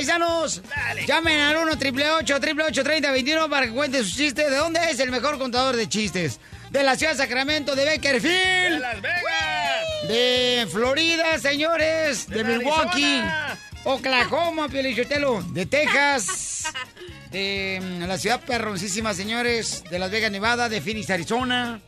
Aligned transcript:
Paisanos. 0.00 0.62
Llamen 1.06 1.38
al 1.40 1.56
1 1.58 1.72
888 1.72 2.82
3021 2.82 3.50
para 3.50 3.66
que 3.66 3.72
cuenten 3.72 4.02
sus 4.02 4.16
chistes. 4.16 4.50
¿De 4.50 4.56
dónde 4.56 4.80
es 4.90 4.98
el 4.98 5.10
mejor 5.10 5.38
contador 5.38 5.76
de 5.76 5.90
chistes? 5.90 6.40
De 6.70 6.82
la 6.82 6.96
ciudad 6.96 7.12
de 7.12 7.18
Sacramento, 7.18 7.76
de 7.76 7.84
Bakerfield. 7.84 8.72
¡De 8.72 8.80
Las 8.80 9.02
Vegas! 9.02 10.08
De 10.08 10.68
Florida, 10.72 11.38
señores. 11.38 12.26
De, 12.28 12.42
De 12.42 12.44
Milwaukee. 12.44 13.18
Arizona. 13.18 13.58
Oklahoma, 13.84 14.68
Pielichotelo. 14.70 15.42
De 15.52 15.66
Texas. 15.66 16.64
De 17.30 17.78
mm, 17.82 18.04
la 18.04 18.16
ciudad 18.16 18.40
perroncísima, 18.40 19.12
señores. 19.12 19.84
De 19.90 19.98
Las 19.98 20.10
Vegas, 20.10 20.30
Nevada. 20.30 20.70
De 20.70 20.80
Phoenix, 20.80 21.10
Arizona. 21.10 21.82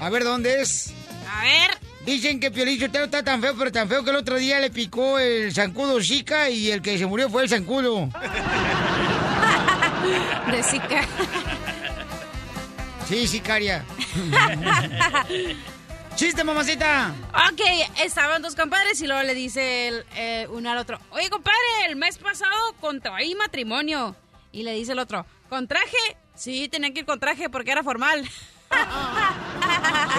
A 0.00 0.10
ver, 0.10 0.24
¿dónde 0.24 0.60
es? 0.60 0.92
A 1.34 1.42
ver. 1.42 1.70
Dicen 2.04 2.38
que 2.38 2.50
Piolichotelo 2.50 3.06
está 3.06 3.24
tan 3.24 3.40
feo, 3.40 3.54
pero 3.56 3.72
tan 3.72 3.88
feo 3.88 4.04
que 4.04 4.10
el 4.10 4.16
otro 4.16 4.36
día 4.36 4.60
le 4.60 4.70
picó 4.70 5.18
el 5.18 5.54
zancudo 5.54 6.02
Zika 6.02 6.50
y 6.50 6.70
el 6.70 6.82
que 6.82 6.98
se 6.98 7.06
murió 7.06 7.30
fue 7.30 7.44
el 7.44 7.48
zancudo. 7.48 8.08
De 10.50 10.62
Zika. 10.62 11.00
Sí, 13.08 13.26
sicaria. 13.26 13.84
¡Chiste, 16.14 16.44
mamacita! 16.44 17.12
Ok, 17.50 17.60
estaban 18.04 18.40
dos 18.40 18.54
compadres 18.54 19.00
y 19.00 19.06
luego 19.06 19.22
le 19.24 19.34
dice 19.34 19.88
el, 19.88 20.04
eh, 20.14 20.46
uno 20.50 20.70
al 20.70 20.78
otro, 20.78 21.00
oye, 21.10 21.28
compadre, 21.28 21.58
el 21.88 21.96
mes 21.96 22.18
pasado 22.18 22.54
contraí 22.80 23.34
matrimonio. 23.34 24.14
Y 24.52 24.62
le 24.62 24.74
dice 24.74 24.92
el 24.92 25.00
otro, 25.00 25.26
¿con 25.48 25.66
traje? 25.66 25.96
Sí, 26.36 26.68
tenía 26.68 26.92
que 26.92 27.00
ir 27.00 27.06
con 27.06 27.18
traje 27.18 27.50
porque 27.50 27.72
era 27.72 27.82
formal. 27.82 28.28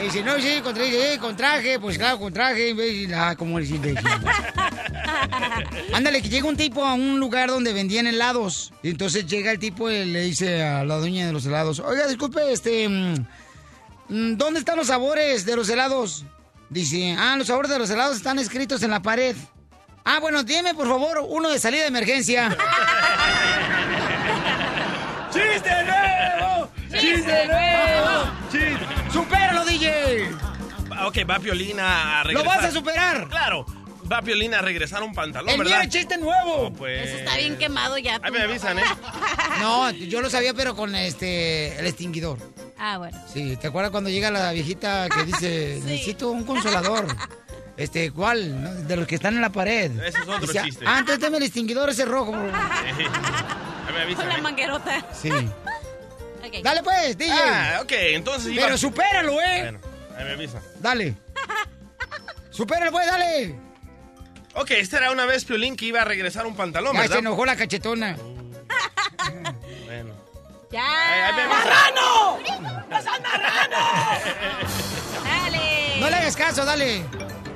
Sí, 0.01 0.11
sí, 0.11 0.23
no, 0.23 0.37
sí, 0.39 0.59
con 0.61 0.73
traje, 0.75 1.13
sí, 1.13 1.17
con 1.19 1.37
traje, 1.37 1.79
pues 1.79 1.97
claro, 1.97 2.19
con 2.19 2.33
traje, 2.33 2.69
imbécil. 2.69 3.13
Ah, 3.13 3.33
como 3.35 3.57
el 3.57 3.65
imbécil. 3.65 4.05
Ándale, 5.93 6.21
que 6.21 6.27
llega 6.27 6.47
un 6.47 6.57
tipo 6.57 6.83
a 6.83 6.93
un 6.93 7.17
lugar 7.19 7.49
donde 7.49 7.71
vendían 7.71 8.05
helados. 8.05 8.73
Y 8.83 8.89
entonces 8.89 9.25
llega 9.25 9.51
el 9.51 9.59
tipo 9.59 9.89
y 9.89 10.03
le 10.05 10.21
dice 10.21 10.61
a 10.63 10.83
la 10.83 10.97
dueña 10.97 11.25
de 11.25 11.31
los 11.33 11.45
helados, 11.45 11.79
oiga, 11.79 12.07
disculpe, 12.07 12.51
este... 12.51 12.89
mm, 12.89 13.13
mm, 14.09 14.37
¿Dónde 14.37 14.59
están 14.59 14.75
los 14.75 14.87
sabores 14.87 15.45
de 15.45 15.55
los 15.55 15.69
helados? 15.69 16.25
Dice, 16.69 17.15
ah, 17.17 17.35
los 17.37 17.47
sabores 17.47 17.71
de 17.71 17.79
los 17.79 17.89
helados 17.89 18.17
están 18.17 18.37
escritos 18.37 18.83
en 18.83 18.91
la 18.91 19.01
pared. 19.01 19.35
Ah, 20.03 20.19
bueno, 20.19 20.43
dime, 20.43 20.73
por 20.73 20.87
favor, 20.87 21.25
uno 21.27 21.49
de 21.49 21.57
salida 21.57 21.83
de 21.83 21.87
emergencia. 21.87 22.49
¡Chiste 25.31 25.71
nuevo! 25.83 26.44
¡Chiste 26.99 27.47
nuevo! 27.47 28.31
¡Chiste! 28.51 28.85
¡Supéralo, 29.11 29.65
DJ! 29.65 30.29
Ok, 31.05 31.17
va 31.29 31.39
Piolina 31.39 32.19
a 32.19 32.23
¡Lo 32.23 32.29
regresar. 32.29 32.45
vas 32.47 32.65
a 32.65 32.71
superar! 32.71 33.27
Claro. 33.27 33.65
Va 34.11 34.21
Piolina 34.21 34.59
a 34.59 34.61
regresar 34.61 35.01
un 35.01 35.13
pantalón, 35.15 35.49
¡El 35.49 35.57
¿verdad? 35.59 35.81
es 35.83 35.89
chiste 35.89 36.17
nuevo! 36.17 36.71
Pues... 36.73 37.07
Eso 37.09 37.17
está 37.17 37.37
bien 37.37 37.57
quemado 37.57 37.97
ya. 37.97 38.19
Ahí 38.21 38.31
me 38.31 38.41
avisan, 38.41 38.77
¿eh? 38.79 38.83
No, 39.61 39.89
yo 39.91 40.21
lo 40.21 40.29
sabía, 40.29 40.53
pero 40.53 40.75
con 40.75 40.93
este 40.95 41.77
el 41.79 41.87
extinguidor. 41.87 42.37
Ah, 42.77 42.97
bueno. 42.99 43.17
Sí, 43.33 43.55
¿te 43.57 43.67
acuerdas 43.67 43.91
cuando 43.91 44.09
llega 44.09 44.29
la 44.29 44.51
viejita 44.51 45.09
que 45.09 45.23
dice, 45.25 45.81
necesito 45.85 46.29
un 46.29 46.43
consolador? 46.43 47.07
Este, 47.77 48.11
¿cuál? 48.11 48.61
¿No? 48.63 48.71
De 48.73 48.95
los 48.95 49.07
que 49.07 49.15
están 49.15 49.35
en 49.35 49.41
la 49.41 49.51
pared. 49.51 49.91
Ese 49.99 50.19
es 50.19 50.27
otro 50.27 50.39
Dice, 50.47 50.61
chiste. 50.63 50.85
Ah, 50.87 50.99
entonces 50.99 51.19
dame 51.19 51.37
el 51.37 51.43
extinguidor 51.43 51.89
ese 51.89 52.05
rojo. 52.05 52.33
Ahí 52.35 53.93
me 53.93 54.01
avisan, 54.01 54.21
Con 54.21 54.29
la 54.29 54.37
¿eh? 54.37 54.41
manguerota. 54.41 55.05
Sí. 55.13 55.29
Ok. 56.57 56.63
Dale 56.63 56.83
pues, 56.83 57.17
DJ. 57.17 57.31
Ah, 57.33 57.79
ok, 57.83 57.91
entonces 57.91 58.51
iba... 58.53 58.63
pero 58.65 58.77
supéralo, 58.77 59.41
¿eh? 59.41 59.61
Bueno, 59.61 59.79
ahí 60.17 60.25
me 60.25 60.31
avisan. 60.31 60.61
Dale. 60.79 61.15
Supéralo 62.49 62.91
pues, 62.91 63.05
dale. 63.07 63.55
Ok, 64.53 64.71
esta 64.71 64.97
era 64.97 65.11
una 65.11 65.25
vez 65.25 65.43
Piolín 65.43 65.75
que 65.75 65.85
iba 65.85 66.01
a 66.01 66.05
regresar 66.05 66.45
un 66.45 66.55
pantalón, 66.55 66.93
Ya 66.93 67.01
se 67.01 67.07
¿verdad? 67.09 67.19
enojó 67.19 67.45
la 67.45 67.55
cachetona. 67.57 68.15
Bueno. 69.85 70.13
Ya. 70.71 70.85
Ahí, 70.85 71.21
ahí 71.21 71.33
me 71.35 71.41
avisan. 71.53 73.23
Dale. 75.23 75.99
No 75.99 76.09
le 76.09 76.15
hagas 76.15 76.35
caso, 76.35 76.65
dale. 76.65 77.03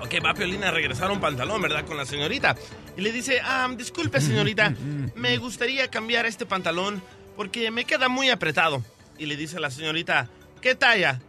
Ok, 0.01 0.15
va 0.25 0.33
Piolín 0.33 0.63
a 0.63 0.71
regresar 0.71 1.11
un 1.11 1.19
pantalón, 1.19 1.61
¿verdad? 1.61 1.85
Con 1.85 1.97
la 1.97 2.05
señorita. 2.05 2.55
Y 2.97 3.01
le 3.01 3.11
dice, 3.11 3.39
ah, 3.43 3.69
disculpe, 3.77 4.19
señorita, 4.21 4.73
me 5.15 5.37
gustaría 5.37 5.87
cambiar 5.89 6.25
este 6.25 6.45
pantalón 6.45 7.01
porque 7.39 7.71
me 7.71 7.85
queda 7.85 8.09
muy 8.09 8.29
apretado. 8.29 8.83
Y 9.17 9.25
le 9.25 9.37
dice 9.37 9.61
la 9.61 9.71
señorita, 9.71 10.27
¿qué 10.61 10.75
talla? 10.75 11.21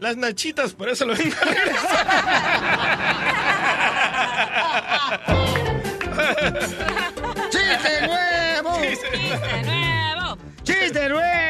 Las 0.00 0.16
nachitas, 0.16 0.72
por 0.72 0.88
eso 0.88 1.06
lo 1.06 1.14
vengo 1.14 1.36
a 1.40 1.44
¡Chiste 7.48 8.06
nuevo! 8.08 8.80
Chiste 8.82 9.62
nuevo. 9.62 10.36
¡Chiste 10.64 11.08
nuevo! 11.08 11.41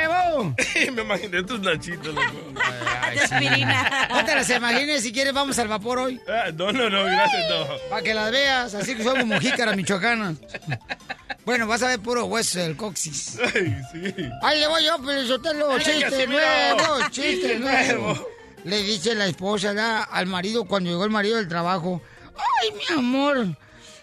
Me 1.05 1.15
imaginé 1.15 1.43
tus 1.43 1.61
nachitas. 1.61 2.07
loco. 2.07 2.23
No 4.11 4.25
te 4.25 4.35
las 4.35 4.51
imagines, 4.51 5.03
si 5.03 5.13
quieres 5.13 5.33
vamos 5.33 5.59
al 5.59 5.69
vapor 5.69 5.99
hoy. 5.99 6.21
Ah, 6.29 6.51
no, 6.55 6.73
no, 6.73 6.89
no, 6.89 7.05
gracias, 7.05 7.49
no. 7.51 7.67
Para 7.91 8.03
que 8.03 8.15
las 8.15 8.31
veas, 8.31 8.75
así 8.75 8.95
que 8.95 9.05
somos 9.05 9.27
mojícaras 9.27 9.77
michoacanas. 9.77 10.37
Bueno, 11.45 11.67
vas 11.67 11.83
a 11.83 11.89
ver 11.89 12.01
puro 12.01 12.27
hueso 12.27 12.61
del 12.61 12.77
coxis. 12.77 13.39
Ay, 13.55 13.77
sí. 13.93 14.15
Ahí 14.43 14.61
le 14.61 14.69
voy 14.69 14.85
yo, 14.85 14.99
Pelizotelo, 15.03 15.69
Dale, 15.69 15.85
chiste 15.85 16.27
nuevo, 16.27 16.99
chiste 17.11 17.59
nuevo. 17.59 18.29
Le 18.65 18.83
dice 18.83 19.15
la 19.17 19.27
esposa 19.27 19.69
¿verdad? 19.69 20.05
al 20.11 20.27
marido 20.27 20.65
cuando 20.65 20.91
llegó 20.91 21.05
el 21.05 21.11
marido 21.11 21.37
del 21.37 21.49
trabajo. 21.49 22.01
Ay, 22.63 22.71
mi 22.73 22.97
amor, 22.97 23.57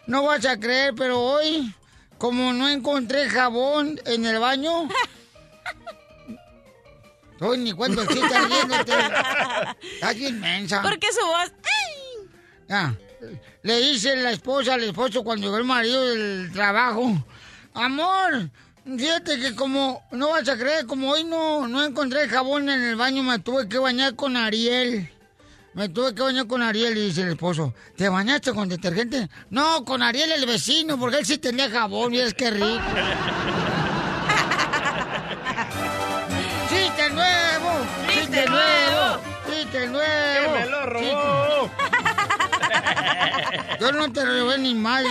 no 0.06 0.24
vas 0.24 0.46
a 0.46 0.60
creer, 0.60 0.94
pero 0.98 1.20
hoy, 1.20 1.74
como 2.18 2.52
no 2.52 2.68
encontré 2.68 3.30
jabón 3.30 4.00
en 4.06 4.26
el 4.26 4.40
baño... 4.40 4.90
Hoy 7.42 7.58
ni 7.58 7.72
cuento 7.72 8.02
el 8.02 8.08
chiste 8.08 8.40
riéndote. 8.48 8.94
Estás 9.94 10.16
bien 10.16 10.40
mensa. 10.40 10.82
¿Por 10.82 11.00
qué 11.00 11.08
su 11.12 11.26
voz? 11.26 11.52
¡Ay! 11.64 12.30
Ah, 12.70 12.94
le 13.64 13.80
dice 13.80 14.16
la 14.16 14.32
esposa 14.32 14.76
al 14.76 14.84
esposo 14.84 15.24
cuando 15.24 15.48
llegó 15.48 15.58
el 15.58 15.64
marido 15.64 16.06
del 16.06 16.52
trabajo, 16.52 17.26
amor, 17.74 18.50
fíjate 18.86 19.40
que 19.40 19.56
como, 19.56 20.04
no 20.12 20.30
vas 20.30 20.48
a 20.48 20.58
creer, 20.58 20.86
como 20.86 21.10
hoy 21.10 21.24
no, 21.24 21.68
no 21.68 21.84
encontré 21.84 22.28
jabón 22.30 22.70
en 22.70 22.82
el 22.82 22.96
baño, 22.96 23.24
me 23.24 23.40
tuve 23.40 23.68
que 23.68 23.78
bañar 23.80 24.16
con 24.16 24.38
Ariel. 24.38 25.10
Me 25.74 25.88
tuve 25.90 26.16
que 26.16 26.22
bañar 26.22 26.48
con 26.48 26.62
Ariel, 26.62 26.98
y 26.98 27.08
dice 27.08 27.22
el 27.22 27.30
esposo, 27.30 27.74
¿te 27.96 28.10
bañaste 28.10 28.54
con 28.54 28.70
detergente? 28.70 29.30
No, 29.50 29.86
con 29.86 30.02
Ariel 30.02 30.32
el 30.32 30.46
vecino, 30.46 31.00
porque 31.00 31.18
él 31.18 31.26
sí 31.26 31.38
tenía 31.38 31.70
jabón, 31.70 32.14
y 32.14 32.20
es 32.20 32.34
que 32.34 32.52
rico. 32.52 32.82
¡Chiste 39.72 39.88
nuevo! 39.88 40.54
¡Que 40.54 40.60
me 40.60 40.66
lo 40.66 40.86
robó! 40.88 41.72
Yo 43.80 43.92
no 43.92 44.12
te 44.12 44.26
robé 44.26 44.58
ni 44.58 44.74
madre. 44.74 45.10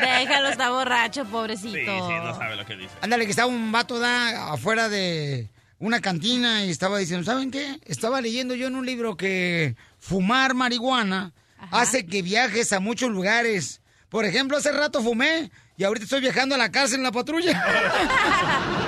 Déjalo, 0.00 0.48
está 0.48 0.70
borracho, 0.70 1.24
pobrecito. 1.24 1.76
Sí, 1.76 1.84
sí, 1.84 2.14
no 2.24 2.34
sabe 2.36 2.56
lo 2.56 2.66
que 2.66 2.74
dice. 2.74 2.90
Ándale, 3.00 3.24
que 3.24 3.30
estaba 3.30 3.46
un 3.46 3.70
vato 3.70 4.00
da 4.00 4.52
afuera 4.52 4.88
de 4.88 5.48
una 5.78 6.00
cantina 6.00 6.64
y 6.64 6.70
estaba 6.70 6.98
diciendo, 6.98 7.24
¿saben 7.24 7.52
qué? 7.52 7.78
Estaba 7.84 8.20
leyendo 8.20 8.56
yo 8.56 8.66
en 8.66 8.74
un 8.74 8.84
libro 8.84 9.16
que 9.16 9.76
fumar 10.00 10.54
marihuana 10.54 11.32
hace 11.70 12.04
que 12.04 12.22
viajes 12.22 12.72
a 12.72 12.80
muchos 12.80 13.10
lugares. 13.10 13.80
Por 14.08 14.24
ejemplo, 14.24 14.56
hace 14.56 14.72
rato 14.72 15.02
fumé 15.02 15.52
y 15.76 15.84
ahorita 15.84 16.02
estoy 16.02 16.20
viajando 16.20 16.56
a 16.56 16.58
la 16.58 16.72
cárcel 16.72 16.98
en 16.98 17.04
la 17.04 17.12
patrulla. 17.12 17.64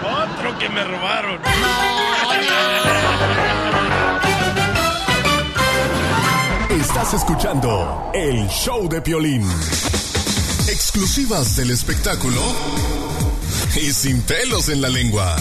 Otro 0.34 0.58
que 0.58 0.68
me 0.68 0.82
robaron. 0.82 1.40
Estás 6.80 7.12
escuchando 7.12 8.10
el 8.14 8.48
show 8.48 8.88
de 8.88 9.02
Piolín. 9.02 9.46
Exclusivas 10.66 11.54
del 11.56 11.72
espectáculo 11.72 12.40
y 13.76 13.92
sin 13.92 14.22
pelos 14.22 14.70
en 14.70 14.80
la 14.80 14.88
lengua. 14.88 15.36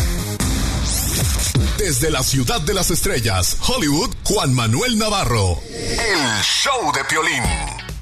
Desde 1.77 2.12
la 2.12 2.24
ciudad 2.24 2.59
de 2.59 2.74
las 2.74 2.91
estrellas, 2.91 3.57
Hollywood, 3.65 4.13
Juan 4.25 4.53
Manuel 4.53 4.97
Navarro. 4.97 5.57
El 5.71 6.44
show 6.44 6.91
de 6.94 7.06
Piolín. 7.06 7.44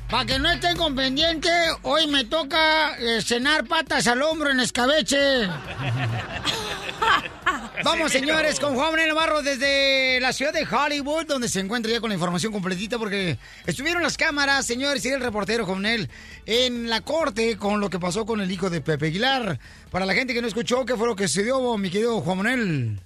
Para 0.10 0.25
que 0.25 0.39
no 0.39 0.50
estén 0.50 0.75
con 0.75 0.95
pendiente, 0.95 1.50
hoy 1.84 2.07
me 2.07 2.24
toca 2.25 2.98
eh, 2.98 3.22
cenar 3.22 3.66
patas 3.68 4.07
al 4.07 4.24
hombro 4.24 4.50
en 4.50 4.62
escabeche. 4.62 5.48
Vamos, 7.83 8.12
señores, 8.12 8.59
con 8.59 8.75
Juan 8.75 8.92
Manuel 8.92 9.09
Navarro 9.09 9.42
desde 9.42 10.19
la 10.19 10.33
ciudad 10.33 10.54
de 10.54 10.65
Hollywood, 10.65 11.25
donde 11.25 11.48
se 11.48 11.59
encuentra 11.59 11.92
ya 11.92 12.00
con 12.00 12.09
la 12.09 12.15
información 12.15 12.51
completita, 12.51 12.98
porque 12.98 13.38
estuvieron 13.65 14.01
las 14.01 14.18
cámaras, 14.18 14.65
señores, 14.65 15.06
y 15.06 15.09
el 15.09 15.21
reportero 15.21 15.65
Juan 15.65 15.81
Manuel 15.81 16.09
en 16.45 16.89
la 16.89 17.01
corte 17.01 17.57
con 17.57 17.80
lo 17.80 17.89
que 17.89 18.00
pasó 18.00 18.25
con 18.25 18.42
el 18.42 18.51
hijo 18.51 18.69
de 18.69 18.81
Pepe 18.81 19.07
Aguilar. 19.07 19.59
Para 19.92 20.06
la 20.06 20.13
gente 20.13 20.33
que 20.33 20.42
no 20.42 20.48
escuchó, 20.48 20.86
¿qué 20.86 20.95
fue 20.95 21.07
lo 21.07 21.15
que 21.15 21.27
sucedió, 21.27 21.77
mi 21.77 21.89
querido 21.89 22.19
Juan 22.21 22.38
Manuel? 22.38 23.00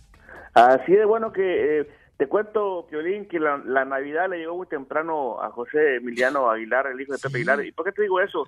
Así 0.53 0.93
de 0.93 1.05
bueno 1.05 1.31
que 1.31 1.79
eh, 1.79 1.89
te 2.17 2.27
cuento, 2.27 2.87
Piolín, 2.89 3.27
que 3.27 3.39
la, 3.39 3.57
la 3.57 3.85
Navidad 3.85 4.29
le 4.29 4.37
llegó 4.37 4.57
muy 4.57 4.67
temprano 4.67 5.41
a 5.41 5.49
José 5.51 5.95
Emiliano 5.95 6.49
Aguilar, 6.49 6.87
el 6.87 6.99
hijo 6.99 7.13
de 7.13 7.19
Pepe 7.19 7.37
Aguilar. 7.37 7.65
¿Y 7.65 7.71
por 7.71 7.85
qué 7.85 7.91
te 7.91 8.03
digo 8.03 8.21
eso? 8.21 8.47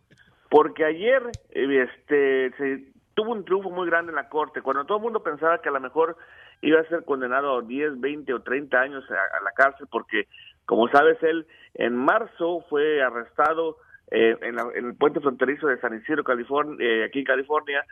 Porque 0.49 0.85
ayer 0.85 1.23
eh, 1.51 1.87
este, 1.87 2.51
se 2.57 2.92
tuvo 3.13 3.31
un 3.31 3.45
triunfo 3.45 3.69
muy 3.69 3.87
grande 3.87 4.11
en 4.11 4.15
la 4.15 4.29
corte, 4.29 4.61
cuando 4.61 4.85
todo 4.85 4.97
el 4.97 5.03
mundo 5.03 5.23
pensaba 5.23 5.59
que 5.61 5.69
a 5.69 5.73
lo 5.73 5.79
mejor 5.79 6.17
iba 6.61 6.79
a 6.79 6.85
ser 6.85 7.03
condenado 7.05 7.57
a 7.57 7.61
10, 7.61 7.99
20 7.99 8.33
o 8.33 8.41
30 8.41 8.79
años 8.79 9.03
a, 9.11 9.43
la 9.43 9.51
cárcel, 9.55 9.87
porque, 9.91 10.27
como 10.65 10.87
sabes, 10.89 11.21
él 11.23 11.45
en 11.75 11.95
marzo 11.95 12.63
fue 12.69 13.01
arrestado 13.03 13.77
eh, 14.11 14.37
en, 14.41 14.55
la- 14.55 14.69
en 14.75 14.85
el 14.87 14.95
puente 14.95 15.19
fronterizo 15.19 15.67
de 15.67 15.79
San 15.79 15.95
Isidro, 15.95 16.23
California, 16.23 16.77
eh, 16.79 17.03
aquí 17.05 17.19
en 17.19 17.25
California, 17.25 17.83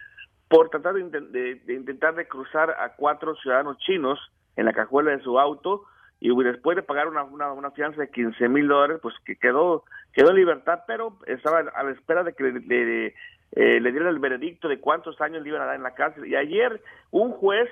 por 0.48 0.70
tratar 0.70 0.94
de, 0.96 1.02
inten- 1.06 1.30
de- 1.32 1.56
de 1.56 1.74
intentar 1.74 2.16
de 2.16 2.28
cruzar 2.28 2.72
a 2.72 2.96
cuatro 2.96 3.36
ciudadanos 3.36 3.78
chinos 3.80 4.20
en 4.56 4.66
la 4.66 4.74
cajuela 4.74 5.12
de 5.12 5.22
su 5.24 5.40
auto 5.40 5.84
y 6.20 6.30
después 6.44 6.76
de 6.76 6.84
pagar 6.84 7.08
una, 7.08 7.24
una, 7.24 7.72
fianza 7.72 8.00
de 8.02 8.12
15 8.12 8.48
mil 8.48 8.68
dólares, 8.68 9.00
pues 9.02 9.16
que 9.26 9.38
quedó 9.38 9.84
quedó 10.14 10.30
en 10.30 10.36
libertad, 10.36 10.82
pero 10.86 11.18
estaba 11.26 11.60
a 11.60 11.84
la 11.84 11.92
espera 11.92 12.24
de 12.24 12.34
que 12.34 12.44
le, 12.44 13.16
eh, 13.54 13.80
le 13.80 13.92
dieran 13.92 14.10
el 14.10 14.20
veredicto 14.20 14.68
de 14.68 14.80
cuántos 14.80 15.20
años 15.22 15.44
le 15.44 15.50
iban 15.50 15.62
a 15.62 15.66
dar 15.66 15.76
en 15.76 15.84
la 15.84 15.94
cárcel. 15.94 16.26
Y 16.28 16.36
ayer 16.36 16.82
un 17.12 17.32
juez 17.32 17.70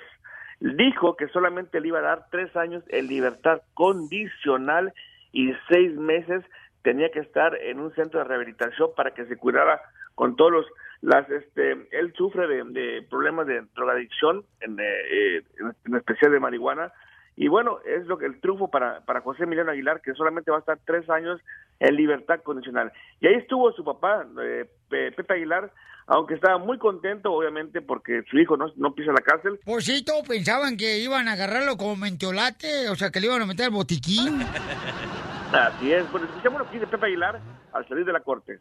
dijo 0.59 1.15
que 1.15 1.27
solamente 1.29 1.79
le 1.79 1.87
iba 1.87 1.99
a 1.99 2.03
dar 2.03 2.25
tres 2.31 2.55
años 2.55 2.83
en 2.89 3.07
libertad 3.07 3.61
condicional 3.73 4.93
y 5.31 5.53
seis 5.69 5.95
meses 5.95 6.43
tenía 6.81 7.09
que 7.11 7.19
estar 7.19 7.55
en 7.55 7.79
un 7.79 7.93
centro 7.93 8.19
de 8.19 8.25
rehabilitación 8.25 8.89
para 8.95 9.13
que 9.13 9.25
se 9.25 9.37
curara 9.37 9.81
con 10.15 10.35
todos 10.35 10.51
los 10.51 10.65
las 11.01 11.29
este 11.29 11.87
él 11.91 12.13
sufre 12.17 12.45
de, 12.47 12.63
de 12.65 13.01
problemas 13.09 13.47
de 13.47 13.61
drogadicción 13.73 14.43
en, 14.59 14.77
eh, 14.79 14.83
eh, 14.83 15.43
en 15.85 15.95
especial 15.95 16.31
de 16.31 16.41
marihuana 16.41 16.91
y 17.41 17.47
bueno 17.47 17.79
es 17.85 18.05
lo 18.05 18.17
que 18.17 18.25
el 18.25 18.39
triunfo 18.41 18.67
para 18.69 18.99
para 19.05 19.21
José 19.21 19.43
Emiliano 19.43 19.71
Aguilar 19.71 20.01
que 20.01 20.13
solamente 20.13 20.51
va 20.51 20.57
a 20.57 20.59
estar 20.59 20.77
tres 20.85 21.09
años 21.09 21.39
en 21.79 21.95
libertad 21.95 22.41
condicional. 22.43 22.91
Y 23.21 23.27
ahí 23.27 23.35
estuvo 23.35 23.71
su 23.71 23.83
papá 23.85 24.27
eh, 24.43 24.69
Pe- 24.89 25.13
Pepe 25.13 25.33
Aguilar 25.35 25.71
aunque 26.05 26.33
estaba 26.33 26.57
muy 26.57 26.77
contento 26.77 27.31
obviamente 27.31 27.81
porque 27.81 28.23
su 28.29 28.37
hijo 28.39 28.57
no, 28.57 28.65
no 28.75 28.93
pisa 28.93 29.11
la 29.13 29.21
cárcel. 29.21 29.59
Por 29.63 29.81
si 29.83 30.03
todos 30.03 30.27
pensaban 30.27 30.75
que 30.75 30.97
iban 30.99 31.27
a 31.29 31.33
agarrarlo 31.33 31.77
como 31.77 31.95
mentolate, 31.95 32.89
o 32.89 32.95
sea, 32.95 33.09
que 33.11 33.19
le 33.21 33.27
iban 33.27 33.41
a 33.41 33.45
meter 33.45 33.65
al 33.67 33.71
botiquín. 33.71 34.41
así 35.53 35.93
es. 35.93 36.11
Bueno 36.11 36.27
escuchamos 36.27 36.59
lo 36.59 36.67
que 36.69 36.73
dice 36.79 36.87
Pepe 36.87 37.05
Aguilar 37.05 37.39
al 37.73 37.87
salir 37.87 38.05
de 38.05 38.13
la 38.13 38.19
corte. 38.21 38.59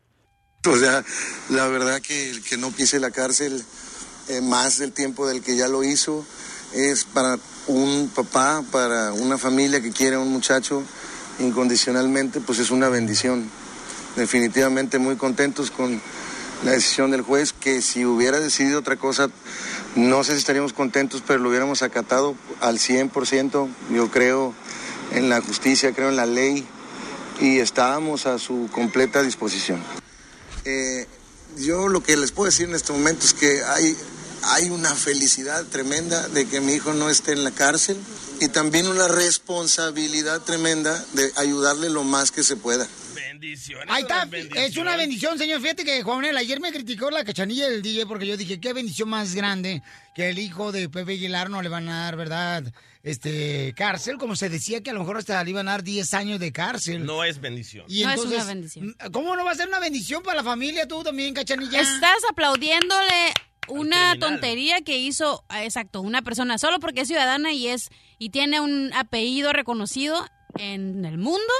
O 0.68 0.76
sea, 0.76 1.02
la 1.50 1.66
verdad 1.68 2.00
que 2.06 2.30
el 2.30 2.44
que 2.44 2.56
no 2.58 2.68
pise 2.70 3.00
la 3.00 3.10
cárcel 3.10 3.60
eh, 4.28 4.40
más 4.42 4.78
del 4.78 4.92
tiempo 4.92 5.26
del 5.26 5.42
que 5.42 5.56
ya 5.56 5.66
lo 5.68 5.82
hizo 5.82 6.24
es 6.74 7.04
para 7.06 7.36
un 7.68 8.10
papá, 8.14 8.64
para 8.72 9.12
una 9.12 9.38
familia 9.38 9.80
que 9.80 9.92
quiere 9.92 10.16
a 10.16 10.18
un 10.18 10.32
muchacho 10.32 10.82
incondicionalmente, 11.38 12.40
pues 12.40 12.58
es 12.58 12.70
una 12.70 12.88
bendición. 12.88 13.48
Definitivamente 14.16 14.98
muy 14.98 15.16
contentos 15.16 15.70
con 15.70 16.00
la 16.64 16.72
decisión 16.72 17.10
del 17.10 17.22
juez, 17.22 17.52
que 17.52 17.82
si 17.82 18.04
hubiera 18.04 18.40
decidido 18.40 18.80
otra 18.80 18.96
cosa, 18.96 19.28
no 19.94 20.24
sé 20.24 20.32
si 20.32 20.38
estaríamos 20.38 20.72
contentos, 20.72 21.22
pero 21.24 21.38
lo 21.38 21.50
hubiéramos 21.50 21.82
acatado 21.82 22.34
al 22.60 22.78
100%. 22.78 23.68
Yo 23.92 24.10
creo 24.10 24.54
en 25.12 25.28
la 25.28 25.40
justicia, 25.40 25.92
creo 25.92 26.08
en 26.08 26.16
la 26.16 26.26
ley 26.26 26.66
y 27.40 27.58
estábamos 27.60 28.26
a 28.26 28.38
su 28.38 28.68
completa 28.72 29.22
disposición. 29.22 29.82
Eh, 30.64 31.06
yo 31.56 31.88
lo 31.88 32.02
que 32.02 32.16
les 32.16 32.32
puedo 32.32 32.50
decir 32.50 32.68
en 32.68 32.74
este 32.74 32.92
momento 32.92 33.24
es 33.24 33.34
que 33.34 33.62
hay, 33.62 33.96
hay 34.42 34.70
una 34.70 34.94
felicidad 34.94 35.64
tremenda 35.66 36.26
de 36.28 36.46
que 36.48 36.60
mi 36.60 36.74
hijo 36.74 36.92
no 36.94 37.10
esté 37.10 37.32
en 37.32 37.44
la 37.44 37.50
cárcel 37.50 37.96
y 38.40 38.48
también 38.48 38.86
una 38.86 39.08
responsabilidad 39.08 40.40
tremenda 40.42 41.04
de 41.12 41.32
ayudarle 41.36 41.90
lo 41.90 42.04
más 42.04 42.30
que 42.30 42.42
se 42.42 42.56
pueda. 42.56 42.86
Bendiciones. 43.14 43.86
Ahí 43.88 44.02
está, 44.02 44.28
es 44.56 44.76
una 44.76 44.96
bendición, 44.96 45.38
señor. 45.38 45.60
Fíjate 45.60 45.84
que 45.84 46.02
Juan 46.02 46.18
Manuel 46.18 46.36
ayer 46.36 46.60
me 46.60 46.72
criticó 46.72 47.10
la 47.10 47.24
cachanilla 47.24 47.68
del 47.68 47.82
DJ 47.82 48.06
porque 48.06 48.26
yo 48.26 48.36
dije, 48.36 48.60
qué 48.60 48.72
bendición 48.72 49.08
más 49.08 49.34
grande 49.34 49.82
que 50.14 50.28
el 50.30 50.38
hijo 50.38 50.72
de 50.72 50.88
Pepe 50.88 51.12
Aguilar 51.12 51.50
no 51.50 51.62
le 51.62 51.68
van 51.68 51.88
a 51.88 52.04
dar, 52.04 52.16
¿verdad? 52.16 52.64
Este, 53.02 53.74
cárcel, 53.76 54.18
como 54.18 54.34
se 54.34 54.48
decía 54.48 54.82
que 54.82 54.90
a 54.90 54.92
lo 54.92 55.00
mejor 55.00 55.18
hasta 55.18 55.42
le 55.42 55.50
iban 55.50 55.68
a 55.68 55.72
dar 55.72 55.82
10 55.82 56.14
años 56.14 56.40
de 56.40 56.52
cárcel. 56.52 57.04
No 57.06 57.22
es 57.24 57.40
bendición. 57.40 57.86
Y 57.88 58.02
No 58.02 58.12
es 58.12 58.20
una 58.20 58.44
bendición. 58.44 58.96
¿Cómo 59.12 59.36
no 59.36 59.44
va 59.44 59.52
a 59.52 59.54
ser 59.54 59.68
una 59.68 59.78
bendición 59.78 60.22
para 60.22 60.38
la 60.38 60.44
familia 60.44 60.86
tú 60.86 61.02
también, 61.02 61.34
cachanilla? 61.34 61.80
Estás 61.80 62.18
aplaudiéndole 62.28 63.32
una 63.68 64.18
tontería 64.18 64.80
que 64.80 64.98
hizo, 64.98 65.44
ah, 65.48 65.64
exacto, 65.64 66.00
una 66.00 66.22
persona 66.22 66.58
solo 66.58 66.80
porque 66.80 67.02
es 67.02 67.08
ciudadana 67.08 67.52
y 67.52 67.68
es 67.68 67.90
y 68.18 68.30
tiene 68.30 68.60
un 68.60 68.92
apellido 68.94 69.52
reconocido 69.52 70.26
en 70.58 71.04
el 71.04 71.18
mundo. 71.18 71.52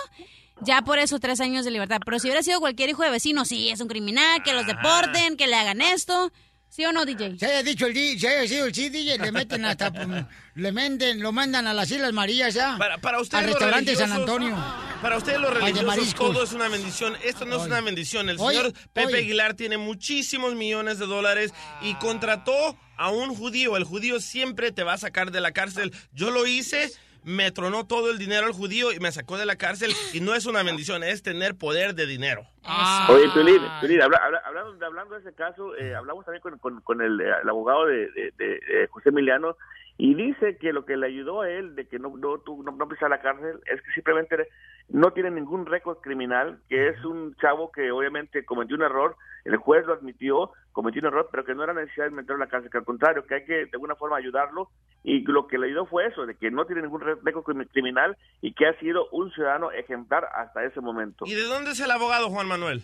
Ya 0.61 0.83
por 0.83 0.99
eso 0.99 1.21
tres 1.21 1.41
años 1.41 1.65
de 1.65 1.71
libertad. 1.71 2.01
Pero 2.05 2.19
si 2.19 2.27
hubiera 2.27 2.43
sido 2.43 2.59
cualquier 2.61 2.91
hijo 2.91 3.05
de 3.05 3.11
vecino, 3.11 3.45
sí, 3.45 3.69
es 3.71 3.81
un 3.81 3.89
criminal, 3.89 4.43
que 4.43 4.53
los 4.53 4.67
deporten, 4.67 5.37
que 5.37 5.47
le 5.47 5.55
hagan 5.55 5.81
esto. 5.81 6.33
¿Sí 6.69 6.85
o 6.85 6.93
no, 6.93 7.05
DJ? 7.05 7.39
Se 7.39 7.47
haya 7.47 7.63
dicho 7.63 7.87
el 7.87 7.95
DJ, 7.95 8.19
se 8.19 8.29
haya 8.29 8.49
sido 8.49 8.67
el 8.67 8.75
sí, 8.75 8.89
DJ, 8.89 9.19
le 9.19 9.33
meten 9.33 9.65
hasta, 9.65 9.91
pues, 9.91 10.07
le 10.55 10.73
menden, 10.73 11.21
lo 11.21 11.33
mandan 11.33 11.67
a 11.67 11.75
las 11.75 11.91
Islas 11.91 12.13
Marías 12.13 12.55
ya. 12.55 12.77
Para, 12.79 12.99
para 12.99 13.21
usted 13.21 13.39
Al 13.39 13.45
restaurante 13.47 13.97
San 13.97 14.13
Antonio. 14.13 14.57
Para 15.01 15.17
usted 15.17 15.39
los 15.39 15.55
religiosos 15.55 16.15
todo 16.15 16.43
es 16.43 16.53
una 16.53 16.69
bendición. 16.69 17.17
Esto 17.25 17.45
no 17.47 17.57
es 17.57 17.63
una 17.63 17.81
bendición. 17.81 18.29
El 18.29 18.39
señor 18.39 18.73
Pepe 18.93 19.07
oye. 19.07 19.19
Aguilar 19.19 19.55
tiene 19.55 19.79
muchísimos 19.79 20.55
millones 20.55 20.99
de 20.99 21.07
dólares 21.07 21.53
y 21.83 21.95
contrató 21.95 22.77
a 22.97 23.11
un 23.11 23.35
judío. 23.35 23.77
El 23.77 23.85
judío 23.85 24.21
siempre 24.21 24.73
te 24.73 24.83
va 24.83 24.95
a 24.95 24.99
sacar 24.99 25.31
de 25.31 25.41
la 25.41 25.53
cárcel. 25.53 25.93
Yo 26.13 26.31
lo 26.31 26.47
hice. 26.47 26.93
Me 27.25 27.51
tronó 27.53 27.87
todo 27.87 28.11
el 28.11 28.19
dinero 28.19 28.47
al 28.47 28.53
judío 28.53 28.93
y 28.93 29.01
me 29.01 29.13
sacó 29.13 29.37
de 29.37 29.45
la 29.47 29.57
cárcel 29.57 29.93
y 30.15 30.21
no 30.21 30.35
es 30.35 30.47
una 30.47 30.63
bendición, 30.63 31.03
es 31.03 31.23
tener 31.23 31.57
poder 31.57 31.95
de 31.95 32.07
dinero. 32.07 32.47
Ah. 32.65 33.07
Oye, 33.11 33.29
Piolín, 33.35 33.61
Piolín, 33.81 34.01
habla- 34.03 34.19
habla- 34.25 34.43
hablando, 34.47 34.73
de- 34.75 34.87
hablando 34.87 35.15
de 35.15 35.21
ese 35.21 35.35
caso, 35.35 35.77
eh, 35.77 35.95
hablamos 35.95 36.25
también 36.25 36.41
con, 36.43 36.59
con- 36.59 36.81
con 36.81 37.03
el, 37.03 37.21
eh, 37.21 37.31
el 37.43 37.49
abogado 37.49 37.87
de, 37.87 38.11
de- 38.13 38.33
de, 38.39 38.89
José 38.91 39.11
Emiliano 39.11 39.57
y 40.01 40.15
dice 40.15 40.57
que 40.59 40.73
lo 40.73 40.85
que 40.87 40.97
le 40.97 41.07
ayudó 41.09 41.43
a 41.43 41.51
él 41.51 41.75
de 41.75 41.87
que 41.89 41.99
no 41.99 42.17
no, 42.17 42.41
no, 42.47 42.73
no 42.73 42.89
pisara 42.89 43.09
la 43.17 43.21
cárcel 43.21 43.61
es 43.67 43.83
que 43.83 43.91
simplemente 43.93 44.49
no 44.89 45.13
tiene 45.13 45.31
ningún 45.31 45.67
récord 45.67 45.99
criminal, 45.99 46.61
que 46.69 46.89
es 46.89 47.05
un 47.05 47.35
chavo 47.37 47.71
que 47.73 47.91
obviamente 47.91 48.45
cometió 48.47 48.77
un 48.77 48.83
error, 48.83 49.17
el 49.45 49.57
juez 49.57 49.85
lo 49.87 49.93
admitió, 49.95 50.53
cometió 50.73 51.01
un 51.03 51.09
error, 51.09 51.29
pero 51.31 51.45
que 51.45 51.55
no 51.55 51.65
era 51.65 51.75
necesidad 51.75 52.05
de 52.07 52.13
meterlo 52.13 52.37
en 52.37 52.41
la 52.41 52.47
cárcel, 52.49 52.71
que 52.71 52.79
al 52.79 52.85
contrario, 52.85 53.27
que 53.27 53.35
hay 53.35 53.45
que 53.45 53.55
de 53.67 53.71
alguna 53.75 53.97
forma 53.97 54.17
ayudarlo 54.17 54.71
y 55.03 55.21
lo 55.27 55.47
que 55.47 55.59
le 55.59 55.67
ayudó 55.67 55.85
fue 55.87 56.07
eso, 56.07 56.25
de 56.27 56.37
que 56.37 56.51
no 56.51 56.65
tiene 56.65 56.83
ningún 56.83 57.01
récord 57.03 57.45
crimi- 57.45 57.69
criminal 57.71 58.17
y 58.41 58.55
que 58.55 58.67
ha 58.67 58.79
sido 58.79 59.09
un 59.11 59.31
ciudadano 59.33 59.73
ejemplar 59.73 60.27
hasta 60.35 60.65
ese 60.65 60.81
momento, 60.81 61.25
¿Y 61.27 61.35
de 61.35 61.43
dónde 61.45 61.73
es 61.73 61.81
el 61.81 61.91
abogado 61.91 62.31
Juan 62.31 62.47
Manuel? 62.49 62.83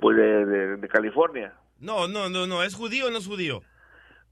pues 0.00 0.16
de- 0.16 0.46
de- 0.46 0.76
de 0.78 0.88
California. 0.88 1.52
No, 1.78 2.08
no, 2.08 2.28
no, 2.28 2.46
no, 2.46 2.62
¿es 2.62 2.74
judío 2.74 3.06
o 3.08 3.10
no 3.10 3.18
es 3.18 3.26
judío? 3.26 3.60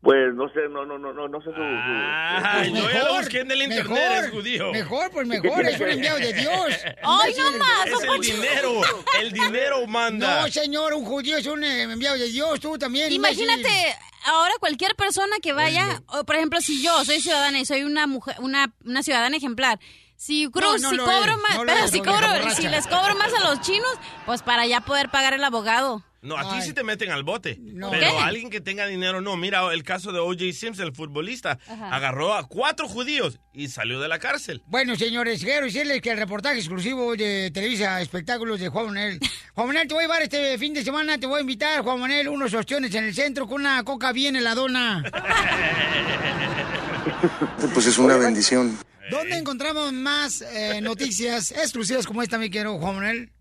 Pues 0.02 0.33
no 0.35 0.49
sé, 0.49 0.61
no, 0.71 0.87
no, 0.87 0.99
no, 0.99 1.12
no, 1.12 1.28
no 1.28 1.38
sé 1.40 1.50
su. 1.50 1.52
su- 1.52 1.61
Ay, 1.61 2.73
yo 2.73 2.90
ya 2.90 3.04
lo 3.04 3.16
busqué 3.19 3.40
en 3.40 3.50
el 3.50 3.62
internet, 3.62 4.25
es 4.25 4.30
judío. 4.30 4.73
Mejor, 4.73 5.11
pues 5.11 5.26
mejor, 5.26 5.66
es 5.66 5.78
un 5.78 5.88
enviado 5.90 6.19
de 6.19 6.33
Dios. 6.33 6.69
¡Ay, 7.02 7.35
no 7.37 7.52
más! 7.59 7.87
Es 7.87 8.02
el 8.04 8.21
dinero, 8.23 8.80
el 9.21 9.33
dinero 9.33 9.87
manda. 9.87 10.40
No, 10.42 10.49
señor, 10.49 10.95
un 10.95 11.04
judío 11.04 11.37
es 11.37 11.47
un 11.47 11.62
eh, 11.62 11.83
enviado 11.83 12.16
de 12.16 12.28
Dios, 12.28 12.59
tú 12.61 12.78
también. 12.78 13.12
Imagínate, 13.12 13.95
ahora 14.25 14.54
cualquier 14.59 14.95
persona 14.97 15.37
que 15.42 15.52
vaya, 15.52 16.00
o, 16.07 16.25
por 16.25 16.37
ejemplo, 16.37 16.62
si 16.62 16.83
yo 16.83 17.04
soy 17.04 17.21
ciudadana 17.21 17.61
y 17.61 17.66
soy 17.66 17.83
una 17.83 18.07
mujer, 18.07 18.37
una, 18.38 18.73
una 18.87 19.02
ciudadana 19.02 19.37
ejemplar, 19.37 19.78
si 20.16 20.50
cruz, 20.50 20.80
no 20.80 20.90
si 20.90 20.97
cobro 20.97 21.37
más, 21.38 21.57
no 21.59 21.64
pero 21.66 21.88
si 21.88 22.00
cobro, 22.00 22.28
si 22.54 22.69
les 22.69 22.87
cobro 22.87 23.14
más 23.16 23.35
a 23.35 23.40
los 23.50 23.61
chinos, 23.61 23.92
pues 24.25 24.40
para 24.40 24.64
ya 24.66 24.80
poder 24.80 25.11
pagar 25.11 25.35
el 25.35 25.45
abogado. 25.45 26.02
No, 26.22 26.36
a 26.36 26.42
ti 26.42 26.56
Ay. 26.56 26.62
sí 26.62 26.72
te 26.74 26.84
meten 26.84 27.10
al 27.10 27.22
bote. 27.24 27.56
No. 27.60 27.90
Pero 27.90 28.20
alguien 28.20 28.50
que 28.50 28.60
tenga 28.60 28.86
dinero, 28.86 29.20
no. 29.22 29.36
Mira 29.36 29.72
el 29.72 29.82
caso 29.82 30.12
de 30.12 30.18
O.J. 30.18 30.52
Simpson, 30.52 30.86
el 30.86 30.94
futbolista. 30.94 31.58
Ajá. 31.66 31.94
Agarró 31.94 32.34
a 32.34 32.46
cuatro 32.46 32.86
judíos 32.88 33.40
y 33.54 33.68
salió 33.68 34.00
de 34.00 34.08
la 34.08 34.18
cárcel. 34.18 34.62
Bueno, 34.66 34.96
señores, 34.96 35.42
quiero 35.42 35.64
decirles 35.64 36.02
que 36.02 36.10
el 36.10 36.18
reportaje 36.18 36.58
exclusivo 36.58 37.16
de 37.16 37.50
Televisa 37.52 38.00
Espectáculos 38.02 38.60
de 38.60 38.68
Juan 38.68 38.86
Manuel. 38.86 39.18
Juan 39.54 39.66
Manuel, 39.68 39.88
te 39.88 39.94
voy 39.94 40.04
a 40.04 40.06
llevar 40.06 40.22
este 40.22 40.58
fin 40.58 40.74
de 40.74 40.84
semana, 40.84 41.18
te 41.18 41.26
voy 41.26 41.38
a 41.38 41.40
invitar, 41.40 41.82
Juan 41.82 41.98
Manuel, 42.00 42.28
unos 42.28 42.52
ostiones 42.52 42.94
en 42.94 43.04
el 43.04 43.14
centro 43.14 43.46
con 43.46 43.62
una 43.62 43.82
coca 43.84 44.12
bien 44.12 44.36
heladona. 44.36 45.02
Pues 47.74 47.86
es 47.86 47.98
una 47.98 48.16
bendición. 48.16 48.78
¿Dónde 49.10 49.36
encontramos 49.36 49.92
más 49.92 50.42
eh, 50.42 50.80
noticias 50.80 51.50
exclusivas 51.50 52.06
como 52.06 52.22
esta, 52.22 52.38
mi 52.38 52.50
quiero 52.50 52.78
Juan 52.78 52.94
Manuel? 52.96 53.32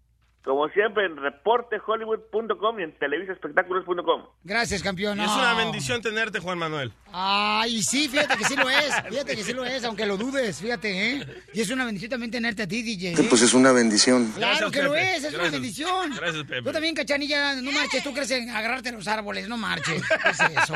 Como 0.43 0.67
siempre, 0.69 1.05
en 1.05 1.17
reportehollywood.com 1.17 2.79
y 2.79 2.83
en 2.83 2.97
televisaespectáculos.com. 2.97 4.23
Gracias, 4.43 4.81
campeón. 4.81 5.19
Es 5.19 5.29
una 5.29 5.53
bendición 5.53 6.01
tenerte, 6.01 6.39
Juan 6.39 6.57
Manuel. 6.57 6.93
Ay, 7.11 7.83
sí, 7.83 8.07
fíjate 8.07 8.37
que 8.37 8.45
sí 8.45 8.55
lo 8.55 8.69
es. 8.69 8.95
Fíjate 9.09 9.35
que 9.35 9.43
sí 9.43 9.51
lo 9.53 9.65
es, 9.65 9.83
aunque 9.83 10.05
lo 10.05 10.15
dudes, 10.15 10.61
fíjate, 10.61 11.11
¿eh? 11.17 11.27
Y 11.53 11.59
es 11.61 11.69
una 11.69 11.83
bendición 11.85 12.09
también 12.11 12.31
tenerte 12.31 12.63
a 12.63 12.67
ti, 12.67 12.81
DJ. 12.81 13.11
¿eh? 13.13 13.27
Pues 13.29 13.41
es 13.41 13.53
una 13.53 13.73
bendición. 13.73 14.31
Claro 14.31 14.69
Gracias, 14.69 14.71
que 14.71 14.81
lo 14.83 14.95
es, 14.95 15.23
es 15.25 15.33
una 15.33 15.49
bendición. 15.49 16.15
Gracias, 16.15 16.43
Pepe. 16.43 16.61
Tú 16.63 16.71
también, 16.71 16.95
cachanilla, 16.95 17.55
no 17.61 17.71
marches, 17.73 18.01
tú 18.03 18.13
crees 18.13 18.31
en 18.31 18.49
agarrarte 18.49 18.91
los 18.93 19.07
árboles, 19.09 19.49
no 19.49 19.57
marches. 19.57 20.01
¿Qué 20.23 20.29
es 20.29 20.39
eso? 20.39 20.73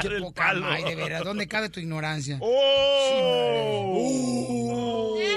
Qué 0.00 0.06
El 0.08 0.22
poca 0.22 0.44
palo. 0.44 0.60
madre, 0.62 0.84
de 0.84 0.94
veras, 0.94 1.24
¿dónde 1.24 1.48
cabe 1.48 1.68
tu 1.70 1.80
ignorancia? 1.80 2.38
¡Oh! 2.40 3.98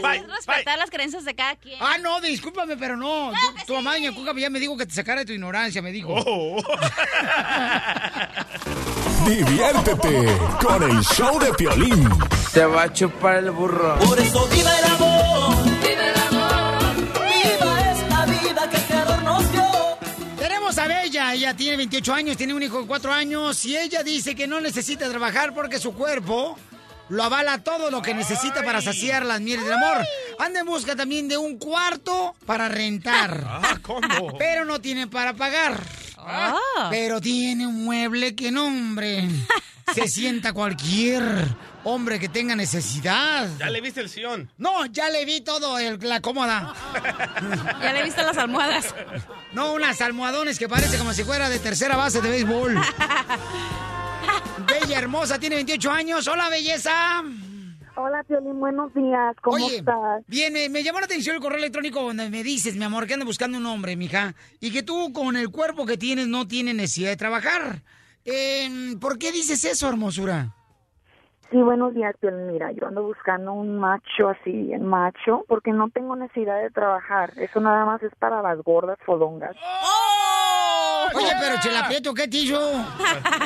Bye, 0.01 0.21
que 0.21 0.27
respetar 0.27 0.77
las 0.77 0.89
creencias 0.91 1.25
de 1.25 1.33
cada 1.35 1.55
quien. 1.55 1.77
Ah, 1.81 1.97
no, 1.97 2.21
discúlpame, 2.21 2.77
pero 2.77 2.95
no. 2.95 3.31
Tu, 3.65 3.77
sí. 3.77 3.83
doña 3.83 4.13
Cuca, 4.13 4.33
ya 4.37 4.49
me 4.49 4.59
dijo 4.59 4.77
que 4.77 4.85
te 4.85 4.93
sacara 4.93 5.21
de 5.21 5.25
tu 5.25 5.33
ignorancia, 5.33 5.81
me 5.81 5.91
dijo. 5.91 6.13
Oh. 6.13 6.57
Diviértete 9.25 10.37
con 10.61 10.83
el 10.83 11.01
show 11.03 11.39
de 11.39 11.51
Piolín. 11.53 12.07
Te 12.53 12.65
va 12.65 12.83
a 12.83 12.93
chupar 12.93 13.37
el 13.37 13.49
burro. 13.51 13.97
Por 13.99 14.19
eso 14.19 14.45
viva 14.47 14.77
el 14.77 14.85
amor. 14.85 15.55
Viva 15.81 16.07
el 16.07 16.19
amor. 16.27 16.95
Viva 17.13 17.91
esta 17.91 18.25
vida 18.25 18.69
que 18.69 18.77
Creador 18.77 19.23
nos 19.23 19.51
dio. 19.51 19.63
Tenemos 20.37 20.77
a 20.77 20.87
Bella, 20.87 21.33
ella 21.33 21.55
tiene 21.55 21.77
28 21.77 22.13
años, 22.13 22.37
tiene 22.37 22.53
un 22.53 22.61
hijo 22.61 22.81
de 22.81 22.87
4 22.87 23.11
años 23.11 23.65
y 23.65 23.75
ella 23.75 24.03
dice 24.03 24.35
que 24.35 24.45
no 24.47 24.61
necesita 24.61 25.09
trabajar 25.09 25.51
porque 25.53 25.79
su 25.79 25.93
cuerpo 25.93 26.57
lo 27.09 27.23
avala 27.23 27.63
todo 27.63 27.91
lo 27.91 28.01
que 28.01 28.13
necesita 28.13 28.63
para 28.63 28.81
saciar 28.81 29.25
las 29.25 29.39
mieles 29.41 29.63
del 29.65 29.73
amor. 29.73 29.97
Anda 30.39 30.59
en 30.61 30.65
busca 30.65 30.95
también 30.95 31.27
de 31.27 31.37
un 31.37 31.57
cuarto 31.57 32.35
para 32.45 32.67
rentar. 32.69 33.43
Ah, 33.47 33.77
¿cómo? 33.81 34.37
Pero 34.37 34.65
no 34.65 34.79
tiene 34.81 35.07
para 35.07 35.33
pagar. 35.33 35.79
Ah. 36.17 36.87
Pero 36.89 37.21
tiene 37.21 37.65
un 37.67 37.85
mueble 37.85 38.35
que 38.35 38.51
no, 38.51 38.65
hombre. 38.67 39.27
Se 39.93 40.07
sienta 40.07 40.51
cualquier 40.53 41.23
hombre 41.83 42.19
que 42.19 42.27
tenga 42.27 42.55
necesidad. 42.55 43.47
Ya 43.59 43.69
le 43.69 43.79
viste 43.81 44.01
el 44.01 44.09
sillón. 44.09 44.49
No, 44.57 44.87
ya 44.87 45.09
le 45.09 45.23
vi 45.25 45.41
todo, 45.41 45.77
el- 45.77 45.99
la 46.01 46.21
cómoda. 46.21 46.73
Ya 47.81 47.93
le 47.93 48.03
viste 48.03 48.23
las 48.23 48.37
almohadas. 48.37 48.93
No, 49.53 49.73
unas 49.73 50.01
almohadones 50.01 50.57
que 50.57 50.67
parece 50.67 50.97
como 50.97 51.13
si 51.13 51.23
fuera 51.23 51.47
de 51.49 51.59
tercera 51.59 51.95
base 51.95 52.19
de 52.21 52.29
béisbol. 52.29 52.75
Bella 54.67 54.99
hermosa, 54.99 55.39
tiene 55.39 55.55
28 55.57 55.91
años. 55.91 56.27
Hola, 56.27 56.49
belleza. 56.49 57.23
Hola, 57.97 58.23
Piolín, 58.23 58.59
buenos 58.59 58.93
días. 58.93 59.35
¿Cómo 59.41 59.55
Oye, 59.55 59.77
estás? 59.77 60.23
bien, 60.27 60.51
me, 60.51 60.67
me 60.67 60.83
llamó 60.83 60.99
la 60.99 61.05
atención 61.05 61.35
el 61.35 61.41
correo 61.41 61.59
electrónico 61.59 62.01
donde 62.01 62.29
me 62.29 62.43
dices, 62.43 62.75
mi 62.75 62.83
amor, 62.83 63.07
que 63.07 63.13
andas 63.13 63.25
buscando 63.27 63.57
un 63.57 63.65
hombre, 63.65 63.95
mija, 63.95 64.33
y 64.59 64.71
que 64.73 64.83
tú 64.83 65.13
con 65.13 65.37
el 65.37 65.49
cuerpo 65.49 65.85
que 65.85 65.97
tienes 65.97 66.27
no 66.27 66.45
tienes 66.47 66.75
necesidad 66.75 67.09
de 67.11 67.15
trabajar. 67.17 67.83
Eh, 68.25 68.95
¿Por 68.99 69.17
qué 69.17 69.31
dices 69.31 69.63
eso, 69.63 69.87
hermosura? 69.87 70.49
Sí, 71.51 71.57
buenos 71.57 71.93
días, 71.93 72.15
Piolín. 72.19 72.51
Mira, 72.51 72.71
yo 72.73 72.87
ando 72.87 73.03
buscando 73.03 73.53
un 73.53 73.77
macho 73.79 74.27
así, 74.29 74.51
bien 74.51 74.85
macho, 74.85 75.45
porque 75.47 75.71
no 75.71 75.89
tengo 75.89 76.15
necesidad 76.17 76.61
de 76.61 76.71
trabajar. 76.71 77.31
Eso 77.37 77.61
nada 77.61 77.85
más 77.85 78.03
es 78.03 78.11
para 78.19 78.41
las 78.41 78.57
gordas 78.63 78.97
fodongas. 79.05 79.55
Oye, 81.15 81.31
pero 81.39 81.55
Chela 81.61 81.87
Prieto, 81.87 82.13
¿qué 82.13 82.27
te 82.27 82.37
hizo? 82.37 82.71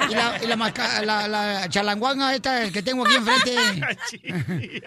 Y 0.10 0.16
la, 0.16 0.44
y 0.44 0.48
la, 0.48 0.56
masca- 0.56 1.02
la, 1.04 1.28
la 1.28 1.70
chalanguanga 1.70 2.34
esta 2.34 2.72
que 2.72 2.82
tengo 2.82 3.06
aquí 3.06 3.16
enfrente. 3.16 3.56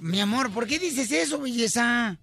Mi 0.00 0.20
amor, 0.20 0.50
¿por 0.52 0.66
qué 0.66 0.78
dices 0.78 1.10
eso, 1.12 1.40
belleza? 1.40 2.16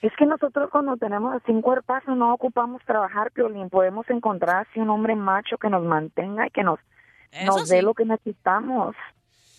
Es 0.00 0.12
que 0.18 0.26
nosotros 0.26 0.68
cuando 0.70 0.96
tenemos 0.96 1.34
así 1.34 1.52
un 1.52 1.62
cuerpazo 1.62 2.14
no 2.14 2.34
ocupamos 2.34 2.82
trabajar, 2.84 3.30
Piolín. 3.32 3.68
Podemos 3.70 4.08
encontrar 4.10 4.66
así 4.68 4.80
un 4.80 4.90
hombre 4.90 5.14
macho 5.14 5.58
que 5.58 5.68
nos 5.68 5.84
mantenga 5.84 6.46
y 6.46 6.50
que 6.50 6.64
nos, 6.64 6.80
Eso 7.30 7.44
nos 7.58 7.68
dé 7.68 7.78
sí. 7.78 7.82
lo 7.84 7.94
que 7.94 8.04
necesitamos. 8.04 8.96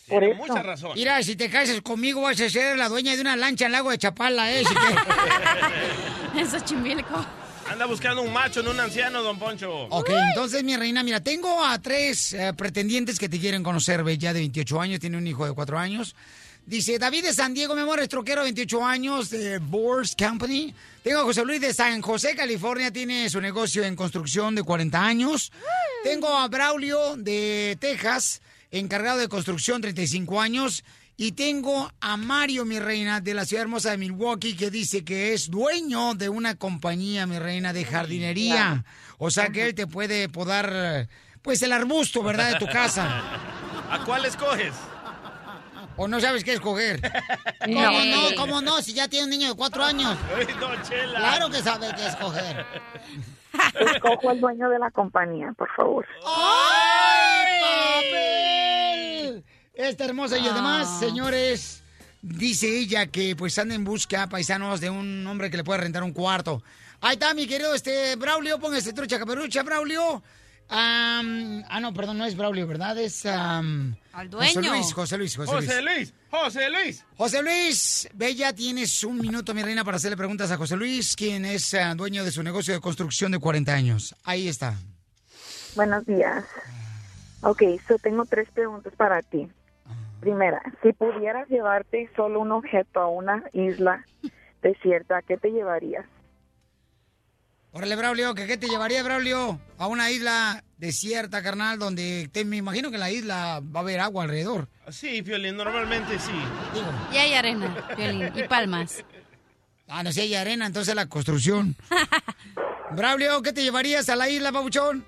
Por 0.09 0.19
Tiene 0.19 0.33
eso. 0.35 0.45
mucha 0.45 0.61
razón. 0.63 0.91
Mira, 0.95 1.21
si 1.23 1.37
te 1.37 1.49
casas 1.49 1.79
conmigo 1.81 2.21
vas 2.23 2.41
a 2.41 2.49
ser 2.49 2.75
la 2.77 2.89
dueña 2.89 3.15
de 3.15 3.21
una 3.21 3.37
lancha 3.37 3.67
en 3.67 3.71
lago 3.71 3.89
de 3.91 3.97
Chapala, 3.97 4.51
¿eh? 4.51 4.63
Si 4.65 4.73
te- 4.75 6.41
Eso 6.41 6.57
es 6.57 6.65
chimilco. 6.65 7.25
Anda 7.69 7.85
buscando 7.85 8.21
un 8.21 8.31
macho, 8.31 8.61
no 8.61 8.71
un 8.71 8.79
anciano, 8.79 9.23
don 9.23 9.39
Poncho. 9.39 9.71
Ok, 9.89 10.09
entonces, 10.29 10.63
mi 10.63 10.75
reina, 10.75 11.01
mira, 11.01 11.21
tengo 11.21 11.63
a 11.63 11.79
tres 11.79 12.33
eh, 12.33 12.53
pretendientes 12.55 13.17
que 13.17 13.29
te 13.29 13.39
quieren 13.39 13.63
conocer, 13.63 14.03
Bella, 14.03 14.33
de 14.33 14.39
28 14.41 14.81
años, 14.81 14.99
tiene 14.99 15.17
un 15.17 15.25
hijo 15.25 15.45
de 15.45 15.53
4 15.53 15.79
años. 15.79 16.15
Dice, 16.65 16.97
David 16.99 17.23
de 17.23 17.33
San 17.33 17.53
Diego, 17.53 17.75
mi 17.75 17.81
amor, 17.81 17.99
es 17.99 18.09
troquero, 18.09 18.43
28 18.43 18.85
años, 18.85 19.29
de 19.29 19.57
Boars 19.59 20.15
Company. 20.17 20.73
Tengo 21.03 21.19
a 21.19 21.23
José 21.23 21.43
Luis 21.43 21.59
de 21.59 21.73
San 21.73 22.01
José, 22.01 22.35
California, 22.35 22.91
tiene 22.91 23.29
su 23.29 23.41
negocio 23.41 23.83
en 23.83 23.95
construcción 23.95 24.55
de 24.55 24.63
40 24.63 25.03
años. 25.03 25.51
Tengo 26.03 26.37
a 26.37 26.47
Braulio 26.47 27.17
de 27.17 27.77
Texas, 27.79 28.41
encargado 28.71 29.19
de 29.19 29.27
construcción, 29.27 29.81
35 29.81 30.39
años. 30.39 30.83
Y 31.15 31.33
tengo 31.33 31.91
a 32.01 32.17
Mario, 32.17 32.65
mi 32.65 32.79
reina, 32.79 33.21
de 33.21 33.33
la 33.33 33.45
ciudad 33.45 33.63
hermosa 33.63 33.91
de 33.91 33.97
Milwaukee, 33.97 34.55
que 34.55 34.71
dice 34.71 35.05
que 35.05 35.33
es 35.33 35.49
dueño 35.51 36.15
de 36.15 36.27
una 36.29 36.55
compañía, 36.55 37.27
mi 37.27 37.37
reina, 37.37 37.71
de 37.71 37.85
jardinería. 37.85 38.83
O 39.19 39.29
sea 39.29 39.49
que 39.49 39.67
él 39.67 39.75
te 39.75 39.85
puede 39.85 40.27
podar, 40.27 41.07
pues, 41.43 41.61
el 41.61 41.71
arbusto, 41.71 42.23
¿verdad?, 42.23 42.53
de 42.53 42.59
tu 42.59 42.65
casa. 42.67 43.21
¿A 43.91 44.03
cuál 44.05 44.25
escoges? 44.25 44.73
¿O 45.95 46.07
no 46.07 46.19
sabes 46.19 46.43
qué 46.43 46.53
escoger? 46.53 46.99
¿Cómo 47.63 48.05
no? 48.05 48.35
¿Cómo 48.35 48.61
no? 48.61 48.81
Si 48.81 48.93
ya 48.93 49.07
tiene 49.07 49.25
un 49.25 49.29
niño 49.29 49.49
de 49.49 49.55
cuatro 49.55 49.83
años. 49.83 50.17
Ay, 50.35 50.47
don 50.59 50.81
Chela. 50.81 51.19
Claro 51.19 51.49
que 51.51 51.61
sabe 51.61 51.87
qué 51.95 52.07
escoger. 52.07 52.65
Escojo 53.93 54.31
al 54.31 54.41
dueño 54.41 54.67
de 54.69 54.79
la 54.79 54.89
compañía, 54.89 55.53
por 55.55 55.69
favor. 55.75 56.07
¡Ay, 56.25 57.61
papel! 58.01 59.43
Esta 59.73 60.05
hermosa 60.05 60.37
y 60.37 60.47
además, 60.47 60.87
Ah. 60.91 60.99
señores, 60.99 61.81
dice 62.21 62.67
ella 62.77 63.07
que 63.07 63.35
pues 63.35 63.57
anda 63.57 63.73
en 63.75 63.83
busca, 63.83 64.27
paisanos, 64.27 64.79
de 64.79 64.89
un 64.89 65.25
hombre 65.27 65.49
que 65.49 65.57
le 65.57 65.63
pueda 65.63 65.79
rentar 65.79 66.03
un 66.03 66.13
cuarto. 66.13 66.63
Ahí 67.01 67.13
está, 67.13 67.33
mi 67.33 67.47
querido 67.47 67.73
este 67.73 68.15
Braulio, 68.15 68.59
ponga 68.59 68.77
este 68.77 68.93
trucha 68.93 69.17
caperucha, 69.19 69.63
Braulio. 69.63 70.21
Am, 70.69 71.63
ah, 71.69 71.79
no, 71.81 71.93
perdón, 71.93 72.17
no 72.19 72.25
es 72.25 72.37
Braulio, 72.37 72.65
¿verdad? 72.67 72.97
Es 72.97 73.25
am, 73.25 73.95
Al 74.13 74.31
José 74.31 74.53
dueño. 74.53 74.71
Luis, 74.73 74.93
José 74.93 75.17
Luis, 75.17 75.35
José, 75.35 75.51
José 75.51 75.81
Luis. 75.81 75.97
Luis, 75.97 76.13
José 76.29 76.69
Luis. 76.69 77.05
José 77.17 77.41
Luis, 77.43 78.09
Bella, 78.13 78.53
tienes 78.53 79.03
un 79.03 79.17
minuto, 79.19 79.53
mi 79.53 79.61
reina, 79.61 79.83
para 79.83 79.97
hacerle 79.97 80.15
preguntas 80.15 80.49
a 80.51 80.57
José 80.57 80.77
Luis, 80.77 81.15
quien 81.17 81.43
es 81.45 81.73
ah, 81.73 81.93
dueño 81.95 82.23
de 82.23 82.31
su 82.31 82.41
negocio 82.43 82.73
de 82.73 82.79
construcción 82.79 83.31
de 83.33 83.39
40 83.39 83.73
años. 83.73 84.15
Ahí 84.23 84.47
está. 84.47 84.75
Buenos 85.75 86.05
días. 86.05 86.45
Ok, 87.41 87.63
so 87.87 87.97
tengo 87.97 88.23
tres 88.25 88.47
preguntas 88.53 88.93
para 88.95 89.21
ti. 89.21 89.49
Primera, 90.23 90.61
si 90.81 90.93
pudieras 90.93 91.49
llevarte 91.49 92.09
solo 92.15 92.39
un 92.39 92.53
objeto 92.53 93.01
a 93.01 93.09
una 93.09 93.43
isla 93.51 94.05
desierta, 94.61 95.17
¿a 95.17 95.21
qué 95.21 95.35
te 95.37 95.49
llevarías? 95.51 96.05
Órale, 97.73 97.97
Braulio, 97.97 98.33
¿que 98.33 98.47
¿qué 98.47 98.55
te 98.55 98.67
llevaría, 98.67 99.03
Braulio? 99.03 99.59
A 99.77 99.87
una 99.87 100.11
isla 100.11 100.63
desierta, 100.77 101.43
carnal, 101.43 101.77
donde 101.77 102.29
te, 102.31 102.45
me 102.45 102.55
imagino 102.55 102.89
que 102.89 102.95
en 102.95 102.99
la 103.01 103.11
isla 103.11 103.59
va 103.75 103.81
a 103.81 103.83
haber 103.83 103.99
agua 103.99 104.23
alrededor. 104.23 104.69
Sí, 104.91 105.21
Piolín, 105.23 105.57
normalmente 105.57 106.17
sí. 106.17 106.31
Y 107.11 107.17
hay 107.17 107.33
arena, 107.33 107.75
Piolín, 107.93 108.31
y 108.33 108.43
palmas. 108.43 109.03
ah, 109.89 110.03
no 110.03 110.13
sé, 110.13 110.21
hay 110.21 110.35
arena, 110.35 110.67
entonces 110.67 110.95
la 110.95 111.07
construcción. 111.09 111.75
Braulio, 112.91 113.41
¿qué 113.41 113.51
te 113.51 113.61
llevarías 113.63 114.07
a 114.07 114.15
la 114.15 114.29
isla, 114.29 114.51
babuchón? 114.51 115.03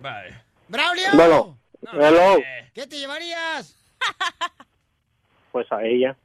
Bye. 0.00 0.42
¡Braulio! 0.68 1.08
Bueno, 1.14 1.59
hello, 1.92 2.42
¿Qué 2.74 2.86
te 2.86 2.98
llevarías? 2.98 3.76
pues 5.52 5.70
a 5.72 5.82
ella. 5.84 6.16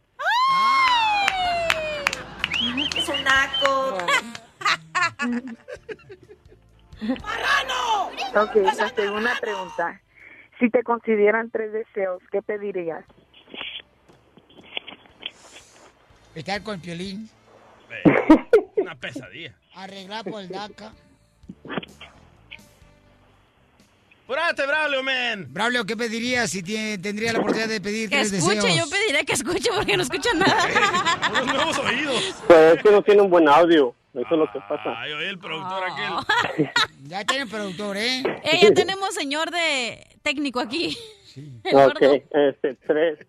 Es 2.98 3.10
un 3.10 3.24
naco. 3.24 3.98
Ok, 8.36 8.56
la 8.56 8.90
segunda 8.90 9.34
pregunta. 9.40 10.02
Si 10.60 10.70
te 10.70 10.84
consideran 10.84 11.52
tres 11.52 11.72
deseos, 11.72 12.22
¿qué 12.32 12.42
pedirías? 12.42 13.06
Estar 16.34 16.64
con 16.64 16.76
el 16.76 16.82
piolín. 16.82 17.30
Una 18.76 18.96
pesadilla. 19.00 19.54
Arreglar 19.76 20.26
por 20.26 20.42
el 20.42 20.50
DACA. 20.50 20.94
¡Purate, 24.28 24.66
Braulio, 24.66 25.04
man! 25.04 25.46
Braulio, 25.50 25.86
¿qué 25.86 25.96
pedirías 25.96 26.50
si 26.50 26.64
tendría 26.98 27.32
la 27.32 27.40
oportunidad 27.40 27.70
de 27.70 27.80
pedir 27.80 28.10
Que 28.10 28.16
tres 28.18 28.34
escuche, 28.34 28.56
deseos? 28.56 28.76
yo 28.78 28.90
pediría 28.90 29.24
que 29.24 29.34
escuche 29.34 29.70
porque 29.76 29.96
no 29.96 30.02
escucha 30.04 30.30
nada. 30.34 30.66
Unos 31.32 31.54
nuevos 31.54 31.78
oídos. 31.80 32.36
Pues 32.48 32.76
es 32.78 32.84
que 32.84 32.92
no 32.92 33.04
tiene 33.04 33.22
un 33.22 33.30
buen 33.30 33.48
audio. 33.48 33.94
Eso 34.16 34.28
es 34.32 34.38
lo 34.40 34.52
que 34.52 34.60
pasa. 34.62 35.00
Ay, 35.00 35.12
oye, 35.14 35.30
el 35.30 35.38
productor 35.40 35.84
aquel. 35.84 36.70
Ya 37.04 37.24
tiene 37.24 37.46
productor, 37.46 37.98
¿eh? 37.98 38.24
Eh, 38.44 38.60
ya 38.64 38.74
tenemos 38.74 39.14
señor 39.14 39.52
de 39.52 40.08
técnico 40.24 40.60
aquí. 40.60 40.98
El 41.64 41.76
Ok, 41.90 42.02
este, 42.32 42.74
tres, 42.88 43.20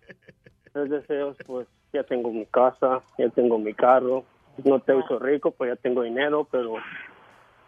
tres 0.72 0.88
deseos, 0.90 1.36
pues 1.44 1.66
ya 1.92 2.02
tengo 2.04 2.30
mi 2.32 2.46
casa, 2.46 3.02
ya 3.18 3.28
tengo 3.30 3.58
mi 3.58 3.74
carro, 3.74 4.24
no 4.64 4.80
te 4.80 4.94
uso 4.94 5.18
rico, 5.18 5.50
pues 5.50 5.72
ya 5.72 5.76
tengo 5.76 6.02
dinero, 6.02 6.48
pero, 6.50 6.76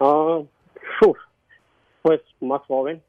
ah, 0.00 0.38
uf, 1.02 1.18
pues 2.00 2.22
más 2.40 2.62
joven. 2.62 3.02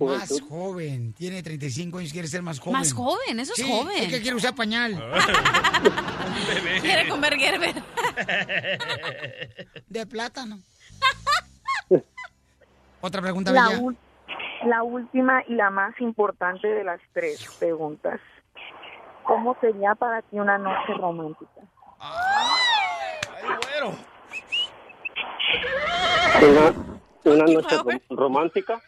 Más 0.00 0.40
joven. 0.48 1.12
Tiene 1.12 1.42
35 1.42 1.98
años, 1.98 2.12
quiere 2.12 2.28
ser 2.28 2.42
más 2.42 2.58
joven. 2.58 2.72
Más 2.72 2.92
joven, 2.92 3.38
eso 3.40 3.52
es 3.52 3.58
Sí, 3.64 3.70
joven. 3.70 4.02
Es 4.04 4.08
que 4.08 4.20
quiere 4.20 4.36
usar 4.36 4.54
pañal. 4.54 4.94
Quiere 6.80 7.08
comer 7.08 7.36
Gerber. 7.36 7.74
De 9.88 10.06
plátano. 10.06 10.58
Otra 13.00 13.22
pregunta, 13.22 13.52
La, 13.52 13.68
Bella. 13.68 13.82
la 14.66 14.82
última 14.82 15.42
y 15.48 15.54
la 15.54 15.70
más 15.70 15.98
importante 16.00 16.68
de 16.68 16.84
las 16.84 17.00
tres 17.12 17.46
preguntas. 17.58 18.20
¿Cómo 19.24 19.56
sería 19.60 19.94
para 19.94 20.22
ti 20.22 20.38
una 20.38 20.58
noche 20.58 20.92
romántica? 20.98 21.60
Ay, 21.98 23.48
güero. 23.62 23.94
Una, 26.42 26.74
una 27.24 27.44
noche 27.52 27.76
rom- 27.78 28.02
romántica, 28.10 28.80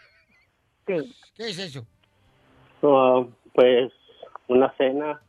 Sí. 0.86 1.14
¿Qué 1.36 1.50
es 1.50 1.58
eso? 1.58 1.84
ah, 2.82 3.24
pues 3.54 3.92
una 4.48 4.72
cena 4.76 5.20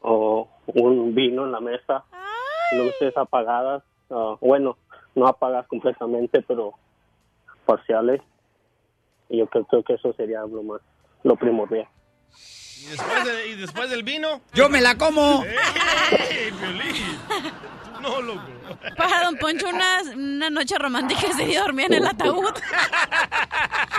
o 0.00 0.48
un 0.66 1.14
vino 1.14 1.44
en 1.44 1.52
la 1.52 1.60
mesa, 1.60 2.04
luces 2.76 3.16
apagadas, 3.16 3.82
ah, 4.10 4.36
bueno, 4.40 4.76
no 5.14 5.26
apagadas 5.26 5.66
completamente, 5.66 6.42
pero 6.42 6.74
parciales. 7.66 8.20
Y 9.28 9.38
yo 9.38 9.46
creo, 9.46 9.64
creo 9.64 9.82
que 9.82 9.94
eso 9.94 10.12
sería 10.14 10.40
lo 10.42 10.62
más, 10.62 10.80
lo 11.22 11.36
primordial. 11.36 11.88
¿Y 12.82 12.86
después, 12.90 13.24
de- 13.24 13.48
y 13.48 13.54
después 13.56 13.90
del 13.90 14.02
vino? 14.02 14.40
¡Yo 14.54 14.68
me 14.68 14.80
la 14.80 14.96
como! 14.96 15.44
¡Ey, 16.10 16.52
No, 18.00 18.20
loco. 18.20 18.42
Para 18.96 19.22
Don 19.24 19.36
Poncho, 19.36 19.68
una, 19.68 19.98
una 20.14 20.50
noche 20.50 20.76
romántica 20.78 21.20
sería 21.36 21.60
dormir 21.62 21.86
en 21.86 21.94
el 21.94 22.06
ataúd. 22.06 22.52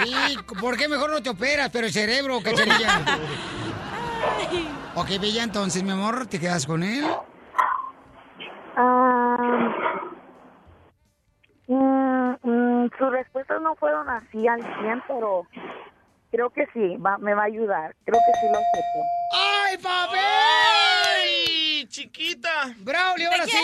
Sí, 0.04 0.38
¿por 0.60 0.76
qué 0.78 0.88
mejor 0.90 1.12
no 1.12 1.22
te 1.24 1.30
operas? 1.30 1.70
Pero 1.72 1.88
el 1.88 1.94
cerebro, 1.94 2.42
cachanilla. 2.44 3.02
Ok, 4.96 5.08
Bella, 5.22 5.44
entonces, 5.44 5.84
mi 5.84 5.92
amor, 5.92 6.28
¿te 6.28 6.40
quedas 6.40 6.66
con 6.66 6.84
él? 6.84 7.06
Ah, 8.76 9.38
mm, 11.68 12.32
mm, 12.44 12.90
sus 12.98 13.12
respuestas 13.12 13.62
no 13.62 13.76
fueron 13.76 14.10
así 14.10 14.48
al 14.48 14.62
100, 14.82 15.04
pero 15.08 15.48
creo 16.34 16.50
que 16.50 16.66
sí, 16.74 16.98
va- 16.98 17.20
me 17.20 17.36
va 17.36 17.44
a 17.44 17.46
ayudar. 17.46 17.96
Creo 18.06 18.20
que 18.20 18.40
sí 18.42 18.48
lo 18.52 18.58
acepto. 18.58 19.00
¡Ay, 19.34 19.78
papi! 19.78 20.18
¡Ay, 20.18 21.86
chiquita! 21.88 22.74
Braulio, 22.80 23.30
ahora 23.30 23.46
sí. 23.46 23.58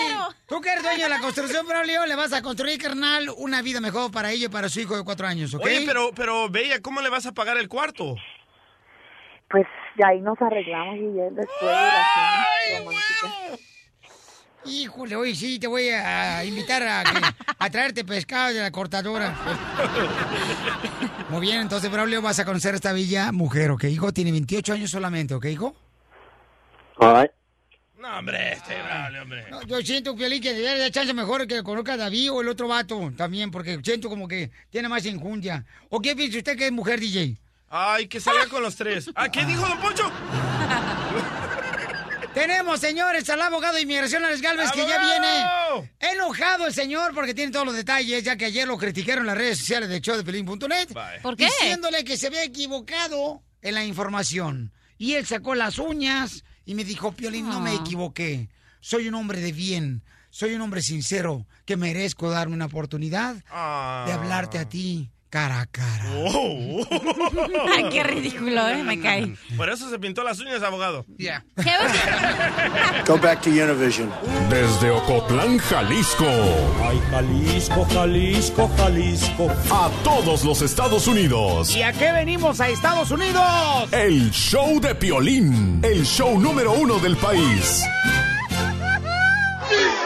Tú 0.48 0.62
que 0.62 0.70
eres 0.70 0.84
dueño 0.84 1.04
de 1.06 1.10
la 1.10 1.20
construcción, 1.20 1.66
Braulio, 1.68 2.06
le 2.06 2.16
vas 2.16 2.32
a 2.32 2.44
construir, 2.44 2.80
carnal, 2.80 3.30
una 3.38 3.64
vida 3.64 3.82
mejor 3.82 4.12
para 4.12 4.30
ella 4.32 4.46
y 4.46 4.50
para 4.50 4.70
su 4.70 4.80
hijo 4.82 4.96
de 4.96 5.04
cuatro 5.04 5.26
años, 5.26 5.52
¿ok? 5.56 5.66
Oye, 5.66 5.84
pero, 5.88 6.12
pero, 6.16 6.48
Bella, 6.50 6.80
¿cómo 6.82 7.02
le 7.02 7.10
vas 7.10 7.26
a 7.26 7.32
pagar 7.32 7.58
el 7.58 7.68
cuarto? 7.68 8.16
Pues 9.50 9.66
ya 9.98 10.10
ahí 10.10 10.22
nos 10.22 10.40
arreglamos 10.40 10.96
y 10.98 11.16
ya 11.18 11.24
después 11.24 11.60
de 11.62 11.68
la 11.68 12.06
cena 12.14 12.80
romántica. 12.80 13.69
Híjole, 14.66 15.16
hoy 15.16 15.36
sí 15.36 15.58
te 15.58 15.68
voy 15.68 15.88
a 15.90 16.44
invitar 16.44 16.84
a, 16.84 17.04
que- 17.04 17.44
a 17.58 17.70
traerte 17.70 18.04
pescado 18.04 18.54
de 18.54 18.60
la 18.62 18.72
cortadora. 18.72 19.36
Muy 21.30 21.42
bien, 21.42 21.62
entonces, 21.62 21.90
Braulio, 21.90 22.22
vas 22.22 22.40
a 22.40 22.46
conocer 22.46 22.74
a 22.74 22.76
esta 22.76 22.92
bella 22.92 23.32
mujer, 23.32 23.72
¿ok, 23.72 23.86
hijo? 23.86 24.12
Tiene 24.12 24.32
28 24.32 24.74
años 24.74 24.92
solamente, 24.92 25.34
¿ok, 25.34 25.46
hijo? 25.46 25.76
Right. 27.00 27.32
No, 27.98 28.18
hombre, 28.20 28.54
este 28.54 28.76
Braulio, 28.82 29.22
hombre. 29.22 29.46
No, 29.50 29.62
yo 29.64 29.82
siento, 29.82 30.16
Piolín, 30.16 30.42
que 30.42 30.54
debería 30.54 30.78
dar 30.78 30.92
chance 30.92 31.14
mejor 31.14 31.48
que 31.48 31.64
conozca 31.64 31.94
a 31.94 31.98
David 31.98 32.32
o 32.34 32.42
el 32.42 32.50
otro 32.50 32.68
vato 32.68 33.12
también, 33.16 33.52
porque 33.52 33.80
siento 33.84 34.10
como 34.10 34.28
que 34.28 34.52
tiene 34.70 34.90
más 34.90 35.06
enjundia. 35.06 35.66
¿O 35.90 36.02
qué 36.02 36.16
piensa 36.16 36.38
usted 36.38 36.58
que 36.58 36.66
es 36.68 36.72
mujer, 36.72 37.00
DJ? 37.00 37.38
Ay, 37.70 38.08
que 38.08 38.20
salga 38.20 38.48
con 38.48 38.62
los 38.64 38.76
tres. 38.76 39.10
Ah, 39.16 39.30
¿qué 39.30 39.46
dijo 39.46 39.66
Don 39.68 39.78
Poncho? 39.80 40.12
Tenemos, 42.40 42.80
señores, 42.80 43.30
al 43.30 43.42
abogado 43.42 43.76
de 43.76 43.82
inmigración, 43.82 44.24
Alex 44.24 44.42
Galvez, 44.42 44.72
que 44.72 44.86
ya 44.88 44.96
¡Abogado! 44.96 45.82
viene 46.00 46.14
enojado 46.14 46.68
el 46.68 46.74
señor 46.74 47.14
porque 47.14 47.34
tiene 47.34 47.52
todos 47.52 47.66
los 47.66 47.76
detalles, 47.76 48.24
ya 48.24 48.36
que 48.38 48.46
ayer 48.46 48.68
lo 48.68 48.78
criticaron 48.78 49.24
en 49.24 49.28
las 49.28 49.38
redes 49.38 49.60
sociales 49.60 49.90
de 49.90 50.00
showdepelín.net. 50.00 50.90
Bye. 50.94 51.20
¿Por 51.22 51.36
qué? 51.36 51.46
Diciéndole 51.46 52.04
que 52.04 52.18
se 52.18 52.28
había 52.28 52.44
equivocado 52.44 53.44
en 53.62 53.74
la 53.76 53.84
información. 53.86 54.72
Y 54.98 55.14
él 55.16 55.26
sacó 55.26 55.56
las 55.56 55.80
uñas 55.80 56.44
y 56.66 56.76
me 56.76 56.84
dijo, 56.84 57.12
Piolín, 57.12 57.50
no 57.50 57.60
me 57.62 57.72
Ah. 57.72 57.80
equivoqué. 57.82 58.50
Soy 58.82 59.08
un 59.08 59.16
hombre 59.16 59.42
de 59.42 59.52
bien. 59.52 60.04
Soy 60.30 60.54
un 60.54 60.62
hombre 60.62 60.82
sincero 60.82 61.48
que 61.66 61.76
merezco 61.76 62.30
darme 62.30 62.54
una 62.56 62.66
oportunidad 62.66 63.36
Ah. 63.50 64.04
de 64.08 64.14
hablarte 64.14 64.60
a 64.60 64.70
ti 64.70 65.10
cara 65.30 65.62
a 65.62 65.66
cara. 65.68 66.04
Oh. 66.16 66.86
Ay, 67.70 67.90
qué 67.92 68.04
ridículo, 68.04 68.68
¿eh? 68.68 68.84
Me 68.84 69.00
cae. 69.00 69.36
Por 69.56 69.70
eso 69.70 69.90
se 69.90 70.00
pintó 70.00 70.24
las 70.24 70.40
uñas, 70.40 70.62
abogado. 70.64 71.06
Ya. 71.18 71.46
¿Qué 71.56 71.72
vas 71.78 73.08
Go 73.08 73.18
back 73.18 73.42
to 73.42 73.50
Univision. 73.50 74.12
Desde 74.50 74.90
Ocotlán, 74.92 75.60
Jalisco. 75.60 76.26
Ay, 76.84 77.00
Jalisco, 77.12 77.88
Jalisco, 77.94 78.72
Jalisco. 78.78 79.48
A 79.72 79.90
todos 80.04 80.44
los 80.44 80.62
Estados 80.62 81.08
Unidos. 81.08 81.76
¿Y 81.76 81.84
a 81.84 81.94
qué 81.94 82.12
venimos 82.12 82.60
a 82.60 82.70
Estados 82.70 83.12
Unidos? 83.12 83.92
El 83.92 84.32
show 84.32 84.80
de 84.80 84.96
Piolín. 84.96 85.80
El 85.84 86.06
show 86.06 86.40
número 86.40 86.74
uno 86.74 87.00
del 87.00 87.16
país. 87.18 87.84
Y 89.72 90.00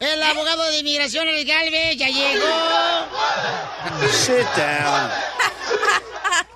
El 0.00 0.22
abogado 0.22 0.70
de 0.70 0.78
inmigración, 0.78 1.28
el 1.28 1.44
Galvez, 1.44 1.94
ya 1.98 2.08
llegó. 2.08 2.46
Sit 4.10 4.46
down. 4.56 5.10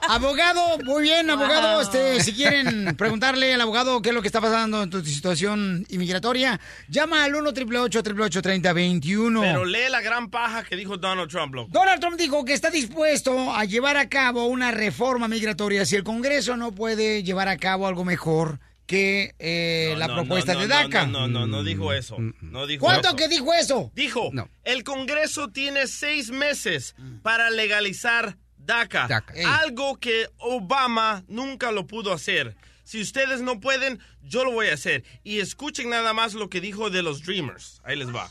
Abogado, 0.09 0.78
muy 0.85 1.02
bien, 1.02 1.28
abogado. 1.28 1.83
Este, 1.83 2.20
si 2.22 2.33
quieren 2.33 2.94
preguntarle 2.98 3.52
al 3.52 3.61
abogado 3.61 4.00
qué 4.00 4.09
es 4.09 4.14
lo 4.14 4.22
que 4.22 4.28
está 4.28 4.40
pasando 4.40 4.83
en 4.83 4.88
tu 4.88 5.04
situación 5.04 5.85
inmigratoria, 5.90 6.59
llama 6.88 7.24
al 7.24 7.35
1 7.35 7.50
888 7.50 8.40
3021 8.40 9.40
Pero 9.42 9.64
lee 9.66 9.90
la 9.90 10.00
gran 10.00 10.30
paja 10.30 10.64
que 10.64 10.74
dijo 10.74 10.96
Donald 10.96 11.30
Trump, 11.30 11.54
loco. 11.54 11.68
Donald 11.70 12.00
Trump 12.00 12.16
dijo 12.16 12.46
que 12.46 12.54
está 12.54 12.70
dispuesto 12.70 13.54
a 13.54 13.66
llevar 13.66 13.98
a 13.98 14.09
cabo 14.09 14.46
una 14.46 14.70
reforma 14.70 15.28
migratoria 15.28 15.85
si 15.85 15.96
el 15.96 16.04
Congreso 16.04 16.57
no 16.57 16.72
puede 16.72 17.22
llevar 17.22 17.48
a 17.48 17.59
cabo 17.59 17.87
algo 17.87 18.07
mejor 18.07 18.59
que 18.86 19.34
eh, 19.38 19.94
la 19.96 20.08
No, 20.08 20.14
propuesta 20.16 20.54
no, 20.54 20.60
de 20.60 20.68
no, 20.68 20.74
DACA. 20.74 21.06
No, 21.06 21.26
no, 21.26 21.40
no, 21.40 21.46
no 21.46 21.62
dijo 21.64 21.92
eso. 21.92 22.16
No 22.40 22.66
dijo 22.66 22.84
¿Cuánto 22.84 23.08
eso. 23.08 23.16
que 23.16 23.28
dijo 23.28 23.52
eso? 23.54 23.90
Dijo, 23.94 24.30
el 24.64 24.84
Congreso 24.84 25.48
tiene 25.48 25.86
seis 25.86 26.30
meses 26.30 26.94
para 27.22 27.50
legalizar 27.50 28.36
DACA. 28.58 29.06
DACA. 29.08 29.34
Algo 29.60 29.96
que 29.96 30.28
Obama 30.38 31.24
nunca 31.28 31.70
lo 31.72 31.86
pudo 31.86 32.12
hacer. 32.12 32.56
Si 32.84 33.00
ustedes 33.00 33.40
no 33.40 33.60
pueden, 33.60 33.98
yo 34.22 34.44
lo 34.44 34.52
voy 34.52 34.68
a 34.68 34.74
hacer. 34.74 35.04
Y 35.22 35.40
escuchen 35.40 35.88
nada 35.88 36.12
más 36.12 36.34
lo 36.34 36.50
que 36.50 36.60
dijo 36.60 36.90
de 36.90 37.02
los 37.02 37.22
Dreamers. 37.22 37.80
Ahí 37.84 37.96
les 37.96 38.08
va. 38.14 38.30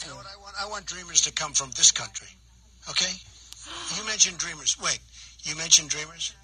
You 0.00 0.08
know 0.08 0.16
what 0.16 0.26
I 0.32 0.36
want? 0.40 0.56
I 0.58 0.70
want 0.70 0.86
dreamers 0.86 1.20
to 1.22 1.30
come 1.32 1.54
from 1.54 1.70
this 1.72 1.92
country. 1.92 2.28
Okay? 2.88 3.12
You 3.98 4.04
mentioned 4.06 4.38
dreamers. 4.38 4.78
Wait, 4.80 5.00
you 5.44 5.54
mentioned 5.56 5.90
dreamers? 5.90 6.34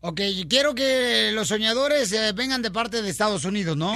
Ok, 0.00 0.20
quiero 0.48 0.74
que 0.74 1.32
los 1.32 1.48
soñadores 1.48 2.12
eh, 2.12 2.32
vengan 2.32 2.62
de 2.62 2.70
parte 2.70 3.02
de 3.02 3.10
Estados 3.10 3.44
Unidos, 3.44 3.76
¿no? 3.76 3.92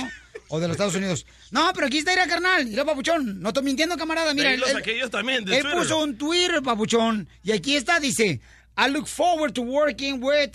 O 0.48 0.59
de 0.59 0.66
los 0.66 0.74
Estados 0.74 0.94
Unidos. 0.96 1.24
No, 1.53 1.70
pero 1.72 1.87
aquí 1.87 1.98
está, 1.98 2.11
mira, 2.12 2.26
carnal. 2.26 2.66
Mira, 2.66 2.85
papuchón. 2.85 3.40
No 3.40 3.50
estoy 3.50 3.62
mintiendo, 3.62 3.96
camarada. 3.96 4.35
Mira, 4.35 4.53
él, 4.53 4.61
él- 4.66 5.11
también 5.11 5.44
él 5.48 5.62
puso 5.79 5.98
un 6.03 6.18
Twitter, 6.18 6.62
papuchón. 6.62 7.29
Y 7.44 7.53
aquí 7.53 7.76
está, 7.76 8.00
dice... 8.00 8.40
I 8.79 8.88
look 8.88 9.07
forward 9.09 9.53
to 9.55 9.62
working 9.62 10.22
with 10.22 10.53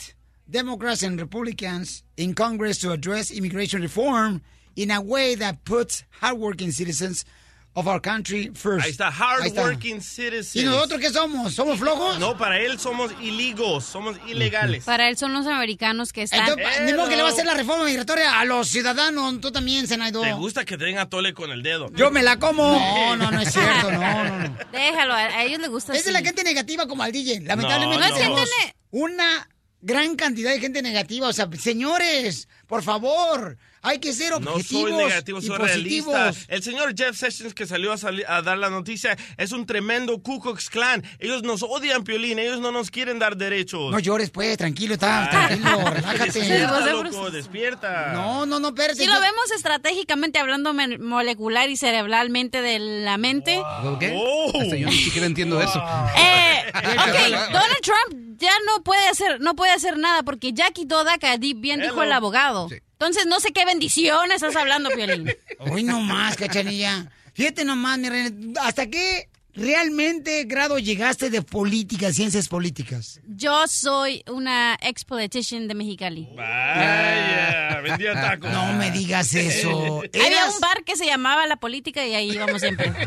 Democrats 0.50 1.04
and 1.04 1.20
Republicans 1.20 2.04
in 2.18 2.34
Congress 2.34 2.80
to 2.80 2.92
address 2.92 3.30
immigration 3.30 3.82
reform 3.82 4.42
in 4.76 4.90
a 4.90 5.00
way 5.00 5.36
that 5.36 5.64
puts 5.64 6.04
hardworking 6.22 6.72
citizens 6.72 7.26
of 7.76 7.88
our 7.88 8.02
country 8.02 8.52
first. 8.56 8.86
Ahí 8.86 8.92
está, 8.92 9.12
hardworking 9.12 10.02
citizens. 10.02 10.56
¿Y 10.56 10.64
nosotros 10.64 11.00
qué 11.00 11.10
somos? 11.12 11.54
¿Somos 11.54 11.78
flojos? 11.78 12.18
No, 12.20 12.38
para 12.38 12.58
él 12.60 12.80
somos 12.80 13.12
ilegos, 13.22 13.84
somos 13.84 14.18
ilegales. 14.28 14.86
Para 14.86 15.10
él 15.10 15.18
son 15.18 15.34
los 15.34 15.46
americanos 15.46 16.12
que 16.14 16.24
están... 16.24 16.48
Entonces, 16.48 16.82
ni 16.86 16.94
modo 16.94 17.10
que 17.10 17.18
le 17.18 17.22
va 17.22 17.30
a 17.30 17.32
hacer 17.32 17.46
la 17.46 17.54
reforma 17.54 17.84
migratoria 17.86 18.40
a 18.40 18.46
los 18.46 18.70
ciudadanos. 18.70 19.40
Tú 19.42 19.52
también, 19.52 19.88
senador. 19.88 20.26
¿Te 20.26 20.34
gusta 20.34 20.64
que 20.66 20.78
te 20.78 20.86
den 20.86 20.98
a 20.98 21.10
tole 21.10 21.34
con 21.34 21.52
el 21.52 21.62
dedo? 21.64 21.92
Yo 21.94 22.12
me 22.12 22.24
la 22.24 22.40
como. 22.40 22.64
No, 22.64 23.16
no, 23.18 23.32
no 23.32 23.42
es 23.42 23.52
cierto. 23.52 23.92
No, 23.92 24.24
no, 24.24 24.40
no. 24.40 24.58
Déjalo, 24.72 25.14
a, 25.14 25.44
ellos 25.44 25.60
les 25.60 25.70
gusta 25.70 25.94
Es 25.94 26.06
de 26.06 26.12
la 26.14 26.20
así. 26.20 26.28
gente 26.28 26.44
negativa 26.44 26.88
como 26.88 27.04
al 27.04 27.12
DJ. 27.12 27.42
Lamentablemente 27.42 28.08
No, 28.24 28.36
no. 28.38 28.44
una 28.92 29.50
gran 29.82 30.16
cantidad 30.16 30.52
de 30.52 30.60
gente 30.60 30.82
negativa. 30.82 31.28
O 31.28 31.34
sea, 31.34 31.50
señores, 31.60 32.48
por 32.68 32.82
favor, 32.84 33.58
hay 33.86 34.00
que 34.00 34.12
ser 34.14 34.32
No 34.42 34.52
objetivos 34.54 34.90
soy 34.92 34.94
negativo, 34.94 35.40
y 35.40 35.42
soy 35.44 35.58
positivos. 35.58 36.14
realista. 36.14 36.54
El 36.54 36.64
señor 36.64 36.94
Jeff 36.98 37.16
Sessions 37.18 37.54
que 37.54 37.66
salió 37.66 37.92
a, 37.94 37.98
sali- 37.98 38.24
a 38.28 38.42
dar 38.42 38.58
la 38.58 38.70
noticia 38.70 39.18
es 39.38 39.52
un 39.52 39.66
tremendo 39.66 40.22
Ku 40.22 40.40
Klux 40.40 40.70
Klan. 40.70 41.04
Ellos 41.20 41.44
nos 41.44 41.64
odian, 41.64 42.04
Piolín. 42.04 42.40
Ellos 42.40 42.60
no 42.60 42.72
nos 42.72 42.92
quieren 42.92 43.20
dar 43.20 43.38
derechos. 43.38 43.92
No 43.92 44.00
llores, 44.00 44.30
pues, 44.32 44.58
tranquilo, 44.58 44.94
está, 44.96 45.26
Ah. 45.26 45.30
tranquilo, 45.30 45.90
relájate. 45.94 46.26
Despierta, 46.40 46.80
loco, 46.92 47.32
despierta. 47.32 48.12
No, 48.14 48.46
no, 48.46 48.60
no, 48.60 48.70
espérate. 48.70 49.00
Si 49.00 49.06
lo 49.08 49.20
vemos 49.22 49.52
estratégicamente 49.56 50.40
hablando 50.40 50.74
molecular 50.74 51.70
y 51.70 51.78
cerebralmente 51.78 52.62
de 52.62 52.80
la 52.80 53.18
mente. 53.18 53.62
¿Qué? 54.00 54.14
Oh. 54.16 54.52
Hasta 54.62 54.76
yo 54.76 54.88
ni 54.88 54.98
siquiera 54.98 55.28
entiendo 55.28 55.62
eso. 55.62 55.80
Eh, 56.18 56.64
ok, 56.74 57.52
Donald 57.52 57.82
Trump 57.82 58.38
ya 58.38 58.52
no 58.66 58.84
puede 58.84 59.08
hacer, 59.08 59.40
no 59.40 59.56
puede 59.56 59.72
hacer 59.72 59.98
nada 59.98 60.24
porque 60.24 60.54
ya 60.54 60.72
quitó 60.72 61.04
DACA, 61.04 61.38
di- 61.38 61.54
bien 61.54 61.82
dijo 61.82 62.02
el 62.04 62.12
abogado. 62.12 62.68
Entonces 62.96 63.26
no 63.26 63.40
sé 63.42 63.52
qué 63.52 63.66
bendición 63.66 64.32
estás 64.32 64.56
hablando, 64.56 64.90
Piolín. 64.90 65.36
Hoy 65.60 65.84
no 65.84 66.00
más, 66.00 66.38
cachanilla. 66.38 67.12
Fíjate 67.34 67.66
nomás, 67.66 68.00
mi 68.00 68.10
reina, 68.10 68.62
¿hasta 68.62 68.88
qué 68.88 69.28
realmente 69.56 70.44
grado 70.46 70.80
llegaste 70.80 71.30
de 71.30 71.42
política, 71.42 72.12
ciencias 72.12 72.48
políticas? 72.48 73.20
Yo 73.28 73.68
soy 73.68 74.24
una 74.28 74.78
ex 74.82 75.06
politician 75.06 75.68
de 75.68 75.76
Mexicali. 75.76 76.30
Vaya, 76.36 77.82
vendía 77.82 78.14
tacos. 78.14 78.52
No 78.52 78.74
me 78.74 78.92
digas 78.92 79.34
eso. 79.34 80.02
Había 80.14 80.50
un 80.50 80.60
bar 80.60 80.84
que 80.84 80.96
se 80.96 81.06
llamaba 81.06 81.48
La 81.48 81.58
Política 81.58 82.06
y 82.06 82.14
ahí 82.16 82.32
íbamos 82.32 82.62
siempre. 82.62 82.92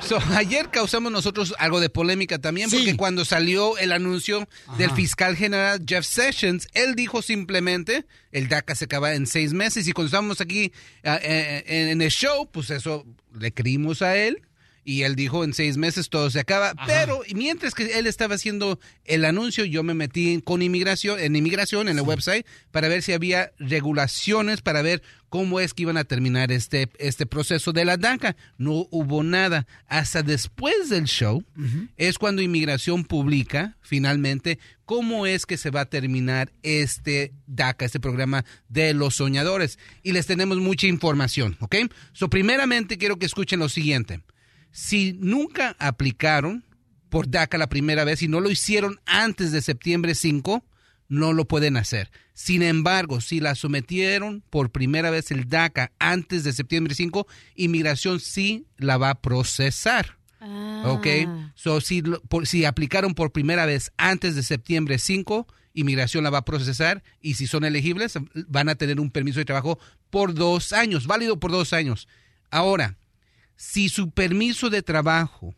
So, 0.00 0.18
ayer 0.34 0.68
causamos 0.70 1.10
nosotros 1.10 1.54
algo 1.58 1.80
de 1.80 1.88
polémica 1.88 2.38
también, 2.38 2.70
porque 2.70 2.96
cuando 2.96 3.24
salió 3.24 3.78
el 3.78 3.92
anuncio 3.92 4.46
del 4.76 4.90
fiscal 4.90 5.36
general 5.36 5.82
Jeff 5.86 6.04
Sessions, 6.04 6.68
él 6.74 6.94
dijo 6.94 7.22
simplemente, 7.22 8.04
el 8.34 8.48
DACA 8.48 8.74
se 8.74 8.84
acaba 8.84 9.14
en 9.14 9.26
seis 9.26 9.54
meses, 9.54 9.88
y 9.88 9.92
cuando 9.92 10.08
estábamos 10.08 10.40
aquí 10.40 10.72
ah, 11.04 11.18
eh, 11.22 11.64
en, 11.66 11.88
en 11.88 12.02
el 12.02 12.10
show, 12.10 12.50
pues 12.50 12.68
eso 12.70 13.06
le 13.32 13.52
creímos 13.52 14.02
a 14.02 14.16
él. 14.16 14.42
Y 14.86 15.02
él 15.02 15.16
dijo, 15.16 15.44
en 15.44 15.54
seis 15.54 15.78
meses 15.78 16.10
todo 16.10 16.28
se 16.28 16.40
acaba. 16.40 16.74
Pero 16.86 17.22
mientras 17.34 17.74
que 17.74 17.98
él 17.98 18.06
estaba 18.06 18.34
haciendo 18.34 18.78
el 19.06 19.24
anuncio, 19.24 19.64
yo 19.64 19.82
me 19.82 19.94
metí 19.94 20.42
con 20.44 20.60
inmigración, 20.60 21.18
en 21.20 21.34
inmigración, 21.36 21.88
en 21.88 21.96
el 21.96 22.04
website, 22.04 22.46
para 22.70 22.88
ver 22.88 23.00
si 23.00 23.14
había 23.14 23.52
regulaciones, 23.58 24.60
para 24.60 24.82
ver 24.82 25.02
cómo 25.34 25.58
es 25.58 25.74
que 25.74 25.82
iban 25.82 25.96
a 25.96 26.04
terminar 26.04 26.52
este, 26.52 26.88
este 27.00 27.26
proceso 27.26 27.72
de 27.72 27.84
la 27.84 27.96
DACA. 27.96 28.36
No 28.56 28.86
hubo 28.92 29.24
nada. 29.24 29.66
Hasta 29.88 30.22
después 30.22 30.90
del 30.90 31.06
show 31.06 31.42
es 31.96 32.18
cuando 32.18 32.40
inmigración 32.40 33.02
publica 33.02 33.76
finalmente 33.80 34.60
cómo 34.84 35.26
es 35.26 35.44
que 35.44 35.56
se 35.56 35.70
va 35.70 35.80
a 35.80 35.90
terminar 35.90 36.52
este 36.62 37.32
DACA, 37.48 37.84
este 37.84 37.98
programa 37.98 38.44
de 38.68 38.94
los 38.94 39.16
soñadores. 39.16 39.80
Y 40.04 40.12
les 40.12 40.26
tenemos 40.26 40.58
mucha 40.58 40.86
información, 40.86 41.56
¿ok? 41.58 41.74
So, 42.12 42.30
primeramente 42.30 42.96
quiero 42.96 43.18
que 43.18 43.26
escuchen 43.26 43.58
lo 43.58 43.68
siguiente. 43.68 44.20
Si 44.70 45.14
nunca 45.14 45.74
aplicaron 45.80 46.62
por 47.08 47.28
DACA 47.28 47.58
la 47.58 47.68
primera 47.68 48.04
vez 48.04 48.22
y 48.22 48.28
no 48.28 48.38
lo 48.38 48.52
hicieron 48.52 49.00
antes 49.04 49.50
de 49.50 49.62
septiembre 49.62 50.14
5, 50.14 50.64
no 51.08 51.32
lo 51.32 51.46
pueden 51.46 51.76
hacer. 51.76 52.10
Sin 52.32 52.62
embargo, 52.62 53.20
si 53.20 53.40
la 53.40 53.54
sometieron 53.54 54.42
por 54.50 54.70
primera 54.70 55.10
vez 55.10 55.30
el 55.30 55.48
DACA 55.48 55.92
antes 55.98 56.44
de 56.44 56.52
septiembre 56.52 56.94
5, 56.94 57.26
inmigración 57.54 58.20
sí 58.20 58.66
la 58.78 58.96
va 58.96 59.10
a 59.10 59.20
procesar. 59.20 60.18
¿Ok? 60.86 61.06
So, 61.54 61.80
si, 61.80 62.02
por- 62.02 62.46
si 62.46 62.64
aplicaron 62.66 63.14
por 63.14 63.32
primera 63.32 63.64
vez 63.66 63.92
antes 63.96 64.34
de 64.34 64.42
septiembre 64.42 64.98
5, 64.98 65.46
inmigración 65.72 66.22
la 66.24 66.30
va 66.30 66.38
a 66.38 66.44
procesar 66.44 67.02
y 67.20 67.34
si 67.34 67.46
son 67.46 67.64
elegibles 67.64 68.14
van 68.48 68.68
a 68.68 68.74
tener 68.74 69.00
un 69.00 69.10
permiso 69.10 69.38
de 69.38 69.44
trabajo 69.46 69.78
por 70.10 70.34
dos 70.34 70.72
años, 70.72 71.06
válido 71.06 71.40
por 71.40 71.50
dos 71.50 71.72
años. 71.72 72.08
Ahora, 72.50 72.98
si 73.56 73.88
su 73.88 74.10
permiso 74.10 74.68
de 74.70 74.82
trabajo, 74.82 75.54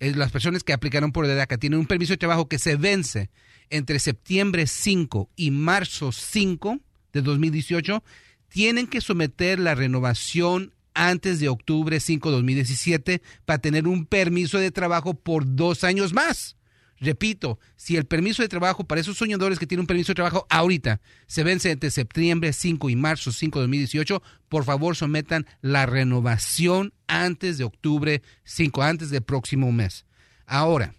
eh, 0.00 0.12
las 0.14 0.30
personas 0.30 0.62
que 0.62 0.72
aplicaron 0.72 1.10
por 1.12 1.26
DACA 1.26 1.58
tienen 1.58 1.80
un 1.80 1.86
permiso 1.86 2.12
de 2.12 2.18
trabajo 2.18 2.48
que 2.48 2.58
se 2.60 2.76
vence 2.76 3.30
entre 3.70 3.98
septiembre 3.98 4.66
5 4.66 5.30
y 5.36 5.50
marzo 5.50 6.12
5 6.12 6.78
de 7.12 7.22
2018, 7.22 8.02
tienen 8.48 8.86
que 8.86 9.00
someter 9.00 9.58
la 9.58 9.74
renovación 9.74 10.72
antes 10.94 11.38
de 11.38 11.48
octubre 11.48 12.00
5 12.00 12.30
de 12.30 12.36
2017 12.36 13.22
para 13.44 13.60
tener 13.60 13.86
un 13.86 14.04
permiso 14.04 14.58
de 14.58 14.70
trabajo 14.70 15.14
por 15.14 15.54
dos 15.54 15.84
años 15.84 16.12
más. 16.12 16.56
Repito, 17.00 17.60
si 17.76 17.96
el 17.96 18.06
permiso 18.06 18.42
de 18.42 18.48
trabajo 18.48 18.84
para 18.84 19.00
esos 19.00 19.16
soñadores 19.16 19.58
que 19.58 19.66
tienen 19.66 19.82
un 19.82 19.86
permiso 19.86 20.10
de 20.10 20.16
trabajo 20.16 20.46
ahorita 20.50 21.00
se 21.28 21.44
vence 21.44 21.70
entre 21.70 21.92
septiembre 21.92 22.52
5 22.52 22.90
y 22.90 22.96
marzo 22.96 23.30
5 23.30 23.60
de 23.60 23.62
2018, 23.62 24.22
por 24.48 24.64
favor 24.64 24.96
sometan 24.96 25.46
la 25.60 25.86
renovación 25.86 26.92
antes 27.06 27.58
de 27.58 27.64
octubre 27.64 28.22
5, 28.42 28.82
antes 28.82 29.10
del 29.10 29.22
próximo 29.22 29.70
mes. 29.70 30.06
Ahora, 30.46 30.94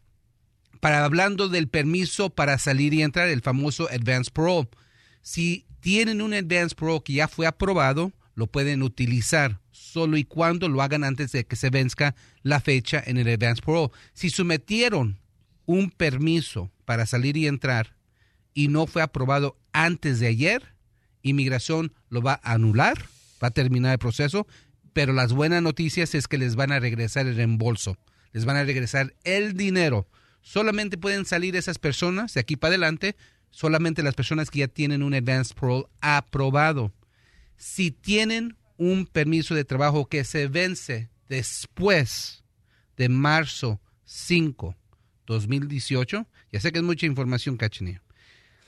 para 0.79 1.03
hablando 1.03 1.49
del 1.49 1.67
permiso 1.67 2.29
para 2.29 2.57
salir 2.57 2.93
y 2.93 3.01
entrar, 3.01 3.27
el 3.29 3.41
famoso 3.41 3.89
Advance 3.89 4.31
Parole. 4.31 4.69
Si 5.21 5.65
tienen 5.79 6.21
un 6.21 6.33
Advance 6.33 6.75
Parole 6.75 7.01
que 7.03 7.13
ya 7.13 7.27
fue 7.27 7.47
aprobado, 7.47 8.11
lo 8.35 8.47
pueden 8.47 8.83
utilizar 8.83 9.59
solo 9.71 10.17
y 10.17 10.23
cuando 10.23 10.69
lo 10.69 10.81
hagan 10.81 11.03
antes 11.03 11.31
de 11.31 11.45
que 11.45 11.55
se 11.55 11.69
venzca 11.69 12.15
la 12.43 12.61
fecha 12.61 13.03
en 13.05 13.17
el 13.17 13.27
Advance 13.27 13.61
Parole. 13.61 13.91
Si 14.13 14.29
sometieron 14.29 15.19
un 15.65 15.91
permiso 15.91 16.71
para 16.85 17.05
salir 17.05 17.37
y 17.37 17.47
entrar 17.47 17.95
y 18.53 18.69
no 18.69 18.87
fue 18.87 19.01
aprobado 19.01 19.57
antes 19.73 20.19
de 20.19 20.27
ayer, 20.27 20.63
inmigración 21.21 21.93
lo 22.09 22.21
va 22.21 22.39
a 22.43 22.53
anular, 22.53 22.97
va 23.43 23.49
a 23.49 23.51
terminar 23.51 23.93
el 23.93 23.99
proceso, 23.99 24.47
pero 24.93 25.13
las 25.13 25.33
buenas 25.33 25.61
noticias 25.61 26.15
es 26.15 26.27
que 26.27 26.37
les 26.37 26.55
van 26.55 26.71
a 26.71 26.79
regresar 26.79 27.27
el 27.27 27.35
reembolso, 27.35 27.97
les 28.31 28.45
van 28.45 28.57
a 28.57 28.63
regresar 28.63 29.13
el 29.23 29.55
dinero. 29.55 30.07
Solamente 30.41 30.97
pueden 30.97 31.25
salir 31.25 31.55
esas 31.55 31.79
personas 31.79 32.33
de 32.33 32.39
aquí 32.39 32.55
para 32.55 32.71
adelante, 32.71 33.15
solamente 33.51 34.03
las 34.03 34.15
personas 34.15 34.49
que 34.49 34.59
ya 34.59 34.67
tienen 34.67 35.03
un 35.03 35.13
advance 35.13 35.53
parole 35.53 35.85
aprobado. 36.01 36.93
Si 37.57 37.91
tienen 37.91 38.57
un 38.77 39.05
permiso 39.05 39.53
de 39.55 39.65
trabajo 39.65 40.07
que 40.07 40.23
se 40.23 40.47
vence 40.47 41.09
después 41.27 42.43
de 42.97 43.09
marzo 43.09 43.81
5, 44.05 44.75
2018, 45.27 46.27
ya 46.51 46.59
sé 46.59 46.71
que 46.71 46.79
es 46.79 46.83
mucha 46.83 47.05
información, 47.05 47.57
Cachinilla. 47.57 48.01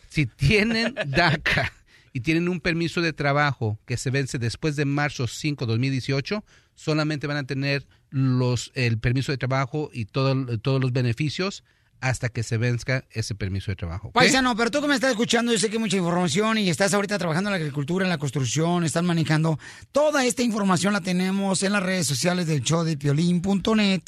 Si 0.09 0.25
tienen 0.25 0.93
DACA 1.07 1.71
y 2.13 2.19
tienen 2.19 2.49
un 2.49 2.59
permiso 2.59 3.01
de 3.01 3.13
trabajo 3.13 3.79
que 3.85 3.97
se 3.97 4.11
vence 4.11 4.37
después 4.37 4.75
de 4.75 4.85
marzo 4.85 5.27
5, 5.27 5.65
2018, 5.65 6.43
solamente 6.75 7.27
van 7.27 7.37
a 7.37 7.45
tener 7.45 7.87
los, 8.11 8.71
el 8.75 8.99
permiso 8.99 9.31
de 9.31 9.37
trabajo 9.39 9.89
y 9.91 10.05
todo- 10.05 10.59
todos 10.59 10.79
los 10.79 10.93
beneficios 10.93 11.63
hasta 12.01 12.29
que 12.29 12.41
se 12.41 12.57
venzca 12.57 13.05
ese 13.11 13.35
permiso 13.35 13.69
de 13.71 13.75
trabajo. 13.75 14.11
Paisano, 14.11 14.55
pero 14.55 14.71
tú 14.71 14.81
que 14.81 14.87
me 14.87 14.95
estás 14.95 15.11
escuchando, 15.11 15.51
yo 15.51 15.59
sé 15.59 15.69
que 15.69 15.75
hay 15.75 15.79
mucha 15.81 15.97
información 15.97 16.57
y 16.57 16.67
estás 16.69 16.93
ahorita 16.95 17.19
trabajando 17.19 17.49
en 17.49 17.51
la 17.51 17.57
agricultura, 17.57 18.05
en 18.05 18.09
la 18.09 18.17
construcción, 18.17 18.83
están 18.83 19.05
manejando. 19.05 19.59
Toda 19.91 20.25
esta 20.25 20.41
información 20.41 20.93
la 20.93 21.01
tenemos 21.01 21.61
en 21.61 21.73
las 21.73 21.83
redes 21.83 22.07
sociales 22.07 22.47
del 22.47 22.61
show 22.63 22.83
de 22.83 22.97
piolín.net. 22.97 24.01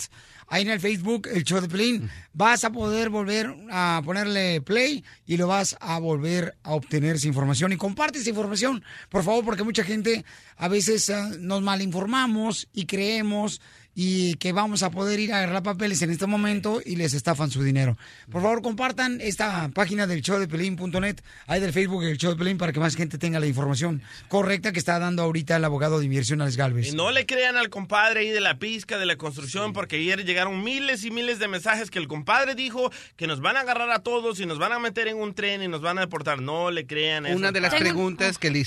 Ahí 0.47 0.63
en 0.63 0.69
el 0.71 0.79
Facebook, 0.79 1.27
el 1.33 1.43
show 1.45 1.61
de 1.61 1.67
Piolín, 1.69 2.09
vas 2.33 2.63
a 2.63 2.71
poder 2.71 3.09
volver 3.09 3.55
a 3.71 4.01
ponerle 4.03 4.59
play 4.61 5.03
y 5.25 5.37
lo 5.37 5.47
vas 5.47 5.77
a 5.79 5.97
volver 5.99 6.57
a 6.63 6.73
obtener 6.73 7.15
esa 7.15 7.27
información. 7.27 7.71
Y 7.71 7.77
comparte 7.77 8.19
esa 8.19 8.29
información, 8.29 8.83
por 9.09 9.23
favor, 9.23 9.45
porque 9.45 9.63
mucha 9.63 9.83
gente 9.83 10.25
a 10.57 10.67
veces 10.67 11.09
ah, 11.09 11.29
nos 11.39 11.61
malinformamos 11.61 12.67
y 12.73 12.85
creemos 12.85 13.61
y 13.95 14.33
que 14.35 14.53
vamos 14.53 14.81
a 14.81 14.89
poder 14.89 15.19
ir 15.19 15.33
a 15.33 15.37
agarrar 15.37 15.61
papeles 15.63 16.01
en 16.01 16.09
este 16.09 16.25
momento 16.25 16.81
y 16.83 16.95
les 16.95 17.13
estafan 17.13 17.51
su 17.51 17.61
dinero. 17.63 17.97
Por 18.31 18.41
favor, 18.41 18.61
compartan 18.63 19.21
esta 19.21 19.69
página 19.69 20.07
del 20.07 20.21
show 20.21 20.39
de 20.39 20.47
Pelín.net, 20.47 21.17
ahí 21.47 21.59
del 21.61 21.73
Facebook 21.73 22.03
del 22.03 22.17
show 22.17 22.31
de 22.31 22.37
Pelín, 22.37 22.57
para 22.57 22.73
que 22.73 22.79
más 22.79 22.95
gente 22.95 23.17
tenga 23.17 23.39
la 23.39 23.45
información 23.47 24.01
correcta 24.29 24.71
que 24.71 24.79
está 24.79 24.97
dando 24.97 25.21
ahorita 25.23 25.55
el 25.57 25.65
abogado 25.65 25.99
de 25.99 26.05
inversión 26.05 26.41
Alex 26.41 26.57
Galvez. 26.57 26.87
Y 26.87 26.95
no 26.95 27.11
le 27.11 27.25
crean 27.25 27.55
al 27.55 27.69
compadre 27.69 28.21
ahí 28.21 28.29
de 28.29 28.41
la 28.41 28.57
pizca, 28.57 28.97
de 28.97 29.05
la 29.05 29.15
construcción, 29.15 29.73
porque 29.73 29.97
ayer 29.97 30.25
llegaron 30.25 30.63
miles 30.63 31.03
y 31.03 31.11
miles 31.11 31.37
de 31.39 31.47
mensajes 31.47 31.91
que 31.91 31.99
el 31.99 32.07
compadre 32.07 32.55
dijo 32.55 32.91
que 33.15 33.27
nos 33.27 33.41
van 33.41 33.57
a 33.57 33.61
agarrar 33.61 33.91
a 33.91 33.99
todos 33.99 34.39
y 34.39 34.45
nos 34.45 34.57
van 34.57 34.71
a 34.71 34.79
meter 34.79 35.07
en 35.07 35.17
un 35.17 35.33
tren 35.35 35.61
y 35.61 35.67
nos 35.67 35.81
van 35.81 35.97
a 35.99 36.01
deportar. 36.01 36.41
No 36.41 36.71
le 36.71 36.87
crean 36.87 37.25
eso. 37.25 37.35
Una 37.37 37.51
de 37.51 37.61
las 37.61 37.75
preguntas 37.75 38.37
que 38.37 38.49
le- 38.49 38.63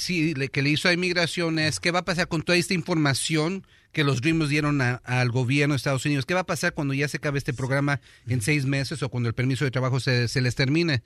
que 0.51 0.63
le 0.63 0.71
hizo 0.71 0.89
a 0.89 0.93
inmigración 0.93 1.59
es 1.59 1.81
qué 1.81 1.91
va 1.91 2.01
a 2.01 2.05
pasar 2.05 2.29
con 2.29 2.43
toda 2.43 2.57
esta 2.59 2.75
información 2.75 3.67
que 3.97 4.05
los 4.05 4.21
Dreamers 4.21 4.51
dieron 4.51 4.83
a- 4.83 4.97
al 5.07 5.31
gobierno 5.31 5.73
de 5.73 5.77
Estados 5.79 6.05
Unidos. 6.05 6.27
¿Qué 6.27 6.35
va 6.35 6.41
a 6.41 6.45
pasar 6.47 6.75
cuando 6.75 6.93
ya 6.93 7.09
se 7.09 7.17
acabe 7.17 7.39
este 7.39 7.55
programa 7.55 8.03
en 8.29 8.43
seis 8.43 8.67
meses 8.67 9.03
o 9.03 9.09
cuando 9.09 9.31
el 9.31 9.35
permiso 9.35 9.65
de 9.65 9.71
trabajo 9.71 10.01
se, 10.01 10.29
se 10.29 10.43
les 10.43 10.55
termine? 10.55 11.03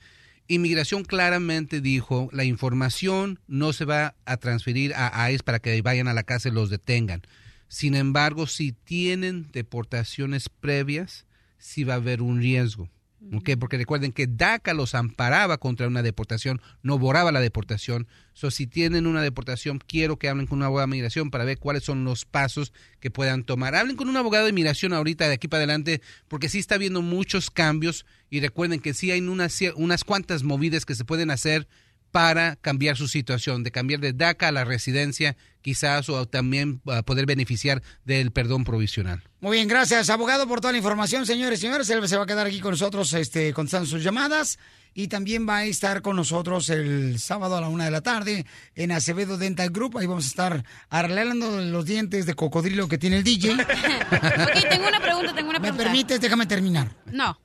Inmigración 0.49 1.05
claramente 1.05 1.81
dijo, 1.81 2.29
la 2.33 2.43
información 2.43 3.39
no 3.47 3.73
se 3.73 3.85
va 3.85 4.17
a 4.25 4.37
transferir 4.39 4.93
a 4.97 5.31
ICE 5.31 5.45
para 5.45 5.61
que 5.61 5.81
vayan 5.83 6.09
a 6.09 6.15
la 6.15 6.25
casa 6.25 6.49
y 6.49 6.53
los 6.53 6.69
detengan. 6.69 7.23
Sin 7.69 7.95
embargo, 7.95 8.49
si 8.49 8.73
tienen 8.73 9.53
deportaciones 9.53 10.49
previas, 10.49 11.27
sí 11.59 11.85
va 11.85 11.95
a 11.95 11.99
haber 11.99 12.23
un 12.23 12.41
riesgo. 12.41 12.91
¿Ok? 13.33 13.51
Porque 13.59 13.77
recuerden 13.77 14.13
que 14.13 14.27
DACA 14.27 14.75
los 14.75 14.95
amparaba 14.95 15.59
contra 15.59 15.87
una 15.87 16.03
deportación, 16.03 16.61
no 16.83 16.99
borraba 16.99 17.33
la 17.33 17.41
deportación. 17.41 18.09
So, 18.33 18.51
si 18.51 18.67
tienen 18.67 19.07
una 19.07 19.23
deportación, 19.23 19.79
quiero 19.79 20.19
que 20.19 20.29
hablen 20.29 20.47
con 20.47 20.59
un 20.59 20.65
abogado 20.65 20.87
de 20.87 20.93
migración 20.93 21.31
para 21.31 21.45
ver 21.45 21.59
cuáles 21.59 21.85
son 21.85 22.05
los 22.05 22.25
pasos 22.25 22.73
que 23.01 23.11
puedan 23.11 23.45
tomar. 23.45 23.75
Hablen 23.75 23.97
con 23.97 24.09
un 24.09 24.17
abogado 24.17 24.47
de 24.47 24.53
migración 24.53 24.93
ahorita, 24.93 25.29
de 25.29 25.35
aquí 25.35 25.49
para 25.49 25.61
adelante, 25.61 26.01
porque 26.29 26.49
sí 26.49 26.59
está 26.59 26.77
habiendo 26.77 27.03
muchos 27.03 27.51
cambios 27.51 28.07
y 28.31 28.41
recuerden 28.41 28.81
que 28.81 28.95
sí 28.95 29.11
hay 29.11 29.21
unas, 29.21 29.59
unas 29.75 30.05
cuantas 30.05 30.43
movidas 30.43 30.87
que 30.87 30.95
se 30.95 31.05
pueden 31.05 31.31
hacer 31.31 31.69
para 32.11 32.57
cambiar 32.57 32.97
su 32.97 33.09
situación, 33.09 33.63
de 33.63 33.71
cambiar 33.71 34.01
de 34.01 34.13
DACA 34.13 34.49
a 34.49 34.53
la 34.53 34.65
residencia, 34.65 35.37
quizás, 35.63 36.09
o 36.09 36.27
también 36.27 36.81
ah, 36.87 37.03
poder 37.03 37.27
beneficiar 37.27 37.83
del 38.05 38.31
perdón 38.33 38.65
provisional. 38.65 39.23
Muy 39.41 39.57
bien, 39.59 39.69
gracias, 39.69 40.11
abogado, 40.11 40.47
por 40.47 40.61
toda 40.61 40.73
la 40.73 40.79
información, 40.79 41.27
señores 41.27 41.61
y 41.61 41.63
señores. 41.63 41.89
Él 41.91 42.07
se 42.09 42.17
va 42.17 42.25
a 42.25 42.27
quedar 42.27 42.47
aquí 42.47 42.61
con 42.61 42.73
nosotros 42.73 43.13
este, 43.15 43.53
contestando 43.53 43.87
sus 43.87 44.03
llamadas. 44.03 44.59
Y 44.93 45.07
también 45.07 45.49
va 45.49 45.59
a 45.59 45.65
estar 45.67 46.03
con 46.03 46.17
nosotros 46.17 46.69
el 46.69 47.21
sábado 47.21 47.57
a 47.57 47.61
la 47.61 47.69
una 47.69 47.85
de 47.85 47.93
la 47.93 48.01
tarde 48.01 48.45
en 48.75 48.91
Acevedo 48.91 49.39
Dental 49.39 49.71
Group. 49.71 49.97
Ahí 49.97 50.07
vamos 50.07 50.25
a 50.25 50.29
estar 50.29 50.65
arreglando 50.89 51.61
los 51.61 51.85
dientes 51.85 52.27
de 52.27 52.35
cocodrilo 52.35 52.89
que 52.89 52.99
tiene 52.99 53.19
el 53.19 53.23
DJ. 53.23 53.53
Ok, 53.61 54.69
tengo 54.69 54.89
una 54.89 55.01
pregunta, 55.01 55.33
tengo 55.33 55.51
una 55.51 55.61
¿Me 55.61 55.69
pregunta. 55.69 55.85
permites? 55.85 56.21
Déjame 56.21 56.47
terminar. 56.47 56.91
No. 57.07 57.39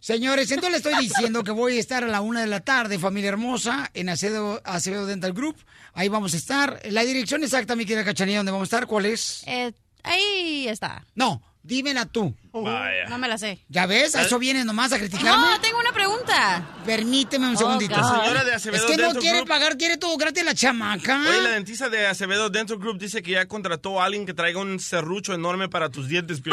Señores, 0.00 0.50
entonces 0.50 0.70
le 0.70 0.76
estoy 0.78 1.06
diciendo 1.06 1.44
que 1.44 1.50
voy 1.50 1.76
a 1.76 1.80
estar 1.80 2.02
a 2.02 2.08
la 2.08 2.22
una 2.22 2.40
de 2.40 2.46
la 2.46 2.60
tarde, 2.60 2.98
familia 2.98 3.28
hermosa, 3.28 3.90
en 3.92 4.08
Acevedo, 4.08 4.62
Acevedo 4.64 5.04
Dental 5.04 5.34
Group. 5.34 5.56
Ahí 5.92 6.08
vamos 6.08 6.32
a 6.32 6.38
estar. 6.38 6.80
La 6.86 7.02
dirección 7.02 7.44
exacta, 7.44 7.76
mi 7.76 7.84
querida 7.84 8.04
Cachanilla, 8.04 8.38
¿dónde 8.38 8.52
vamos 8.52 8.66
a 8.66 8.70
estar? 8.76 8.86
¿Cuál 8.86 9.04
es? 9.04 9.42
Eh, 9.46 9.72
ahí 10.02 10.66
está. 10.68 11.04
No, 11.14 11.42
dímela 11.70 12.04
tú. 12.04 12.34
No 12.52 13.16
me 13.18 13.28
la 13.28 13.38
sé. 13.38 13.60
¿Ya 13.68 13.86
ves? 13.86 14.16
¿A 14.16 14.22
eso 14.22 14.38
vienes 14.40 14.66
nomás 14.66 14.92
a 14.92 14.98
criticarme? 14.98 15.30
No, 15.52 15.60
tengo 15.60 15.78
una 15.78 15.92
pregunta. 15.92 16.66
Permíteme 16.84 17.46
un 17.48 17.54
Oh, 17.54 17.58
segundito. 17.58 17.94
God. 17.94 18.02
La 18.02 18.20
señora 18.22 18.44
de 18.44 18.54
Acevedo 18.54 18.84
es 18.84 18.90
que 18.90 18.96
no 18.96 19.02
Dental 19.04 19.22
quiere 19.22 19.36
Group- 19.38 19.48
pagar, 19.48 19.76
quiere 19.78 19.96
todo 19.96 20.16
gratis 20.16 20.44
la 20.44 20.54
chamaca. 20.54 21.20
Oye, 21.28 21.42
la 21.42 21.50
dentista 21.50 21.88
de 21.88 22.06
Acevedo 22.08 22.50
Dental 22.50 22.76
Group 22.78 22.98
dice 22.98 23.22
que 23.22 23.30
ya 23.32 23.46
contrató 23.46 24.00
a 24.02 24.06
alguien 24.06 24.26
que 24.26 24.34
traiga 24.34 24.58
un 24.60 24.80
serrucho 24.80 25.32
enorme 25.32 25.68
para 25.68 25.88
tus 25.90 26.08
dientes. 26.08 26.42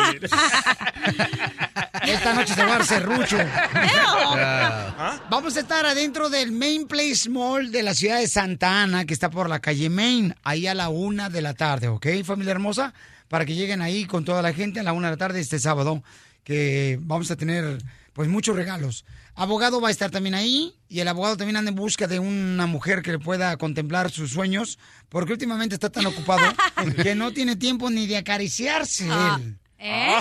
Esta 2.04 2.34
noche 2.34 2.54
se 2.54 2.62
va 2.64 2.68
a 2.76 2.78
dar 2.78 2.86
serrucho. 2.86 3.38
Ah. 3.40 5.20
Vamos 5.30 5.58
a 5.58 5.60
estar 5.60 5.86
adentro 5.86 6.30
del 6.30 6.52
Main 6.52 6.88
Place 6.88 7.30
Mall 7.30 7.72
de 7.72 7.84
la 7.84 7.94
ciudad 7.94 8.20
de 8.20 8.28
Santa 8.28 8.84
Ana, 8.84 9.06
que 9.06 9.14
está 9.14 9.30
por 9.30 9.50
la 9.50 9.60
calle 9.60 9.90
Main, 9.90 10.36
ahí 10.44 10.68
a 10.68 10.74
la 10.76 10.90
una 10.90 11.30
de 11.30 11.42
la 11.42 11.54
tarde, 11.54 11.88
¿ok, 11.88 12.06
familia 12.24 12.52
hermosa? 12.52 12.94
Para 13.28 13.46
que 13.46 13.56
lleguen 13.56 13.82
ahí 13.82 14.06
con 14.06 14.24
toda 14.26 14.42
la 14.42 14.54
gente 14.54 14.80
a 14.80 14.84
la 14.84 14.94
una 14.94 15.08
de 15.08 15.14
la 15.14 15.18
tarde 15.18 15.40
este 15.40 15.60
sábado, 15.60 16.04
que 16.44 16.98
vamos 17.02 17.30
a 17.32 17.36
tener 17.36 17.78
pues 18.14 18.30
muchos 18.30 18.56
regalos. 18.56 19.06
Abogado 19.36 19.80
va 19.80 19.90
a 19.90 19.92
estar 19.92 20.10
también 20.10 20.34
ahí 20.34 20.74
y 20.90 21.02
el 21.02 21.08
abogado 21.08 21.38
también 21.38 21.58
anda 21.58 21.70
en 21.70 21.76
busca 21.76 22.08
de 22.08 22.18
una 22.20 22.66
mujer 22.66 23.04
que 23.04 23.12
le 23.12 23.20
pueda 23.20 23.56
contemplar 23.58 24.10
sus 24.10 24.32
sueños, 24.32 24.80
porque 25.10 25.34
últimamente 25.34 25.76
está 25.76 25.90
tan 25.92 26.06
ocupado 26.08 26.42
que 27.04 27.14
no 27.14 27.32
tiene 27.32 27.56
tiempo 27.58 27.90
ni 27.92 28.08
de 28.08 28.18
acariciarse 28.18 29.08
Ah. 29.12 29.40
él. 29.40 29.58
¿Eh? 29.80 30.16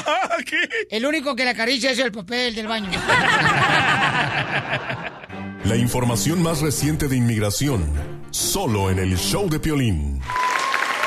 El 0.91 1.07
único 1.07 1.35
que 1.35 1.45
le 1.45 1.51
acaricia 1.51 1.91
es 1.91 1.99
el 1.99 2.13
papel 2.13 2.55
del 2.55 2.67
baño. 2.67 2.91
La 5.65 5.77
información 5.77 6.43
más 6.43 6.61
reciente 6.61 7.09
de 7.09 7.17
inmigración, 7.17 7.85
solo 8.31 8.91
en 8.91 8.99
el 8.99 9.17
show 9.17 9.49
de 9.49 9.59
Piolín. 9.59 10.21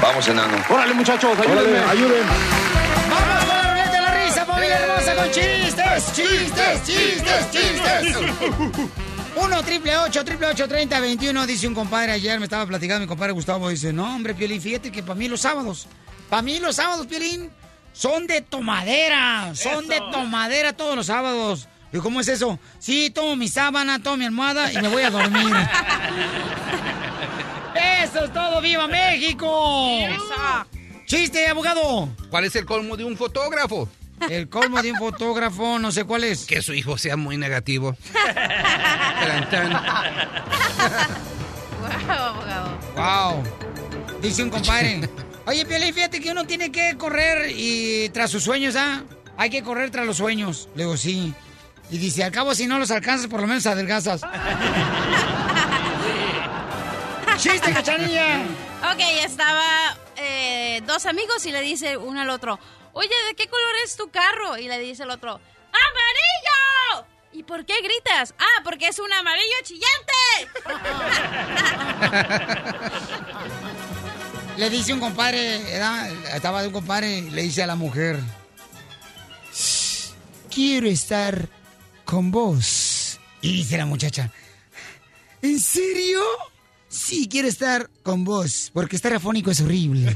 Vamos, 0.01 0.27
enano. 0.27 0.57
Órale, 0.69 0.93
muchachos, 0.93 1.37
ayúdenme. 1.37 1.79
ayúdenme. 1.79 2.31
¡Vamos 3.09 3.45
con 3.45 3.47
la 3.49 3.69
ruleta 3.69 3.91
de 3.91 4.01
la 4.01 4.25
risa, 4.25 4.45
familia 4.45 4.79
hermosa, 4.79 5.15
con 5.15 5.31
chistes, 5.31 6.13
chistes, 6.13 6.83
chistes, 6.85 7.51
chistes! 7.51 8.17
1 9.35 9.63
triple 9.63 9.97
8 9.97 10.25
triple 10.25 10.47
8 10.47 10.67
30 10.67 10.99
21 10.99 11.45
dice 11.47 11.67
un 11.67 11.73
compadre 11.75 12.13
ayer, 12.13 12.39
me 12.39 12.45
estaba 12.45 12.65
platicando 12.65 13.01
mi 13.01 13.07
compadre 13.07 13.33
Gustavo, 13.33 13.69
dice, 13.69 13.93
no 13.93 14.15
hombre, 14.15 14.33
Piolín, 14.33 14.61
fíjate 14.61 14.91
que 14.91 15.03
para 15.03 15.15
mí 15.15 15.27
los 15.27 15.41
sábados, 15.41 15.87
para 16.29 16.41
mí 16.41 16.59
los 16.59 16.75
sábados, 16.75 17.05
Piolín, 17.07 17.49
son 17.93 18.25
de 18.27 18.41
tomadera, 18.41 19.51
son 19.53 19.87
de 19.87 20.01
tomadera 20.11 20.73
todos 20.73 20.95
los 20.95 21.07
sábados. 21.07 21.67
¿Y 21.91 21.97
cómo 21.97 22.21
es 22.21 22.27
eso? 22.27 22.59
Sí, 22.77 23.09
tomo 23.09 23.35
mi 23.35 23.47
sábana, 23.47 24.01
tomo 24.01 24.17
mi 24.17 24.25
almohada 24.25 24.71
y 24.71 24.77
me 24.77 24.87
voy 24.87 25.03
a 25.03 25.09
dormir. 25.09 25.53
¡Eso 28.03 28.25
es 28.25 28.33
todo! 28.33 28.61
¡Viva 28.61 28.87
México! 28.87 29.99
¡Chiste, 31.05 31.47
abogado! 31.47 32.09
¿Cuál 32.29 32.45
es 32.45 32.55
el 32.55 32.65
colmo 32.65 32.95
de 32.97 33.03
un 33.03 33.17
fotógrafo? 33.17 33.89
El 34.29 34.49
colmo 34.49 34.81
de 34.81 34.91
un 34.91 34.97
fotógrafo, 34.97 35.79
no 35.79 35.91
sé 35.91 36.03
cuál 36.03 36.23
es. 36.23 36.45
Que 36.45 36.61
su 36.61 36.73
hijo 36.73 36.97
sea 36.97 37.15
muy 37.15 37.37
negativo. 37.37 37.95
Tan, 38.13 39.49
tan. 39.49 39.71
Wow, 41.79 42.11
abogado. 42.11 42.77
Wow. 42.95 43.43
Dice 44.21 44.43
un 44.43 44.49
compadre. 44.49 45.09
Oye, 45.45 45.65
Piolín, 45.65 45.93
fíjate 45.93 46.19
que 46.19 46.31
uno 46.31 46.45
tiene 46.45 46.71
que 46.71 46.95
correr 46.97 47.51
y 47.55 48.09
tras 48.09 48.29
sus 48.29 48.43
sueños, 48.43 48.75
¿ah? 48.75 49.03
Hay 49.37 49.49
que 49.49 49.63
correr 49.63 49.89
tras 49.89 50.05
los 50.05 50.17
sueños. 50.17 50.69
Le 50.75 50.83
digo, 50.83 50.95
sí. 50.97 51.33
Y 51.89 51.97
dice, 51.97 52.23
al 52.23 52.31
cabo, 52.31 52.53
si 52.53 52.67
no 52.67 52.77
los 52.77 52.91
alcanzas, 52.91 53.27
por 53.27 53.41
lo 53.41 53.47
menos 53.47 53.65
adelgazas. 53.65 54.21
¡Chiste, 57.39 57.71
cachanilla! 57.71 58.41
Ok, 58.91 58.99
estaba 59.23 59.97
eh, 60.17 60.81
dos 60.85 61.05
amigos 61.05 61.45
y 61.45 61.53
le 61.53 61.61
dice 61.61 61.95
uno 61.95 62.19
al 62.19 62.29
otro, 62.29 62.59
oye, 62.91 63.13
¿de 63.29 63.35
qué 63.35 63.47
color 63.47 63.71
es 63.85 63.95
tu 63.95 64.11
carro? 64.11 64.57
Y 64.57 64.67
le 64.67 64.77
dice 64.79 65.03
el 65.03 65.09
otro, 65.09 65.31
¡amarillo! 65.31 67.07
¿Y 67.31 67.43
por 67.43 67.65
qué 67.65 67.75
gritas? 67.81 68.33
Ah, 68.37 68.61
porque 68.65 68.89
es 68.89 68.99
un 68.99 69.13
amarillo 69.13 69.55
chillante. 69.63 70.13
Le 74.57 74.69
dice 74.69 74.91
un 74.91 74.99
compadre, 74.99 75.61
estaba 76.35 76.61
de 76.61 76.67
un 76.67 76.73
compadre, 76.73 77.19
y 77.19 77.29
le 77.29 77.43
dice 77.43 77.63
a 77.63 77.67
la 77.67 77.75
mujer, 77.75 78.19
quiero 80.53 80.87
estar 80.87 81.47
con 82.03 82.31
vos. 82.31 83.17
Y 83.39 83.53
dice 83.53 83.77
la 83.77 83.85
muchacha, 83.85 84.29
¿en 85.41 85.57
serio? 85.61 86.19
Sí, 86.89 87.27
quiero 87.29 87.47
estar 87.47 87.89
con 88.03 88.23
vos, 88.23 88.71
porque 88.73 88.95
estar 88.95 89.13
afónico 89.13 89.51
es 89.51 89.61
horrible. 89.61 90.15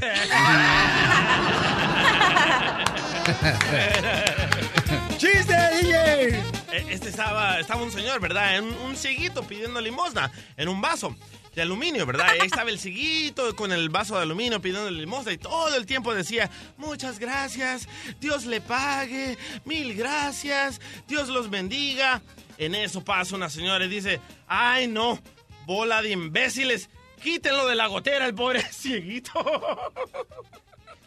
¡Chiste, 5.16 5.54
DJ! 5.80 6.28
Eh, 6.72 6.86
Este 6.90 7.08
estaba, 7.08 7.58
estaba 7.60 7.82
un 7.82 7.92
señor, 7.92 8.20
¿verdad? 8.20 8.56
En 8.56 8.64
un 8.64 8.96
cieguito 8.96 9.42
pidiendo 9.44 9.80
limosna 9.80 10.30
en 10.56 10.68
un 10.68 10.80
vaso 10.80 11.14
de 11.54 11.62
aluminio, 11.62 12.04
¿verdad? 12.04 12.26
Ahí 12.30 12.40
estaba 12.46 12.70
el 12.70 12.78
cieguito 12.80 13.54
con 13.54 13.72
el 13.72 13.88
vaso 13.88 14.16
de 14.16 14.22
aluminio 14.22 14.60
pidiendo 14.60 14.90
limosna 14.90 15.32
y 15.32 15.38
todo 15.38 15.74
el 15.76 15.86
tiempo 15.86 16.12
decía, 16.14 16.50
muchas 16.76 17.18
gracias, 17.20 17.88
Dios 18.20 18.44
le 18.44 18.60
pague, 18.60 19.38
mil 19.64 19.94
gracias, 19.94 20.80
Dios 21.06 21.28
los 21.28 21.48
bendiga. 21.50 22.22
En 22.58 22.74
eso 22.74 23.02
pasa 23.04 23.34
una 23.34 23.50
señora 23.50 23.84
y 23.84 23.88
dice, 23.88 24.20
ay 24.46 24.86
no, 24.88 25.20
bola 25.66 26.02
de 26.02 26.10
imbéciles, 26.10 26.88
quítenlo 27.22 27.66
de 27.66 27.74
la 27.74 27.86
gotera 27.86 28.26
el 28.26 28.34
pobre 28.34 28.62
cieguito. 28.72 29.32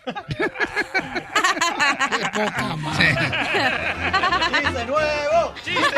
¡Qué 0.06 0.14
poca 2.34 2.76
madre! 2.78 3.16
¡Chiste 4.62 4.86
nuevo! 4.88 5.54
¡Chiste 5.64 5.96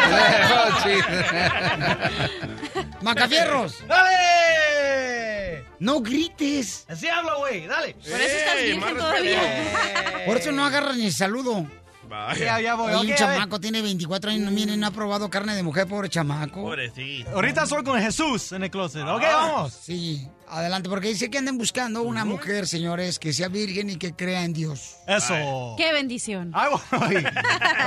¡Macafierros! 3.02 3.88
¡Dale! 3.88 5.64
No 5.80 6.02
grites. 6.02 6.86
Así 6.90 7.08
hablo, 7.08 7.38
güey, 7.40 7.66
dale. 7.68 7.94
Por 7.94 8.20
eso 8.20 8.38
estás 8.38 8.58
virgen 8.64 8.98
todavía. 8.98 10.24
Por 10.26 10.38
eso 10.38 10.52
no 10.52 10.66
agarran 10.66 10.98
ni 10.98 11.06
el 11.06 11.14
saludo. 11.14 11.66
Vaya. 12.10 12.44
Ya, 12.46 12.60
ya 12.62 12.76
voy. 12.76 12.92
Ok, 12.94 13.02
un 13.04 13.16
chamaco, 13.16 13.60
tiene 13.60 13.82
24 13.84 14.32
años, 14.32 14.52
miren, 14.52 14.80
no 14.80 14.88
ha 14.88 14.92
probado 14.92 15.30
carne 15.30 15.54
de 15.56 15.62
mujer, 15.64 15.88
pobre 15.88 16.10
chamaco. 16.10 16.62
Pobrecito. 16.64 17.30
Ahorita 17.32 17.66
soy 17.68 17.84
con 17.84 18.02
Jesús 18.02 18.52
en 18.52 18.64
el 18.64 18.72
closet. 18.72 19.04
Ok, 19.04 19.22
Ah, 19.24 19.36
vamos. 19.54 19.74
Sí, 19.74 20.28
adelante, 20.48 20.90
porque 20.90 21.10
dice 21.10 21.30
que 21.30 21.38
anden 21.38 21.58
buscando 21.58 22.02
una 22.02 22.26
mujer, 22.26 22.68
señores, 22.68 23.20
que 23.20 23.32
sea 23.32 23.48
virgen 23.48 23.92
y 23.92 23.98
que 23.98 24.14
crea 24.14 24.44
en 24.44 24.54
Dios. 24.54 24.96
Eso. 25.08 25.76
Qué 25.78 25.94
bendición. 25.94 26.52
Voy. 26.92 27.16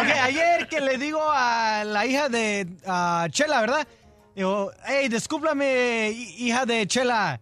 Ok, 0.03 0.09
ayer 0.23 0.69
que 0.69 0.81
le 0.81 0.99
digo 0.99 1.21
a 1.25 1.83
la 1.85 2.07
hija 2.07 2.29
de 2.29 2.67
ah, 2.87 3.27
Chela, 3.31 3.61
¿verdad? 3.61 3.87
Digo, 4.35 4.71
hey, 4.87 5.09
discúlpame, 5.09 6.11
hi- 6.15 6.47
hija 6.47 6.65
de 6.65 6.87
Chela, 6.87 7.41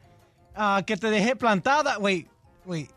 ah, 0.56 0.82
que 0.86 0.96
te 0.96 1.10
dejé 1.10 1.36
plantada. 1.36 1.98
Wait, 1.98 2.26
wait. 2.64 2.90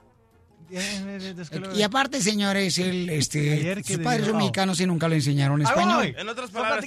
Y 1.76 1.82
aparte, 1.84 2.22
señores, 2.22 2.78
él, 2.78 3.10
este, 3.10 3.84
sus 3.84 3.98
padres 4.00 4.28
son 4.28 4.38
mexicanos 4.38 4.80
y 4.80 4.86
nunca 4.86 5.08
le 5.08 5.16
enseñaron 5.16 5.60
Ahí 5.62 5.68
español. 5.68 6.16
En 6.18 6.30
otras 6.30 6.52
palabras. 6.52 6.86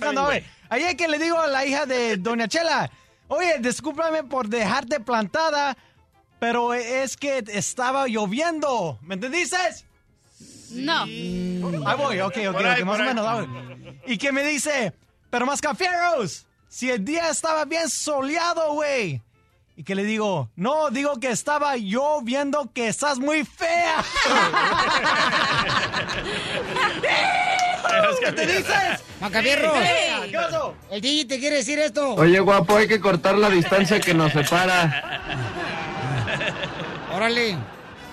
Ayer 0.68 0.96
que 0.96 1.08
le 1.08 1.18
digo 1.18 1.38
a 1.38 1.46
la 1.46 1.64
hija 1.64 1.86
de 1.86 2.16
Doña 2.16 2.48
Chela, 2.48 2.90
oye, 3.28 3.58
discúlpame 3.60 4.24
por 4.24 4.48
dejarte 4.48 5.00
plantada, 5.00 5.76
pero 6.38 6.74
es 6.74 7.16
que 7.16 7.44
estaba 7.48 8.06
lloviendo. 8.08 8.98
¿Me 9.02 9.14
entendiste? 9.14 9.56
No. 10.72 11.02
Ahí 11.04 11.96
voy, 11.96 12.20
ok, 12.20 12.36
ok, 12.48 12.52
Por 12.52 12.66
ahí, 12.66 12.82
ok, 12.82 12.86
más 12.86 13.00
o 13.00 13.04
menos. 13.04 13.48
Y 14.06 14.18
que 14.18 14.32
me 14.32 14.42
dice, 14.44 14.92
pero 15.30 15.46
más 15.46 15.60
cafieros, 15.60 16.46
si 16.68 16.90
el 16.90 17.04
día 17.04 17.30
estaba 17.30 17.64
bien 17.64 17.88
soleado, 17.88 18.74
güey. 18.74 19.22
Y 19.78 19.84
que 19.84 19.94
le 19.94 20.04
digo, 20.04 20.48
no, 20.56 20.88
digo 20.90 21.20
que 21.20 21.30
estaba 21.30 21.76
yo 21.76 22.20
viendo 22.22 22.70
que 22.72 22.88
estás 22.88 23.18
muy 23.18 23.44
fea. 23.44 24.02
¿Qué 28.24 28.32
te 28.32 28.46
dices? 28.46 29.02
Macabierro, 29.20 29.72
¿Qué 30.30 30.36
pasó? 30.36 30.74
el 30.90 31.00
DJ 31.00 31.24
te 31.26 31.38
quiere 31.38 31.56
decir 31.56 31.78
esto. 31.78 32.14
Oye, 32.14 32.40
guapo, 32.40 32.76
hay 32.76 32.88
que 32.88 33.00
cortar 33.00 33.36
la 33.36 33.50
distancia 33.50 34.00
que 34.00 34.14
nos 34.14 34.32
separa. 34.32 35.20
Órale. 37.14 37.56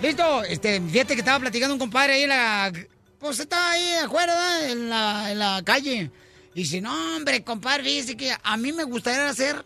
Listo, 0.01 0.43
este, 0.43 0.81
fíjate 0.81 1.13
que 1.13 1.19
estaba 1.21 1.39
platicando 1.39 1.73
un 1.75 1.79
compadre 1.79 2.13
ahí 2.13 2.23
en 2.23 2.29
la. 2.29 2.71
Pues 3.19 3.39
estaba 3.39 3.71
ahí 3.71 3.93
afuera, 4.03 4.33
¿verdad? 4.33 4.69
en 4.69 4.89
la, 4.89 5.31
en 5.31 5.39
la 5.39 5.61
calle. 5.63 6.11
Y 6.53 6.63
dice, 6.63 6.81
no, 6.81 6.93
hombre, 7.15 7.41
compadre, 7.43 7.83
fíjese 7.83 8.17
que 8.17 8.35
a 8.43 8.57
mí 8.57 8.73
me 8.73 8.83
gustaría 8.83 9.29
hacer 9.29 9.65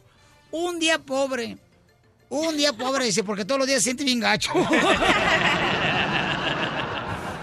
un 0.52 0.80
día 0.80 1.00
pobre. 1.00 1.58
Un 2.30 2.58
día 2.58 2.74
pobre, 2.74 3.06
dice, 3.06 3.24
porque 3.24 3.46
todos 3.46 3.60
los 3.60 3.68
días 3.68 3.80
se 3.80 3.86
siente 3.86 4.04
bien 4.04 4.20
gacho. 4.20 4.52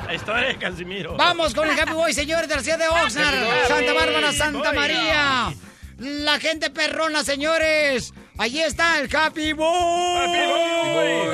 La 0.07 0.15
historia 0.15 0.49
de 0.49 0.59
Casimiro. 0.59 1.17
Vamos 1.17 1.55
con 1.55 1.69
el 1.69 1.79
Happy 1.79 1.93
Boy, 1.93 2.13
señores 2.13 2.49
de 2.49 2.57
la 2.57 2.63
ciudad 2.63 2.79
de 2.79 2.89
Oxnard, 2.89 3.35
Happy 3.35 3.45
Boy. 3.47 3.57
Santa 3.69 3.93
Bárbara, 3.95 4.33
Santa 4.33 4.69
Boy. 4.71 4.79
María. 4.79 5.53
La 5.99 6.39
gente 6.39 6.71
perrona, 6.71 7.25
señores. 7.25 8.13
Allí 8.37 8.61
está 8.61 8.99
el 9.01 9.15
Happy 9.15 9.53
Boy. 9.53 10.31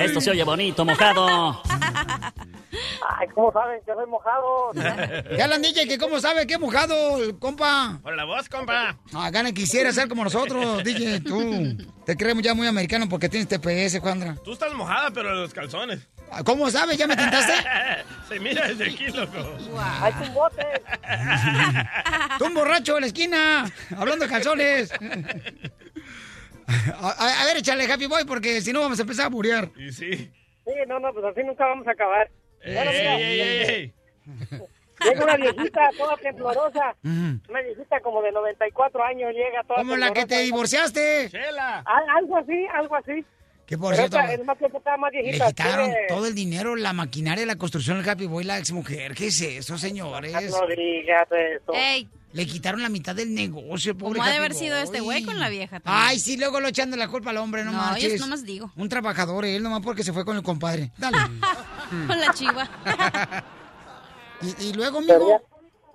Esto 0.00 0.20
se 0.20 0.30
oye 0.30 0.44
bonito, 0.44 0.84
mojado. 0.84 1.62
Ay, 3.18 3.26
¿cómo 3.35 3.52
saben 3.52 3.80
que 3.85 3.92
soy 3.92 4.06
mojado? 4.06 4.70
¿Qué 5.35 5.42
hablan, 5.42 5.61
DJ? 5.62 5.88
¿Que 5.88 5.98
cómo 5.98 6.20
sabe 6.20 6.46
qué 6.46 6.56
mojado, 6.59 7.22
el 7.22 7.38
compa? 7.38 7.98
Por 8.02 8.14
la 8.16 8.24
voz, 8.24 8.48
compa. 8.48 8.96
Ah, 9.12 9.30
gana, 9.30 9.52
quisiera 9.52 9.92
ser 9.92 10.09
como 10.09 10.22
nosotros, 10.24 10.83
DJ, 10.85 11.20
tú. 11.20 11.76
Te 12.04 12.16
creemos 12.16 12.42
ya 12.44 12.54
muy 12.54 12.66
americano 12.66 13.09
porque 13.09 13.28
tienes 13.28 13.48
TPS, 13.48 13.98
Juandra. 14.00 14.37
Tú 14.44 14.52
estás 14.52 14.72
mojada, 14.74 15.11
pero 15.11 15.35
los 15.35 15.52
calzones. 15.52 16.06
Ah, 16.30 16.44
¿Cómo 16.44 16.70
sabes? 16.70 16.96
¿Ya 16.96 17.09
me 17.09 17.16
tentaste? 17.16 17.54
Se 18.28 18.38
mira 18.40 18.68
desde 18.68 18.85
aquí, 18.87 19.09
loco. 19.09 19.38
¡Hay 20.00 20.12
un 20.28 20.35
bote! 20.35 20.64
Tú 22.38 22.46
un 22.46 22.54
borracho 22.54 22.94
en 22.96 23.00
la 23.00 23.06
esquina, 23.09 23.70
hablando 23.96 24.24
de 24.26 24.30
calzones. 24.30 24.92
A, 27.00 27.09
a- 27.09 27.42
a 27.42 27.44
ver, 27.46 27.56
échale 27.56 27.90
Happy 27.92 28.06
Boy 28.06 28.24
porque 28.24 28.61
si 28.61 28.72
no 28.72 28.80
vamos 28.80 28.98
a 28.98 29.02
empezar 29.02 29.26
a 29.26 29.28
burear. 29.28 29.70
Y 29.76 29.90
sí. 29.92 30.16
Sí, 30.64 30.72
no, 30.87 31.00
no, 31.00 31.12
pues 31.12 31.24
así 31.24 31.42
nunca 31.42 31.66
vamos 31.66 31.87
a 31.88 31.90
acabar. 31.92 32.30
Bueno, 32.64 32.90
mira, 32.90 33.16
ey, 33.18 33.40
ey, 33.40 33.62
ey. 33.68 33.92
llega 35.04 35.24
una 35.24 35.36
viejita 35.36 35.90
toda 35.96 36.16
temblorosa. 36.18 36.96
Una 37.02 37.60
viejita 37.64 38.00
como 38.00 38.22
de 38.22 38.32
94 38.32 39.04
años 39.04 39.32
llega 39.32 39.62
toda 39.64 39.78
Como 39.80 39.96
la 39.96 40.12
que 40.12 40.26
te 40.26 40.40
divorciaste. 40.40 41.28
Chela. 41.30 41.82
Al- 41.86 42.08
Algo 42.18 42.36
así, 42.36 42.66
algo 42.74 42.96
así. 42.96 43.24
Que 43.66 43.78
por 43.78 43.94
Pero 43.94 44.08
cierto, 44.08 44.18
esta 44.18 44.32
es 44.34 44.44
más 44.44 44.58
que 44.58 44.66
estaba 44.66 44.96
más 44.96 45.12
le 45.12 45.22
viejita. 45.22 45.46
quitaron 45.46 45.90
tiene- 45.90 46.06
todo 46.08 46.26
el 46.26 46.34
dinero, 46.34 46.74
la 46.74 46.92
maquinaria, 46.92 47.46
la 47.46 47.54
construcción 47.56 47.98
del 48.02 48.08
Happy 48.10 48.26
Boy, 48.26 48.42
la 48.44 48.58
ex 48.58 48.72
mujer. 48.72 49.14
¿Qué 49.14 49.28
es 49.28 49.40
eso, 49.40 49.78
señores? 49.78 50.32
No 50.50 50.66
digas 50.66 51.28
eso. 51.30 51.72
Ey, 51.72 52.08
Le 52.32 52.46
quitaron 52.46 52.80
la 52.82 52.88
mitad 52.88 53.14
del 53.14 53.34
negocio, 53.34 53.96
pobre 53.98 54.18
¿cómo 54.18 54.28
ha 54.28 54.30
de 54.30 54.36
haber 54.38 54.54
sido 54.54 54.76
este 54.78 55.00
güey 55.00 55.24
con 55.24 55.38
la 55.40 55.48
vieja 55.48 55.80
también? 55.80 56.04
Ay, 56.08 56.18
sí, 56.20 56.36
luego 56.36 56.60
lo 56.60 56.68
echando 56.68 56.96
la 56.96 57.08
culpa 57.08 57.30
al 57.30 57.38
hombre, 57.38 57.64
no, 57.64 57.72
No, 57.72 57.78
marches. 57.78 58.12
yo 58.12 58.18
nomás 58.20 58.44
digo. 58.44 58.70
Un 58.76 58.88
trabajador, 58.88 59.44
él 59.44 59.62
nomás 59.62 59.80
porque 59.82 60.04
se 60.04 60.12
fue 60.12 60.24
con 60.24 60.36
el 60.36 60.42
compadre. 60.44 60.90
Dale. 60.96 61.16
Con 62.06 62.20
la 62.20 62.32
chiva. 62.32 62.70
y, 64.42 64.68
y 64.68 64.72
luego, 64.74 64.98
amigo. 64.98 65.42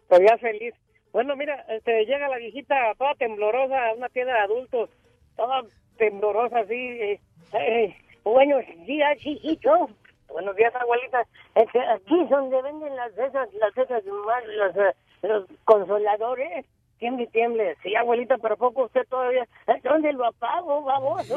todavía 0.09 0.37
feliz. 0.39 0.73
Bueno, 1.13 1.35
mira, 1.37 1.55
este, 1.69 2.05
llega 2.05 2.27
la 2.27 2.37
viejita 2.37 2.75
toda 2.97 3.15
temblorosa 3.15 3.75
a 3.89 3.93
una 3.93 4.09
tienda 4.09 4.33
de 4.33 4.39
adultos. 4.39 4.89
Toda 5.37 5.63
temblorosa 5.97 6.59
así. 6.59 6.73
eh, 6.73 7.21
eh, 7.53 7.95
buenos 8.25 8.61
días, 8.85 9.17
hijito. 9.25 9.89
Buenos 10.27 10.53
días, 10.57 10.73
abuelita. 10.75 11.23
Este, 11.55 11.79
aquí 11.79 12.19
es 12.21 12.29
donde 12.29 12.61
venden 12.61 12.93
las 12.97 13.13
esas, 13.13 13.47
las 13.53 13.77
esas 13.77 14.03
más, 14.25 14.43
los, 14.57 14.75
eh, 14.75 14.95
los 15.21 15.45
consoladores. 15.63 16.65
Tiemble, 16.97 17.27
tiemble. 17.27 17.75
Sí, 17.83 17.93
abuelita, 17.95 18.37
pero 18.41 18.55
poco 18.55 18.85
usted 18.85 19.05
todavía. 19.09 19.43
¿Eh, 19.67 19.81
¿Dónde 19.83 20.13
lo 20.13 20.25
apago, 20.27 20.81
baboso? 20.83 21.35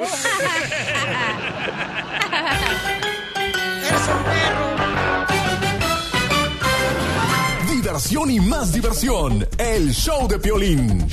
¡Eres 3.88 4.08
un 4.08 4.22
perro! 4.24 4.68
Diversión 7.72 8.30
y 8.30 8.38
más 8.40 8.72
diversión. 8.72 9.46
El 9.58 9.90
show 9.92 10.28
de 10.28 10.38
Piolín. 10.38 11.06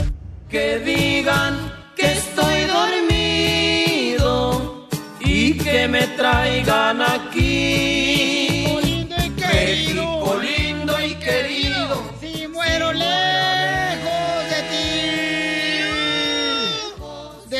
Que 0.49 0.79
digan 0.79 1.71
que 1.95 2.05
estoy 2.11 2.65
dormido 2.65 4.35
y 5.21 5.57
que 5.57 5.87
me 5.87 6.05
traigan 6.07 7.01
aquí. 7.01 8.67
lindo 8.83 9.15
y 9.23 9.29
querido. 9.31 10.14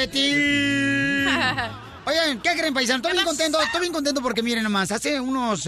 De 0.05 0.11
ti. 0.11 1.25
Oigan, 2.05 2.39
¿qué 2.39 2.51
creen, 2.55 2.75
paisano? 2.75 2.97
Estoy 2.97 3.13
bien 3.13 3.25
contento, 3.25 3.59
estoy 3.59 3.81
bien 3.81 3.93
contento 3.93 4.21
porque 4.21 4.43
miren 4.43 4.63
nomás, 4.63 4.91
hace 4.91 5.19
unos 5.19 5.67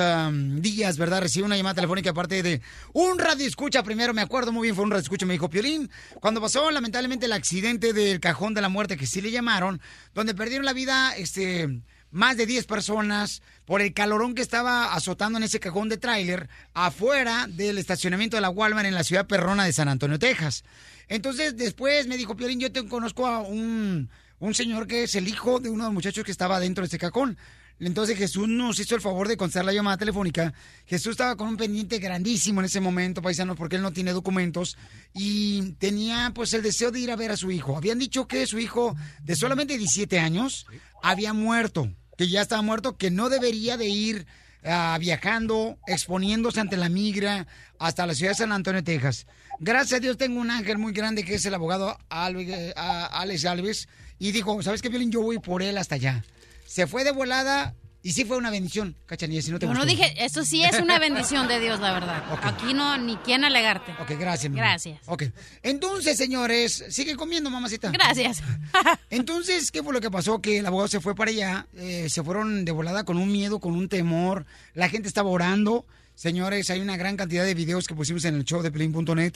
días, 0.62 1.00
¿verdad? 1.00 1.22
Recibí 1.22 1.44
una 1.44 1.58
llamada 1.58 1.74
telefónica 1.74 2.12
aparte 2.12 2.44
de 2.44 2.62
un 2.94 3.18
radio 3.18 3.48
escucha 3.48 3.82
primero, 3.82 4.14
me 4.14 4.22
acuerdo 4.22 4.52
muy 4.52 4.68
bien, 4.68 4.76
fue 4.76 4.86
un 4.86 4.92
radio 4.92 5.02
escucha, 5.02 5.26
me 5.26 5.34
dijo, 5.34 5.50
Piolín, 5.50 5.90
cuando 6.20 6.40
pasó 6.40 6.70
lamentablemente 6.70 7.26
el 7.26 7.34
accidente 7.34 7.94
del 7.94 8.20
cajón 8.20 8.54
de 8.54 8.62
la 8.62 8.70
muerte, 8.70 8.96
que 8.96 9.08
sí 9.08 9.22
le 9.22 9.32
llamaron, 9.32 9.82
donde 10.14 10.36
perdieron 10.36 10.66
la 10.66 10.74
vida, 10.74 11.16
este, 11.18 11.82
más 12.12 12.38
de 12.38 12.46
10 12.46 12.68
personas 12.68 13.42
por 13.66 13.82
el 13.82 13.94
calorón 13.96 14.36
que 14.36 14.44
estaba 14.44 14.94
azotando 14.94 15.38
en 15.38 15.44
ese 15.44 15.60
cajón 15.60 15.90
de 15.90 15.98
tráiler 15.98 16.48
afuera 16.76 17.48
del 17.50 17.80
estacionamiento 17.80 18.38
de 18.38 18.42
la 18.42 18.52
Walmart 18.52 18.88
en 18.88 18.94
la 18.94 19.04
ciudad 19.04 19.26
perrona 19.26 19.66
de 19.66 19.74
San 19.74 19.90
Antonio, 19.90 20.20
Texas. 20.20 20.64
Entonces, 21.08 21.58
después 21.58 22.08
me 22.08 22.18
dijo, 22.18 22.36
Piolín, 22.36 22.60
yo 22.60 22.72
te 22.72 22.86
conozco 22.88 23.26
a 23.28 23.40
un, 23.40 24.10
un 24.40 24.54
señor 24.54 24.88
que 24.88 25.04
es 25.04 25.16
el 25.16 25.28
hijo 25.28 25.60
de 25.60 25.70
uno 25.70 25.84
de 25.84 25.88
los 25.90 25.94
muchachos 25.94 26.24
que 26.24 26.32
estaba 26.32 26.60
dentro 26.60 26.82
de 26.84 26.86
este 26.88 26.98
cajón. 27.00 27.38
Entonces 27.80 28.18
Jesús 28.18 28.48
nos 28.48 28.80
hizo 28.80 28.96
el 28.96 29.02
favor 29.02 29.28
de 29.28 29.38
contestar 29.38 29.64
la 29.64 29.72
llamada 29.72 29.98
telefónica. 29.98 30.52
Jesús 30.88 31.12
estaba 31.12 31.36
con 31.36 31.48
un 31.48 31.58
pendiente 31.58 32.00
grandísimo 32.00 32.60
en 32.60 32.66
ese 32.66 32.80
momento, 32.80 33.22
paisanos, 33.22 33.56
porque 33.56 33.76
él 33.76 33.84
no 33.84 33.94
tiene 33.94 34.14
documentos 34.14 34.78
y 35.14 35.74
tenía 35.74 36.32
pues 36.34 36.54
el 36.54 36.64
deseo 36.64 36.90
de 36.90 37.00
ir 37.02 37.12
a 37.12 37.16
ver 37.16 37.30
a 37.32 37.38
su 37.38 37.52
hijo. 37.52 37.78
Habían 37.78 38.00
dicho 38.00 38.28
que 38.28 38.48
su 38.48 38.58
hijo 38.58 38.96
de 39.22 39.36
solamente 39.36 39.78
17 39.78 40.18
años 40.20 40.66
había 41.04 41.34
muerto, 41.34 41.92
que 42.18 42.28
ya 42.28 42.42
estaba 42.42 42.64
muerto, 42.64 42.98
que 42.98 43.12
no 43.12 43.30
debería 43.30 43.78
de 43.78 43.88
ir 43.88 44.26
ah, 44.64 44.98
viajando, 45.00 45.78
exponiéndose 45.86 46.60
ante 46.60 46.78
la 46.78 46.90
migra 46.90 47.46
hasta 47.78 48.08
la 48.08 48.16
ciudad 48.16 48.32
de 48.32 48.38
San 48.38 48.52
Antonio, 48.54 48.84
Texas. 48.84 49.28
Gracias 49.60 49.98
a 50.00 50.02
Dios 50.02 50.18
tengo 50.18 50.40
un 50.42 50.50
ángel 50.50 50.80
muy 50.80 50.94
grande 50.94 51.24
que 51.24 51.36
es 51.36 51.46
el 51.46 51.54
abogado 51.54 51.96
Alve- 52.10 52.74
a- 52.76 53.06
Alex 53.22 53.46
Alves 53.46 53.88
y 54.20 54.32
dijo, 54.32 54.62
¿sabes 54.64 54.82
qué, 54.82 54.90
Violín? 54.90 55.12
Yo 55.12 55.22
voy 55.22 55.40
por 55.40 55.62
él 55.62 55.78
hasta 55.78 55.96
allá. 55.96 56.24
Se 56.66 56.88
fue 56.88 57.04
de 57.04 57.12
volada 57.12 57.74
Y 58.04 58.14
sí 58.14 58.24
fue 58.24 58.38
una 58.38 58.50
bendición, 58.52 58.96
Cachanilla, 59.06 59.42
si 59.42 59.52
no 59.52 59.60
te 59.60 59.66
Yo 59.66 59.72
gustó. 59.72 59.84
no 59.84 59.90
dije, 59.90 60.14
eso 60.24 60.46
sí 60.46 60.64
es 60.64 60.80
una 60.80 60.98
bendición 60.98 61.48
de 61.48 61.60
Dios, 61.60 61.80
la 61.82 61.92
verdad. 61.92 62.24
Aquí 62.44 62.74
no, 62.74 62.98
ni 62.98 63.18
quién 63.18 63.44
alegarte. 63.44 63.92
Ok, 64.00 64.12
gracias. 64.18 64.54
Gracias. 64.54 65.00
Ok. 65.08 65.24
Entonces, 65.62 66.16
señores, 66.18 66.86
sigue 66.90 67.16
comiendo, 67.18 67.50
mamacita. 67.50 67.92
Gracias. 67.92 68.42
Entonces, 69.10 69.72
¿qué 69.72 69.84
fue 69.84 69.92
lo 69.94 70.00
que 70.00 70.10
pasó? 70.12 70.42
Que 70.42 70.60
el 70.60 70.66
abogado 70.66 70.88
se 70.88 71.02
fue 71.02 71.16
para 71.16 71.32
allá, 71.32 71.68
eh, 71.76 72.08
se 72.10 72.24
fueron 72.24 72.64
de 72.64 72.72
volada 72.72 73.04
con 73.04 73.18
un 73.18 73.30
miedo, 73.32 73.60
con 73.60 73.74
un 73.74 73.90
temor. 73.90 74.46
La 74.74 74.88
gente 74.90 75.08
estaba 75.10 75.30
orando. 75.30 75.86
Señores, 76.16 76.70
hay 76.70 76.80
una 76.80 76.98
gran 76.98 77.18
cantidad 77.18 77.44
de 77.44 77.54
videos 77.56 77.88
que 77.88 77.96
pusimos 77.96 78.24
en 78.26 78.36
el 78.36 78.46
show 78.46 78.62
de 78.62 78.72
Pelín.net. 78.72 79.34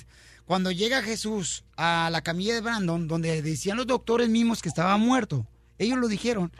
Cuando 0.51 0.69
llega 0.69 1.01
Jesús 1.01 1.63
a 1.77 2.09
la 2.11 2.23
camilla 2.23 2.53
de 2.53 2.59
Brandon, 2.59 3.07
donde 3.07 3.41
decían 3.41 3.77
los 3.77 3.87
doctores 3.87 4.27
mismos 4.27 4.61
que 4.61 4.67
estaba 4.67 4.97
muerto, 4.97 5.47
ellos 5.77 5.97
lo 5.97 6.09
dijeron. 6.09 6.51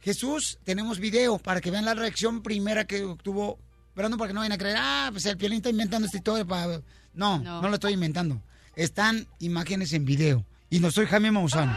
Jesús, 0.00 0.60
tenemos 0.62 1.00
video 1.00 1.38
para 1.38 1.60
que 1.60 1.72
vean 1.72 1.84
la 1.84 1.94
reacción 1.94 2.44
primera 2.44 2.84
que 2.84 3.00
tuvo 3.20 3.58
Brandon, 3.96 4.16
para 4.16 4.28
que 4.28 4.34
no 4.34 4.42
vayan 4.42 4.52
a 4.52 4.58
creer, 4.58 4.76
ah, 4.78 5.08
pues 5.10 5.26
el 5.26 5.36
Piolín 5.36 5.56
está 5.56 5.70
inventando 5.70 6.06
esta 6.06 6.18
historia 6.18 6.44
para... 6.44 6.82
No, 7.14 7.40
no, 7.40 7.68
lo 7.68 7.74
estoy 7.74 7.94
inventando. 7.94 8.40
Están 8.76 9.26
imágenes 9.40 9.92
en 9.92 10.04
video. 10.04 10.46
Y 10.70 10.78
no 10.78 10.92
soy 10.92 11.06
Jaime 11.06 11.32
Maussan. 11.32 11.76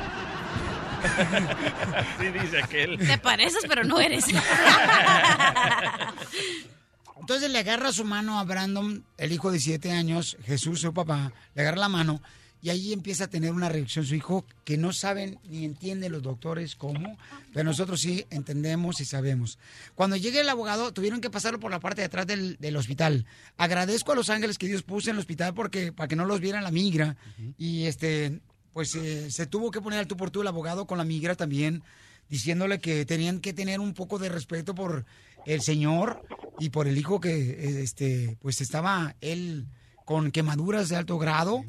Sí, 2.19 2.27
dice 2.27 2.61
aquel. 2.61 2.99
Te 2.99 3.17
pareces, 3.17 3.63
pero 3.67 3.83
no 3.83 3.99
eres. 3.99 4.25
Entonces 7.19 7.49
le 7.49 7.59
agarra 7.59 7.91
su 7.91 8.03
mano 8.03 8.39
a 8.39 8.43
Brandon, 8.43 9.05
el 9.17 9.31
hijo 9.31 9.51
de 9.51 9.59
siete 9.59 9.91
años, 9.91 10.37
Jesús, 10.45 10.81
su 10.81 10.93
papá, 10.93 11.33
le 11.53 11.61
agarra 11.61 11.77
la 11.77 11.89
mano 11.89 12.21
y 12.65 12.71
ahí 12.71 12.93
empieza 12.93 13.25
a 13.25 13.27
tener 13.27 13.51
una 13.51 13.69
reacción 13.69 14.07
su 14.07 14.15
hijo 14.15 14.43
que 14.63 14.75
no 14.75 14.91
saben 14.91 15.37
ni 15.43 15.65
entienden 15.65 16.11
los 16.11 16.23
doctores 16.23 16.75
cómo, 16.75 17.15
pero 17.53 17.63
nosotros 17.63 18.01
sí 18.01 18.25
entendemos 18.31 18.99
y 19.01 19.05
sabemos. 19.05 19.59
Cuando 19.93 20.15
llegue 20.15 20.39
el 20.39 20.49
abogado, 20.49 20.91
tuvieron 20.91 21.21
que 21.21 21.29
pasarlo 21.29 21.59
por 21.59 21.69
la 21.69 21.79
parte 21.79 22.01
de 22.01 22.05
atrás 22.05 22.25
del, 22.25 22.57
del 22.57 22.75
hospital. 22.75 23.27
Agradezco 23.57 24.13
a 24.13 24.15
los 24.15 24.31
ángeles 24.31 24.57
que 24.57 24.65
Dios 24.65 24.81
puso 24.81 25.11
en 25.11 25.17
el 25.17 25.19
hospital 25.19 25.53
porque 25.53 25.93
para 25.93 26.07
que 26.07 26.15
no 26.15 26.25
los 26.25 26.39
vieran 26.39 26.63
la 26.63 26.71
migra 26.71 27.17
y 27.59 27.85
este, 27.85 28.41
pues 28.73 28.95
eh, 28.95 29.29
se 29.29 29.45
tuvo 29.45 29.69
que 29.69 29.79
poner 29.79 29.99
al 29.99 30.07
tú 30.07 30.17
por 30.17 30.31
tú 30.31 30.41
el 30.41 30.47
abogado 30.47 30.87
con 30.87 30.97
la 30.97 31.03
migra 31.03 31.35
también 31.35 31.83
diciéndole 32.29 32.79
que 32.79 33.05
tenían 33.05 33.41
que 33.41 33.53
tener 33.53 33.79
un 33.79 33.93
poco 33.93 34.17
de 34.17 34.29
respeto 34.29 34.73
por 34.73 35.05
el 35.45 35.61
señor 35.61 36.25
y 36.59 36.69
por 36.69 36.87
el 36.87 36.97
hijo 36.97 37.19
que 37.19 37.33
eh, 37.33 37.83
este 37.83 38.37
pues 38.41 38.61
estaba 38.61 39.15
él 39.21 39.67
con 40.05 40.31
quemaduras 40.31 40.89
de 40.89 40.95
alto 40.95 41.17
grado 41.17 41.63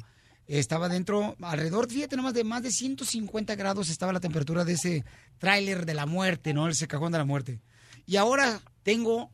estaba 0.47 0.89
dentro 0.89 1.35
alrededor 1.41 1.89
fíjate 1.89 2.15
nomás 2.15 2.33
de 2.33 2.43
más 2.43 2.63
de 2.63 2.71
150 2.71 3.55
grados 3.55 3.89
estaba 3.89 4.13
la 4.13 4.19
temperatura 4.19 4.65
de 4.65 4.73
ese 4.73 5.05
tráiler 5.37 5.85
de 5.85 5.93
la 5.93 6.05
muerte 6.05 6.53
no 6.53 6.67
ese 6.69 6.87
cajón 6.87 7.11
de 7.11 7.17
la 7.17 7.25
muerte. 7.25 7.59
Y 8.05 8.15
ahora 8.15 8.61
tengo 8.83 9.31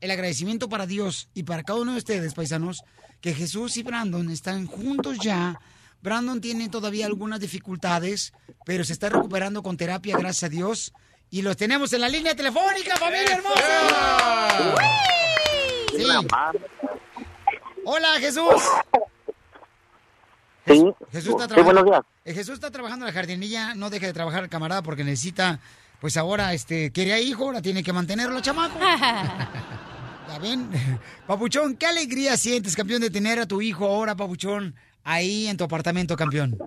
el 0.00 0.10
agradecimiento 0.10 0.68
para 0.68 0.86
Dios 0.86 1.28
y 1.34 1.42
para 1.42 1.62
cada 1.62 1.80
uno 1.80 1.92
de 1.92 1.98
ustedes 1.98 2.34
paisanos 2.34 2.82
que 3.20 3.34
Jesús 3.34 3.76
y 3.76 3.82
Brandon 3.82 4.30
están 4.30 4.66
juntos 4.66 5.18
ya. 5.22 5.60
Brandon 6.00 6.40
tiene 6.40 6.68
todavía 6.68 7.06
algunas 7.06 7.40
dificultades, 7.40 8.32
pero 8.64 8.84
se 8.84 8.92
está 8.92 9.08
recuperando 9.08 9.62
con 9.62 9.76
terapia, 9.76 10.16
gracias 10.16 10.44
a 10.44 10.48
Dios. 10.48 10.92
Y 11.30 11.42
los 11.42 11.56
tenemos 11.56 11.92
en 11.92 12.00
la 12.00 12.08
línea 12.08 12.34
telefónica, 12.34 12.96
familia 12.96 13.34
hermosa. 13.34 14.48
Sí. 15.90 16.06
Hola, 17.84 18.08
Jesús. 18.18 18.62
Sí. 20.66 20.84
Jesús 21.12 21.30
está 21.30 21.44
Sí, 21.44 21.48
trabajando. 21.48 21.64
buenos 21.64 21.84
días. 21.84 22.00
Eh, 22.24 22.34
Jesús 22.34 22.54
está 22.54 22.70
trabajando 22.70 23.06
en 23.06 23.12
la 23.14 23.18
jardinilla, 23.18 23.74
no 23.74 23.90
deje 23.90 24.06
de 24.06 24.12
trabajar 24.12 24.48
camarada 24.48 24.82
porque 24.82 25.04
necesita, 25.04 25.60
pues 26.00 26.16
ahora, 26.16 26.52
este, 26.52 26.92
quería 26.92 27.18
hijo, 27.18 27.52
la 27.52 27.62
tiene 27.62 27.82
que 27.82 27.92
mantenerlo, 27.92 28.40
chamaco. 28.40 28.78
¿Ya 30.28 30.38
ven? 30.40 30.70
Papuchón, 31.26 31.76
qué 31.76 31.86
alegría 31.86 32.36
sientes, 32.36 32.76
campeón, 32.76 33.00
de 33.00 33.10
tener 33.10 33.38
a 33.38 33.46
tu 33.46 33.62
hijo 33.62 33.86
ahora, 33.86 34.14
Papuchón, 34.14 34.74
ahí 35.04 35.46
en 35.46 35.56
tu 35.56 35.64
apartamento, 35.64 36.16
campeón. 36.16 36.58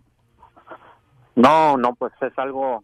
No, 1.36 1.78
no, 1.78 1.94
pues 1.96 2.12
es 2.22 2.34
algo 2.38 2.84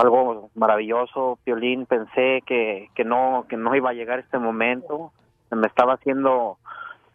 algo 0.00 0.50
maravilloso, 0.54 1.38
Piolín. 1.44 1.86
Pensé 1.86 2.42
que, 2.46 2.88
que 2.94 3.04
no 3.04 3.46
que 3.48 3.56
no 3.56 3.74
iba 3.74 3.90
a 3.90 3.94
llegar 3.94 4.18
este 4.18 4.38
momento. 4.38 5.12
Me 5.50 5.66
estaba 5.66 5.94
haciendo 5.94 6.58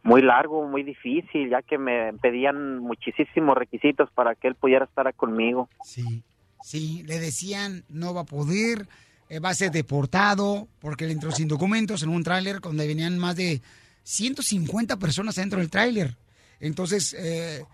muy 0.04 0.22
largo, 0.22 0.68
muy 0.68 0.84
difícil, 0.84 1.50
ya 1.50 1.64
que 1.64 1.80
me 1.80 2.14
pedían 2.14 2.78
muchísimos 2.80 3.58
requisitos 3.58 4.10
para 4.12 4.36
que 4.36 4.48
él 4.48 4.56
pudiera 4.56 4.86
estar 4.86 5.12
conmigo. 5.16 5.68
Sí, 5.84 6.24
sí, 6.62 7.04
le 7.08 7.20
decían 7.20 7.84
no 7.90 8.14
va 8.14 8.22
a 8.22 8.26
poder, 8.26 8.88
eh, 9.30 9.40
va 9.40 9.50
a 9.50 9.56
ser 9.56 9.72
deportado 9.72 10.68
porque 10.80 11.06
él 11.06 11.12
entró 11.12 11.32
sin 11.32 11.48
documentos 11.48 12.04
en 12.04 12.10
un 12.10 12.24
tráiler 12.24 12.60
donde 12.60 12.86
venían 12.86 13.18
más 13.18 13.36
de 13.36 13.62
150 14.04 14.98
personas 14.98 15.36
dentro 15.36 15.60
del 15.60 15.72
tráiler. 15.72 16.16
Entonces, 16.60 17.16
eh, 17.18 17.66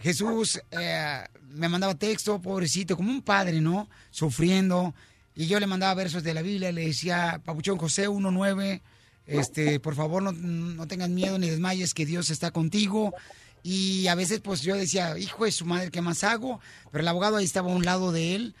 Jesús 0.00 0.60
eh, 0.70 1.24
me 1.48 1.68
mandaba 1.68 1.94
texto, 1.94 2.40
pobrecito, 2.40 2.96
como 2.96 3.10
un 3.10 3.22
padre, 3.22 3.60
¿no? 3.60 3.88
Sufriendo. 4.10 4.94
Y 5.34 5.46
yo 5.46 5.60
le 5.60 5.66
mandaba 5.66 5.94
versos 5.94 6.22
de 6.22 6.34
la 6.34 6.42
Biblia, 6.42 6.72
le 6.72 6.86
decía, 6.86 7.40
Papuchón 7.44 7.78
José 7.78 8.08
1.9, 8.08 8.80
este, 9.26 9.80
por 9.80 9.94
favor 9.94 10.22
no, 10.22 10.32
no 10.32 10.86
tengas 10.86 11.10
miedo 11.10 11.38
ni 11.38 11.50
desmayes, 11.50 11.94
que 11.94 12.06
Dios 12.06 12.30
está 12.30 12.50
contigo. 12.50 13.14
Y 13.62 14.06
a 14.06 14.14
veces, 14.14 14.40
pues 14.40 14.62
yo 14.62 14.76
decía, 14.76 15.18
hijo 15.18 15.44
de 15.44 15.50
su 15.50 15.66
madre, 15.66 15.90
¿qué 15.90 16.00
más 16.00 16.22
hago? 16.24 16.60
Pero 16.92 17.02
el 17.02 17.08
abogado 17.08 17.36
ahí 17.36 17.44
estaba 17.44 17.72
a 17.72 17.74
un 17.74 17.84
lado 17.84 18.12
de 18.12 18.36
él. 18.36 18.54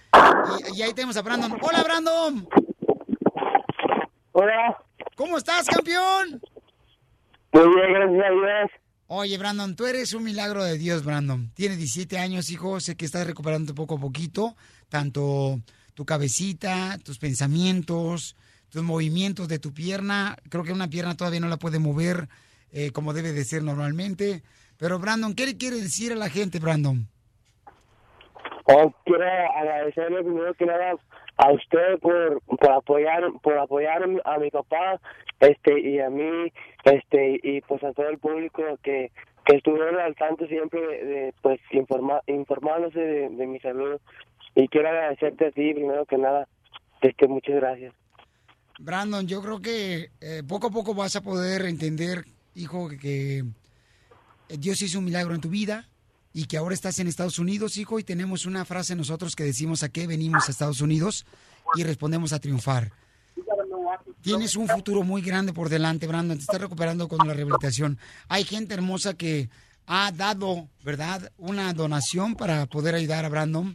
Y, 0.74 0.78
y 0.78 0.82
ahí 0.82 0.92
tenemos 0.94 1.16
a 1.16 1.22
Brandon. 1.22 1.56
¡Hola, 1.62 1.82
Brandon! 1.84 2.48
Hola. 4.32 4.76
¿Cómo 5.14 5.38
estás, 5.38 5.66
campeón? 5.66 6.42
Muy 7.52 7.74
bien, 7.74 7.92
gracias 7.94 8.24
a 8.24 8.30
Dios. 8.30 8.85
Oye, 9.08 9.38
Brandon, 9.38 9.76
tú 9.76 9.86
eres 9.86 10.14
un 10.14 10.24
milagro 10.24 10.64
de 10.64 10.78
Dios, 10.78 11.04
Brandon. 11.04 11.48
Tienes 11.54 11.78
17 11.78 12.18
años, 12.18 12.50
hijo. 12.50 12.80
Sé 12.80 12.96
que 12.96 13.04
estás 13.04 13.24
recuperando 13.24 13.72
poco 13.72 13.96
a 13.96 14.00
poquito, 14.00 14.56
tanto 14.88 15.60
tu 15.94 16.04
cabecita, 16.04 16.98
tus 17.04 17.18
pensamientos, 17.18 18.34
tus 18.68 18.82
movimientos 18.82 19.46
de 19.46 19.60
tu 19.60 19.72
pierna. 19.72 20.36
Creo 20.48 20.64
que 20.64 20.72
una 20.72 20.90
pierna 20.90 21.16
todavía 21.16 21.38
no 21.38 21.48
la 21.48 21.56
puede 21.56 21.78
mover 21.78 22.28
eh, 22.72 22.90
como 22.90 23.12
debe 23.12 23.32
de 23.32 23.44
ser 23.44 23.62
normalmente. 23.62 24.42
Pero, 24.76 24.98
Brandon, 24.98 25.34
¿qué 25.34 25.46
le 25.46 25.56
quiere 25.56 25.76
decir 25.76 26.12
a 26.12 26.16
la 26.16 26.28
gente, 26.28 26.58
Brandon? 26.58 27.06
Oh, 28.64 28.92
quiero 29.04 29.24
agradecerle 29.56 30.24
primero 30.24 30.52
que 30.54 30.66
nada 30.66 30.96
a 31.36 31.52
usted 31.52 31.98
por, 32.00 32.40
por 32.42 32.70
apoyar 32.70 33.22
por 33.42 33.58
apoyar 33.58 34.02
a 34.24 34.38
mi 34.38 34.50
papá 34.50 35.00
este 35.40 35.80
y 35.80 36.00
a 36.00 36.08
mí 36.08 36.52
este 36.84 37.40
y 37.42 37.60
pues 37.62 37.82
a 37.84 37.92
todo 37.92 38.08
el 38.08 38.18
público 38.18 38.62
que 38.82 39.10
que 39.46 39.56
estuvieron 39.56 39.98
al 40.00 40.14
tanto 40.16 40.46
siempre 40.46 40.80
de, 40.80 41.34
pues 41.40 41.60
informa, 41.70 42.20
informándose 42.26 42.98
de, 42.98 43.28
de 43.30 43.46
mi 43.46 43.60
salud. 43.60 44.00
Y 44.56 44.66
quiero 44.68 44.88
agradecerte 44.88 45.46
a 45.46 45.50
ti 45.52 45.72
primero 45.72 46.04
que 46.04 46.18
nada 46.18 46.48
este 47.00 47.28
muchas 47.28 47.54
gracias. 47.54 47.94
Brandon, 48.78 49.26
yo 49.26 49.40
creo 49.40 49.62
que 49.62 50.10
eh, 50.20 50.42
poco 50.46 50.66
a 50.66 50.70
poco 50.70 50.94
vas 50.94 51.16
a 51.16 51.22
poder 51.22 51.62
entender, 51.62 52.24
hijo, 52.54 52.88
que, 52.88 52.98
que 52.98 53.44
Dios 54.58 54.82
hizo 54.82 54.98
un 54.98 55.04
milagro 55.04 55.34
en 55.34 55.40
tu 55.40 55.48
vida 55.48 55.86
y 56.36 56.44
que 56.44 56.58
ahora 56.58 56.74
estás 56.74 56.98
en 56.98 57.08
Estados 57.08 57.38
Unidos, 57.38 57.78
hijo, 57.78 57.98
y 57.98 58.04
tenemos 58.04 58.44
una 58.44 58.66
frase 58.66 58.94
nosotros 58.94 59.34
que 59.34 59.42
decimos 59.42 59.82
a 59.82 59.88
qué 59.88 60.06
venimos 60.06 60.46
a 60.46 60.50
Estados 60.50 60.82
Unidos 60.82 61.24
y 61.76 61.82
respondemos 61.82 62.34
a 62.34 62.38
triunfar. 62.40 62.92
Tienes 64.20 64.54
un 64.54 64.68
futuro 64.68 65.02
muy 65.02 65.22
grande 65.22 65.54
por 65.54 65.70
delante, 65.70 66.06
Brandon. 66.06 66.36
Te 66.36 66.42
estás 66.42 66.60
recuperando 66.60 67.08
con 67.08 67.26
la 67.26 67.32
rehabilitación. 67.32 67.98
Hay 68.28 68.44
gente 68.44 68.74
hermosa 68.74 69.14
que 69.14 69.48
ha 69.86 70.12
dado, 70.12 70.68
¿verdad?, 70.84 71.32
una 71.38 71.72
donación 71.72 72.34
para 72.34 72.66
poder 72.66 72.94
ayudar 72.94 73.24
a 73.24 73.30
Brandon. 73.30 73.74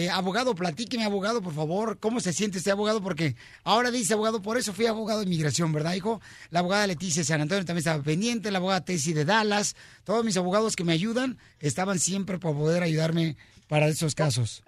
Eh, 0.00 0.08
abogado, 0.10 0.54
platíqueme, 0.54 1.02
abogado, 1.04 1.42
por 1.42 1.52
favor, 1.52 1.98
¿cómo 1.98 2.20
se 2.20 2.32
siente 2.32 2.58
este 2.58 2.70
abogado? 2.70 3.02
Porque 3.02 3.34
ahora 3.64 3.90
dice 3.90 4.12
abogado, 4.12 4.40
por 4.40 4.56
eso 4.56 4.72
fui 4.72 4.86
abogado 4.86 5.18
de 5.20 5.26
inmigración, 5.26 5.72
¿verdad, 5.72 5.94
hijo? 5.94 6.20
La 6.50 6.60
abogada 6.60 6.86
Leticia 6.86 7.24
San 7.24 7.40
Antonio 7.40 7.64
también 7.64 7.78
estaba 7.78 8.00
pendiente, 8.04 8.52
la 8.52 8.58
abogada 8.58 8.84
Tessie 8.84 9.12
de 9.12 9.24
Dallas, 9.24 9.74
todos 10.04 10.24
mis 10.24 10.36
abogados 10.36 10.76
que 10.76 10.84
me 10.84 10.92
ayudan 10.92 11.36
estaban 11.58 11.98
siempre 11.98 12.38
para 12.38 12.54
poder 12.54 12.84
ayudarme 12.84 13.36
para 13.66 13.88
esos 13.88 14.14
casos. 14.14 14.62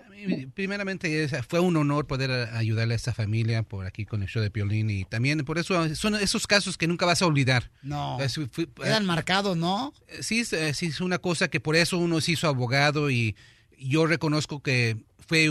Primeramente, 0.55 1.29
fue 1.49 1.61
un 1.61 1.77
honor 1.77 2.07
poder 2.07 2.31
ayudarle 2.53 2.95
a 2.95 2.97
esta 2.97 3.15
familia 3.15 3.63
por 3.63 3.87
aquí 3.87 4.05
con 4.05 4.23
el 4.23 4.29
show 4.29 4.43
de 4.43 4.51
Piolín 4.51 4.91
y 4.91 5.05
también 5.05 5.45
por 5.45 5.59
eso 5.59 5.95
son 5.95 6.17
esos 6.17 6.47
casos 6.47 6.77
que 6.77 6.87
nunca 6.89 7.07
vas 7.07 7.23
a 7.23 7.27
olvidar. 7.27 7.71
No. 7.83 8.21
Es- 8.21 8.35
fue- 8.51 8.67
Quedan 8.69 9.07
marcados, 9.07 9.57
¿no? 9.57 9.95
Sí, 10.21 10.43
eh, 10.53 10.73
sí, 10.75 10.87
es 10.87 11.01
una 11.01 11.19
cosa 11.19 11.49
que 11.49 11.61
por 11.61 11.77
eso 11.77 11.99
uno 11.99 12.21
se 12.21 12.33
hizo 12.33 12.49
abogado 12.49 13.11
y 13.11 13.37
yo 13.79 14.07
reconozco 14.07 14.61
que 14.63 14.99
fue 15.31 15.45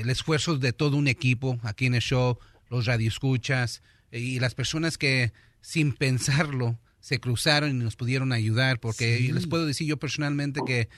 el 0.00 0.10
esfuerzo 0.10 0.58
de 0.58 0.72
todo 0.72 0.96
un 0.96 1.06
equipo 1.06 1.60
aquí 1.62 1.86
en 1.86 1.94
el 1.94 2.00
show, 2.02 2.36
los 2.68 2.86
radioescuchas 2.86 3.80
eh, 4.10 4.18
y 4.18 4.40
las 4.40 4.56
personas 4.56 4.98
que 4.98 5.32
sin 5.60 5.92
pensarlo 5.92 6.76
se 6.98 7.20
cruzaron 7.20 7.70
y 7.70 7.74
nos 7.84 7.94
pudieron 7.94 8.32
ayudar, 8.32 8.80
porque 8.80 9.18
Sí. 9.18 9.30
les 9.30 9.46
puedo 9.46 9.66
decir 9.66 9.86
yo 9.86 9.98
personalmente 9.98 10.62
que 10.66 10.88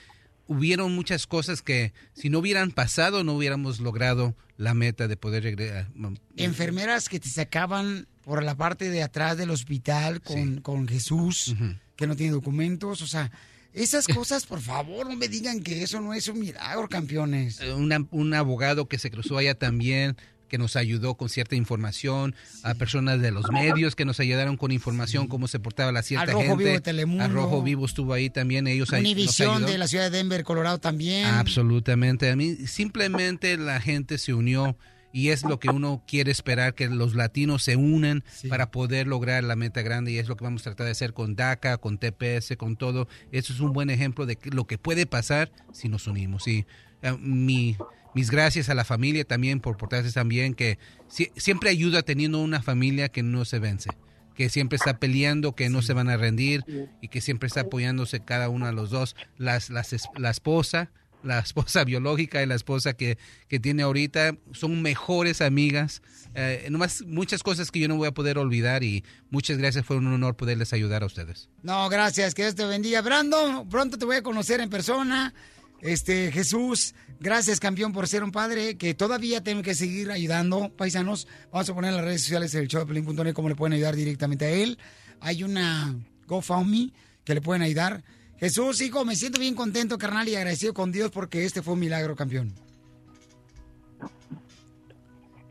hubieron 0.47 0.95
muchas 0.95 1.27
cosas 1.27 1.61
que 1.61 1.93
si 2.14 2.31
no 2.31 2.39
hubieran 2.39 2.71
pasado 2.71 3.23
no 3.23 3.35
hubiéramos 3.35 3.81
logrado 3.81 4.35
la 4.57 4.73
meta 4.73 5.09
de 5.09 5.19
poder 5.19 5.43
regresar. 5.43 5.91
Enfermeras 6.39 7.11
que 7.11 7.21
te 7.21 7.29
sacaban 7.29 8.07
por 8.25 8.43
la 8.43 8.55
parte 8.57 8.89
de 8.89 9.03
atrás 9.03 9.37
del 9.37 9.51
hospital 9.51 10.23
con, 10.23 10.62
con 10.62 10.89
Jesús, 10.89 11.55
que 11.97 12.07
no 12.07 12.17
tiene 12.17 12.33
documentos, 12.33 13.03
o 13.03 13.07
sea, 13.07 13.31
esas 13.77 14.07
cosas, 14.09 14.47
por 14.47 14.61
favor, 14.61 15.09
no 15.09 15.14
me 15.16 15.29
digan 15.29 15.62
que 15.62 15.83
eso 15.83 16.01
no 16.01 16.12
es 16.14 16.27
un 16.29 16.41
milagro, 16.41 16.89
campeones. 16.89 17.61
Eh, 17.61 17.72
una- 17.72 18.05
un 18.11 18.35
abogado 18.35 18.89
que 18.89 18.99
se 18.99 19.11
cruzó 19.11 19.39
allá 19.39 19.55
también 19.55 20.16
que 20.49 20.59
nos 20.59 20.77
ayudó 20.77 21.16
con 21.16 21.29
cierta 21.29 21.57
información, 21.57 22.33
a 22.62 22.74
personas 22.74 23.20
de 23.20 23.33
los 23.33 23.51
medios 23.51 23.97
que 23.97 24.05
nos 24.05 24.20
ayudaron 24.20 24.57
con 24.57 24.70
información, 24.70 25.27
cómo 25.27 25.49
se 25.49 25.59
portaba 25.59 25.91
la 25.91 26.03
cierta 26.05 26.27
Rojo 26.31 26.41
gente. 26.43 26.57
Vivo 26.62 26.70
de 26.74 26.81
Telemundo. 26.81 27.24
Al 27.24 27.33
Rojo 27.33 27.62
Vivo 27.64 27.85
estuvo 27.85 28.12
ahí 28.12 28.31
también, 28.31 28.68
ellos 28.68 28.91
Univisión 28.93 29.66
de 29.66 29.77
la 29.77 29.89
ciudad 29.89 30.09
de 30.09 30.18
Denver, 30.18 30.45
Colorado 30.45 30.79
también. 30.79 31.27
Absolutamente. 31.27 32.31
A 32.31 32.37
mí 32.37 32.55
simplemente 32.68 33.57
la 33.57 33.81
gente 33.81 34.18
se 34.18 34.35
unió 34.35 34.77
y 35.17 35.31
es 35.31 35.45
lo 35.45 35.59
que 35.59 35.71
uno 35.71 36.03
quiere 36.07 36.31
esperar, 36.31 36.75
que 36.75 36.89
los 36.89 37.14
latinos 37.14 37.62
se 37.62 37.77
unen 37.77 38.23
para 38.51 38.71
poder 38.71 39.07
lograr 39.07 39.43
la 39.45 39.57
meta 39.57 39.81
grande 39.81 40.11
y 40.12 40.19
es 40.19 40.29
lo 40.29 40.37
que 40.37 40.45
vamos 40.45 40.61
a 40.61 40.64
tratar 40.64 40.85
de 40.85 40.93
hacer 40.93 41.14
con 41.14 41.37
DACA, 41.37 41.79
con 41.79 41.97
TPS, 41.97 42.55
con 42.59 42.77
todo. 42.77 43.09
Eso 43.33 43.55
es 43.55 43.61
un 43.61 43.73
buen 43.73 43.89
ejemplo 43.89 44.27
de 44.27 44.37
lo 44.53 44.67
que 44.67 44.77
puede 44.77 45.07
pasar 45.07 45.51
si 45.73 45.89
nos 45.89 46.07
unimos. 46.07 46.47
Y 46.47 46.67
eh, 47.01 47.17
mi, 47.19 47.79
mis 48.14 48.31
gracias 48.31 48.69
a 48.69 48.75
la 48.75 48.85
familia 48.85 49.25
también 49.25 49.61
por 49.61 49.79
portarse 49.79 50.12
también, 50.12 50.53
que 50.53 50.79
si- 51.09 51.31
siempre 51.37 51.71
ayuda 51.71 52.03
teniendo 52.03 52.39
una 52.43 52.61
familia 52.62 53.09
que 53.09 53.23
no 53.23 53.47
se 53.47 53.59
vence 53.59 53.89
que 54.35 54.51
siempre 54.51 54.77
está 54.77 54.99
peleando, 54.99 55.55
que 55.55 55.71
no 55.71 55.81
se 55.81 55.95
van 55.95 56.11
a 56.11 56.19
rendir 56.19 56.62
y 57.01 57.09
que 57.09 57.23
siempre 57.23 57.47
está 57.47 57.62
apoyándose 57.62 58.21
cada 58.21 58.51
uno 58.51 58.67
de 58.67 58.75
los 58.75 58.91
dos. 58.91 59.17
Las, 59.39 59.71
las, 59.71 59.97
la 60.19 60.29
esposa, 60.29 60.91
la 61.27 61.41
esposa 61.41 61.85
biológica 61.85 62.43
y 62.43 62.47
la 62.47 62.55
esposa 62.55 62.95
que, 62.95 63.18
que 63.49 63.61
tiene 63.61 63.83
ahorita 63.83 64.37
son 64.53 64.81
mejores 64.83 65.41
amigas. 65.41 66.03
Eh, 66.35 66.68
nomás 66.70 67.03
muchas 67.03 67.43
cosas 67.43 67.70
que 67.70 67.81
yo 67.81 67.89
no 67.89 67.97
voy 67.97 68.09
a 68.09 68.12
poder 68.12 68.39
olvidar 68.39 68.85
y 68.85 69.05
muchas 69.31 69.59
gracias. 69.59 69.85
Fue 69.85 69.97
un 69.97 70.07
honor 70.07 70.37
poderles 70.37 70.72
ayudar 70.72 71.03
a 71.03 71.07
ustedes. 71.07 71.49
No, 71.62 71.89
gracias, 71.89 72.35
que 72.35 72.43
Dios 72.43 72.55
te 72.55 72.64
bendiga. 72.64 73.01
Brandon, 73.03 73.68
pronto 73.68 73.99
te 73.99 74.05
voy 74.05 74.16
a 74.16 74.22
conocer 74.22 74.61
en 74.61 74.70
persona. 74.70 75.35
Este, 75.81 76.33
Jesús, 76.33 76.95
gracias 77.20 77.61
campeón 77.61 77.93
por 77.93 78.09
ser 78.09 78.24
un 78.24 78.33
padre 78.33 78.77
que 78.77 78.95
todavía 78.95 79.43
tengo 79.43 79.62
que 79.62 79.74
seguir 79.74 80.11
ayudando, 80.11 80.74
paisanos. 80.74 81.29
Vamos 81.53 81.68
a 81.68 81.74
poner 81.74 81.91
en 81.91 81.97
las 81.97 82.05
redes 82.05 82.22
sociales 82.22 82.55
el 82.55 82.68
show 82.68 82.87
de 82.87 83.35
cómo 83.35 83.49
le 83.49 83.55
pueden 83.55 83.74
ayudar 83.74 83.95
directamente 83.95 84.47
a 84.47 84.51
él. 84.51 84.79
Hay 85.20 85.43
una 85.43 85.95
GoFundMe 86.27 86.93
que 87.24 87.35
le 87.35 87.41
pueden 87.41 87.62
ayudar. 87.62 88.05
Jesús, 88.39 88.80
hijo, 88.82 89.05
me 89.05 89.16
siento 89.16 89.41
bien 89.41 89.55
contento, 89.55 89.97
carnal, 89.99 90.28
y 90.28 90.37
agradecido 90.37 90.74
con 90.74 90.93
Dios 90.93 91.11
porque 91.11 91.45
este 91.45 91.62
fue 91.62 91.74
un 91.74 91.80
milagro, 91.80 92.14
campeón. 92.14 92.53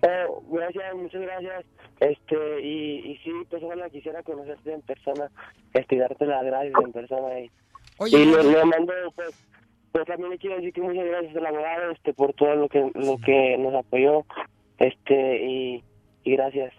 Eh, 0.03 0.25
gracias, 0.49 0.95
muchas 0.95 1.21
gracias. 1.21 1.65
Este, 1.99 2.61
y, 2.61 3.11
y 3.11 3.17
sí, 3.23 3.31
pues 3.49 3.63
ojalá 3.63 3.89
quisiera 3.89 4.21
conocerte 4.21 4.73
en 4.73 4.81
persona, 4.81 5.31
este, 5.73 5.97
darte 5.97 6.25
las 6.25 6.43
gracias 6.43 6.73
en 6.83 6.91
persona. 6.91 7.39
Y, 7.39 7.49
Oye, 7.97 8.19
y 8.21 8.25
le, 8.25 8.43
le 8.43 8.65
mando, 8.65 8.93
pues, 9.15 9.29
pues 9.91 10.05
también 10.05 10.29
le 10.29 10.38
quiero 10.38 10.57
decir 10.57 10.73
que 10.73 10.81
muchas 10.81 11.05
gracias 11.05 11.36
al 11.38 11.45
abogado, 11.45 11.91
este, 11.91 12.13
por 12.13 12.33
todo 12.33 12.55
lo 12.55 12.69
que, 12.69 12.91
lo 12.93 13.17
que 13.17 13.57
nos 13.57 13.73
apoyó, 13.73 14.25
este, 14.77 15.43
y, 15.43 15.83
y 16.23 16.31
gracias. 16.36 16.73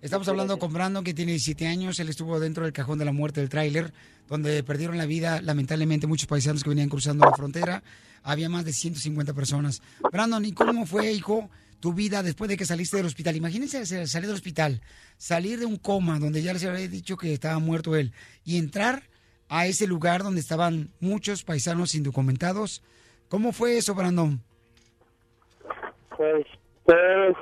Estamos 0.00 0.28
hablando 0.28 0.58
con 0.58 0.72
Brandon, 0.72 1.02
que 1.02 1.12
tiene 1.14 1.32
17 1.32 1.66
años. 1.66 1.98
Él 1.98 2.08
estuvo 2.08 2.38
dentro 2.38 2.64
del 2.64 2.72
cajón 2.72 2.98
de 2.98 3.04
la 3.04 3.12
muerte 3.12 3.40
del 3.40 3.48
tráiler, 3.48 3.92
donde 4.28 4.62
perdieron 4.62 4.96
la 4.96 5.06
vida, 5.06 5.40
lamentablemente, 5.42 6.06
muchos 6.06 6.28
paisanos 6.28 6.62
que 6.62 6.68
venían 6.68 6.88
cruzando 6.88 7.24
la 7.24 7.34
frontera. 7.34 7.82
Había 8.22 8.48
más 8.48 8.64
de 8.64 8.72
150 8.72 9.34
personas. 9.34 9.82
Brandon, 10.12 10.44
¿y 10.44 10.52
cómo 10.52 10.86
fue, 10.86 11.12
hijo, 11.12 11.50
tu 11.80 11.92
vida 11.94 12.22
después 12.22 12.48
de 12.48 12.56
que 12.56 12.64
saliste 12.64 12.96
del 12.96 13.06
hospital? 13.06 13.34
Imagínense 13.36 13.84
se- 13.86 14.06
salir 14.06 14.28
del 14.28 14.36
hospital, 14.36 14.80
salir 15.16 15.58
de 15.58 15.66
un 15.66 15.76
coma 15.76 16.18
donde 16.20 16.42
ya 16.42 16.52
les 16.52 16.64
había 16.64 16.86
dicho 16.88 17.16
que 17.16 17.32
estaba 17.32 17.58
muerto 17.58 17.96
él, 17.96 18.12
y 18.44 18.58
entrar 18.58 19.02
a 19.48 19.66
ese 19.66 19.86
lugar 19.88 20.22
donde 20.22 20.40
estaban 20.40 20.90
muchos 21.00 21.42
paisanos 21.42 21.94
indocumentados. 21.96 22.82
¿Cómo 23.28 23.52
fue 23.52 23.78
eso, 23.78 23.94
Brandon? 23.94 24.40
Pues, 26.16 26.44
pues, 26.84 27.34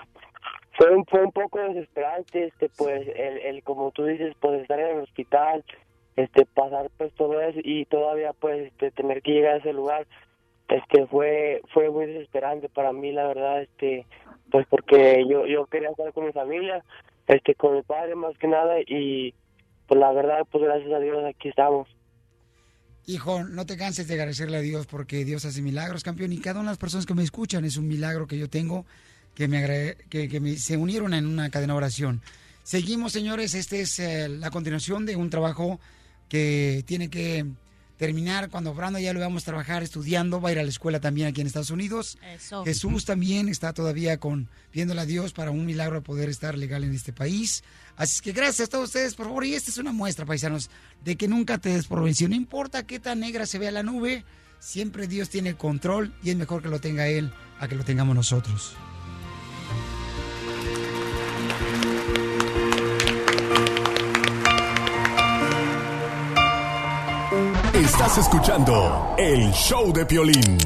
fue 0.76 0.94
un, 0.94 1.04
fue 1.06 1.24
un 1.24 1.32
poco 1.32 1.58
desesperante, 1.58 2.46
este, 2.46 2.68
pues, 2.76 3.06
el, 3.08 3.38
el, 3.38 3.62
como 3.62 3.90
tú 3.92 4.04
dices, 4.04 4.34
pues, 4.40 4.62
estar 4.62 4.78
en 4.78 4.96
el 4.96 5.02
hospital, 5.02 5.64
este, 6.16 6.44
pasar, 6.46 6.90
pues, 6.96 7.12
todo 7.14 7.40
eso, 7.40 7.58
y 7.62 7.84
todavía, 7.86 8.32
pues, 8.34 8.66
este, 8.66 8.90
tener 8.90 9.22
que 9.22 9.32
llegar 9.32 9.54
a 9.54 9.58
ese 9.58 9.72
lugar, 9.72 10.06
este, 10.68 11.06
fue, 11.06 11.62
fue 11.72 11.90
muy 11.90 12.06
desesperante 12.06 12.68
para 12.68 12.92
mí, 12.92 13.12
la 13.12 13.26
verdad, 13.26 13.62
este, 13.62 14.06
pues, 14.50 14.66
porque 14.68 15.24
yo, 15.28 15.46
yo 15.46 15.66
quería 15.66 15.90
estar 15.90 16.12
con 16.12 16.26
mi 16.26 16.32
familia, 16.32 16.84
este, 17.26 17.54
con 17.54 17.74
mi 17.74 17.82
padre, 17.82 18.14
más 18.14 18.36
que 18.38 18.48
nada, 18.48 18.76
y, 18.86 19.34
pues, 19.88 19.98
la 19.98 20.12
verdad, 20.12 20.40
pues, 20.50 20.62
gracias 20.62 20.92
a 20.92 21.00
Dios, 21.00 21.24
aquí 21.24 21.48
estamos. 21.48 21.88
Hijo, 23.08 23.44
no 23.44 23.64
te 23.64 23.76
canses 23.76 24.08
de 24.08 24.14
agradecerle 24.14 24.56
a 24.56 24.60
Dios 24.60 24.88
porque 24.88 25.24
Dios 25.24 25.44
hace 25.44 25.62
milagros, 25.62 26.02
campeón. 26.02 26.32
Y 26.32 26.40
cada 26.40 26.58
una 26.58 26.70
de 26.70 26.72
las 26.72 26.78
personas 26.78 27.06
que 27.06 27.14
me 27.14 27.22
escuchan 27.22 27.64
es 27.64 27.76
un 27.76 27.86
milagro 27.86 28.26
que 28.26 28.36
yo 28.36 28.50
tengo, 28.50 28.84
que 29.36 29.46
me, 29.46 29.58
agrade- 29.64 29.96
que, 30.08 30.28
que 30.28 30.40
me- 30.40 30.56
se 30.56 30.76
unieron 30.76 31.14
en 31.14 31.26
una 31.26 31.48
cadena 31.50 31.74
de 31.74 31.76
oración. 31.76 32.22
Seguimos, 32.64 33.12
señores. 33.12 33.54
Esta 33.54 33.76
es 33.76 33.98
eh, 34.00 34.28
la 34.28 34.50
continuación 34.50 35.06
de 35.06 35.14
un 35.14 35.30
trabajo 35.30 35.78
que 36.28 36.82
tiene 36.86 37.08
que 37.10 37.46
terminar 37.96 38.50
cuando 38.50 38.74
Brando 38.74 38.98
ya 38.98 39.12
lo 39.14 39.20
vamos 39.20 39.42
a 39.44 39.46
trabajar 39.46 39.82
estudiando. 39.82 40.40
Va 40.40 40.48
a 40.48 40.52
ir 40.52 40.58
a 40.58 40.62
la 40.64 40.68
escuela 40.68 41.00
también 41.00 41.28
aquí 41.28 41.40
en 41.40 41.46
Estados 41.46 41.70
Unidos. 41.70 42.18
Eso. 42.34 42.64
Jesús 42.64 43.04
también 43.04 43.48
está 43.48 43.72
todavía 43.72 44.18
con 44.18 44.48
pidiéndole 44.72 45.00
a 45.02 45.06
Dios 45.06 45.32
para 45.32 45.50
un 45.52 45.64
milagro 45.64 45.96
de 45.96 46.00
poder 46.02 46.28
estar 46.28 46.58
legal 46.58 46.82
en 46.84 46.92
este 46.94 47.12
país. 47.12 47.62
Así 47.96 48.20
que 48.20 48.32
gracias 48.32 48.68
a 48.68 48.70
todos 48.72 48.86
ustedes, 48.86 49.14
por 49.14 49.26
favor. 49.26 49.44
Y 49.46 49.54
esta 49.54 49.70
es 49.70 49.78
una 49.78 49.92
muestra, 49.92 50.26
paisanos, 50.26 50.68
de 51.04 51.16
que 51.16 51.28
nunca 51.28 51.58
te 51.58 51.68
desprovenció. 51.70 52.28
No 52.28 52.34
importa 52.34 52.86
qué 52.86 52.98
tan 52.98 53.20
negra 53.20 53.46
se 53.46 53.58
vea 53.58 53.70
la 53.70 53.82
nube, 53.82 54.24
siempre 54.58 55.06
Dios 55.06 55.30
tiene 55.30 55.50
el 55.50 55.56
control 55.56 56.12
y 56.22 56.30
es 56.30 56.36
mejor 56.36 56.62
que 56.62 56.68
lo 56.68 56.80
tenga 56.80 57.06
Él 57.08 57.32
a 57.60 57.68
que 57.68 57.76
lo 57.76 57.84
tengamos 57.84 58.14
nosotros. 58.16 58.74
Estás 67.76 68.16
escuchando 68.16 69.14
el 69.18 69.52
show 69.52 69.92
de 69.92 70.06
Piolín. 70.06 70.56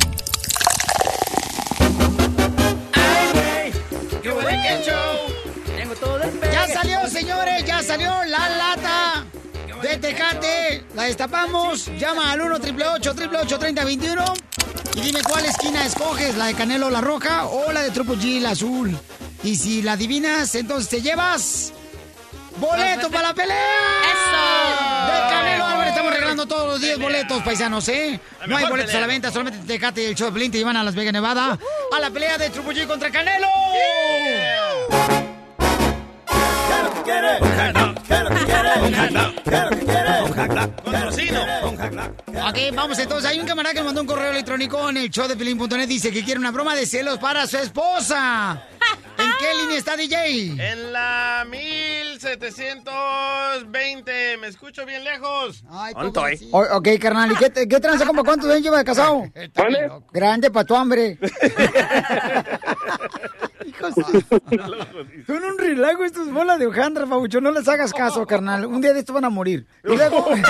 Ya 6.53 6.69
salió, 6.69 7.09
señores, 7.09 7.65
ya 7.67 7.83
salió 7.83 8.25
la 8.27 8.49
lata 8.51 9.25
de 9.83 9.97
Tecate. 9.97 10.85
La 10.95 11.03
destapamos. 11.05 11.87
Llama 11.99 12.31
al 12.31 12.43
1 12.43 12.55
888 12.55 13.59
3021 13.59 14.25
y 14.95 15.01
dime 15.01 15.21
cuál 15.25 15.47
esquina 15.47 15.85
escoges, 15.85 16.37
la 16.37 16.47
de 16.47 16.55
Canelo, 16.55 16.91
la 16.91 17.01
roja 17.01 17.47
o 17.47 17.73
la 17.73 17.83
de 17.83 17.91
Triple 17.91 18.19
G, 18.19 18.41
la 18.41 18.51
azul. 18.51 18.97
Y 19.43 19.57
si 19.57 19.83
la 19.83 19.93
adivinas, 19.95 20.55
entonces 20.55 20.89
te 20.89 21.03
llevas 21.03 21.73
boleto 22.61 23.11
para 23.11 23.29
la 23.29 23.35
pelea. 23.35 23.57
¡Eso! 24.13 25.13
De 25.13 25.31
Canelo 25.31 25.67
Álvarez 25.67 25.91
estamos 25.91 26.13
regalando 26.13 26.47
todos 26.47 26.67
los 26.69 26.81
días 26.81 26.99
boletos, 26.99 27.43
paisanos, 27.43 27.89
¿eh? 27.89 28.21
No 28.47 28.57
hay 28.57 28.67
boletos 28.67 28.95
a 28.95 29.01
la 29.01 29.07
pelea. 29.07 29.07
venta, 29.07 29.31
solamente 29.31 29.67
Tecate 29.67 30.03
y 30.03 30.07
el 30.07 30.15
show 30.15 30.29
de 30.29 30.33
Pelín 30.33 30.53
te 30.53 30.59
llevan 30.59 30.77
a 30.77 30.85
Las 30.85 30.95
Vegas, 30.95 31.13
Nevada, 31.13 31.59
a 31.97 32.01
la 32.01 32.11
pelea 32.11 32.39
de 32.39 32.51
Triple 32.51 32.75
G 32.75 32.87
contra 32.87 33.11
Canelo. 33.11 33.49
Ok, 42.49 42.59
vamos 42.75 42.99
entonces. 42.99 43.31
Hay 43.31 43.39
un 43.41 43.47
camarada 43.47 43.75
que 43.75 43.81
me 43.81 43.87
mandó 43.87 44.01
un 44.01 44.07
correo 44.07 44.31
electrónico 44.31 44.89
en 44.91 44.97
el 44.97 45.11
show 45.11 45.29
de 45.29 45.37
Pelín.net. 45.37 45.87
Dice 45.87 46.11
que 46.11 46.25
quiere 46.25 46.41
una 46.41 46.51
broma 46.51 46.75
de 46.75 46.87
celos 46.87 47.19
para 47.19 47.47
su 47.47 47.59
esposa. 47.59 48.65
¿En 49.19 49.31
qué 49.39 49.55
línea 49.63 49.79
está 49.79 49.97
DJ? 49.97 50.71
En 50.71 50.93
la 50.93 51.45
1720. 52.23 54.37
¿Me 54.39 54.47
escucho 54.49 54.85
bien 54.87 55.03
lejos? 55.05 55.63
O- 56.53 56.77
ok, 56.77 56.89
carnal. 57.01 57.33
¿Y 57.33 57.37
qué, 57.37 57.51
qué 57.69 57.81
tranza, 57.81 58.05
compa? 58.07 58.23
¿Cuántos 58.25 58.51
años 58.51 58.63
lleva 58.63 58.79
de 58.79 58.85
casado? 58.85 59.25
Grande 60.13 60.51
para 60.51 60.65
tu 60.67 60.75
hambre. 60.77 61.19
Hijos, 63.67 63.95
son 65.27 65.45
un 65.45 65.59
relajo 65.59 66.05
estos 66.05 66.31
bolas 66.33 66.59
de 66.59 66.67
hojandra, 66.67 67.07
Pabucho. 67.07 67.41
No 67.41 67.51
les 67.53 67.67
hagas 67.69 67.93
caso, 67.93 68.27
carnal. 68.27 68.67
Un 68.67 68.81
día 68.81 68.93
de 68.93 68.99
estos 69.01 69.15
van 69.15 69.25
a 69.25 69.31
morir. 69.31 69.67
Y 69.85 69.89
luego... 69.97 70.25
Oye, 70.27 70.43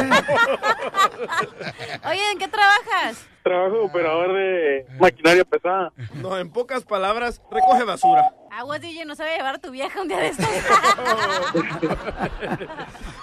¿en 2.33 2.39
qué 2.39 2.49
trabajas? 2.49 3.18
Trabajo 3.51 3.74
de 3.74 3.80
operador 3.80 4.32
de 4.32 4.86
maquinaria 5.01 5.44
pesada. 5.44 5.92
No, 6.14 6.38
en 6.38 6.51
pocas 6.53 6.84
palabras, 6.84 7.42
recoge 7.51 7.84
basura. 7.84 8.32
Aguas, 8.51 8.80
DJ, 8.80 9.05
no 9.05 9.16
sabe 9.16 9.36
llevar 9.36 9.57
a 9.57 9.59
tu 9.59 9.70
vieja 9.70 10.01
un 10.01 10.09
día 10.09 10.18
de 10.18 10.28
estos. 10.28 10.46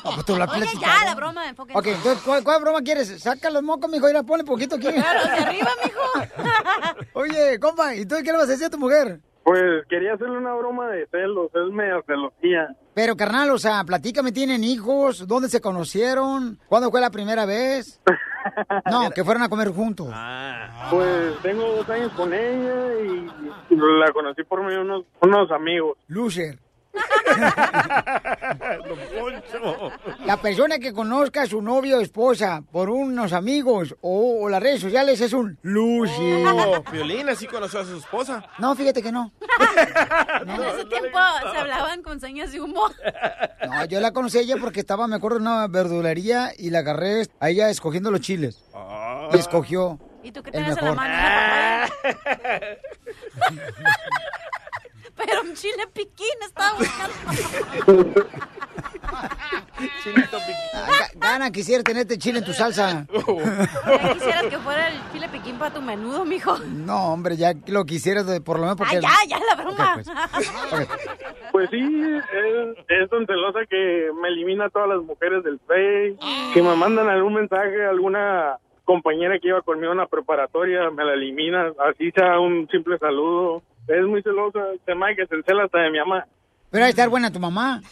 Ah, 0.04 0.12
pues 0.14 0.26
tú 0.26 0.38
la 0.38 0.46
Oye, 0.46 0.66
ya, 0.80 1.04
la 1.04 1.16
broma, 1.16 1.50
enfóquense. 1.50 1.78
Ok, 1.78 1.88
entonces, 1.88 2.24
¿cuál, 2.24 2.42
cuál 2.42 2.62
broma 2.62 2.82
quieres? 2.82 3.22
Saca 3.22 3.50
los 3.50 3.62
mocos, 3.62 3.90
mijo, 3.90 4.10
y 4.10 4.14
la 4.14 4.24
pone 4.24 4.46
poquito 4.46 4.78
aquí. 4.78 4.88
Claro, 4.88 5.24
de 5.26 5.32
arriba, 5.32 5.70
mijo. 5.84 7.06
Oye, 7.14 7.60
compa, 7.60 7.94
¿y 7.94 8.06
tú 8.06 8.16
qué 8.24 8.32
le 8.32 8.38
vas 8.38 8.48
a 8.48 8.52
decir 8.52 8.68
a 8.68 8.70
tu 8.70 8.78
mujer? 8.78 9.20
Pues 9.48 9.86
quería 9.88 10.14
hacerle 10.14 10.40
una 10.40 10.54
broma 10.56 10.90
de 10.90 11.08
celos, 11.08 11.50
es 11.56 11.74
media 11.74 12.04
celosía. 12.06 12.76
Pero, 12.94 13.16
carnal, 13.16 13.50
o 13.52 13.58
sea, 13.58 13.82
platícame, 13.86 14.34
¿tienen 14.34 14.62
hijos? 14.62 15.26
¿Dónde 15.26 15.48
se 15.48 15.62
conocieron? 15.62 16.60
¿Cuándo 16.68 16.92
fue 16.92 17.00
la 17.00 17.10
primera 17.10 17.46
vez? 17.46 18.02
No, 18.90 19.10
que 19.12 19.26
fueron 19.26 19.44
a 19.44 19.50
comer 19.50 19.70
juntos. 19.70 20.08
Pues 20.90 21.38
tengo 21.42 21.64
dos 21.64 21.90
años 21.90 22.14
con 22.14 22.34
ella 22.34 22.94
y 23.02 23.30
la 23.76 24.10
conocí 24.14 24.42
por 24.46 24.64
medio 24.64 24.78
de 24.78 24.86
unos, 24.86 25.06
unos 25.22 25.52
amigos. 25.52 25.98
Loser. 26.08 26.58
La 30.26 30.38
persona 30.38 30.80
que 30.80 30.94
conozca 30.94 31.44
a 31.44 31.46
su 31.46 31.62
novio 31.62 31.98
o 31.98 32.02
esposa 32.02 32.64
por 32.72 32.90
unos 32.90 33.34
amigos 33.34 33.96
o, 34.02 34.44
o 34.44 34.50
las 34.50 34.62
redes 34.62 34.82
sociales 34.82 35.20
es 35.22 35.34
un 35.34 35.58
loser. 35.62 36.46
Oh, 36.48 36.84
Violín 36.92 37.30
así 37.30 37.48
conoció 37.48 37.80
a 37.82 37.86
su 37.86 37.98
esposa. 37.98 38.44
No, 38.60 38.76
fíjate 38.76 39.02
que 39.02 39.12
no. 39.12 39.32
En 40.42 40.50
ese 40.64 40.86
tiempo 40.86 41.18
se 41.52 41.58
hablaban 41.58 42.02
con 42.02 42.20
señas 42.20 42.52
de 42.52 42.62
humo. 42.62 42.86
No, 43.68 43.86
yo 43.86 44.00
la 44.00 44.12
conocí 44.12 44.38
a 44.38 44.42
ella 44.42 44.56
porque 44.60 44.80
estaba, 44.80 45.08
me 45.08 45.16
acuerdo, 45.16 45.38
en 45.38 45.44
una 45.44 45.68
verdulería 45.68 46.52
y 46.58 46.70
la 46.70 46.80
agarré 46.80 47.28
a 47.40 47.50
ella 47.50 47.70
escogiendo 47.70 48.12
los 48.12 48.22
chiles. 48.22 48.64
Y 49.34 49.38
escogió 49.38 50.00
¿Y 50.24 50.32
tú 50.32 50.42
qué 50.44 50.50
el 50.50 50.56
tienes 50.66 50.78
en 50.78 50.86
la 50.86 50.92
mejor. 50.92 50.96
mano? 50.96 51.94
Pero 55.18 55.42
un 55.42 55.54
chile 55.56 55.88
piquín 55.94 56.28
estaba 56.46 56.78
buscando. 56.78 58.26
Ah, 59.10 60.88
ga- 60.90 61.12
Gana, 61.20 61.52
quisiera 61.52 61.84
tener 61.84 62.02
este 62.02 62.18
chile 62.18 62.40
en 62.40 62.46
tu 62.46 62.54
salsa. 62.54 63.06
Ya 63.10 64.14
quisieras 64.14 64.44
que 64.46 64.58
fuera 64.60 64.88
el 64.90 65.00
chile 65.12 65.30
piquín 65.30 65.58
para 65.58 65.74
tu 65.74 65.82
menudo, 65.82 66.26
mijo. 66.26 66.58
No, 66.60 67.14
hombre, 67.14 67.36
ya 67.38 67.54
lo 67.68 67.86
quisieras 67.86 68.26
de- 68.28 68.42
por 68.42 68.58
lo 68.58 68.64
menos 68.64 68.78
porque... 68.78 69.00
Ya, 69.02 69.10
ya, 69.28 69.40
la 69.40 69.56
broma. 69.64 70.02
Pues 71.52 71.70
sí, 71.70 71.80
es, 71.80 72.78
es 72.88 73.10
tan 73.10 73.26
celosa 73.26 73.60
que 73.70 74.10
me 74.22 74.28
elimina 74.30 74.66
a 74.66 74.70
todas 74.70 74.90
las 74.90 75.02
mujeres 75.04 75.44
del 75.44 75.60
Face. 75.68 76.18
Si 76.54 76.62
me 76.62 76.76
mandan 76.76 77.08
algún 77.10 77.36
mensaje, 77.36 77.86
alguna 77.86 78.58
compañera 78.86 79.40
que 79.40 79.50
iba 79.50 79.62
conmigo 79.62 79.92
en 79.92 79.98
la 80.00 80.08
preparatoria, 80.08 80.90
me 80.92 81.04
la 81.06 81.14
elimina, 81.14 81.72
así 81.90 82.12
sea 82.12 82.40
un 82.40 82.68
simple 82.72 82.98
saludo. 83.00 83.62
Es 83.88 84.06
muy 84.06 84.22
celosa, 84.22 84.60
se 84.86 84.96
me 84.96 85.16
que 85.16 85.26
se 85.28 85.36
hasta 85.36 85.80
de 85.80 85.92
mi 85.92 86.00
mamá. 86.00 86.26
Pero 86.70 86.84
hay 86.84 86.90
que 86.90 87.00
estar 87.00 87.10
buena 87.10 87.32
tu 87.32 87.40
mamá. 87.40 87.82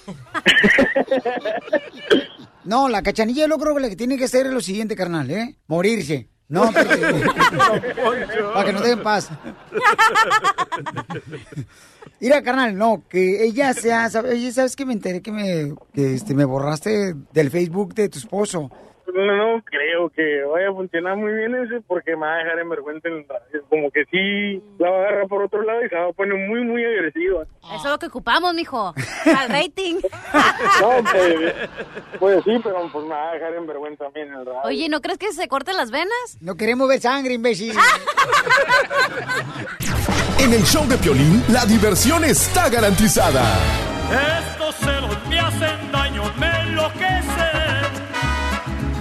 No, 2.66 2.90
la 2.90 3.04
cachanilla 3.04 3.48
yo 3.48 3.58
creo 3.60 3.76
que 3.76 3.82
lo 3.82 3.90
que 3.90 3.96
tiene 3.96 4.18
que 4.18 4.24
hacer 4.24 4.48
es 4.48 4.52
lo 4.52 4.60
siguiente, 4.60 4.96
carnal, 4.96 5.30
¿eh? 5.30 5.56
Morirse. 5.68 6.30
No, 6.48 6.72
para 8.54 8.66
que 8.66 8.74
nos 8.74 8.84
den 8.84 9.04
paz. 9.04 9.30
Mira, 12.20 12.42
carnal, 12.42 12.76
no, 12.78 13.04
que 13.08 13.44
ella 13.46 13.74
sea, 13.74 14.10
sabe- 14.10 14.30
oye, 14.32 14.52
¿sabes 14.52 14.76
que 14.76 14.86
me 14.86 14.94
enteré 14.94 15.22
que 15.22 15.32
me, 15.32 15.76
que, 15.94 16.16
este, 16.16 16.34
me 16.34 16.46
borraste 16.46 17.14
del 17.34 17.52
Facebook 17.52 17.94
de 17.94 18.10
tu 18.10 18.18
esposo? 18.20 18.72
No, 19.14 19.56
no 19.56 19.64
creo 19.64 20.10
que 20.10 20.44
vaya 20.44 20.70
a 20.70 20.74
funcionar 20.74 21.16
muy 21.16 21.34
bien 21.34 21.56
ese 21.56 21.82
porque 21.88 22.16
me 22.16 22.26
va 22.26 22.36
a 22.36 22.38
dejar 22.38 22.60
en 22.60 22.70
vergüenza 22.70 23.08
en 23.08 23.14
el 23.16 23.28
radio. 23.28 23.64
Como 23.70 23.92
que 23.92 24.06
sí, 24.06 24.62
la 24.80 24.90
va 24.90 24.98
a 24.98 25.00
agarrar 25.02 25.28
por 25.28 25.44
otro 25.44 25.62
lado 25.62 25.86
y 25.86 25.90
se 25.90 25.96
va 25.96 26.08
a 26.08 26.14
poner 26.14 26.38
muy, 26.48 26.62
muy 26.64 26.84
agresiva. 26.84 27.44
Eso 27.64 27.86
es 27.86 27.92
lo 27.92 28.00
que 28.00 28.08
ocupamos, 28.08 28.54
mijo. 28.54 28.94
Al 29.26 29.50
rating. 29.50 29.96
No, 30.82 31.04
pues, 31.12 31.54
pues 32.20 32.44
sí, 32.44 32.60
pero 32.64 32.90
pues 32.92 33.06
me 33.06 33.12
va 33.14 33.30
a 33.30 33.34
dejar 33.34 33.54
en 33.54 33.68
vergüenza 33.68 34.04
también 34.06 34.28
en 34.28 34.34
el 34.40 34.46
radio. 34.46 34.62
Oye, 34.64 34.90
¿no 34.90 35.02
crees 35.02 35.18
que 35.18 35.32
se 35.34 35.48
corten 35.48 35.78
las 35.78 35.92
venas? 35.92 36.38
No 36.42 36.56
queremos 36.56 36.88
ver 36.88 37.00
sangre, 37.00 37.34
imbécil. 37.34 37.76
En 40.38 40.54
el 40.54 40.64
show 40.64 40.86
de 40.88 40.98
Piolín, 40.98 41.44
la 41.48 41.66
diversión 41.66 42.24
está 42.24 42.70
garantizada. 42.70 43.42
Estos 44.12 44.76
celos 44.76 45.18
me 45.28 45.40
hacen 45.40 45.92
daño, 45.92 46.24
me 46.38 46.60
enloquecen. 46.62 48.05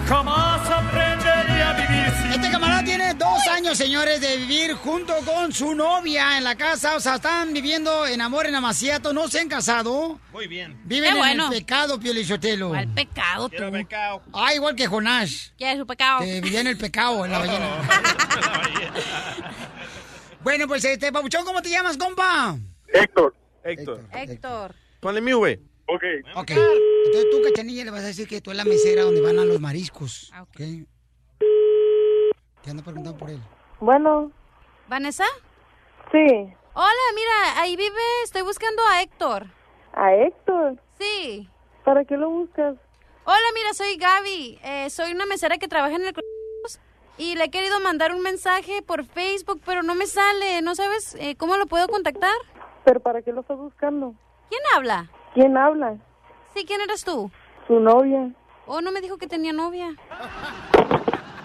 Jamás 0.08 0.68
aprenderé 0.70 1.62
a 1.62 1.72
vivir 1.72 2.12
sin 2.20 2.32
Este 2.32 2.50
camarada 2.50 2.84
tiene 2.84 3.14
dos 3.14 3.46
años, 3.50 3.78
señores, 3.78 4.20
de 4.20 4.36
vivir 4.36 4.74
junto 4.74 5.14
con 5.24 5.50
su 5.52 5.74
novia 5.74 6.36
en 6.36 6.44
la 6.44 6.54
casa. 6.56 6.96
O 6.96 7.00
sea, 7.00 7.14
están 7.14 7.52
viviendo 7.54 8.06
en 8.06 8.20
amor 8.20 8.46
en 8.46 8.54
Amaciato, 8.54 9.12
no 9.14 9.28
se 9.28 9.40
han 9.40 9.48
casado. 9.48 10.20
Muy 10.32 10.46
bien. 10.46 10.78
Viven 10.84 11.12
Qué 11.14 11.18
bueno. 11.18 11.46
en 11.46 11.52
el 11.54 11.58
pecado, 11.60 11.98
Piolichotelo. 11.98 12.68
¿Cuál 12.68 12.88
pecado 12.88 13.48
tú? 13.48 13.56
Quiero 13.56 13.72
pecado. 13.72 14.22
Ah, 14.34 14.52
igual 14.54 14.76
que 14.76 14.86
Jonás, 14.86 15.54
¿Qué 15.56 15.72
es 15.72 15.78
su 15.78 15.86
pecado? 15.86 16.20
que 16.20 16.40
vivía 16.40 16.60
en 16.60 16.66
el 16.66 16.76
pecado, 16.76 17.24
en 17.24 17.32
la 17.32 17.38
ballena. 17.40 17.68
bueno, 20.42 20.68
pues, 20.68 20.84
este, 20.84 21.10
Pabuchón, 21.12 21.44
¿cómo 21.46 21.62
te 21.62 21.70
llamas, 21.70 21.96
compa? 21.96 22.56
Héctor. 22.92 23.34
Héctor. 23.64 24.00
Héctor. 24.12 24.74
Ponle 25.00 25.20
mi 25.22 25.32
V. 25.32 25.58
Ok. 25.86 26.02
Ok. 26.36 26.50
Entonces 26.50 27.30
tú, 27.30 27.42
Cachanilla, 27.42 27.84
le 27.84 27.90
vas 27.90 28.04
a 28.04 28.06
decir 28.06 28.26
que 28.26 28.40
tú 28.40 28.50
es 28.50 28.56
la 28.56 28.64
mesera 28.64 29.02
donde 29.02 29.20
van 29.20 29.38
a 29.38 29.44
los 29.44 29.60
mariscos. 29.60 30.30
Ah, 30.34 30.42
ok. 30.42 30.60
Te 32.62 32.70
ando 32.70 32.82
preguntando 32.82 33.18
por 33.18 33.30
él. 33.30 33.40
Bueno, 33.80 34.30
¿Vanessa? 34.88 35.24
sí. 36.10 36.54
Hola, 36.76 37.06
mira, 37.14 37.60
ahí 37.62 37.76
vive, 37.76 38.00
estoy 38.24 38.42
buscando 38.42 38.82
a 38.90 39.00
Héctor. 39.00 39.46
¿A 39.92 40.12
Héctor? 40.12 40.76
Sí. 40.98 41.48
¿Para 41.84 42.04
qué 42.04 42.16
lo 42.16 42.28
buscas? 42.28 42.74
Hola, 43.24 43.46
mira, 43.54 43.72
soy 43.74 43.96
Gaby. 43.96 44.58
Eh, 44.64 44.90
soy 44.90 45.12
una 45.12 45.24
mesera 45.24 45.56
que 45.58 45.68
trabaja 45.68 45.94
en 45.94 46.04
el 46.04 46.12
Cruz 46.12 46.80
y 47.16 47.36
le 47.36 47.44
he 47.44 47.50
querido 47.50 47.78
mandar 47.78 48.12
un 48.12 48.22
mensaje 48.22 48.82
por 48.82 49.04
Facebook, 49.04 49.60
pero 49.64 49.84
no 49.84 49.94
me 49.94 50.06
sale. 50.06 50.62
¿No 50.62 50.74
sabes 50.74 51.14
eh, 51.20 51.36
cómo 51.36 51.56
lo 51.56 51.66
puedo 51.66 51.86
contactar? 51.86 52.34
¿Pero 52.84 52.98
para 52.98 53.22
qué 53.22 53.30
lo 53.30 53.42
estás 53.42 53.56
buscando? 53.56 54.14
¿Quién 54.48 54.62
habla? 54.74 55.08
¿Quién 55.34 55.56
habla? 55.56 55.96
Sí, 56.54 56.64
¿quién 56.64 56.80
eres 56.80 57.04
tú? 57.04 57.30
Su 57.66 57.80
novia. 57.80 58.30
Oh, 58.66 58.80
no 58.80 58.92
me 58.92 59.00
dijo 59.00 59.18
que 59.18 59.26
tenía 59.26 59.52
novia. 59.52 59.88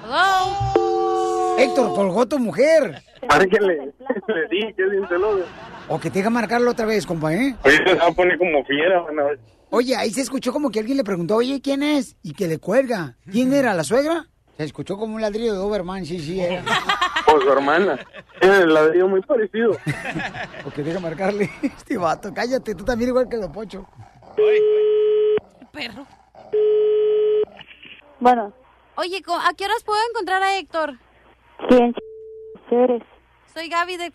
Hello. 0.06 1.58
Héctor, 1.58 1.96
colgó 1.96 2.28
tu 2.28 2.40
mujer. 2.40 3.02
Márquele, 3.28 3.92
le 4.28 4.48
di 4.50 4.74
que 4.74 4.86
bien 4.86 5.08
celoso. 5.08 5.44
O 5.90 6.00
que 6.00 6.10
te 6.12 6.20
deja 6.20 6.30
marcarlo 6.30 6.72
otra 6.72 6.86
vez, 6.86 7.06
compa, 7.06 7.34
¿eh? 7.34 7.56
Ahorita 7.64 7.90
se 7.90 7.96
va 7.96 8.08
a 8.08 8.12
poner 8.12 8.38
como 8.38 8.64
fiera, 8.64 9.02
van 9.02 9.20
a 9.20 9.24
ver. 9.24 9.40
Oye, 9.72 9.96
ahí 9.96 10.12
se 10.12 10.22
escuchó 10.22 10.54
como 10.54 10.70
que 10.70 10.80
alguien 10.80 10.98
le 10.98 11.04
preguntó, 11.04 11.36
oye, 11.36 11.60
¿quién 11.62 11.84
es? 11.84 12.16
Y 12.22 12.34
que 12.34 12.48
le 12.48 12.60
cuelga. 12.60 13.18
¿Quién 13.32 13.54
era, 13.54 13.74
la 13.74 13.84
suegra? 13.84 14.28
Se 14.58 14.64
escuchó 14.64 14.98
como 14.98 15.16
un 15.16 15.22
ladrillo 15.22 15.54
de 15.54 15.58
Doberman, 15.60 16.06
sí, 16.06 16.20
sí, 16.20 16.40
era. 16.40 16.64
Por 17.30 17.44
su 17.44 17.52
hermana. 17.52 18.00
Tiene 18.40 18.58
el 18.60 18.74
ladrillo 18.74 19.08
muy 19.08 19.22
parecido. 19.22 19.78
Porque 20.64 20.84
deja 20.84 21.00
marcarle. 21.00 21.50
Este 21.62 21.98
vato, 21.98 22.34
cállate, 22.34 22.76
tú 22.76 22.84
también 22.84 23.10
igual 23.10 23.28
que 23.30 23.38
Don 23.38 23.52
Pocho. 23.52 23.86
Perro. 25.72 26.06
Bueno, 28.20 28.54
Oye, 28.96 29.22
¿co- 29.24 29.34
¿a 29.34 29.54
qué 29.56 29.64
horas 29.64 29.82
puedo 29.86 30.00
encontrar 30.10 30.44
a 30.44 30.58
Héctor? 30.58 30.96
¿quién 31.70 31.94
eres? 32.70 33.02
Soy 33.54 33.70
Gaby 33.70 33.96
de... 33.96 34.12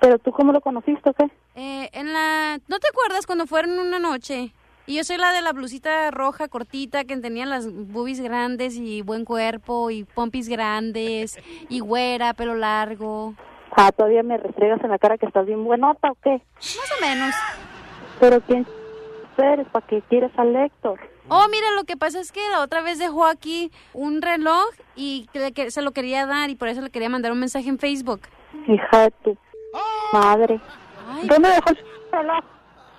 ¿Pero 0.00 0.18
tú 0.18 0.32
cómo 0.32 0.52
lo 0.52 0.60
conociste 0.60 1.08
o 1.10 1.12
qué? 1.12 1.24
Eh, 1.54 1.88
en 1.92 2.12
la... 2.12 2.58
¿No 2.66 2.80
te 2.80 2.88
acuerdas 2.88 3.26
cuando 3.26 3.46
fueron 3.46 3.78
una 3.78 4.00
noche? 4.00 4.52
Y 4.92 4.96
yo 4.96 5.04
soy 5.04 5.16
la 5.16 5.32
de 5.32 5.40
la 5.40 5.54
blusita 5.54 6.10
roja 6.10 6.48
cortita 6.48 7.04
que 7.04 7.16
tenía 7.16 7.46
las 7.46 7.66
boobies 7.72 8.20
grandes 8.20 8.76
y 8.76 9.00
buen 9.00 9.24
cuerpo 9.24 9.90
y 9.90 10.04
pompis 10.04 10.50
grandes 10.50 11.38
y 11.70 11.80
güera, 11.80 12.34
pelo 12.34 12.54
largo. 12.54 13.32
Ah, 13.74 13.90
todavía 13.90 14.22
me 14.22 14.36
restregas 14.36 14.84
en 14.84 14.90
la 14.90 14.98
cara 14.98 15.16
que 15.16 15.24
estás 15.24 15.46
bien 15.46 15.64
buenota 15.64 16.10
o 16.10 16.16
qué? 16.22 16.42
Más 16.56 16.92
o 16.98 17.00
menos. 17.00 17.34
¿Pero 18.20 18.42
quién 18.42 18.66
eres? 19.38 19.66
¿Para 19.68 19.86
qué 19.86 20.02
quieres 20.10 20.30
al 20.36 20.54
Héctor? 20.54 21.00
Oh, 21.30 21.46
mira, 21.50 21.70
lo 21.74 21.84
que 21.84 21.96
pasa 21.96 22.20
es 22.20 22.30
que 22.30 22.46
la 22.50 22.60
otra 22.60 22.82
vez 22.82 22.98
dejó 22.98 23.24
aquí 23.24 23.72
un 23.94 24.20
reloj 24.20 24.66
y 24.94 25.26
que 25.32 25.52
que- 25.52 25.70
se 25.70 25.80
lo 25.80 25.92
quería 25.92 26.26
dar 26.26 26.50
y 26.50 26.54
por 26.54 26.68
eso 26.68 26.82
le 26.82 26.90
quería 26.90 27.08
mandar 27.08 27.32
un 27.32 27.40
mensaje 27.40 27.70
en 27.70 27.78
Facebook. 27.78 28.20
Hija 28.68 29.04
de 29.04 29.10
tu 29.24 29.38
madre. 30.12 30.60
Ay, 31.08 31.28
¿Dónde 31.28 31.48
dejó 31.48 31.70
el 31.70 31.78
reloj? 32.12 32.44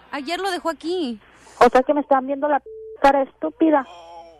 ayer 0.10 0.40
lo 0.40 0.50
dejó 0.50 0.72
aquí. 0.72 1.20
O 1.60 1.70
sea 1.70 1.82
que 1.84 1.94
me 1.94 2.02
están 2.02 2.26
viendo 2.28 2.48
la 2.48 2.62
cara 3.02 3.24
estúpida. 3.24 3.86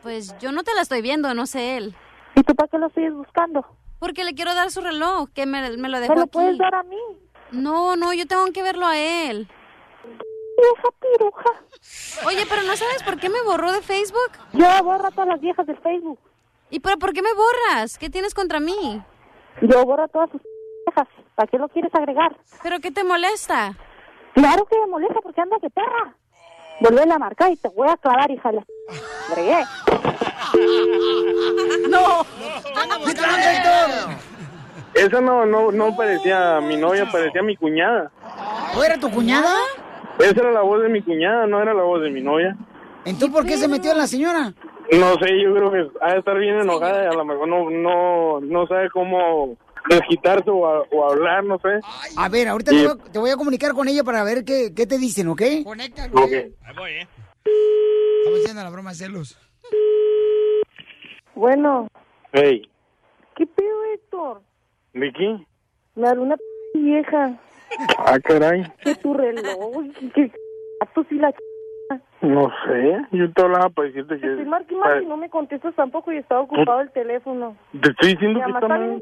Pues 0.02 0.38
yo 0.40 0.52
no 0.52 0.64
te 0.64 0.74
la 0.74 0.82
estoy 0.82 1.02
viendo, 1.02 1.34
no 1.34 1.46
sé 1.46 1.78
él. 1.78 1.96
¿Y 2.36 2.44
tú 2.44 2.56
para 2.56 2.68
qué 2.68 2.78
lo 2.78 2.90
sigues 2.90 3.14
buscando? 3.14 3.66
Porque 4.00 4.24
le 4.24 4.34
quiero 4.36 4.54
dar 4.54 4.70
su 4.72 4.82
reloj, 4.82 5.30
que 5.34 5.46
me, 5.46 5.62
me 5.78 5.88
lo 5.90 5.98
¿Me 5.98 6.02
dejó 6.02 6.16
lo 6.16 6.22
aquí. 6.24 6.32
puedes 6.32 6.58
dar 6.58 6.76
a 6.76 6.84
mí? 6.84 6.98
No, 7.52 7.96
no, 7.96 8.12
yo 8.14 8.26
tengo 8.28 8.46
que 8.52 8.64
verlo 8.64 8.86
a 8.86 8.98
él. 8.98 9.48
Vieja 10.04 10.90
piruja. 11.00 11.50
Oye, 12.28 12.46
pero 12.50 12.64
¿no 12.64 12.76
sabes 12.76 13.02
por 13.04 13.18
qué 13.20 13.30
me 13.30 13.42
borró 13.44 13.72
de 13.72 13.82
Facebook? 13.82 14.32
Yo 14.54 14.66
borro 14.84 15.08
a 15.08 15.12
todas 15.12 15.28
las 15.28 15.40
viejas 15.42 15.66
de 15.66 15.76
Facebook. 15.78 16.20
¿Y 16.70 16.80
pero 16.80 16.98
por 16.98 17.14
qué 17.14 17.22
me 17.22 17.34
borras? 17.34 17.98
¿Qué 17.98 18.10
tienes 18.10 18.34
contra 18.34 18.60
mí? 18.60 19.02
Yo 19.62 19.86
borro 19.86 20.08
todas 20.10 20.30
sus 20.32 20.42
hijas. 20.90 21.08
¿Para 21.36 21.48
qué 21.48 21.58
lo 21.58 21.70
quieres 21.70 21.94
agregar? 21.96 22.36
¿Pero 22.62 22.80
qué 22.80 22.92
te 22.92 23.04
molesta? 23.04 23.78
Claro 24.34 24.66
que 24.66 24.80
me 24.80 24.88
molesta 24.88 25.20
porque 25.22 25.42
andas 25.42 25.62
de 25.62 25.70
perra. 25.70 26.16
Vuelve 26.80 27.14
a 27.14 27.20
marcar 27.20 27.52
y 27.52 27.56
te 27.56 27.70
voy 27.70 27.88
a 27.90 27.98
clavar, 27.98 28.30
hija 28.32 28.50
de 28.50 28.56
la... 28.58 28.64
Bregué. 29.34 29.64
No. 31.90 32.26
Esa 34.94 35.22
no, 35.22 35.46
no, 35.46 35.72
no 35.72 35.96
parecía 35.96 36.60
mi 36.62 36.78
novia, 36.78 37.08
parecía 37.12 37.42
mi 37.42 37.56
cuñada. 37.56 38.12
¿O 38.76 38.84
era 38.84 38.98
tu 38.98 39.10
cuñada? 39.10 39.56
Esa 40.20 40.42
era 40.42 40.52
la 40.52 40.62
voz 40.62 40.82
de 40.84 40.90
mi 40.90 41.02
cuñada, 41.02 41.48
no 41.48 41.62
era 41.62 41.74
la 41.74 41.84
voz 41.84 42.02
de 42.02 42.10
mi 42.10 42.22
novia. 42.22 42.56
¿Entonces 43.06 43.36
por 43.36 43.46
qué 43.46 43.58
se 43.58 43.68
metió 43.68 43.94
la 43.96 44.08
señora? 44.08 44.54
No 44.92 45.14
sé, 45.16 45.42
yo 45.42 45.54
creo 45.54 45.72
que 45.72 45.88
ha 46.02 46.14
de 46.14 46.20
estar 46.20 46.38
bien 46.38 46.60
enojada 46.60 47.04
y 47.04 47.08
a 47.08 47.14
lo 47.14 47.26
mejor 47.26 47.48
no, 47.48 47.70
no, 47.70 48.40
no 48.42 48.68
sabe 48.68 48.90
cómo 48.92 49.58
desquitarse 49.90 50.50
o, 50.50 50.66
a- 50.68 50.82
o 50.92 51.10
hablar, 51.12 51.44
no 51.44 51.58
sé. 51.60 51.80
A 52.18 52.30
ver, 52.30 52.48
ahorita 52.48 52.72
Sí. 52.72 52.78
te, 52.78 52.88
voy, 52.88 52.98
a- 53.00 53.12
te 53.12 53.20
voy 53.20 53.30
a 53.32 53.36
comunicar 53.38 53.74
con 53.74 53.88
ella 53.88 54.04
para 54.04 54.24
ver 54.24 54.44
qué, 54.46 54.74
qué 54.76 54.86
te 54.86 54.98
dicen, 54.98 55.28
¿ok? 55.30 55.42
Conéctalo. 55.64 56.14
Ok. 56.22 56.32
Ahí 56.32 56.76
voy, 56.76 56.92
¿eh? 56.92 57.08
Estamos 58.20 58.40
haciendo 58.40 58.64
la 58.64 58.70
broma 58.70 58.90
de 58.92 58.96
celos. 58.96 59.38
Bueno, 61.36 61.88
Hey, 62.32 62.62
¿qué 63.36 63.46
pedo, 63.46 63.84
Héctor? 63.94 64.42
Vicky. 64.94 65.46
Me 65.96 66.08
habló 66.08 66.24
una 66.24 66.38
p- 66.38 66.44
vieja 66.80 67.40
Ah, 67.98 68.20
caray. 68.24 68.64
que 68.84 68.96
tu 68.96 69.14
reloj, 69.14 69.84
y 70.00 70.10
que 70.12 70.32
gatos 70.80 71.06
y 71.12 71.16
la 71.16 71.32
ch... 71.32 71.38
No 72.22 72.50
sé, 72.66 73.02
yo 73.12 73.32
te 73.34 73.42
hablaba 73.42 73.70
para 73.70 73.88
decirte 73.90 74.16
Te 74.16 74.22
que... 74.22 74.28
estoy 74.32 74.46
marque 74.46 74.74
y 75.04 75.06
no 75.06 75.18
me 75.18 75.30
contestas 75.30 75.76
tampoco 75.76 76.12
y 76.12 76.18
estaba 76.18 76.42
ocupado 76.42 76.82
el 76.82 76.92
teléfono. 76.92 77.58
Te 77.82 77.90
estoy 77.92 78.14
diciendo 78.14 78.40
que 78.46 78.52
está 78.52 78.68
mal. 78.68 79.00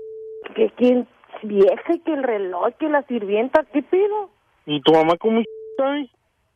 Que 0.51 0.69
quién 0.75 1.07
vieja 1.43 1.93
y 1.93 1.99
que 1.99 2.13
el 2.13 2.23
reloj, 2.23 2.73
que 2.79 2.89
la 2.89 3.03
sirvienta, 3.03 3.65
¿qué 3.73 3.81
pedo? 3.83 4.29
¿Y 4.65 4.81
tu 4.81 4.93
mamá 4.93 5.17
cómo 5.17 5.41
sabe? 5.77 6.09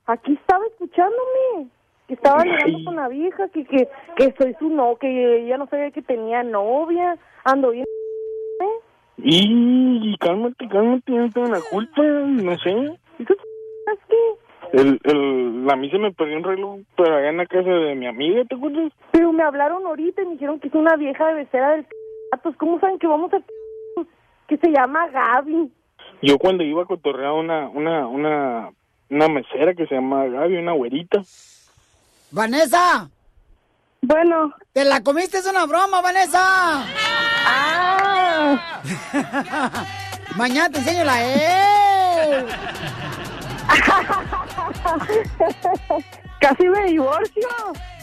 Aquí 0.05 0.33
estaba 0.33 0.65
escuchándome. 0.67 1.69
Que 2.07 2.13
estaba 2.13 2.41
hablando 2.41 2.77
con 2.85 2.95
la 2.97 3.07
vieja, 3.07 3.49
que, 3.49 3.65
que, 3.65 3.89
que 4.15 4.35
soy 4.37 4.53
su 4.59 4.69
no, 4.69 4.95
que 4.97 5.39
ella 5.39 5.57
no 5.57 5.65
sabía 5.65 5.89
que 5.89 6.03
tenía 6.03 6.43
novia. 6.43 7.17
Ando 7.43 7.71
bien. 7.71 7.85
Y 9.17 10.15
cálmate, 10.19 10.67
cálmate, 10.67 11.11
no 11.11 11.29
tengo 11.31 11.47
la 11.47 11.61
culpa, 11.71 12.03
no 12.03 12.57
sé. 12.59 12.99
¿Es 13.17 13.27
que? 13.27 14.15
El, 14.73 14.99
el, 15.03 15.67
a 15.71 15.75
mí 15.75 15.89
se 15.89 15.97
me 15.97 16.11
perdió 16.11 16.37
un 16.37 16.43
reloj, 16.43 16.79
pero 16.97 17.15
allá 17.15 17.29
en 17.29 17.37
la 17.37 17.45
casa 17.45 17.69
de 17.69 17.95
mi 17.95 18.07
amiga, 18.07 18.43
¿te 18.45 18.55
acuerdas? 18.55 18.91
Pero 19.11 19.31
me 19.31 19.43
hablaron 19.43 19.85
ahorita 19.85 20.21
y 20.21 20.25
me 20.25 20.31
dijeron 20.33 20.59
que 20.59 20.67
es 20.67 20.73
una 20.75 20.95
vieja 20.97 21.27
de 21.27 21.33
becera 21.35 21.71
del 21.71 21.87
gatos. 22.31 22.55
¿Cómo 22.57 22.79
saben 22.79 22.99
que 22.99 23.07
vamos 23.07 23.33
a 23.33 23.41
que 24.47 24.57
se 24.57 24.69
llama 24.69 25.07
Gaby? 25.07 25.71
Yo 26.21 26.37
cuando 26.37 26.63
iba 26.63 26.83
a 26.83 26.85
cotorrear 26.85 27.31
una, 27.33 27.67
una, 27.69 28.07
una, 28.07 28.69
una 29.09 29.27
mesera 29.27 29.73
que 29.73 29.87
se 29.87 29.95
llama 29.95 30.25
Gaby, 30.25 30.57
una 30.57 30.73
güerita. 30.73 31.21
¡Vanessa! 32.31 33.09
Bueno. 34.01 34.53
¡Te 34.73 34.83
la 34.85 35.01
comiste! 35.01 35.37
¡Es 35.37 35.47
una 35.47 35.65
broma, 35.65 36.01
Vanessa! 36.01 36.85
¡Ah! 37.47 38.81
Mañana 40.35 40.69
te 40.69 40.79
enseño 40.79 41.03
la 41.05 41.23
E. 41.23 42.45
Casi 46.39 46.69
me 46.69 46.83
divorcio. 46.85 47.47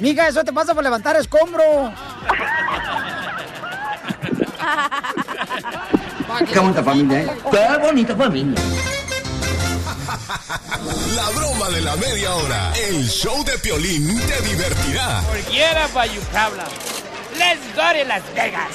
Mija, 0.01 0.27
eso 0.29 0.43
te 0.43 0.53
pasa 0.53 0.75
por 0.75 0.83
levantar 0.83 1.15
escombro. 1.17 1.63
Qué 6.39 6.59
bonita 6.59 6.83
familia, 6.83 7.21
¿eh? 7.21 7.37
Qué 7.51 7.79
bonita 7.79 8.17
familia. 8.17 8.61
La 11.15 11.29
broma 11.31 11.69
de 11.69 11.81
la 11.83 11.97
media 11.97 12.35
hora. 12.35 12.73
El 12.75 13.07
show 13.09 13.45
de 13.45 13.59
Piolín 13.59 14.19
te 14.21 14.41
divertirá. 14.43 15.23
Quiera 15.49 15.87
Bayucabla. 15.89 16.65
Let's 17.37 17.61
go 17.75 17.83
to 17.83 18.05
Las 18.07 18.23
Vegas. 18.35 18.69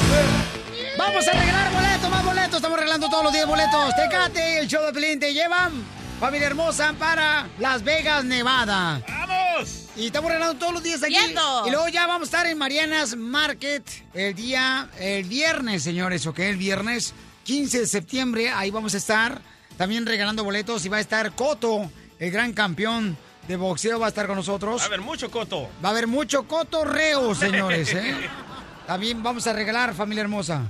Vamos 0.97 1.28
a 1.28 1.32
regalar 1.32 1.72
boletos, 1.74 2.10
más 2.10 2.26
boletos. 2.26 2.55
Estamos 2.55 2.80
regalando 2.80 3.10
todos 3.10 3.24
los 3.24 3.34
días 3.34 3.47
boletos. 3.47 3.95
Tecate, 3.95 4.60
el 4.60 4.68
show 4.68 4.86
de 4.86 4.93
Pelín 4.93 5.20
te 5.20 5.34
llevan. 5.34 5.84
Familia 6.20 6.47
hermosa 6.47 6.93
para 6.97 7.47
Las 7.60 7.84
Vegas, 7.84 8.24
Nevada. 8.24 9.01
¡Vamos! 9.08 9.70
Y 9.95 10.08
estamos 10.08 10.30
regalando 10.30 10.60
todos 10.60 10.74
los 10.74 10.84
días 10.84 11.01
aquí. 11.03 11.16
Y 11.16 11.70
luego 11.72 11.88
ya 11.88 12.05
vamos 12.08 12.28
a 12.28 12.38
estar 12.38 12.47
en 12.47 12.58
Marianas 12.58 13.16
Market 13.16 13.84
el 14.14 14.36
día, 14.36 14.89
el 14.99 15.26
viernes, 15.26 15.84
señores, 15.84 16.26
¿ok? 16.28 16.39
El 16.39 16.58
viernes 16.58 17.14
15 17.48 17.80
de 17.80 17.88
septiembre, 17.88 18.50
ahí 18.50 18.72
vamos 18.72 18.93
a 18.93 18.98
estar 18.98 19.41
también 19.78 20.06
regalando 20.06 20.43
boletos 20.43 20.86
y 20.86 20.89
va 20.89 20.98
a 20.98 21.00
estar 21.00 21.34
Coto, 21.34 21.89
el 22.20 22.30
gran 22.30 22.52
campeón 22.52 23.16
de 23.48 23.56
boxeo, 23.56 24.02
va 24.02 24.08
a 24.08 24.10
estar 24.10 24.28
con 24.28 24.36
nosotros. 24.36 24.82
Va 24.82 24.84
a 24.84 24.88
haber 24.88 25.00
mucho 25.00 25.32
coto. 25.32 25.70
Va 25.82 25.88
a 25.88 25.91
haber 25.93 26.08
mucho 26.08 26.45
cotorreo, 26.45 27.34
señores, 27.36 27.93
¿eh? 27.93 28.14
También 28.86 29.24
vamos 29.24 29.48
a 29.48 29.54
regalar, 29.54 29.93
familia 29.93 30.24
hermosa. 30.24 30.70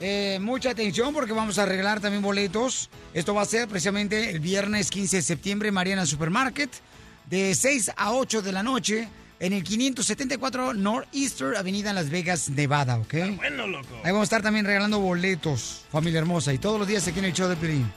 Eh, 0.00 0.38
mucha 0.40 0.70
atención 0.70 1.12
porque 1.12 1.34
vamos 1.34 1.58
a 1.58 1.66
regalar 1.66 2.00
también 2.00 2.22
boletos. 2.22 2.88
Esto 3.12 3.34
va 3.34 3.42
a 3.42 3.44
ser 3.44 3.68
precisamente 3.68 4.30
el 4.30 4.40
viernes 4.40 4.90
15 4.90 5.16
de 5.16 5.22
septiembre, 5.22 5.70
Mariana 5.72 6.06
Supermarket, 6.06 6.70
de 7.26 7.54
6 7.54 7.92
a 7.94 8.14
8 8.14 8.40
de 8.40 8.52
la 8.52 8.62
noche, 8.62 9.10
en 9.40 9.52
el 9.52 9.62
574 9.62 10.74
Northeastern 10.74 11.56
Avenida 11.56 11.92
Las 11.92 12.10
Vegas, 12.10 12.48
Nevada, 12.50 12.98
¿ok? 12.98 13.14
Bueno, 13.36 13.66
loco. 13.66 13.94
Ahí 14.04 14.12
vamos 14.12 14.20
a 14.20 14.24
estar 14.24 14.42
también 14.42 14.64
regalando 14.64 14.98
boletos, 14.98 15.84
familia 15.90 16.18
hermosa, 16.18 16.52
y 16.52 16.58
todos 16.58 16.78
los 16.78 16.88
días 16.88 17.06
aquí 17.06 17.18
en 17.18 17.26
el 17.26 17.32
show 17.32 17.48
de 17.48 17.56
Pelín. 17.56 17.90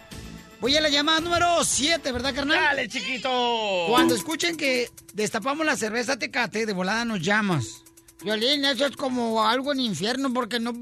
Voy 0.59 0.77
a 0.77 0.81
la 0.81 0.89
llamada 0.89 1.19
número 1.19 1.63
7, 1.63 2.11
¿verdad, 2.11 2.35
carnal? 2.35 2.59
Dale, 2.59 2.87
chiquito. 2.87 3.85
Cuando 3.89 4.13
escuchen 4.13 4.55
que 4.55 4.89
destapamos 5.13 5.65
la 5.65 5.75
cerveza 5.75 6.19
Tecate, 6.19 6.67
de 6.67 6.73
volada 6.73 7.03
nos 7.03 7.19
llamas. 7.19 7.83
Violín, 8.23 8.63
eso 8.65 8.85
es 8.85 8.95
como 8.95 9.43
algo 9.43 9.71
en 9.71 9.79
infierno 9.79 10.31
porque 10.31 10.59
no 10.59 10.73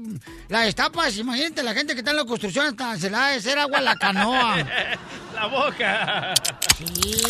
la 0.48 0.60
destapas. 0.60 1.16
Imagínate 1.16 1.62
la 1.62 1.72
gente 1.72 1.94
que 1.94 2.00
está 2.00 2.10
en 2.10 2.18
la 2.18 2.26
construcción 2.26 2.66
hasta 2.66 2.98
se 2.98 3.08
la 3.08 3.26
ha 3.26 3.30
de 3.30 3.36
hacer 3.36 3.58
agua 3.58 3.78
a 3.78 3.82
la 3.82 3.96
canoa. 3.96 4.56
La 5.34 5.46
boca. 5.46 6.34
Sí. 6.76 7.22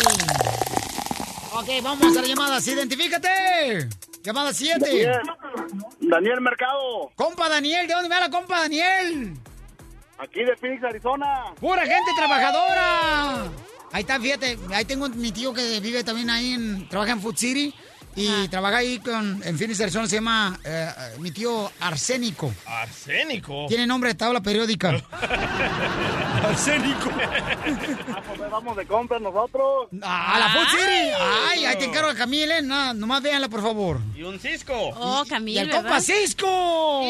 Ok, 1.53 1.67
vamos 1.83 2.03
a 2.03 2.09
hacer 2.09 2.25
llamadas. 2.25 2.65
Identifícate. 2.67 3.89
Llamada 4.23 4.53
7. 4.53 5.11
Daniel 5.99 6.41
Mercado. 6.41 7.11
Compa 7.15 7.49
Daniel, 7.49 7.87
¿de 7.87 7.93
dónde 7.93 8.09
va 8.09 8.19
la 8.19 8.29
compa 8.29 8.61
Daniel? 8.61 9.33
Aquí 10.17 10.43
de 10.43 10.55
Phoenix, 10.55 10.83
Arizona. 10.83 11.53
¡Pura 11.59 11.81
gente 11.81 12.11
trabajadora! 12.15 13.51
Ahí 13.91 14.01
está, 14.01 14.19
fíjate, 14.19 14.57
ahí 14.73 14.85
tengo 14.85 15.09
mi 15.09 15.31
tío 15.31 15.53
que 15.53 15.79
vive 15.81 16.03
también 16.03 16.29
ahí, 16.29 16.53
en, 16.53 16.87
trabaja 16.87 17.11
en 17.11 17.21
Food 17.21 17.35
City 17.35 17.73
y 18.15 18.47
trabaja 18.49 18.77
ahí 18.77 18.99
con, 18.99 19.41
en 19.43 19.57
Phoenix, 19.57 19.79
Arizona, 19.81 20.07
se 20.07 20.15
llama 20.15 20.59
eh, 20.63 20.89
mi 21.19 21.31
tío 21.31 21.71
Arsénico. 21.79 22.53
Arsénico. 22.65 23.65
Tiene 23.67 23.87
nombre 23.87 24.09
de 24.09 24.15
tabla 24.15 24.41
periódica. 24.41 24.89
Arsénico. 26.43 27.09
Ah, 28.13 28.21
pues 28.35 28.51
vamos 28.51 28.75
de 28.77 28.85
compras 28.85 29.21
nosotros. 29.21 29.87
¡A 30.01 30.39
la 30.39 30.49
Food 30.49 30.67
City! 30.79 31.11
¡Ay, 31.51 31.65
ahí 31.65 31.77
te 31.77 31.85
encargo 31.85 32.09
a 32.09 32.15
Camille! 32.15 32.57
¿eh? 32.57 32.61
No, 32.61 32.93
nomás 32.93 33.21
véanla, 33.21 33.47
por 33.49 33.61
favor. 33.61 33.99
Y 34.15 34.23
un 34.23 34.39
cisco. 34.39 34.73
Oh, 34.75 35.23
Y 35.25 35.29
Camille, 35.29 35.61
el 35.61 35.67
¿verdad? 35.67 35.81
compa 35.83 36.01
Cisco. 36.01 37.01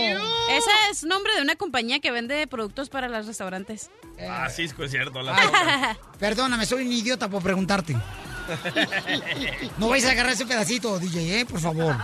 Ese 0.49 0.69
es 0.91 1.03
nombre 1.03 1.33
de 1.35 1.41
una 1.41 1.55
compañía 1.55 1.99
que 1.99 2.11
vende 2.11 2.45
productos 2.47 2.89
para 2.89 3.07
los 3.07 3.25
restaurantes. 3.25 3.89
Ah, 4.29 4.49
cisco 4.49 4.83
es 4.83 4.91
cierto. 4.91 5.21
La 5.21 5.35
Ay, 5.35 5.95
perdóname, 6.19 6.65
soy 6.65 6.85
un 6.85 6.91
idiota 6.91 7.29
por 7.29 7.41
preguntarte. 7.41 7.95
No 9.77 9.89
vais 9.89 10.05
a 10.05 10.11
agarrar 10.11 10.33
ese 10.33 10.45
pedacito, 10.45 10.99
DJ, 10.99 11.41
¿eh? 11.41 11.45
Por 11.45 11.59
favor. 11.59 11.95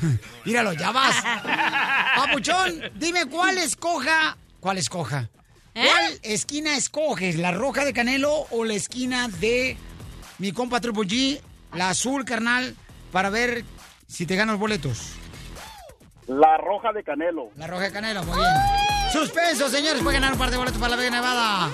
Míralo, 0.44 0.72
ya 0.72 0.90
vas. 0.90 1.16
Papuchón, 2.16 2.82
dime 2.94 3.26
cuál 3.26 3.58
escoja. 3.58 4.36
¿Cuál 4.60 4.78
escoja? 4.78 5.28
¿Eh? 5.74 5.86
¿Cuál 5.86 6.20
esquina 6.22 6.76
escoges? 6.76 7.36
¿La 7.36 7.50
roja 7.50 7.84
de 7.84 7.92
Canelo 7.92 8.46
o 8.50 8.64
la 8.64 8.74
esquina 8.74 9.28
de 9.28 9.76
mi 10.38 10.52
compa 10.52 10.80
Triple 10.80 11.02
G? 11.02 11.40
La 11.74 11.90
azul, 11.90 12.24
carnal, 12.24 12.76
para 13.10 13.30
ver 13.30 13.64
si 14.06 14.26
te 14.26 14.36
gano 14.36 14.52
los 14.52 14.60
boletos. 14.60 15.12
La 16.26 16.56
roja 16.56 16.92
de 16.92 17.02
Canelo. 17.02 17.50
La 17.56 17.66
roja 17.66 17.84
de 17.84 17.92
Canelo, 17.92 18.22
muy 18.24 18.38
bien. 18.38 18.50
Suspenso, 19.12 19.68
señores, 19.68 20.02
puede 20.02 20.16
ganar 20.16 20.32
un 20.32 20.38
par 20.38 20.50
de 20.50 20.56
boletos 20.56 20.80
para 20.80 20.90
la 20.90 20.96
Vega 20.96 21.10
Nevada. 21.10 21.70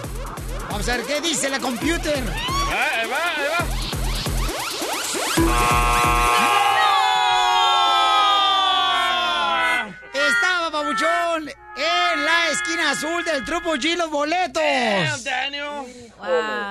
Vamos 0.71 0.89
a 0.89 0.97
ver 0.97 1.07
qué 1.07 1.21
dice 1.21 1.49
la 1.49 1.59
computer. 1.59 2.17
Ahí 2.17 3.09
va, 3.09 3.35
ahí 3.37 3.49
va. 3.59 3.90
Estaba 10.13 10.71
Pabuchón 10.71 11.49
en 11.49 12.25
la 12.25 12.49
esquina 12.53 12.91
azul 12.91 13.25
del 13.25 13.45
Trupo 13.45 13.75
G 13.75 13.97
los 13.97 14.11
boletos. 14.11 14.63
Damn, 14.63 15.25
Daniel. 15.25 16.13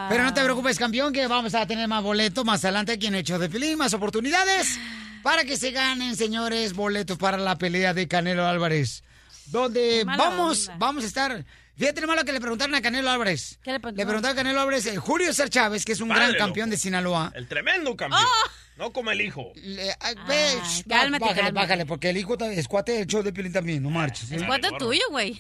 Pero 0.10 0.24
no 0.24 0.34
te 0.34 0.44
preocupes, 0.44 0.78
campeón, 0.78 1.14
que 1.14 1.28
vamos 1.28 1.56
a 1.56 1.66
tener 1.66 1.88
más 1.88 2.04
boletos 2.04 2.46
más 2.46 2.64
adelante 2.64 2.94
aquí 2.94 3.08
en 3.08 3.16
Hecho 3.16 3.40
de 3.40 3.50
Filín, 3.50 3.78
más 3.78 3.94
oportunidades 3.94 4.80
para 5.24 5.44
que 5.44 5.58
se 5.58 5.72
ganen, 5.72 6.16
señores, 6.16 6.74
boletos 6.74 7.18
para 7.18 7.38
la 7.38 7.58
pelea 7.58 7.94
de 7.94 8.08
Canelo 8.08 8.46
Álvarez. 8.46 9.04
donde 9.48 10.04
vamos, 10.06 10.68
onda. 10.68 10.78
vamos 10.80 11.04
a 11.04 11.08
estar. 11.08 11.46
Fíjate 11.80 12.02
lo 12.02 12.08
malo 12.08 12.24
que 12.26 12.34
le 12.34 12.42
preguntaron 12.42 12.76
a 12.76 12.82
Canelo 12.82 13.10
Álvarez. 13.10 13.58
¿Qué 13.64 13.72
le 13.72 13.76
Le 13.78 13.80
preguntaron? 13.80 14.26
a 14.26 14.36
Canelo 14.36 14.60
Álvarez, 14.60 14.86
eh, 14.86 14.98
Julio 14.98 15.28
César 15.28 15.50
Chávez, 15.50 15.86
que 15.86 15.94
es 15.94 16.02
un 16.02 16.10
Padre, 16.10 16.20
gran 16.24 16.34
loco. 16.34 16.44
campeón 16.46 16.70
de 16.70 16.78
Sinaloa. 16.78 17.32
El 17.36 17.48
tremendo 17.48 17.96
campeón. 17.96 18.22
¡Oh! 18.24 18.50
No 18.78 18.92
como 18.94 19.12
el 19.12 19.22
hijo. 19.22 19.52
Le- 19.56 19.88
shh, 19.88 19.92
Ah, 20.00 20.14
cálmate, 20.16 20.86
bájale, 20.88 21.20
cálmate. 21.20 21.52
bájale, 21.54 21.86
porque 21.86 22.10
el 22.10 22.18
hijo 22.18 22.38
es 22.40 22.68
cuate 22.68 22.92
del 22.94 23.08
show 23.08 23.24
de 23.24 23.32
Piolín 23.34 23.52
también, 23.54 23.82
no 23.84 23.90
marches. 23.90 24.32
¿eh? 24.32 24.36
Es 24.38 24.44
cuate 24.44 24.70
tuyo, 24.78 25.02
güey. 25.10 25.40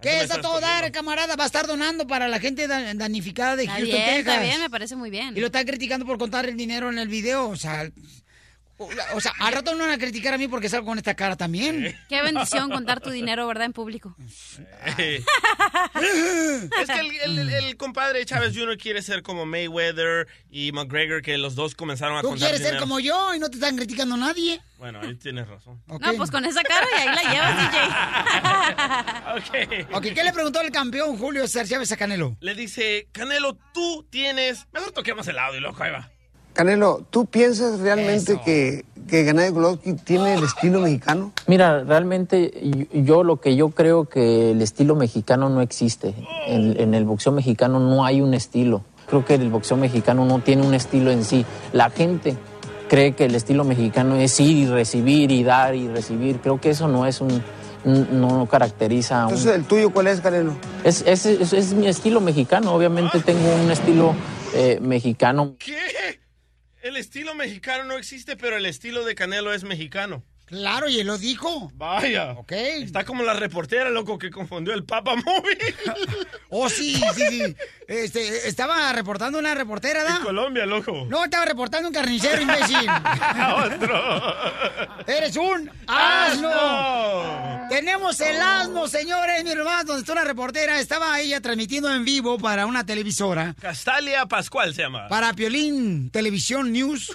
¿Qué 0.00 0.20
es 0.22 0.30
a 0.32 0.40
todo 0.40 0.60
dar, 0.60 0.90
camarada? 0.90 1.36
Va 1.36 1.44
a 1.44 1.46
estar 1.46 1.66
donando 1.68 2.08
para 2.08 2.26
la 2.26 2.40
gente 2.40 2.66
da- 2.66 2.92
damnificada 2.94 3.54
de 3.54 3.62
Está 3.64 3.76
Houston, 3.76 3.96
bien, 4.00 4.04
Texas. 4.16 4.34
está 4.34 4.42
bien, 4.42 4.60
me 4.60 4.68
parece 4.70 4.96
muy 4.96 5.10
bien. 5.10 5.36
Y 5.36 5.40
lo 5.40 5.46
están 5.46 5.64
criticando 5.64 6.04
por 6.04 6.18
contar 6.18 6.44
el 6.48 6.56
dinero 6.56 6.90
en 6.90 6.98
el 6.98 7.06
video, 7.08 7.48
o 7.48 7.56
sea... 7.56 7.88
O, 8.78 9.20
sea, 9.20 9.32
al 9.38 9.52
rato 9.52 9.74
no 9.74 9.80
van 9.84 9.92
a 9.92 9.98
criticar 9.98 10.34
a 10.34 10.38
mí 10.38 10.48
porque 10.48 10.68
salgo 10.68 10.86
con 10.86 10.98
esta 10.98 11.14
cara 11.14 11.36
también. 11.36 11.96
Qué 12.08 12.20
bendición 12.22 12.70
contar 12.70 13.00
tu 13.00 13.10
dinero, 13.10 13.46
¿verdad? 13.46 13.66
En 13.66 13.72
público. 13.72 14.16
es 14.96 14.96
que 14.96 15.22
el, 17.00 17.10
el- 17.24 17.38
el- 17.38 17.52
el 17.52 17.76
compadre 17.76 18.24
Chávez 18.26 18.56
Jr. 18.56 18.76
quiere 18.78 19.02
ser 19.02 19.22
como 19.22 19.46
Mayweather 19.46 20.26
y 20.50 20.72
McGregor, 20.72 21.22
que 21.22 21.38
los 21.38 21.54
dos 21.54 21.74
comenzaron 21.74 22.16
a 22.18 22.22
Tú 22.22 22.28
contar 22.30 22.50
quieres 22.50 22.66
ser 22.68 22.78
como 22.80 22.98
yo 23.00 23.34
y 23.34 23.38
no 23.38 23.48
te 23.50 23.56
están 23.56 23.76
criticando 23.76 24.16
nadie. 24.16 24.60
Bueno, 24.78 25.00
ahí 25.00 25.14
tienes 25.14 25.46
razón. 25.48 25.80
No, 25.86 25.98
pues 26.16 26.30
con 26.30 26.44
esa 26.44 26.62
cara 26.62 26.86
y 26.90 26.94
ahí 27.08 27.14
la 27.14 27.22
llevas, 27.32 27.72
DJ. 29.62 29.86
Ok, 29.92 30.02
¿qué 30.14 30.24
le 30.24 30.32
preguntó 30.32 30.60
el 30.60 30.70
campeón 30.72 31.16
Julio 31.18 31.42
César 31.46 31.66
Chávez 31.68 31.92
a 31.92 31.96
Canelo? 31.96 32.36
Le 32.40 32.54
dice, 32.54 33.08
Canelo, 33.12 33.56
tú 33.72 34.06
tienes... 34.10 34.66
Mejor 34.72 34.92
toquemos 34.92 35.26
el 35.28 35.38
audio, 35.38 35.60
loco, 35.60 35.82
ahí 35.82 35.92
va. 35.92 36.10
Canelo, 36.52 37.02
¿tú 37.10 37.26
piensas 37.26 37.80
realmente 37.80 38.38
que, 38.44 38.84
que 39.08 39.24
Gennady 39.24 39.50
Golovkin 39.50 39.96
tiene 39.96 40.34
el 40.34 40.44
estilo 40.44 40.80
mexicano? 40.80 41.32
Mira, 41.46 41.82
realmente 41.82 42.52
yo, 42.92 43.00
yo 43.00 43.24
lo 43.24 43.40
que 43.40 43.56
yo 43.56 43.70
creo 43.70 44.04
que 44.04 44.50
el 44.52 44.60
estilo 44.60 44.94
mexicano 44.94 45.48
no 45.48 45.60
existe. 45.62 46.14
En, 46.46 46.78
en 46.78 46.94
el 46.94 47.04
boxeo 47.04 47.32
mexicano 47.32 47.80
no 47.80 48.04
hay 48.04 48.20
un 48.20 48.34
estilo. 48.34 48.82
Creo 49.08 49.24
que 49.24 49.34
el 49.34 49.48
boxeo 49.50 49.76
mexicano 49.76 50.24
no 50.26 50.40
tiene 50.40 50.66
un 50.66 50.74
estilo 50.74 51.10
en 51.10 51.24
sí. 51.24 51.44
La 51.72 51.90
gente 51.90 52.36
cree 52.88 53.12
que 53.12 53.24
el 53.24 53.34
estilo 53.34 53.64
mexicano 53.64 54.16
es 54.16 54.38
ir 54.38 54.56
y 54.58 54.66
recibir 54.66 55.30
y 55.30 55.42
dar 55.44 55.74
y 55.74 55.88
recibir. 55.88 56.38
Creo 56.40 56.60
que 56.60 56.70
eso 56.70 56.86
no 56.88 57.06
es 57.06 57.20
un 57.22 57.42
no 57.84 58.46
caracteriza 58.46 59.22
a 59.22 59.26
un... 59.26 59.30
Entonces, 59.32 59.56
¿el 59.56 59.64
tuyo 59.64 59.90
cuál 59.90 60.06
es, 60.06 60.20
Canelo? 60.20 60.52
Es, 60.84 61.02
es, 61.04 61.26
es- 61.26 61.52
es 61.52 61.72
mi 61.74 61.88
estilo 61.88 62.20
mexicano. 62.20 62.72
Obviamente 62.72 63.18
tengo 63.18 63.40
un 63.64 63.72
estilo 63.72 64.14
eh, 64.54 64.78
mexicano. 64.80 65.54
¿Qué? 65.58 65.74
El 66.82 66.96
estilo 66.96 67.36
mexicano 67.36 67.84
no 67.84 67.96
existe, 67.96 68.36
pero 68.36 68.56
el 68.56 68.66
estilo 68.66 69.04
de 69.04 69.14
Canelo 69.14 69.54
es 69.54 69.62
mexicano. 69.62 70.24
Claro, 70.52 70.86
y 70.86 71.00
él 71.00 71.06
lo 71.06 71.16
dijo. 71.16 71.72
Vaya. 71.76 72.32
Ok. 72.32 72.52
Está 72.52 73.04
como 73.06 73.22
la 73.22 73.32
reportera, 73.32 73.88
loco, 73.88 74.18
que 74.18 74.30
confundió 74.30 74.74
el 74.74 74.84
Papa 74.84 75.16
Móvil. 75.16 75.58
Oh, 76.54 76.68
sí, 76.68 77.00
sí, 77.14 77.22
sí. 77.30 77.56
Este, 77.88 78.46
estaba 78.46 78.92
reportando 78.92 79.38
una 79.38 79.54
reportera, 79.54 80.04
¿da? 80.04 80.16
En 80.18 80.22
Colombia, 80.22 80.66
loco. 80.66 81.06
No, 81.08 81.24
estaba 81.24 81.46
reportando 81.46 81.88
un 81.88 81.94
carnicero, 81.94 82.42
imbécil. 82.42 82.76
Otro. 83.64 84.34
¡Eres 85.06 85.34
un 85.38 85.70
¡Asno! 85.86 86.50
asno! 86.50 87.68
Tenemos 87.70 88.20
el 88.20 88.38
asno, 88.38 88.86
señores, 88.86 89.42
mi 89.44 89.50
hermano, 89.52 89.84
donde 89.84 90.00
está 90.00 90.12
una 90.12 90.24
reportera. 90.24 90.78
Estaba 90.78 91.18
ella 91.20 91.40
transmitiendo 91.40 91.90
en 91.90 92.04
vivo 92.04 92.38
para 92.38 92.66
una 92.66 92.84
televisora, 92.84 93.54
Castalia 93.58 94.26
Pascual 94.26 94.74
se 94.74 94.82
llama. 94.82 95.08
para 95.08 95.32
Piolín 95.32 96.10
Televisión 96.10 96.70
News. 96.70 97.10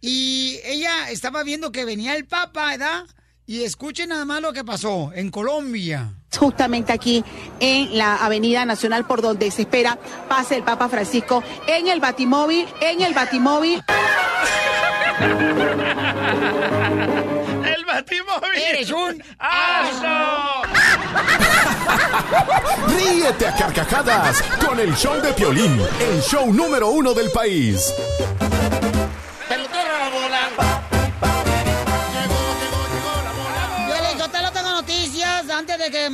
Y 0.00 0.60
ella 0.64 1.10
estaba 1.10 1.42
viendo 1.42 1.72
que 1.72 1.84
venía 1.84 2.16
el 2.16 2.24
Papa, 2.26 2.66
¿verdad? 2.70 3.04
Y 3.46 3.64
escuchen 3.64 4.10
nada 4.10 4.24
más 4.24 4.40
lo 4.40 4.52
que 4.52 4.64
pasó 4.64 5.10
en 5.14 5.30
Colombia. 5.30 6.12
justamente 6.38 6.92
aquí 6.92 7.24
en 7.58 7.98
la 7.98 8.14
Avenida 8.16 8.64
Nacional 8.64 9.04
por 9.04 9.20
donde 9.20 9.50
se 9.50 9.62
espera 9.62 9.98
pase 10.28 10.56
el 10.56 10.62
Papa 10.62 10.88
Francisco 10.88 11.42
en 11.66 11.88
el 11.88 11.98
Batimóvil, 12.00 12.66
en 12.80 13.00
el 13.02 13.12
Batimóvil. 13.12 13.82
¡El 17.64 17.84
batimóvil! 17.84 18.62
¡Eres 18.70 18.90
un 18.90 19.22
asno! 19.38 20.62
Ríete 22.96 23.46
a 23.46 23.56
carcajadas 23.56 24.42
con 24.66 24.78
el 24.78 24.94
show 24.94 25.20
de 25.20 25.32
Piolín, 25.32 25.80
el 26.00 26.22
show 26.22 26.52
número 26.52 26.88
uno 26.90 27.12
del 27.12 27.30
país. 27.30 27.92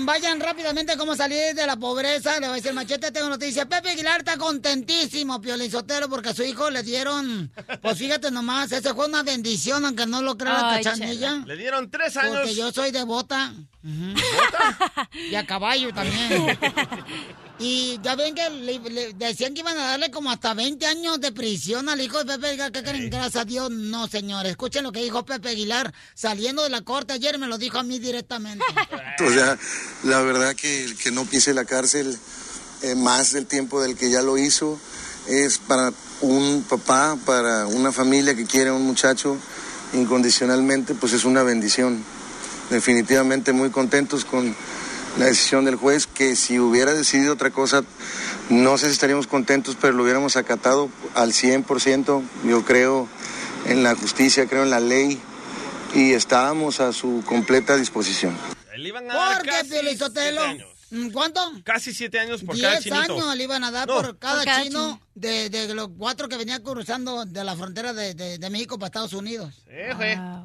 Vayan 0.05 0.41
rápidamente 0.41 0.97
cómo 0.97 1.17
salir 1.17 1.55
de 1.55 1.67
la 1.67 1.77
pobreza, 1.77 2.35
le 2.35 2.49
voy 2.49 2.55
a 2.55 2.57
decir 2.57 2.73
machete, 2.73 3.11
tengo 3.11 3.29
noticias. 3.29 3.67
Pepe 3.67 3.91
Aguilar 3.91 4.19
está 4.19 4.37
contentísimo, 4.37 5.41
Piolín 5.41 5.71
Sotelo, 5.71 6.09
porque 6.09 6.31
a 6.31 6.35
su 6.35 6.43
hijo 6.43 6.71
le 6.71 6.83
dieron, 6.83 7.51
pues 7.81 7.99
fíjate 7.99 8.31
nomás, 8.31 8.73
ese 8.73 8.95
fue 8.95 9.07
una 9.07 9.23
bendición, 9.23 9.85
aunque 9.85 10.07
no 10.07 10.23
lo 10.23 10.37
crea 10.37 10.53
la 10.53 10.81
cachanilla. 10.83 11.43
Le 11.47 11.57
dieron 11.57 11.91
tres 11.91 12.17
años. 12.17 12.37
Porque 12.37 12.55
yo 12.55 12.73
soy 12.73 12.91
de 12.91 13.05
bota. 13.05 13.55
¿Bota? 13.83 15.11
Y 15.31 15.35
a 15.35 15.47
caballo 15.47 15.93
también. 15.95 16.59
Y 17.59 17.99
ya 18.03 18.15
ven 18.17 18.35
que 18.35 18.51
le, 18.51 18.79
le 18.79 19.13
decían 19.15 19.55
que 19.55 19.61
iban 19.61 19.79
a 19.79 19.85
darle 19.87 20.11
como 20.11 20.31
hasta 20.31 20.53
20 20.53 20.85
años 20.87 21.21
de 21.21 21.33
prisión 21.33 21.89
al 21.89 22.01
hijo 22.01 22.23
de 22.23 22.35
Pepe 22.35 22.49
Aguilar. 22.49 22.73
¿Qué 22.73 22.83
creen? 22.83 23.09
Gracias 23.09 23.37
a 23.37 23.45
Dios, 23.47 23.71
no, 23.71 24.09
señor. 24.09 24.45
Escuchen 24.45 24.83
lo 24.83 24.93
que 24.93 25.03
dijo 25.03 25.25
Pepe 25.25 25.51
Aguilar 25.51 25.95
saliendo 26.15 26.63
de 26.63 26.69
la 26.69 26.83
corte 26.83 27.15
ayer, 27.15 27.39
me 27.39 27.47
lo 27.47 27.57
dijo 27.57 27.79
a 27.79 27.83
mí 27.83 27.99
directamente. 27.99 28.65
O 29.27 29.31
sea, 29.31 29.59
la 30.05 30.21
verdad 30.21 30.55
que 30.55 30.85
el 30.85 30.97
que 30.97 31.11
no 31.11 31.25
pise 31.25 31.55
la 31.55 31.65
cárcel 31.65 32.19
eh, 32.83 32.95
más 32.95 33.33
del 33.33 33.47
tiempo 33.47 33.81
del 33.81 33.97
que 33.97 34.11
ya 34.11 34.21
lo 34.21 34.37
hizo 34.37 34.79
es 35.27 35.57
para 35.57 35.91
un 36.21 36.65
papá, 36.69 37.17
para 37.25 37.67
una 37.67 37.93
familia 37.93 38.35
que 38.35 38.45
quiere 38.45 38.71
a 38.71 38.75
un 38.75 38.83
muchacho 38.83 39.39
incondicionalmente, 39.95 40.95
pues 40.95 41.15
es 41.15 41.25
una 41.25 41.43
bendición. 41.43 42.05
Definitivamente 42.69 43.53
muy 43.53 43.71
contentos 43.71 44.25
con 44.25 44.55
la 45.19 45.27
decisión 45.27 45.65
del 45.65 45.77
juez, 45.77 46.07
que 46.07 46.37
si 46.37 46.59
hubiera 46.59 46.93
decidido 46.93 47.33
otra 47.35 47.51
cosa, 47.51 47.83
no 48.51 48.79
sé 48.79 48.87
si 48.87 48.93
estaríamos 48.93 49.27
contentos, 49.27 49.77
pero 49.81 49.93
lo 49.93 50.03
hubiéramos 50.03 50.37
acatado 50.37 50.91
al 51.15 51.33
100%. 51.33 52.23
Yo 52.45 52.65
creo 52.65 53.09
en 53.67 53.83
la 53.83 53.95
justicia, 53.95 54.47
creo 54.47 54.63
en 54.63 54.71
la 54.71 54.81
ley 54.81 55.21
y 55.95 56.13
estábamos 56.13 56.81
a 56.81 56.93
su 56.93 57.23
completa 57.27 57.77
disposición. 57.77 58.37
Le 58.77 58.89
iban 58.89 59.11
a 59.11 59.15
dar 59.15 59.37
¿Por 59.39 59.43
qué, 59.45 59.51
casi 59.51 59.71
siete 59.97 60.39
años. 60.39 60.69
¿Cuánto? 61.13 61.41
Casi 61.65 61.95
siete 61.95 62.21
años 62.21 62.43
por 62.45 62.61
cada 62.61 62.79
10 62.79 62.85
chinito. 62.85 63.15
años 63.15 63.37
le 63.37 63.45
iban 63.45 63.65
a 63.65 63.71
dar 63.71 63.89
No, 63.89 63.95
por 63.95 64.19
cada, 64.19 64.37
por 64.37 64.45
cada 64.45 64.63
chino 64.63 64.95
chino. 64.95 65.06
De, 65.17 65.49
de 65.49 65.75
los 65.75 65.89
cuatro 65.97 66.29
que 66.29 66.37
venían 66.37 66.63
cruzando 66.63 67.25
de 67.25 67.43
la 67.43 67.57
frontera 67.57 67.95
de, 67.95 68.13
de- 68.13 68.37
de 68.37 68.51
México 68.51 68.79
para 68.79 68.89
Estados 68.89 69.15
Unidos. 69.15 69.55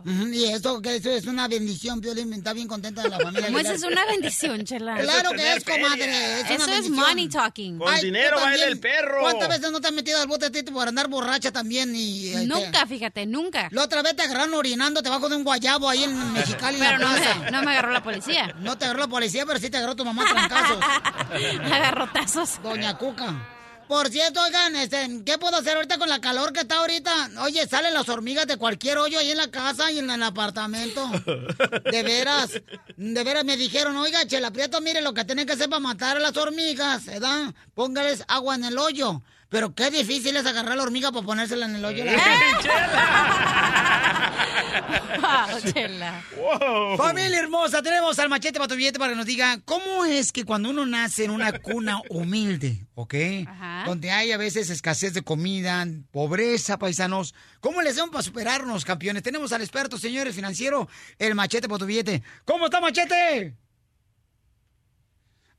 Ujú, 0.05 0.27
Y 0.31 0.45
eso, 0.45 0.81
que 0.81 0.95
eso 0.95 1.09
es 1.11 1.25
una 1.25 1.49
bendición, 1.49 1.99
Piolín, 1.99 2.31
está 2.31 2.53
bien 2.53 2.69
contenta 2.69 3.03
de 3.03 3.09
la 3.09 3.19
familia. 3.19 3.47
¿Cómo 3.47 3.57
Aguilar. 3.57 3.75
esa 3.75 3.85
es 3.87 3.91
una 3.91 4.05
bendición, 4.05 4.63
Chela? 4.63 4.95
Claro 4.97 5.31
que 5.31 5.53
es, 5.57 5.63
comadre. 5.65 6.39
Es 6.41 6.49
Eso 6.51 6.63
una 6.63 6.77
es 6.77 6.89
money 6.89 7.27
talking. 7.27 7.77
Con 7.79 7.93
Ay, 7.93 8.05
dinero 8.05 8.37
baila 8.39 8.65
el 8.65 8.79
perro. 8.79 9.19
¿Cuántas 9.19 9.49
veces 9.49 9.71
no 9.71 9.81
te 9.81 9.87
has 9.87 9.93
metido 9.93 10.21
al 10.21 10.27
bote 10.27 10.49
Tito, 10.49 10.71
por 10.71 10.87
andar 10.87 11.09
borracha 11.09 11.51
también? 11.51 11.93
Y, 11.93 12.29
este, 12.29 12.45
Nunca, 12.47 12.85
fíjate, 12.85 13.25
nunca. 13.25 13.67
La 13.71 13.83
otra 13.83 14.01
vez 14.01 14.15
te 14.15 14.21
agarraron 14.23 14.53
orinando 14.53 15.01
debajo 15.01 15.27
de 15.27 15.35
un 15.35 15.43
guayabo 15.43 15.89
ahí 15.89 16.05
en 16.05 16.31
Mexicali, 16.33 16.77
en 16.77 16.83
Pero 16.85 16.97
la 16.97 17.09
no 17.09 17.15
plaza. 17.17 17.35
me, 17.39 17.51
no 17.51 17.61
me 17.63 17.71
agarró 17.71 17.91
la 17.91 18.03
policía. 18.03 18.55
No 18.61 18.77
te 18.77 18.85
agarró 18.85 19.01
la 19.01 19.07
policía, 19.09 19.45
pero 19.45 19.59
sí 19.59 19.69
te 19.69 19.75
agarró 19.77 19.97
tu 19.97 20.05
mamá 20.05 20.23
trancazos. 20.31 20.77
Agarrotazos. 21.71 22.61
Doña 22.63 22.97
Cuca. 22.97 23.35
Por 23.91 24.07
cierto, 24.07 24.41
oigan, 24.41 24.73
este, 24.77 25.21
¿qué 25.25 25.37
puedo 25.37 25.57
hacer 25.57 25.75
ahorita 25.75 25.97
con 25.97 26.07
la 26.07 26.21
calor 26.21 26.53
que 26.53 26.61
está 26.61 26.77
ahorita? 26.77 27.11
Oye, 27.41 27.67
salen 27.67 27.93
las 27.93 28.07
hormigas 28.07 28.47
de 28.47 28.55
cualquier 28.55 28.97
hoyo 28.97 29.19
ahí 29.19 29.31
en 29.31 29.37
la 29.37 29.51
casa 29.51 29.91
y 29.91 29.99
en 29.99 30.09
el 30.09 30.23
apartamento. 30.23 31.11
De 31.91 32.01
veras, 32.01 32.51
de 32.95 33.23
veras 33.25 33.43
me 33.43 33.57
dijeron, 33.57 33.97
oiga, 33.97 34.25
Chela 34.25 34.51
Prieto, 34.51 34.79
mire 34.79 35.01
lo 35.01 35.13
que 35.13 35.25
tienen 35.25 35.45
que 35.45 35.51
hacer 35.51 35.69
para 35.69 35.81
matar 35.81 36.15
a 36.15 36.21
las 36.21 36.37
hormigas, 36.37 37.05
¿verdad? 37.05 37.53
Póngales 37.73 38.23
agua 38.29 38.55
en 38.55 38.63
el 38.63 38.77
hoyo. 38.77 39.23
Pero 39.51 39.75
qué 39.75 39.91
difícil 39.91 40.37
es 40.37 40.45
agarrar 40.45 40.77
la 40.77 40.83
hormiga 40.83 41.11
para 41.11 41.25
ponérsela 41.25 41.65
en 41.65 41.75
el 41.75 41.83
hoyo. 41.83 42.03
¡Ey, 42.07 42.17
Wow, 45.19 45.59
Chela. 45.73 46.23
Wow. 46.37 46.97
Familia 46.97 47.39
hermosa, 47.39 47.81
tenemos 47.81 48.17
al 48.19 48.29
machete 48.29 48.59
para 48.59 48.69
tu 48.69 48.75
billete 48.75 48.97
para 48.97 49.11
que 49.11 49.17
nos 49.17 49.25
diga 49.25 49.59
cómo 49.65 50.05
es 50.05 50.31
que 50.31 50.45
cuando 50.45 50.69
uno 50.69 50.85
nace 50.85 51.25
en 51.25 51.31
una 51.31 51.51
cuna 51.59 52.01
humilde, 52.09 52.87
¿ok? 52.95 53.15
Ajá. 53.45 53.83
Donde 53.85 54.09
hay 54.09 54.31
a 54.31 54.37
veces 54.37 54.69
escasez 54.69 55.13
de 55.13 55.21
comida, 55.21 55.85
pobreza, 56.11 56.79
paisanos, 56.79 57.35
¿cómo 57.59 57.81
le 57.81 57.89
hacemos 57.89 58.11
para 58.11 58.23
superarnos, 58.23 58.85
campeones? 58.85 59.21
Tenemos 59.21 59.51
al 59.51 59.61
experto, 59.61 59.97
señores, 59.97 60.33
financiero, 60.33 60.87
el 61.19 61.35
machete 61.35 61.67
para 61.67 61.79
tu 61.79 61.85
billete. 61.85 62.23
¿Cómo 62.45 62.65
está, 62.65 62.79
machete? 62.79 63.55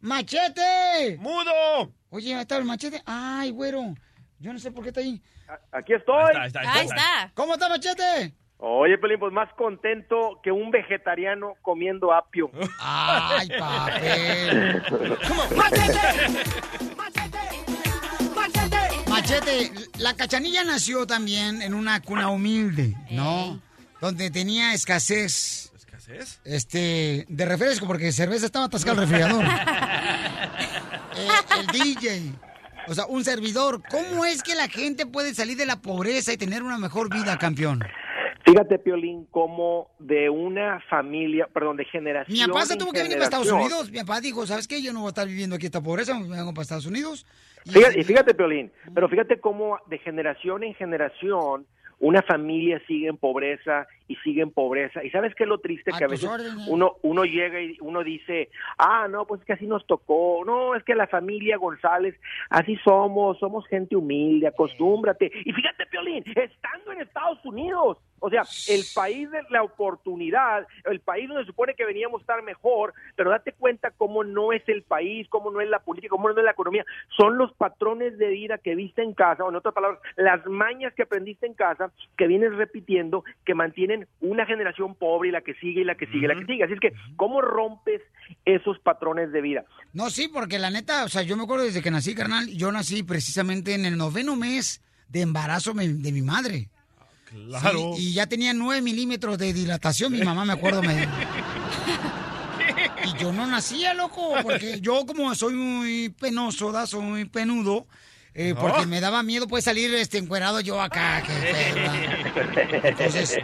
¡Machete! 0.01 1.19
¡Mudo! 1.19 1.93
Oye, 2.15 2.35
¿ahí 2.35 2.43
está 2.43 2.59
el 2.59 2.67
machete? 2.67 3.03
Ay, 3.07 3.51
güero, 3.53 3.95
yo 4.39 4.53
no 4.53 4.59
sé 4.59 4.71
por 4.71 4.83
qué 4.83 4.91
está 4.91 5.01
ahí. 5.01 5.23
Aquí 5.73 5.95
estoy. 5.95 6.37
Ahí 6.39 6.47
está, 6.47 6.61
ahí 6.61 6.61
está, 6.61 6.61
ahí 6.61 6.67
Ahí 6.81 6.85
está. 6.87 6.97
está. 6.97 7.31
¿Cómo 7.35 7.55
está, 7.55 7.69
machete? 7.71 8.35
Oye, 8.59 8.99
Pelín, 8.99 9.19
pues 9.19 9.33
más 9.33 9.49
contento 9.55 10.39
que 10.43 10.53
un 10.53 10.71
vegetariano 10.71 11.55
comiendo 11.63 12.13
apio. 12.13 12.51
Ay, 12.79 13.49
papel. 13.59 14.83
Machete, 19.09 19.73
la 19.99 20.15
cachanilla 20.15 20.65
nació 20.65 21.07
también 21.07 21.61
en 21.63 21.75
una 21.75 22.01
cuna 22.01 22.31
humilde, 22.31 22.95
¿no? 23.11 23.61
Donde 24.01 24.31
tenía 24.31 24.73
escasez. 24.75 25.71
¿Escasez? 25.77 26.41
Este, 26.45 27.27
de 27.29 27.45
refresco, 27.45 27.87
porque 27.87 28.11
cerveza 28.13 28.47
estaba 28.47 28.67
atascado 28.67 29.03
el 29.03 29.09
refrigerador. 29.09 29.45
Eh, 31.17 31.61
el 31.61 31.67
DJ. 31.67 32.33
O 32.89 32.95
sea, 32.95 33.07
un 33.07 33.25
servidor. 33.25 33.83
¿Cómo 33.91 34.25
es 34.25 34.43
que 34.43 34.55
la 34.55 34.69
gente 34.69 35.07
puede 35.07 35.35
salir 35.35 35.57
de 35.57 35.67
la 35.67 35.81
pobreza 35.81 36.33
y 36.33 36.37
tener 36.37 36.63
una 36.63 36.79
mejor 36.79 37.13
vida, 37.13 37.39
campeón? 37.39 37.81
Fíjate, 38.45 38.79
Piolín, 38.81 39.27
como 39.31 39.91
de 40.01 40.29
una 40.29 40.81
familia, 40.91 41.49
perdón, 41.53 41.77
de 41.77 41.85
generación. 41.85 42.37
Mi 42.37 42.45
papá 42.45 42.67
se 42.67 42.77
tuvo 42.77 42.93
que 42.93 43.03
venir 43.03 43.17
para 43.19 43.25
Estados. 43.25 43.53
Unidos. 43.53 43.91
Mi 43.91 43.99
papá 44.01 44.21
dijo, 44.21 44.47
¿sabes 44.47 44.67
qué? 44.67 44.83
Yo 44.83 44.93
no 44.93 45.01
voy 45.01 45.09
a 45.09 45.11
estar 45.11 45.29
viviendo 45.29 45.57
aquí 45.57 45.67
esta 45.67 45.81
pobreza, 45.81 46.19
me 46.19 46.29
vengo 46.29 46.53
para 46.53 46.63
Estados 46.63 46.87
Unidos. 46.87 47.25
Fíjate, 47.65 48.01
y 48.01 48.05
fíjate, 48.05 48.35
Piolín, 48.35 48.73
pero 48.93 49.09
fíjate 49.09 49.39
cómo 49.39 49.79
de 49.87 49.99
generación 49.99 50.65
en 50.65 50.75
generación 50.75 51.67
una 52.03 52.21
familia 52.21 52.83
sigue 52.89 53.07
en 53.07 53.17
pobreza 53.17 53.87
y 54.09 54.17
sigue 54.17 54.43
en 54.43 54.51
pobreza. 54.51 55.05
¿Y 55.05 55.11
sabes 55.11 55.37
qué 55.37 55.45
es 55.45 55.49
lo 55.49 55.59
triste? 55.59 55.93
A 55.95 55.99
Que 55.99 56.05
a 56.05 56.09
veces 56.09 56.29
órdenes. 56.29 56.67
uno, 56.69 56.97
uno 57.03 57.25
llega 57.25 57.61
y 57.61 57.77
uno 57.81 58.03
dice, 58.03 58.51
ah, 58.77 59.07
no, 59.09 59.25
pues 59.25 59.41
es 59.41 59.47
que 59.47 59.53
así 59.53 59.67
nos 59.69 59.87
tocó. 59.87 60.43
No, 60.45 60.75
es 60.75 60.83
que 60.83 60.97
la 60.97 61.07
familia 61.07 61.59
González, 61.59 62.17
así 62.51 62.77
somos, 62.85 63.39
somos 63.39 63.65
gente 63.69 63.95
humilde, 63.95 64.49
acostúmbrate. 64.49 65.31
Y 65.45 65.53
fíjate, 65.53 65.87
Piolín, 65.87 66.25
estando 66.27 66.91
en 66.91 67.03
Estados 67.03 67.39
Unidos, 67.45 67.99
o 68.23 68.31
sea, 68.31 68.45
el 68.69 68.85
país 68.95 69.29
de 69.33 69.41
la 69.51 69.65
oportunidad, 69.65 70.65
el 70.85 71.01
país 71.01 71.27
donde 71.29 71.43
se 71.43 71.49
supone 71.49 71.75
que 71.75 71.85
veníamos 71.85 72.21
a 72.21 72.23
estar 72.23 72.43
mejor, 72.45 72.95
pero 73.17 73.31
date 73.31 73.53
cuenta 73.53 73.91
cómo 73.91 74.23
no 74.23 74.53
es 74.53 74.63
el 74.69 74.83
país, 74.83 75.27
cómo 75.29 75.51
no 75.51 75.61
es 75.61 75.69
la 75.69 75.81
política, 75.81 76.13
cómo 76.13 76.29
no 76.29 76.39
es 76.39 76.45
la 76.45 76.53
economía. 76.53 76.87
Son 77.17 77.37
los 77.37 77.53
patrones 77.55 78.17
de 78.19 78.29
vida 78.29 78.59
que 78.59 78.77
viste 78.77 79.03
en 79.03 79.13
casa, 79.13 79.43
o 79.43 79.51
en 79.51 79.57
otras 79.57 79.75
palabras, 79.75 80.01
las 80.15 80.47
mañas 80.47 80.95
que 80.95 81.03
aprendiste 81.03 81.47
en 81.47 81.55
casa, 81.55 81.91
que 82.17 82.29
vienes 82.29 82.55
repitiendo, 82.55 83.25
que 83.45 83.57
mantienen 83.57 84.07
una 84.21 84.47
generación 84.47 84.95
pobre 84.95 85.31
y 85.31 85.33
la 85.33 85.41
que 85.41 85.55
sigue 85.55 85.81
y 85.81 85.85
la 85.85 85.97
que 85.97 86.07
sigue 86.07 86.27
y 86.27 86.29
la 86.29 86.37
que 86.37 86.47
sigue. 86.47 86.63
Así 86.63 86.75
es 86.75 86.81
que, 86.81 86.93
¿cómo 87.17 87.41
rompes 87.41 88.03
esos 88.45 88.79
patrones 88.79 89.33
de 89.33 89.41
vida? 89.41 89.65
No, 89.93 90.11
sí, 90.11 90.29
porque 90.33 90.61
la 90.61 90.71
neta, 90.71 91.05
o 91.05 91.09
sea, 91.09 91.23
yo 91.23 91.37
me 91.37 91.43
acuerdo 91.43 91.65
desde 91.65 91.83
que 91.83 91.91
nací, 91.91 92.15
carnal, 92.15 92.47
yo 92.47 92.71
nací 92.71 93.03
precisamente 93.03 93.75
en 93.75 93.85
el 93.85 93.97
noveno 93.97 94.37
mes 94.37 94.81
de 95.09 95.23
embarazo 95.23 95.75
de 95.75 96.13
mi 96.13 96.23
madre. 96.23 96.69
Claro. 97.33 97.95
Sí, 97.97 98.11
y 98.11 98.15
ya 98.15 98.27
tenía 98.27 98.53
nueve 98.53 98.83
milímetros 98.83 99.39
de 99.39 99.53
dilatación, 99.53 100.13
mi 100.13 100.23
mamá 100.23 100.45
me 100.45 100.53
acuerdo 100.53 100.83
me... 100.83 101.07
Y 103.05 103.19
yo 103.21 103.33
no 103.33 103.47
nacía, 103.47 103.95
loco, 103.95 104.35
porque 104.43 104.81
yo 104.81 105.05
como 105.07 105.35
soy 105.35 105.55
muy 105.55 106.09
penoso, 106.11 106.71
¿da? 106.71 106.87
soy 106.87 107.03
muy 107.03 107.25
penudo, 107.25 107.87
eh, 108.35 108.55
porque 108.59 108.87
me 108.87 109.01
daba 109.01 109.23
miedo 109.23 109.49
pues 109.49 109.65
salir 109.65 109.93
este 109.95 110.19
encuerado 110.19 110.61
yo 110.61 110.81
acá. 110.81 111.23
Entonces, 112.83 113.39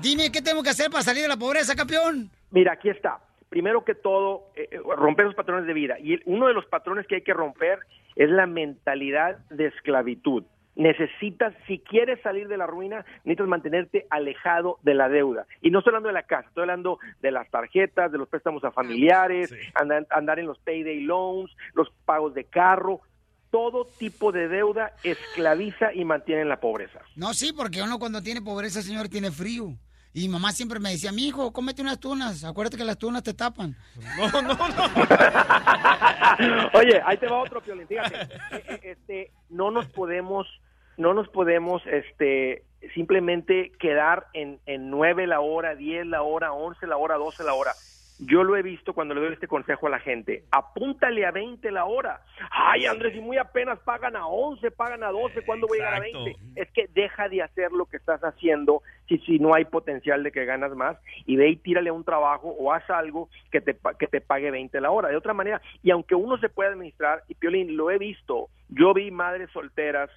dime 0.00 0.30
qué 0.32 0.42
tengo 0.42 0.62
que 0.62 0.70
hacer 0.70 0.90
para 0.90 1.04
salir 1.04 1.22
de 1.22 1.28
la 1.28 1.36
pobreza, 1.36 1.74
campeón. 1.76 2.30
Mira, 2.50 2.72
aquí 2.72 2.88
está. 2.88 3.18
Primero 3.48 3.84
que 3.84 3.94
todo, 3.94 4.50
eh, 4.56 4.68
eh, 4.72 4.78
romper 4.96 5.26
los 5.26 5.34
patrones 5.34 5.66
de 5.66 5.72
vida. 5.72 5.94
Y 6.00 6.14
el- 6.14 6.22
uno 6.26 6.48
de 6.48 6.54
los 6.54 6.66
patrones 6.66 7.06
que 7.06 7.16
hay 7.16 7.22
que 7.22 7.32
romper 7.32 7.78
es 8.16 8.28
la 8.30 8.46
mentalidad 8.46 9.38
de 9.50 9.66
esclavitud. 9.68 10.42
Necesitas, 10.76 11.54
si 11.66 11.78
quieres 11.78 12.20
salir 12.22 12.48
de 12.48 12.56
la 12.56 12.66
ruina, 12.66 13.04
necesitas 13.24 13.48
mantenerte 13.48 14.06
alejado 14.10 14.78
de 14.82 14.94
la 14.94 15.08
deuda. 15.08 15.46
Y 15.62 15.70
no 15.70 15.78
estoy 15.78 15.90
hablando 15.90 16.08
de 16.08 16.14
la 16.14 16.24
casa, 16.24 16.48
estoy 16.48 16.62
hablando 16.62 16.98
de 17.20 17.30
las 17.30 17.50
tarjetas, 17.50 18.12
de 18.12 18.18
los 18.18 18.28
préstamos 18.28 18.62
a 18.64 18.70
familiares, 18.70 19.52
andar, 19.74 20.06
andar 20.10 20.38
en 20.38 20.46
los 20.46 20.58
payday 20.58 21.00
loans, 21.00 21.50
los 21.74 21.90
pagos 22.04 22.34
de 22.34 22.44
carro. 22.44 23.00
Todo 23.50 23.86
tipo 23.86 24.32
de 24.32 24.48
deuda 24.48 24.92
esclaviza 25.02 25.94
y 25.94 26.04
mantiene 26.04 26.42
en 26.42 26.48
la 26.48 26.60
pobreza. 26.60 27.00
No, 27.14 27.32
sí, 27.32 27.52
porque 27.52 27.80
uno 27.80 27.98
cuando 27.98 28.22
tiene 28.22 28.42
pobreza, 28.42 28.82
señor, 28.82 29.08
tiene 29.08 29.30
frío. 29.30 29.76
Y 30.16 30.22
mi 30.22 30.28
mamá 30.28 30.50
siempre 30.52 30.80
me 30.80 30.92
decía, 30.92 31.12
mi 31.12 31.26
hijo, 31.26 31.52
cómete 31.52 31.82
unas 31.82 32.00
tunas. 32.00 32.42
Acuérdate 32.42 32.78
que 32.78 32.84
las 32.84 32.96
tunas 32.96 33.22
te 33.22 33.34
tapan. 33.34 33.76
No, 34.16 34.40
no, 34.40 34.54
no. 34.54 34.54
Oye, 36.72 37.02
ahí 37.04 37.18
te 37.18 37.26
va 37.26 37.42
otro 37.42 37.62
Piolín. 37.62 37.86
Fíjate, 37.86 38.22
eh, 38.22 38.28
eh, 38.50 38.80
este, 38.82 39.30
no 39.50 39.70
nos 39.70 39.84
podemos, 39.88 40.46
no 40.96 41.14
nos 41.14 41.28
podemos, 41.28 41.82
este, 41.86 42.62
simplemente 42.94 43.72
quedar 43.78 44.26
en, 44.32 44.58
en 44.66 44.90
9 44.90 45.26
la 45.26 45.40
hora, 45.40 45.74
10 45.74 46.06
la 46.06 46.22
hora, 46.22 46.52
11 46.52 46.86
la 46.86 46.96
hora, 46.96 47.16
12 47.16 47.44
la 47.44 47.54
hora. 47.54 47.72
Yo 48.18 48.44
lo 48.44 48.56
he 48.56 48.62
visto 48.62 48.94
cuando 48.94 49.14
le 49.14 49.20
doy 49.20 49.34
este 49.34 49.46
consejo 49.46 49.88
a 49.88 49.90
la 49.90 49.98
gente. 49.98 50.44
Apúntale 50.50 51.26
a 51.26 51.32
20 51.32 51.70
la 51.70 51.84
hora. 51.84 52.22
Ay, 52.50 52.86
Andrés, 52.86 53.14
y 53.14 53.20
muy 53.20 53.36
apenas 53.36 53.78
pagan 53.80 54.16
a 54.16 54.26
11, 54.26 54.70
pagan 54.70 55.02
a 55.02 55.10
12, 55.10 55.44
¿cuándo 55.44 55.66
voy 55.66 55.80
a 55.80 55.82
llegar 55.82 56.02
a 56.02 56.06
Exacto. 56.06 56.24
20? 56.24 56.60
Es 56.60 56.70
que 56.70 56.88
deja 56.94 57.28
de 57.28 57.42
hacer 57.42 57.72
lo 57.72 57.84
que 57.84 57.98
estás 57.98 58.22
haciendo 58.22 58.82
si, 59.06 59.18
si 59.18 59.38
no 59.38 59.54
hay 59.54 59.66
potencial 59.66 60.22
de 60.22 60.32
que 60.32 60.46
ganas 60.46 60.74
más 60.74 60.96
y 61.26 61.36
ve 61.36 61.50
y 61.50 61.56
tírale 61.56 61.90
a 61.90 61.92
un 61.92 62.04
trabajo 62.04 62.48
o 62.48 62.72
haz 62.72 62.88
algo 62.88 63.28
que 63.50 63.60
te, 63.60 63.76
que 63.98 64.06
te 64.06 64.22
pague 64.22 64.50
20 64.50 64.80
la 64.80 64.90
hora. 64.90 65.10
De 65.10 65.16
otra 65.16 65.34
manera, 65.34 65.60
y 65.82 65.90
aunque 65.90 66.14
uno 66.14 66.38
se 66.38 66.48
pueda 66.48 66.70
administrar, 66.70 67.22
y 67.28 67.34
Piolín, 67.34 67.76
lo 67.76 67.90
he 67.90 67.98
visto, 67.98 68.48
yo 68.70 68.94
vi 68.94 69.10
madres 69.10 69.50
solteras 69.50 70.08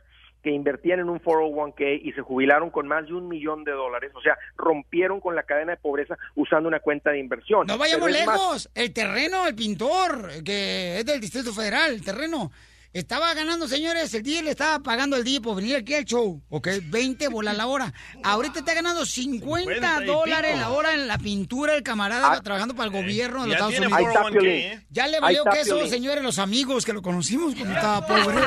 que 0.44 0.52
invertían 0.52 1.00
en 1.00 1.10
un 1.10 1.20
401k 1.20 2.02
y 2.04 2.12
se 2.14 2.22
jubilaron 2.22 2.70
con 2.70 2.88
más 2.88 3.06
de 3.08 3.14
un 3.14 3.28
millón 3.28 3.64
de 3.64 3.72
dólares, 3.72 4.12
o 4.16 4.22
sea, 4.22 4.38
rompieron 4.56 5.20
con 5.20 5.36
la 5.36 5.44
cadena 5.44 5.72
de 5.72 5.78
pobreza 5.78 6.18
usando 6.36 6.70
una 6.70 6.80
cuenta 6.80 7.12
de 7.12 7.20
inversión. 7.20 7.68
No 7.68 7.78
vayamos 7.78 8.10
más, 8.10 8.20
lejos. 8.20 8.70
El 8.76 8.94
terreno, 8.94 9.48
el 9.48 9.56
pintor, 9.56 10.44
que 10.44 11.00
es 11.00 11.06
del 11.06 11.20
Distrito 11.20 11.54
Federal, 11.54 11.94
el 11.94 12.04
terreno. 12.04 12.52
Estaba 12.92 13.34
ganando, 13.36 13.68
señores, 13.68 14.12
el 14.16 14.24
día 14.24 14.42
le 14.42 14.50
estaba 14.50 14.80
pagando 14.80 15.16
el 15.16 15.24
día 15.24 15.40
por 15.42 15.56
venir 15.56 15.76
aquí 15.76 15.94
al 15.94 16.06
show, 16.06 16.42
¿ok? 16.50 16.68
20 16.90 17.28
bolas 17.28 17.56
la 17.56 17.68
hora. 17.68 17.94
Ahorita 18.24 18.60
está 18.60 18.74
ganando 18.74 19.06
50, 19.06 19.60
50 19.60 20.04
y 20.04 20.06
dólares 20.08 20.52
pico. 20.54 20.60
la 20.62 20.70
hora 20.72 20.94
en 20.96 21.08
la 21.08 21.18
pintura, 21.20 21.76
el 21.76 21.84
camarada 21.84 22.32
Ah, 22.32 22.42
trabajando 22.42 22.76
para 22.76 22.88
el 22.88 22.92
gobierno 22.94 23.42
de 23.44 23.48
los 23.48 23.54
Estados 23.56 23.78
Unidos. 23.78 23.94
Ahí 23.94 24.06
está, 24.06 24.22
401k, 24.24 24.32
Piolín. 24.32 24.52
¿eh? 24.52 24.86
Ya 24.90 25.08
le 25.08 25.20
valió 25.20 25.44
queso, 25.46 25.76
Piolín. 25.76 25.90
señores, 25.92 26.24
los 26.24 26.40
amigos 26.40 26.84
que 26.86 26.94
lo 26.94 27.02
conocimos 27.02 27.54
cuando 27.56 27.76
estaba 27.76 28.06
pobre. 28.08 28.38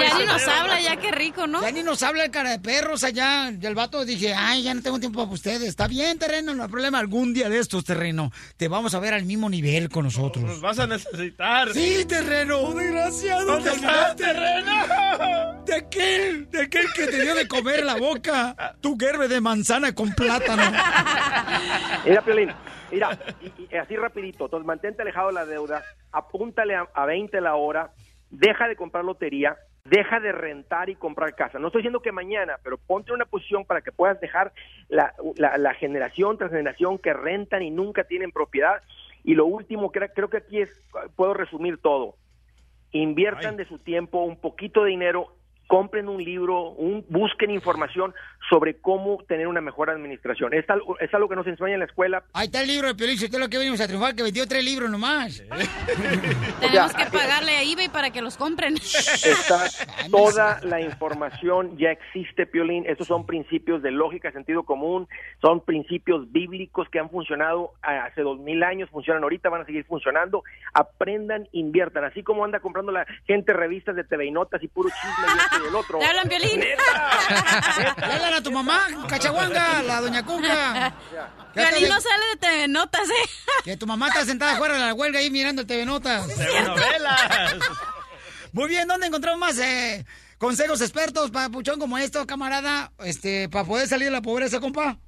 Ya 0.00 0.18
ni 0.18 0.24
nos 0.26 0.46
habla, 0.46 0.80
ya 0.80 0.96
qué 0.96 1.10
rico, 1.10 1.46
¿no? 1.48 1.60
Ya 1.62 1.72
ni 1.72 1.82
nos 1.82 2.02
habla 2.04 2.24
el 2.24 2.30
cara 2.30 2.50
de 2.50 2.58
perros 2.60 3.02
allá. 3.04 3.50
Y 3.50 3.66
el 3.66 3.74
vato 3.74 4.04
dije, 4.04 4.32
ay, 4.32 4.62
ya 4.62 4.74
no 4.74 4.82
tengo 4.82 5.00
tiempo 5.00 5.20
para 5.22 5.32
ustedes. 5.34 5.62
Está 5.68 5.88
bien, 5.88 6.18
terreno, 6.18 6.54
no 6.54 6.62
hay 6.62 6.68
problema. 6.68 6.98
Algún 7.00 7.34
día 7.34 7.48
de 7.48 7.58
estos, 7.58 7.84
terreno, 7.84 8.30
te 8.56 8.68
vamos 8.68 8.94
a 8.94 9.00
ver 9.00 9.12
al 9.14 9.24
mismo 9.24 9.50
nivel 9.50 9.88
con 9.88 10.04
nosotros. 10.04 10.44
Nos 10.44 10.60
vas 10.60 10.78
a 10.78 10.86
necesitar. 10.86 11.72
Sí, 11.72 12.04
terreno, 12.06 12.72
desgraciado. 12.72 13.55
¿Dónde 13.56 13.70
te 13.70 13.76
estás, 13.76 14.14
olvidaste. 14.20 15.62
De 15.64 15.74
aquel, 15.74 16.50
de 16.50 16.62
aquel 16.62 16.86
que 16.94 17.06
te 17.06 17.22
dio 17.22 17.34
de 17.34 17.48
comer 17.48 17.84
la 17.84 17.96
boca. 17.96 18.76
Tu 18.80 18.96
gerbe 18.98 19.28
de 19.28 19.40
manzana 19.40 19.94
con 19.94 20.12
plátano. 20.12 20.62
Mira, 22.04 22.22
Piolín, 22.22 22.52
mira, 22.90 23.18
y, 23.40 23.74
y 23.74 23.76
así 23.76 23.96
rapidito, 23.96 24.44
entonces 24.44 24.66
mantente 24.66 25.02
alejado 25.02 25.28
de 25.28 25.34
la 25.34 25.44
deuda, 25.46 25.82
apúntale 26.12 26.74
a, 26.76 26.86
a 26.94 27.06
20 27.06 27.40
la 27.40 27.56
hora, 27.56 27.90
deja 28.30 28.68
de 28.68 28.76
comprar 28.76 29.04
lotería, 29.04 29.56
deja 29.84 30.20
de 30.20 30.30
rentar 30.32 30.88
y 30.88 30.94
comprar 30.94 31.34
casa. 31.34 31.58
No 31.58 31.68
estoy 31.68 31.80
diciendo 31.82 32.00
que 32.00 32.12
mañana, 32.12 32.58
pero 32.62 32.78
ponte 32.78 33.10
en 33.10 33.16
una 33.16 33.24
posición 33.24 33.64
para 33.64 33.80
que 33.80 33.90
puedas 33.92 34.20
dejar 34.20 34.52
la, 34.88 35.14
la- 35.36 35.58
la 35.58 35.74
generación 35.74 36.38
tras 36.38 36.50
generación 36.50 36.98
que 36.98 37.12
rentan 37.12 37.62
y 37.62 37.70
nunca 37.70 38.04
tienen 38.04 38.30
propiedad. 38.30 38.82
Y 39.24 39.34
lo 39.34 39.46
último, 39.46 39.90
creo, 39.90 40.08
creo 40.14 40.30
que 40.30 40.36
aquí 40.36 40.60
es, 40.60 40.70
puedo 41.16 41.34
resumir 41.34 41.78
todo. 41.78 42.14
Inviertan 43.02 43.56
de 43.56 43.66
su 43.66 43.78
tiempo 43.78 44.24
un 44.24 44.36
poquito 44.36 44.84
de 44.84 44.90
dinero, 44.90 45.36
compren 45.66 46.08
un 46.08 46.22
libro, 46.22 46.70
un, 46.70 47.04
busquen 47.08 47.50
información 47.50 48.14
sobre 48.48 48.76
cómo 48.76 49.18
tener 49.26 49.48
una 49.48 49.60
mejor 49.60 49.90
administración. 49.90 50.54
Es 50.54 50.68
algo, 50.70 50.98
es 51.00 51.12
algo 51.12 51.28
que 51.28 51.36
nos 51.36 51.46
enseña 51.46 51.74
en 51.74 51.80
la 51.80 51.86
escuela, 51.86 52.22
Ahí 52.32 52.46
está 52.46 52.60
el 52.60 52.68
libro 52.68 52.88
de 52.88 52.94
Piolín, 52.94 53.18
si 53.18 53.24
usted 53.24 53.38
lo 53.38 53.48
que 53.48 53.58
venimos 53.58 53.80
a 53.80 53.86
triunfar, 53.86 54.14
que 54.14 54.22
vendió 54.22 54.46
tres 54.46 54.64
libros 54.64 54.90
nomás. 54.90 55.42
Tenemos 56.60 56.94
que 56.94 57.06
pagarle 57.06 57.56
a 57.56 57.62
eBay 57.62 57.88
para 57.88 58.10
que 58.10 58.22
los 58.22 58.36
compren. 58.36 58.74
Está 58.76 59.64
toda 60.10 60.60
la 60.62 60.80
información 60.80 61.76
ya 61.78 61.90
existe, 61.90 62.46
Piolín. 62.46 62.84
Estos 62.86 63.06
son 63.06 63.26
principios 63.26 63.82
de 63.82 63.90
lógica, 63.90 64.30
sentido 64.32 64.62
común, 64.62 65.08
son 65.40 65.60
principios 65.60 66.30
bíblicos 66.30 66.88
que 66.90 66.98
han 66.98 67.10
funcionado 67.10 67.72
hace 67.82 68.22
dos 68.22 68.38
mil 68.38 68.62
años, 68.62 68.90
funcionan 68.90 69.22
ahorita, 69.22 69.48
van 69.48 69.62
a 69.62 69.66
seguir 69.66 69.84
funcionando. 69.84 70.44
Aprendan, 70.72 71.48
inviertan. 71.52 72.04
Así 72.04 72.22
como 72.22 72.44
anda 72.44 72.60
comprando 72.60 72.92
la 72.92 73.06
gente 73.26 73.52
revistas 73.52 73.96
de 73.96 74.04
TV 74.04 74.26
y 74.26 74.30
Notas 74.30 74.62
y 74.62 74.68
puro 74.68 74.90
chisme 74.90 75.55
y 75.64 75.68
el 75.68 75.74
otro. 75.74 75.98
¿Te 75.98 76.04
hablan, 76.06 76.28
Piolín? 76.28 76.60
Le 76.60 78.12
hablan 78.12 78.34
a 78.34 78.42
tu 78.42 78.52
mamá, 78.52 78.86
cachahuanga, 79.08 79.82
la 79.82 80.00
doña 80.00 80.24
Cuca. 80.24 80.94
Piolín 81.54 81.88
no 81.88 82.00
sale 82.00 82.24
de 82.32 82.36
TV 82.38 82.68
Notas, 82.68 83.08
¿eh? 83.08 83.28
Que 83.64 83.76
tu 83.76 83.86
mamá 83.86 84.08
está 84.08 84.24
sentada 84.24 84.52
afuera 84.52 84.74
de 84.74 84.80
la 84.80 84.94
huelga 84.94 85.18
ahí 85.18 85.30
mirando 85.30 85.62
el 85.62 85.66
TV 85.66 85.84
Notas. 85.84 86.26
novelas. 86.28 87.60
Muy 88.52 88.68
bien, 88.68 88.88
¿dónde 88.88 89.06
encontramos 89.06 89.38
más 89.38 89.58
eh, 89.58 90.04
consejos 90.38 90.80
expertos, 90.80 91.30
papuchón, 91.30 91.78
como 91.78 91.98
esto, 91.98 92.26
camarada? 92.26 92.92
Este, 93.04 93.48
para 93.48 93.64
poder 93.64 93.86
salir 93.86 94.06
de 94.06 94.12
la 94.12 94.22
pobreza, 94.22 94.60
compa. 94.60 94.98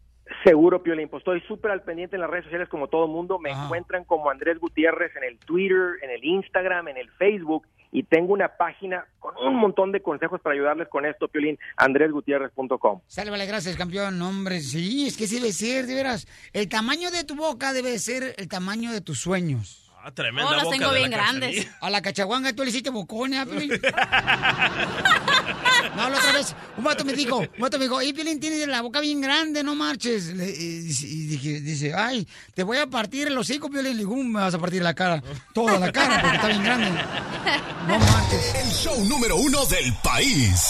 Seguro, 0.45 0.83
Piolín. 0.83 1.09
Pues 1.09 1.23
estoy 1.23 1.41
súper 1.49 1.71
al 1.71 1.83
pendiente 1.83 2.17
en 2.17 2.23
las 2.23 2.31
redes 2.31 2.45
sociales 2.45 2.69
como 2.69 2.89
todo 2.89 3.09
mundo. 3.09 3.39
Me 3.39 3.51
encuentran 3.51 4.05
como 4.05 4.31
Andrés 4.31 4.59
Gutiérrez 4.59 5.15
en 5.17 5.25
el 5.25 5.39
Twitter, 5.39 5.97
en 6.03 6.11
el 6.11 6.25
Instagram, 6.25 6.89
en 6.89 6.99
el 6.99 7.11
Facebook. 7.13 7.67
Y 7.91 8.03
tengo 8.03 8.33
una 8.33 8.49
página 8.49 9.07
con 9.19 9.35
un 9.39 9.57
montón 9.57 9.93
de 9.93 10.03
consejos 10.03 10.41
para 10.41 10.55
ayudarles 10.55 10.89
con 10.89 11.07
esto, 11.07 11.29
Piolín, 11.29 11.59
andresgutierrez.com. 11.77 13.01
Sálvale, 13.07 13.47
gracias, 13.47 13.77
campeón. 13.77 14.21
Hombre, 14.21 14.61
sí, 14.61 15.07
es 15.07 15.17
que 15.17 15.27
debe 15.27 15.53
ser, 15.53 15.87
de 15.87 15.95
veras. 15.95 16.27
El 16.53 16.69
tamaño 16.69 17.11
de 17.11 17.25
tu 17.25 17.35
boca 17.35 17.73
debe 17.73 17.99
ser 17.99 18.35
el 18.37 18.49
tamaño 18.49 18.93
de 18.93 19.01
tus 19.01 19.21
sueños. 19.21 19.88
Ah, 20.05 20.11
tremenda 20.13 20.51
Oh, 20.51 20.55
las 20.55 20.65
boca 20.65 20.77
tengo 20.79 20.93
de 20.93 20.99
bien 21.01 21.11
la 21.11 21.17
grandes. 21.19 21.51
Cachanilla. 21.57 21.77
A 21.81 21.91
la 21.91 22.03
cachaguanga 22.03 22.53
tú 22.55 22.63
le 22.65 22.71
hiciste 22.71 22.91
bocona, 22.91 23.45
Piolín. 23.45 23.71
No, 25.97 26.09
la 26.11 26.19
otra 26.19 26.33
vez, 26.33 26.55
un 26.77 26.85
vato 26.85 27.05
me 27.05 27.13
dijo, 27.13 27.39
un 27.39 27.49
vato 27.59 27.77
me 27.79 27.85
dijo, 27.87 28.01
y 28.03 28.13
Piolín 28.13 28.39
tiene 28.39 28.65
la 28.67 28.83
boca 28.83 29.01
bien 29.01 29.21
grande, 29.21 29.65
no 29.65 29.75
marches. 29.75 30.27
Le- 30.27 30.49
y, 30.49 30.81
dije, 31.27 31.61
dice, 31.61 31.93
ay, 31.95 32.27
te 32.55 32.63
voy 32.63 32.77
a 32.79 32.87
partir 32.87 33.27
el 33.27 33.37
hocico, 33.39 33.69
Piolín. 33.69 33.93
Le 33.93 33.99
digo, 33.99 34.13
"Uh, 34.15 34.23
me 34.23 34.41
vas 34.41 34.55
a 34.55 34.59
partir 34.59 34.81
la 34.83 34.95
cara, 34.95 35.21
toda 35.53 35.79
la 35.79 35.91
cara, 35.91 36.21
porque 36.21 36.37
está 36.37 36.49
bien 36.49 36.63
grande. 36.63 36.91
No 37.89 37.99
marches. 37.99 38.55
El 38.55 38.71
show 38.73 39.05
número 39.07 39.37
uno 39.37 39.65
del 39.67 39.93
país. 40.03 40.69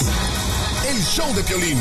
El 0.89 1.03
show 1.05 1.35
de 1.35 1.43
Piolín. 1.43 1.79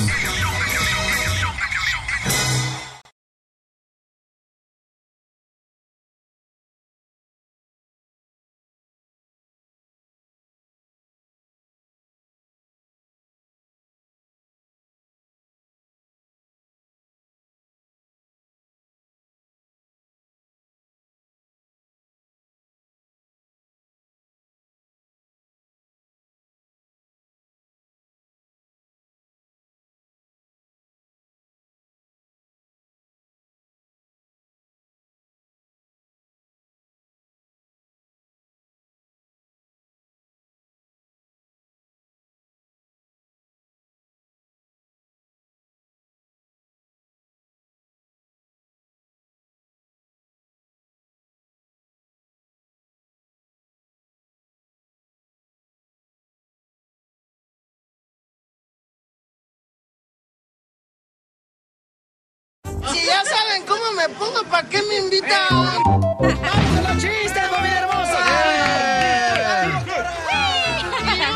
Me 63.98 64.10
pongo, 64.10 64.44
¿para 64.44 64.70
qué 64.70 64.82
me 64.84 64.98
invitan? 64.98 65.48
¡Vamos 65.50 66.36
a 66.38 66.94
los 66.94 67.02
chistes, 67.02 67.50
familia 67.50 67.80
hermosa! 67.80 68.20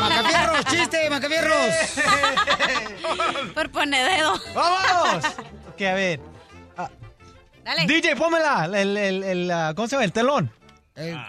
¡Macafierros, 0.00 0.64
chiste, 0.66 1.10
macafierros! 1.10 1.74
Por 3.54 3.70
ponededo. 3.70 4.40
¡Vamos! 4.54 5.24
Ok, 5.72 5.80
a 5.80 5.94
ver. 5.94 6.20
Dale. 7.64 7.86
DJ, 7.86 8.14
pómela. 8.14 8.66
El, 8.66 8.94
el, 8.94 9.24
el, 9.24 9.50
ah, 9.50 9.72
¿Cómo 9.74 9.88
se 9.88 9.92
llama? 9.96 10.04
El 10.04 10.12
telón. 10.12 10.52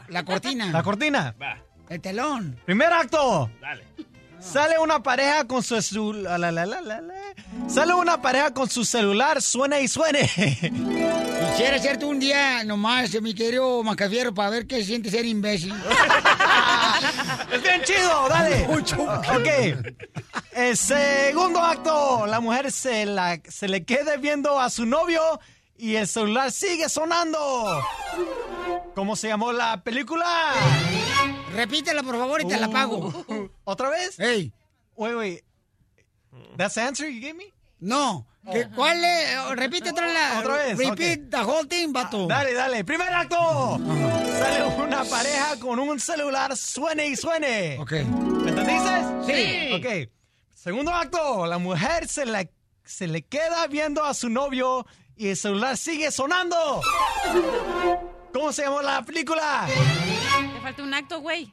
la 0.10 0.26
cortina. 0.26 0.70
La 0.70 0.84
cortina. 0.84 1.34
El 1.88 2.02
telón. 2.02 2.60
Primer 2.66 2.92
acto. 2.92 3.50
Dale. 3.62 3.86
Sale 4.52 4.78
una 4.78 5.02
pareja 5.02 5.46
con 5.46 5.64
su 5.64 5.82
celular. 5.82 6.40
Sale 7.68 7.94
una 7.94 8.22
pareja 8.22 8.54
con 8.54 8.70
su 8.70 8.84
celular, 8.86 9.42
suene 9.42 9.82
y 9.82 9.88
suene. 9.88 10.22
Quisiera 10.30 11.78
hacerte 11.78 12.06
un 12.06 12.20
día 12.20 12.64
nomás, 12.64 13.20
mi 13.22 13.34
querido 13.34 13.82
Macafierro, 13.84 14.34
para 14.34 14.50
ver 14.50 14.68
qué 14.68 14.84
siente 14.84 15.10
ser 15.10 15.26
imbécil. 15.26 15.74
Es 17.52 17.62
bien 17.62 17.82
chido, 17.84 18.28
dale. 18.30 18.68
Ok. 18.98 19.94
El 20.54 20.78
segundo 20.78 21.60
acto, 21.60 22.26
la 22.26 22.40
mujer 22.40 22.72
se, 22.72 23.06
la, 23.06 23.40
se 23.48 23.68
le 23.68 23.86
queda 23.86 24.18
viendo 24.18 24.60
a 24.60 24.70
su 24.70 24.86
novio 24.86 25.22
y 25.78 25.96
el 25.96 26.08
celular 26.08 26.52
sigue 26.52 26.90
sonando. 26.90 27.82
¿Cómo 28.96 29.16
se 29.16 29.28
llamó 29.28 29.52
la 29.52 29.82
película? 29.84 30.26
Repítela, 31.56 32.04
por 32.04 32.18
favor, 32.18 32.42
y 32.42 32.48
te 32.48 32.58
la 32.60 32.70
pago. 32.70 33.12
¿Otra 33.64 33.90
vez? 33.90 34.16
Hey. 34.18 34.52
Wait, 34.96 35.16
wait. 35.16 35.44
That's 36.58 36.76
the 36.76 36.82
answer 36.82 37.08
you 37.08 37.20
gave 37.22 37.36
me? 37.36 37.52
No. 37.80 38.26
¿Qué- 38.52 38.68
¿Cuál 38.76 39.04
es? 39.04 39.38
Oh, 39.48 39.56
Repite 39.56 39.92
otra 39.92 40.08
la. 40.12 40.40
Otra 40.40 40.56
vez, 40.56 40.78
Repeat 40.78 41.20
ok. 41.26 41.30
the 41.30 41.38
whole 41.44 41.68
thing, 41.68 41.94
vato. 41.94 42.28
Dale, 42.28 42.54
dale. 42.54 42.84
Primer 42.84 43.08
acto. 43.14 43.36
Sale 43.78 44.64
una 44.84 45.04
pareja 45.06 45.60
con 45.60 45.80
un 45.80 46.00
celular, 46.00 46.56
suene 46.58 47.08
y 47.08 47.16
suene. 47.16 47.78
Ok. 47.80 47.92
¿Me 47.92 48.50
entendiste? 48.50 48.92
Sí. 49.26 49.74
Ok. 49.74 50.10
Segundo 50.54 50.92
acto. 50.92 51.46
La 51.46 51.58
mujer 51.58 52.08
se 52.08 52.26
le, 52.26 52.50
se 52.84 53.08
le 53.08 53.22
queda 53.22 53.68
viendo 53.68 54.04
a 54.04 54.14
su 54.14 54.30
novio 54.30 54.86
y 55.16 55.30
el 55.30 55.38
celular 55.38 55.78
sigue 55.78 56.12
sonando. 56.12 56.82
¿Cómo 58.34 58.52
se 58.52 58.64
llamó 58.64 58.82
la 58.82 59.04
película? 59.04 59.68
Falta 60.64 60.82
un 60.82 60.94
acto, 60.94 61.20
güey. 61.20 61.52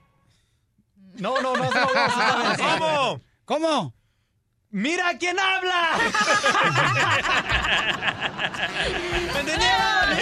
No, 1.14 1.42
no, 1.42 1.56
no. 1.56 1.64
no, 1.64 1.70
no. 1.70 2.56
¿Cómo? 2.56 3.20
¿Cómo? 3.44 3.92
¡Mira 4.70 5.18
quién 5.18 5.36
habla! 5.36 5.88
¿Me 9.34 9.40
entendieron? 9.40 10.16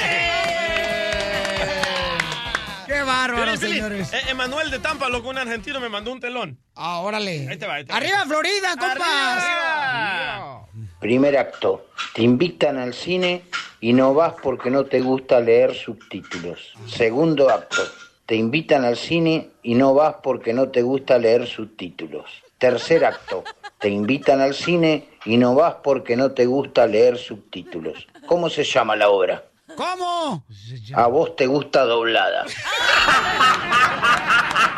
¡Qué 2.86 3.02
bárbaro, 3.02 3.56
señores! 3.58 4.10
eh, 4.14 4.20
Emanuel 4.30 4.70
de 4.70 4.78
Tampa, 4.78 5.10
loco, 5.10 5.28
un 5.28 5.36
argentino, 5.36 5.80
me 5.80 5.90
mandó 5.90 6.10
un 6.10 6.20
telón. 6.20 6.58
Ah, 6.74 7.00
órale. 7.00 7.46
Ahí 7.50 7.58
te 7.58 7.66
va, 7.66 7.74
ahí 7.74 7.84
te 7.84 7.92
va. 7.92 7.98
¡Arriba, 7.98 8.24
Florida, 8.26 8.70
compas! 8.70 9.44
¡Arriba! 9.44 10.64
Primer 10.98 11.36
acto. 11.36 11.88
Te 12.14 12.22
invitan 12.22 12.78
al 12.78 12.94
cine 12.94 13.44
y 13.80 13.92
no 13.92 14.14
vas 14.14 14.32
porque 14.42 14.70
no 14.70 14.86
te 14.86 15.00
gusta 15.00 15.40
leer 15.40 15.74
subtítulos. 15.74 16.72
Segundo 16.86 17.50
acto. 17.50 17.82
Te 18.28 18.36
invitan 18.36 18.84
al 18.84 18.98
cine 18.98 19.52
y 19.62 19.74
no 19.74 19.94
vas 19.94 20.16
porque 20.22 20.52
no 20.52 20.68
te 20.68 20.82
gusta 20.82 21.16
leer 21.16 21.46
subtítulos. 21.46 22.26
Tercer 22.58 23.06
acto. 23.06 23.42
Te 23.78 23.88
invitan 23.88 24.42
al 24.42 24.52
cine 24.52 25.08
y 25.24 25.38
no 25.38 25.54
vas 25.54 25.76
porque 25.82 26.14
no 26.14 26.32
te 26.32 26.44
gusta 26.44 26.86
leer 26.86 27.16
subtítulos. 27.16 28.06
¿Cómo 28.26 28.50
se 28.50 28.64
llama 28.64 28.96
la 28.96 29.08
obra? 29.08 29.44
¿Cómo? 29.74 30.44
A 30.92 31.06
vos 31.06 31.36
te 31.36 31.46
gusta 31.46 31.86
doblada. 31.86 32.44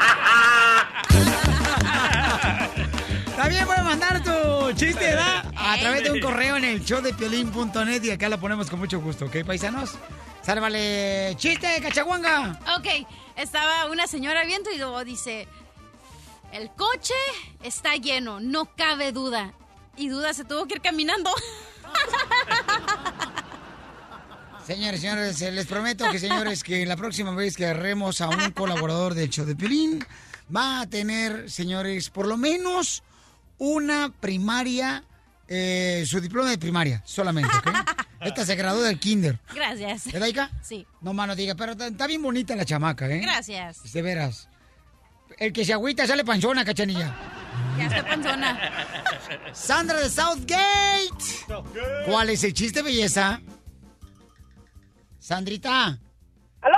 través 5.80 6.04
de 6.04 6.10
un 6.12 6.20
correo 6.20 6.56
en 6.56 6.64
el 6.64 6.84
show 6.84 7.00
de 7.00 7.14
piolín.net 7.14 8.02
y 8.02 8.10
acá 8.10 8.28
la 8.28 8.38
ponemos 8.38 8.68
con 8.70 8.78
mucho 8.78 9.00
gusto, 9.00 9.26
¿ok, 9.26 9.44
paisanos? 9.44 9.92
Sálvale, 10.42 11.34
chiste, 11.36 11.80
cachaguanga. 11.82 12.58
Ok, 12.78 13.06
estaba 13.36 13.86
una 13.90 14.06
señora 14.06 14.44
viendo 14.44 14.70
y 14.70 14.78
luego 14.78 15.04
dice, 15.04 15.48
el 16.52 16.70
coche 16.70 17.14
está 17.62 17.96
lleno, 17.96 18.40
no 18.40 18.74
cabe 18.76 19.12
duda. 19.12 19.54
Y 19.96 20.08
duda 20.08 20.32
se 20.32 20.44
tuvo 20.44 20.66
que 20.66 20.74
ir 20.74 20.80
caminando. 20.80 21.30
Señores, 24.66 25.00
señores, 25.00 25.42
eh, 25.42 25.50
les 25.50 25.66
prometo 25.66 26.08
que, 26.12 26.20
señores, 26.20 26.62
que 26.62 26.86
la 26.86 26.96
próxima 26.96 27.34
vez 27.34 27.56
que 27.56 27.64
agarremos 27.64 28.20
a 28.20 28.28
un 28.28 28.52
colaborador 28.52 29.14
del 29.14 29.28
show 29.28 29.44
de 29.44 29.56
Piolín, 29.56 30.06
va 30.54 30.82
a 30.82 30.86
tener, 30.86 31.50
señores, 31.50 32.08
por 32.10 32.28
lo 32.28 32.36
menos 32.36 33.02
una 33.58 34.12
primaria, 34.20 35.02
eh, 35.50 36.04
su 36.06 36.20
diploma 36.20 36.48
de 36.48 36.56
primaria, 36.58 37.02
solamente, 37.04 37.54
¿ok? 37.56 37.68
Esta 38.20 38.44
se 38.46 38.54
graduó 38.54 38.82
del 38.82 38.98
kinder. 39.00 39.38
Gracias. 39.54 40.12
¿Verdad, 40.12 40.26
Ica? 40.28 40.50
Sí. 40.62 40.86
No, 41.00 41.12
mano, 41.12 41.34
diga, 41.34 41.54
pero 41.56 41.72
está- 41.72 41.88
está 41.88 42.06
bien 42.06 42.22
bonita 42.22 42.54
la 42.54 42.64
chamaca, 42.64 43.06
¿eh? 43.08 43.18
Gracias. 43.20 43.92
De 43.92 44.00
veras. 44.02 44.48
El 45.38 45.52
que 45.52 45.64
se 45.64 45.72
agüita 45.72 46.06
sale 46.06 46.24
panzona, 46.24 46.64
cachanilla. 46.64 47.14
Ya 47.78 47.86
estoy 47.86 48.02
panzona. 48.02 48.70
Sandra 49.52 49.98
de 50.00 50.10
Southgate. 50.10 51.24
¿Cuál 52.06 52.30
es 52.30 52.44
el 52.44 52.52
chiste, 52.54 52.82
belleza? 52.82 53.40
Sandrita. 55.18 55.98
¡Aló! 56.60 56.76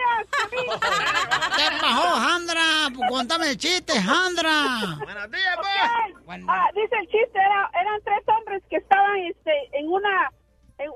¡Buenos 0.00 0.80
días! 0.80 0.80
¿Qué 1.56 1.76
pasó, 1.80 2.16
Sandra? 2.28 3.08
Cuéntame 3.08 3.50
el 3.50 3.56
chiste, 3.56 3.92
Sandra. 3.92 4.96
Buenos 4.98 5.30
días, 5.30 5.58
Ah, 6.48 6.68
dice 6.74 6.96
el 6.96 7.06
chiste, 7.08 7.38
era- 7.38 7.70
eran 7.80 8.00
tres 8.04 8.22
hombres 8.28 8.62
que 8.70 8.76
estaban 8.76 9.16
este, 9.18 9.52
en 9.78 9.88
una 9.90 10.30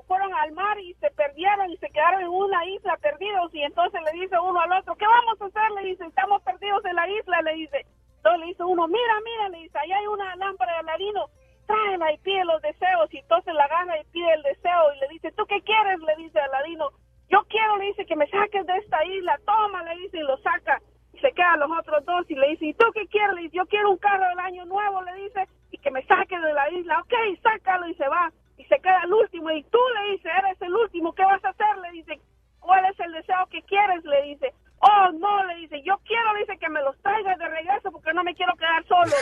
fueron 0.07 0.33
al 0.33 0.51
mar 0.53 0.79
y 0.79 0.95
se 0.95 1.11
perdieron 1.11 1.69
y 1.69 1.77
se 1.77 1.87
quedaron 1.91 2.21
en 2.21 2.27
una 2.29 2.65
isla 2.65 2.97
perdidos 2.97 3.53
y 3.53 3.61
entonces 3.61 4.01
le 4.01 4.19
dice 4.19 4.35
uno 4.39 4.59
al 4.59 4.71
otro, 4.73 4.95
¿qué 4.95 5.05
vamos 5.05 5.39
a 5.39 5.45
hacer? 5.45 5.71
Le 5.75 5.89
dice, 5.89 6.05
estamos 6.05 6.41
perdidos 6.41 6.83
en 6.85 6.95
la 6.95 7.07
isla, 7.07 7.41
le 7.43 7.53
dice. 7.53 7.85
Entonces 8.17 8.39
le 8.39 8.45
dice 8.47 8.63
uno, 8.63 8.87
mira, 8.87 9.13
mira, 9.23 9.49
le 9.49 9.57
dice, 9.59 9.77
allá 9.77 9.97
hay 9.99 10.07
una 10.07 10.35
lámpara 10.37 10.73
de 10.73 10.79
Aladino, 10.79 11.29
tráela 11.67 12.11
y 12.13 12.17
pide 12.17 12.43
los 12.45 12.59
deseos 12.63 13.13
y 13.13 13.19
entonces 13.19 13.53
la 13.53 13.65
agarra 13.65 13.99
y 13.99 14.03
pide 14.05 14.33
el 14.33 14.41
deseo 14.41 14.93
y 14.95 14.99
le 15.01 15.07
dice, 15.09 15.31
¿tú 15.33 15.45
qué 15.45 15.61
quieres? 15.61 15.99
Le 15.99 16.15
dice 16.15 16.39
Aladino, 16.39 16.89
yo 17.29 17.43
quiero, 17.49 17.77
le 17.77 17.85
dice, 17.85 18.05
que 18.05 18.15
me 18.15 18.27
saques 18.27 18.65
de 18.65 18.77
esta 18.77 19.03
isla, 19.05 19.39
toma, 19.45 19.83
le 19.83 20.01
dice, 20.01 20.17
y 20.17 20.23
lo 20.23 20.37
saca. 20.37 20.81
Y 21.13 21.19
se 21.19 21.31
quedan 21.31 21.59
los 21.59 21.71
otros 21.71 22.05
dos 22.05 22.29
y 22.29 22.35
le 22.35 22.49
dice, 22.49 22.65
¿y 22.67 22.73
tú 22.73 22.85
qué 22.93 23.07
quieres? 23.07 23.35
Le 23.35 23.41
dice, 23.43 23.57
yo 23.57 23.65
quiero 23.65 23.91
un 23.91 23.97
carro 23.97 24.27
del 24.27 24.39
año 24.39 24.65
nuevo, 24.65 25.01
le 25.03 25.13
dice, 25.15 25.47
y 25.71 25.77
que 25.77 25.91
me 25.91 26.03
saque 26.05 26.39
de 26.39 26.53
la 26.53 26.69
isla. 26.71 26.99
Ok, 26.99 27.13
sácalo 27.41 27.87
y 27.87 27.95
se 27.95 28.07
va. 28.07 28.31
Y 28.57 28.65
se 28.65 28.79
queda 28.79 29.01
el 29.03 29.13
último. 29.13 29.49
Y 29.51 29.63
tú 29.63 29.79
le 29.95 30.11
dice, 30.11 30.29
eres 30.29 30.61
el 30.61 30.73
último, 30.75 31.13
¿qué 31.13 31.23
vas 31.23 31.43
a 31.43 31.49
hacer? 31.49 31.77
Le 31.77 31.91
dice, 31.91 32.19
¿cuál 32.59 32.85
es 32.85 32.99
el 32.99 33.11
deseo 33.13 33.45
que 33.49 33.61
quieres? 33.63 34.03
Le 34.03 34.21
dice, 34.23 34.53
oh, 34.85 35.11
no, 35.19 35.45
le 35.45 35.55
dice, 35.55 35.81
yo 35.85 35.99
quiero, 36.05 36.33
le 36.33 36.41
dice, 36.41 36.57
que 36.59 36.69
me 36.69 36.81
los 36.81 36.95
traigas 37.01 37.37
de 37.37 37.47
regreso 37.47 37.91
porque 37.91 38.13
no 38.13 38.23
me 38.23 38.33
quiero 38.35 38.53
quedar 38.55 38.85
solo. 38.87 39.11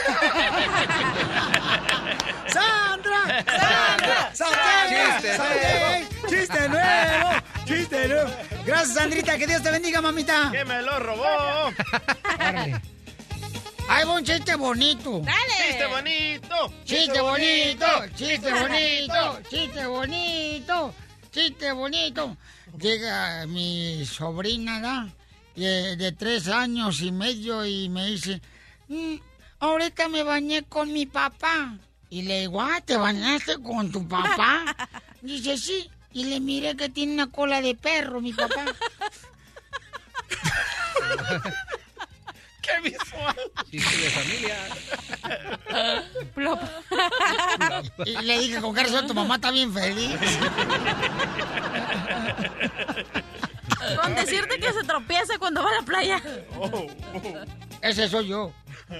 ¡Sandra! 2.46 3.44
¡Sandra! 3.46 4.34
¡Sandra! 4.34 4.88
Chiste 4.88 5.36
¡Sandra! 5.36 6.00
¡Chiste 6.28 6.68
nuevo! 6.68 7.30
¡Chiste 7.64 8.08
nuevo! 8.08 8.30
Gracias, 8.66 8.94
Sandrita. 8.94 9.38
Que 9.38 9.46
Dios 9.46 9.62
te 9.62 9.70
bendiga, 9.70 10.00
mamita. 10.00 10.50
¡Que 10.52 10.64
me 10.64 10.82
lo 10.82 10.98
robó! 10.98 11.72
Ahí 13.88 14.04
va 14.06 14.14
un 14.14 14.24
chiste 14.24 14.54
bonito. 14.54 15.22
¡Chiste 15.58 15.86
bonito! 15.86 16.72
Chiste 16.84 17.20
bonito, 17.20 17.86
chiste 18.14 18.52
bonito, 18.52 19.40
chiste 19.48 19.86
bonito, 19.86 20.94
chiste 21.30 21.72
bonito. 21.72 22.36
Llega 22.78 23.46
mi 23.46 24.04
sobrina, 24.06 24.80
¿verdad? 24.80 25.06
De, 25.56 25.96
de 25.96 26.12
tres 26.12 26.48
años 26.48 27.00
y 27.00 27.12
medio 27.12 27.64
y 27.64 27.88
me 27.88 28.06
dice, 28.06 28.40
"Mm, 28.88 29.14
ahorita 29.60 30.08
me 30.08 30.22
bañé 30.24 30.62
con 30.64 30.92
mi 30.92 31.06
papá. 31.06 31.76
Y 32.10 32.22
le 32.22 32.40
digo, 32.40 32.60
ah, 32.60 32.80
¿te 32.84 32.96
bañaste 32.96 33.56
con 33.62 33.90
tu 33.90 34.06
papá? 34.06 34.64
Dice, 35.22 35.56
sí. 35.56 35.90
Y 36.12 36.24
le 36.26 36.38
miré 36.38 36.76
que 36.76 36.88
tiene 36.88 37.14
una 37.14 37.28
cola 37.28 37.60
de 37.60 37.74
perro, 37.74 38.20
mi 38.20 38.32
papá. 38.32 38.64
¡Qué 42.62 42.80
visual! 42.88 43.36
Chiste 43.70 43.96
de 43.96 44.10
familia. 44.10 44.56
Y 48.06 48.16
le 48.22 48.38
dije, 48.38 48.60
con 48.60 48.74
qué 48.74 48.82
razón 48.84 49.06
tu 49.06 49.14
mamá 49.14 49.34
está 49.36 49.50
bien 49.50 49.72
feliz. 49.72 50.12
Con 54.00 54.14
decirte 54.14 54.58
que 54.58 54.72
se 54.72 54.84
tropieza 54.84 55.38
cuando 55.38 55.62
va 55.62 55.70
a 55.70 55.74
la 55.80 55.82
playa. 55.82 56.22
Ese 57.80 58.08
soy 58.08 58.28
yo. 58.28 58.52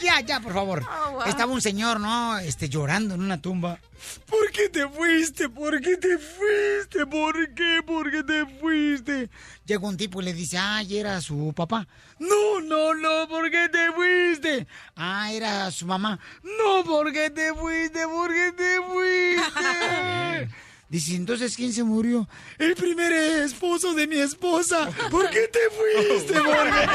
Ya, 0.00 0.20
ya, 0.20 0.40
por 0.40 0.54
favor. 0.54 0.82
Oh, 0.84 1.10
wow. 1.12 1.22
Estaba 1.24 1.52
un 1.52 1.60
señor, 1.60 2.00
¿no? 2.00 2.38
Este, 2.38 2.68
llorando 2.68 3.14
en 3.14 3.22
una 3.22 3.40
tumba. 3.40 3.78
¿Por 4.26 4.50
qué 4.50 4.68
te 4.68 4.88
fuiste? 4.88 5.48
¿Por 5.48 5.80
qué 5.80 5.96
te 5.96 6.18
fuiste? 6.18 7.06
¿Por 7.06 7.54
qué? 7.54 7.82
¿Por 7.84 8.10
qué 8.10 8.22
te 8.22 8.46
fuiste? 8.46 9.30
Llega 9.66 9.86
un 9.86 9.96
tipo 9.96 10.20
y 10.20 10.24
le 10.24 10.32
dice, 10.32 10.58
ay, 10.58 10.96
era 10.96 11.20
su 11.20 11.52
papá. 11.54 11.86
No, 12.18 12.60
no, 12.60 12.94
no, 12.94 13.28
¿por 13.28 13.50
qué 13.50 13.68
te 13.68 13.92
fuiste? 13.92 14.66
Ah, 14.96 15.32
era 15.32 15.70
su 15.70 15.86
mamá. 15.86 16.18
No, 16.42 16.84
¿por 16.84 17.12
qué 17.12 17.30
te 17.30 17.52
fuiste? 17.52 18.06
¿Por 18.06 18.30
qué 18.32 18.52
te 18.56 18.80
fuiste? 18.82 20.54
Dice, 20.94 21.16
entonces, 21.16 21.56
¿quién 21.56 21.72
se 21.72 21.82
murió? 21.82 22.28
El 22.56 22.76
primer 22.76 23.12
esposo 23.12 23.94
de 23.94 24.06
mi 24.06 24.14
esposa. 24.14 24.88
¿Por 25.10 25.28
qué 25.28 25.48
te 25.48 25.58
fuiste? 25.68 26.34
¿Por 26.40 26.54
qué 26.70 26.88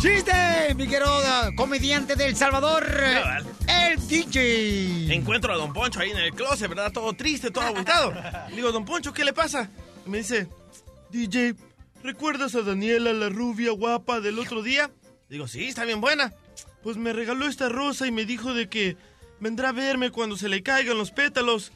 ¡Chiste! 0.00 0.74
Mi 0.76 0.86
querido 0.86 1.20
comediante 1.56 2.14
del 2.14 2.36
Salvador, 2.36 2.86
el 3.66 4.06
DJ. 4.06 5.12
Encuentro 5.12 5.52
a 5.52 5.56
Don 5.56 5.72
Poncho 5.72 5.98
ahí 5.98 6.12
en 6.12 6.18
el 6.18 6.32
closet, 6.32 6.68
¿verdad? 6.68 6.92
Todo 6.92 7.12
triste, 7.14 7.50
todo 7.50 7.64
agüitado. 7.64 8.14
Le 8.50 8.54
digo, 8.54 8.70
Don 8.70 8.84
Poncho, 8.84 9.12
¿qué 9.12 9.24
le 9.24 9.32
pasa? 9.32 9.68
Y 10.06 10.10
me 10.10 10.18
dice, 10.18 10.46
DJ, 11.10 11.56
¿recuerdas 12.04 12.54
a 12.54 12.62
Daniela, 12.62 13.12
la 13.12 13.30
rubia 13.30 13.72
guapa 13.72 14.20
del 14.20 14.38
otro 14.38 14.62
día? 14.62 14.92
Digo, 15.28 15.48
sí, 15.48 15.66
está 15.66 15.84
bien 15.84 16.00
buena. 16.00 16.32
Pues 16.84 16.96
me 16.96 17.12
regaló 17.12 17.48
esta 17.48 17.68
rosa 17.68 18.06
y 18.06 18.12
me 18.12 18.24
dijo 18.24 18.54
de 18.54 18.68
que 18.68 18.96
vendrá 19.40 19.70
a 19.70 19.72
verme 19.72 20.10
cuando 20.10 20.36
se 20.36 20.48
le 20.48 20.62
caigan 20.62 20.98
los 20.98 21.10
pétalos. 21.10 21.72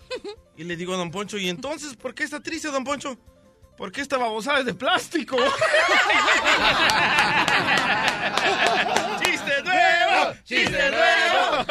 Y 0.57 0.65
le 0.65 0.77
digo 0.77 0.93
a 0.95 0.99
Don 0.99 1.11
Poncho, 1.11 1.39
¿y 1.39 1.49
entonces 1.49 1.97
por 1.97 2.15
qué 2.15 2.25
está 2.25 2.41
triste, 2.41 2.69
Don 2.69 2.85
Poncho? 2.85 3.19
Porque 3.83 4.01
esta 4.01 4.17
babosada 4.17 4.61
es 4.61 4.67
de 4.67 4.75
plástico. 4.75 5.37
¡Chiste 9.21 9.63
nuevo! 9.65 10.35
¡Chiste 10.45 10.91
nuevo! 10.93 11.67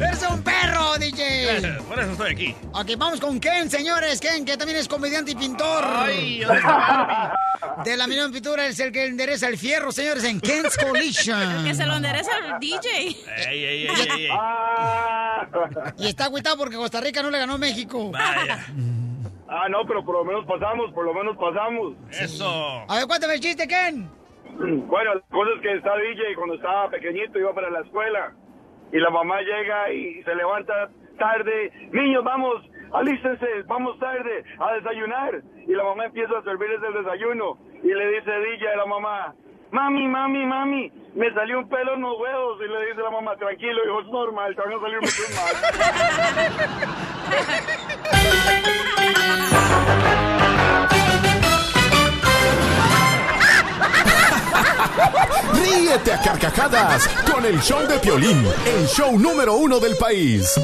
¡Eres 0.04 0.22
un 0.28 0.42
perro, 0.42 0.98
DJ! 0.98 1.78
Por 1.86 2.00
eso 2.00 2.10
estoy 2.10 2.32
aquí. 2.32 2.56
Ok, 2.72 2.90
vamos 2.98 3.20
con 3.20 3.38
Ken, 3.38 3.70
señores. 3.70 4.18
Ken, 4.18 4.44
que 4.44 4.56
también 4.56 4.80
es 4.80 4.88
comediante 4.88 5.30
y 5.30 5.36
pintor. 5.36 5.84
Ay, 5.86 6.40
¿dónde 6.40 6.58
está 6.58 6.76
Barbie? 6.76 7.84
De 7.84 7.96
la 7.96 8.08
Millón 8.08 8.32
Pintura 8.32 8.66
es 8.66 8.80
el 8.80 8.90
que 8.90 9.06
endereza 9.06 9.46
el 9.46 9.58
fierro, 9.58 9.92
señores, 9.92 10.24
en 10.24 10.40
Ken's 10.40 10.76
Collision. 10.76 11.62
Que 11.68 11.72
se 11.76 11.86
lo 11.86 11.94
endereza 11.94 12.32
el 12.36 12.58
DJ. 12.58 12.88
Ey, 12.96 13.16
ey, 13.46 13.64
ey, 13.64 13.86
ey, 13.86 14.24
ey. 14.24 14.30
Y 15.98 16.08
está 16.08 16.24
agüitado 16.24 16.56
porque 16.56 16.74
Costa 16.74 17.00
Rica 17.00 17.22
no 17.22 17.30
le 17.30 17.38
ganó 17.38 17.54
a 17.54 17.58
México. 17.58 18.10
Vaya. 18.10 18.66
Ah, 19.48 19.68
no, 19.68 19.86
pero 19.86 20.04
por 20.04 20.14
lo 20.14 20.24
menos 20.24 20.44
pasamos, 20.44 20.92
por 20.92 21.04
lo 21.06 21.14
menos 21.14 21.36
pasamos. 21.36 21.94
Eso. 22.10 22.46
A 22.88 22.96
ver, 22.96 23.06
cuéntame 23.06 23.34
el 23.34 23.40
chiste, 23.40 23.66
Ken. 23.66 24.08
Bueno, 24.88 25.14
la 25.14 25.20
cosa 25.30 25.50
es 25.54 25.60
que 25.62 25.74
está 25.74 25.96
DJ 25.96 26.34
cuando 26.34 26.54
estaba 26.56 26.90
pequeñito 26.90 27.38
iba 27.38 27.54
para 27.54 27.70
la 27.70 27.80
escuela 27.80 28.32
y 28.92 28.98
la 28.98 29.10
mamá 29.10 29.40
llega 29.40 29.92
y 29.92 30.22
se 30.24 30.34
levanta 30.34 30.90
tarde. 31.16 31.70
Niños, 31.92 32.24
vamos, 32.24 32.64
alístense, 32.92 33.46
vamos 33.66 33.98
tarde 34.00 34.44
a 34.58 34.72
desayunar. 34.74 35.42
Y 35.66 35.72
la 35.74 35.84
mamá 35.84 36.06
empieza 36.06 36.38
a 36.38 36.42
servirles 36.42 36.80
el 36.82 37.04
desayuno 37.04 37.58
y 37.84 37.88
le 37.88 38.10
dice 38.12 38.30
DJ 38.32 38.68
a 38.68 38.76
la 38.78 38.86
mamá, 38.86 39.34
mami, 39.70 40.08
mami, 40.08 40.46
mami, 40.46 40.92
me 41.14 41.32
salió 41.34 41.58
un 41.60 41.68
pelo 41.68 41.94
en 41.94 42.02
los 42.02 42.18
huevos. 42.18 42.58
Y 42.60 42.68
le 42.68 42.86
dice 42.86 43.02
la 43.02 43.10
mamá, 43.10 43.36
tranquilo, 43.36 43.84
hijo, 43.84 44.00
es 44.00 44.06
normal, 44.08 44.54
te 44.54 44.62
van 44.62 44.72
a 44.72 44.80
salir 44.80 45.00
muchos 45.00 45.28
Ríete 55.54 56.12
a 56.12 56.22
carcajadas 56.22 57.08
con 57.30 57.44
el 57.44 57.60
show 57.60 57.86
de 57.86 57.98
Piolín, 57.98 58.44
el 58.66 58.86
show 58.86 59.18
número 59.18 59.54
uno 59.54 59.78
del 59.78 59.96
país. 59.96 60.58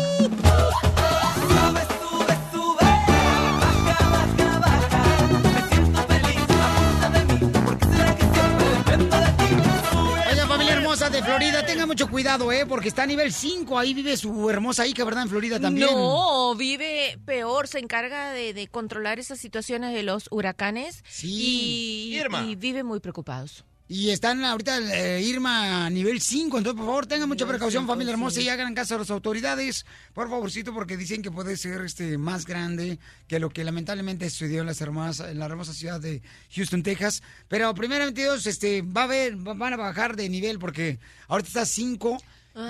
Florida, 11.36 11.66
tenga 11.66 11.86
mucho 11.86 12.08
cuidado, 12.08 12.52
¿eh? 12.52 12.64
Porque 12.66 12.88
está 12.88 13.02
a 13.02 13.06
nivel 13.06 13.32
5. 13.32 13.78
Ahí 13.78 13.92
vive 13.92 14.16
su 14.16 14.48
hermosa 14.48 14.86
hija, 14.86 15.04
¿verdad? 15.04 15.24
En 15.24 15.28
Florida 15.28 15.58
también. 15.58 15.88
No, 15.90 16.54
vive 16.54 17.18
peor, 17.24 17.66
se 17.66 17.80
encarga 17.80 18.30
de, 18.32 18.54
de 18.54 18.68
controlar 18.68 19.18
esas 19.18 19.38
situaciones 19.40 19.92
de 19.94 20.02
los 20.04 20.28
huracanes 20.30 21.02
Sí. 21.08 22.10
y, 22.12 22.16
Irma. 22.18 22.44
y 22.44 22.54
vive 22.54 22.84
muy 22.84 23.00
preocupados. 23.00 23.64
Y 23.86 24.10
están 24.10 24.42
ahorita 24.46 24.78
eh, 24.78 25.20
Irma 25.22 25.84
a 25.84 25.90
nivel 25.90 26.20
5, 26.22 26.56
entonces 26.56 26.76
por 26.78 26.86
favor 26.86 27.06
tengan 27.06 27.28
mucha 27.28 27.44
Nivel 27.44 27.56
precaución, 27.58 27.86
familia 27.86 28.12
hermosa, 28.12 28.40
sí. 28.40 28.46
y 28.46 28.48
hagan 28.48 28.74
caso 28.74 28.94
a 28.94 28.98
las 28.98 29.10
autoridades, 29.10 29.84
por 30.14 30.30
favorcito, 30.30 30.72
porque 30.72 30.96
dicen 30.96 31.20
que 31.20 31.30
puede 31.30 31.58
ser 31.58 31.82
este 31.82 32.16
más 32.16 32.46
grande 32.46 32.98
que 33.28 33.38
lo 33.38 33.50
que 33.50 33.62
lamentablemente 33.62 34.30
sucedió 34.30 34.62
en, 34.62 34.66
las 34.68 34.80
hermosas, 34.80 35.28
en 35.30 35.38
la 35.38 35.44
hermosa 35.44 35.74
ciudad 35.74 36.00
de 36.00 36.22
Houston, 36.54 36.82
Texas. 36.82 37.22
Pero 37.48 37.74
primeramente 37.74 38.22
Dios, 38.22 38.46
este, 38.46 38.80
va 38.80 39.02
a 39.02 39.06
ver, 39.06 39.36
va- 39.46 39.52
van 39.52 39.74
a 39.74 39.76
bajar 39.76 40.16
de 40.16 40.30
nivel 40.30 40.58
porque 40.58 40.98
ahorita 41.28 41.48
está 41.48 41.66
5 41.66 42.16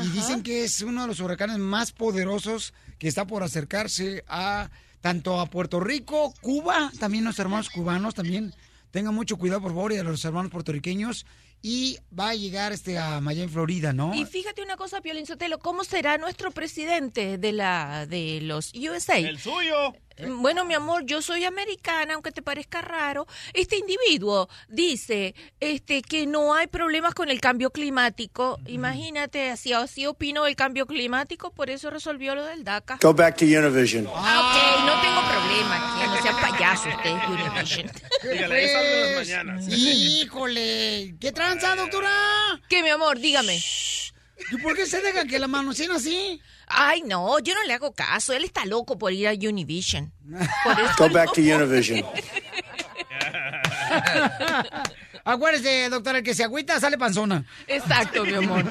y 0.02 0.08
dicen 0.08 0.42
que 0.42 0.64
es 0.64 0.80
uno 0.80 1.02
de 1.02 1.06
los 1.08 1.20
huracanes 1.20 1.58
más 1.58 1.92
poderosos 1.92 2.74
que 2.98 3.06
está 3.06 3.24
por 3.24 3.42
acercarse 3.44 4.24
a 4.26 4.68
tanto 5.00 5.38
a 5.38 5.46
Puerto 5.46 5.78
Rico, 5.78 6.34
Cuba, 6.40 6.90
también 6.98 7.22
los 7.24 7.38
hermanos 7.38 7.70
cubanos 7.70 8.14
también. 8.14 8.52
Tengan 8.94 9.12
mucho 9.12 9.36
cuidado, 9.38 9.60
por 9.60 9.72
favor, 9.72 9.92
y 9.92 9.96
a 9.96 10.04
los 10.04 10.24
hermanos 10.24 10.52
puertorriqueños. 10.52 11.26
Y 11.60 11.98
va 12.16 12.28
a 12.28 12.34
llegar 12.36 12.70
este 12.70 12.96
a 12.96 13.20
Miami, 13.20 13.50
Florida, 13.50 13.92
¿no? 13.92 14.14
Y 14.14 14.24
fíjate 14.24 14.62
una 14.62 14.76
cosa, 14.76 15.00
Piolín 15.00 15.26
Sotelo, 15.26 15.58
¿cómo 15.58 15.82
será 15.82 16.16
nuestro 16.16 16.52
presidente 16.52 17.36
de 17.36 17.50
la 17.50 18.06
de 18.06 18.40
los 18.40 18.72
USA? 18.72 19.18
El 19.18 19.40
suyo. 19.40 19.96
Bueno, 20.18 20.64
mi 20.64 20.74
amor, 20.74 21.04
yo 21.04 21.22
soy 21.22 21.44
americana, 21.44 22.14
aunque 22.14 22.30
te 22.30 22.42
parezca 22.42 22.80
raro. 22.80 23.26
Este 23.52 23.76
individuo 23.76 24.48
dice 24.68 25.34
este 25.60 26.02
que 26.02 26.26
no 26.26 26.54
hay 26.54 26.66
problemas 26.68 27.14
con 27.14 27.30
el 27.30 27.40
cambio 27.40 27.70
climático. 27.70 28.58
Imagínate, 28.66 29.50
así, 29.50 29.72
así 29.72 30.06
opino 30.06 30.44
del 30.44 30.56
cambio 30.56 30.86
climático, 30.86 31.52
por 31.52 31.70
eso 31.70 31.90
resolvió 31.90 32.34
lo 32.34 32.44
del 32.44 32.64
DACA. 32.64 32.98
Go 33.00 33.12
back 33.12 33.36
to 33.36 33.44
Univision. 33.44 34.08
Ah, 34.14 34.40
ok, 34.40 34.86
no 34.86 35.00
tengo 35.00 35.20
problema. 35.28 35.98
Que 36.00 36.06
no 36.06 36.22
sean 36.22 36.40
payasos 36.40 36.94
ustedes, 36.94 37.28
Univision. 37.28 37.90
Dígale, 38.22 38.64
eso 38.64 38.78
hablo 38.78 38.90
en 38.90 39.00
las 39.00 39.26
mañanas. 39.26 39.68
Híjole, 39.68 41.16
¿qué 41.20 41.32
tranza, 41.32 41.74
doctora? 41.74 42.10
¿Qué, 42.68 42.82
mi 42.82 42.90
amor? 42.90 43.18
Dígame. 43.18 43.60
¿Y 44.50 44.56
por 44.58 44.76
qué 44.76 44.86
se 44.86 45.00
deja 45.00 45.24
que 45.26 45.38
la 45.38 45.46
manoseen 45.46 45.90
así? 45.92 46.40
Ay, 46.66 47.02
no, 47.02 47.38
yo 47.40 47.54
no 47.54 47.62
le 47.64 47.74
hago 47.74 47.92
caso. 47.92 48.32
Él 48.32 48.44
está 48.44 48.64
loco 48.64 48.98
por 48.98 49.12
ir 49.12 49.28
a 49.28 49.32
Univision. 49.32 50.12
Go 50.98 51.08
back 51.10 51.32
to 51.32 51.40
Univision. 51.40 52.04
Acuérdese, 55.24 55.88
doctora, 55.88 56.18
el 56.18 56.24
que 56.24 56.34
se 56.34 56.44
agüita 56.44 56.78
sale 56.78 56.98
panzona. 56.98 57.44
Exacto, 57.66 58.24
mi 58.24 58.34
amor. 58.34 58.64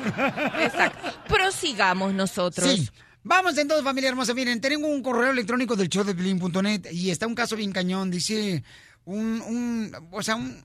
Exacto. 0.60 1.20
Prosigamos 1.28 2.14
nosotros. 2.14 2.70
Sí. 2.70 2.90
Vamos 3.24 3.58
entonces, 3.58 3.84
familia 3.84 4.10
hermosa. 4.10 4.34
Miren, 4.34 4.60
tengo 4.62 4.88
un 4.88 5.02
correo 5.02 5.32
electrónico 5.32 5.76
del 5.76 5.90
show 5.90 6.04
de 6.04 6.14
Pilín.net 6.14 6.92
y 6.92 7.10
está 7.10 7.26
un 7.26 7.36
caso 7.36 7.56
bien 7.56 7.72
cañón. 7.72 8.12
Dice 8.12 8.64
un, 9.06 9.42
un 9.42 10.10
o 10.12 10.22
sea, 10.22 10.36
un, 10.36 10.64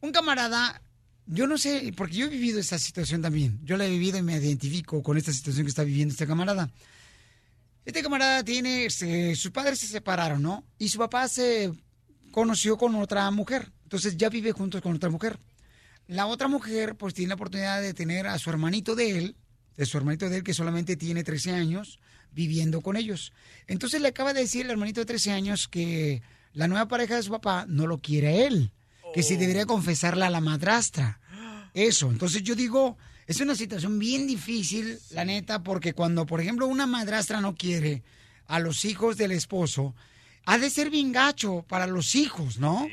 un 0.00 0.12
camarada, 0.12 0.82
yo 1.26 1.46
no 1.46 1.56
sé, 1.58 1.92
porque 1.96 2.16
yo 2.16 2.26
he 2.26 2.28
vivido 2.28 2.60
esta 2.60 2.78
situación 2.78 3.22
también. 3.22 3.58
Yo 3.64 3.76
la 3.76 3.86
he 3.86 3.90
vivido 3.90 4.18
y 4.18 4.22
me 4.22 4.36
identifico 4.36 5.02
con 5.02 5.16
esta 5.16 5.32
situación 5.32 5.64
que 5.64 5.70
está 5.70 5.84
viviendo 5.84 6.12
este 6.12 6.26
camarada. 6.26 6.70
Este 7.84 8.02
camarada 8.02 8.42
tiene, 8.44 8.86
este, 8.86 9.34
sus 9.36 9.50
padres 9.50 9.78
se 9.78 9.86
separaron, 9.86 10.42
¿no? 10.42 10.64
Y 10.78 10.88
su 10.88 10.98
papá 10.98 11.28
se 11.28 11.72
conoció 12.30 12.76
con 12.76 12.94
otra 12.96 13.30
mujer. 13.30 13.72
Entonces 13.84 14.16
ya 14.16 14.28
vive 14.28 14.52
juntos 14.52 14.80
con 14.80 14.96
otra 14.96 15.10
mujer. 15.10 15.38
La 16.06 16.26
otra 16.26 16.48
mujer, 16.48 16.96
pues 16.96 17.14
tiene 17.14 17.28
la 17.30 17.34
oportunidad 17.36 17.80
de 17.80 17.94
tener 17.94 18.26
a 18.26 18.38
su 18.38 18.50
hermanito 18.50 18.94
de 18.94 19.18
él, 19.18 19.36
de 19.76 19.86
su 19.86 19.96
hermanito 19.96 20.28
de 20.28 20.38
él 20.38 20.44
que 20.44 20.52
solamente 20.52 20.96
tiene 20.96 21.24
13 21.24 21.52
años, 21.52 21.98
viviendo 22.32 22.80
con 22.80 22.96
ellos. 22.96 23.32
Entonces 23.66 24.02
le 24.02 24.08
acaba 24.08 24.34
de 24.34 24.40
decir 24.40 24.66
el 24.66 24.72
hermanito 24.72 25.00
de 25.00 25.06
13 25.06 25.32
años 25.32 25.68
que 25.68 26.22
la 26.52 26.68
nueva 26.68 26.88
pareja 26.88 27.16
de 27.16 27.22
su 27.22 27.30
papá 27.30 27.64
no 27.68 27.86
lo 27.86 27.98
quiere 27.98 28.28
a 28.28 28.46
él, 28.46 28.72
que 29.14 29.22
si 29.22 29.36
debería 29.36 29.64
confesarla 29.66 30.26
a 30.26 30.30
la 30.30 30.40
madrastra. 30.40 31.20
Eso, 31.72 32.10
entonces 32.10 32.42
yo 32.42 32.54
digo, 32.54 32.98
es 33.26 33.40
una 33.40 33.54
situación 33.54 33.98
bien 33.98 34.26
difícil, 34.26 34.98
la 35.10 35.24
neta, 35.24 35.62
porque 35.62 35.92
cuando, 35.94 36.26
por 36.26 36.40
ejemplo, 36.40 36.66
una 36.66 36.86
madrastra 36.86 37.40
no 37.40 37.54
quiere 37.54 38.02
a 38.46 38.58
los 38.60 38.84
hijos 38.84 39.16
del 39.16 39.32
esposo, 39.32 39.94
ha 40.46 40.58
de 40.58 40.68
ser 40.70 40.90
bien 40.90 41.12
gacho 41.12 41.64
para 41.68 41.86
los 41.86 42.14
hijos, 42.14 42.58
¿no? 42.58 42.86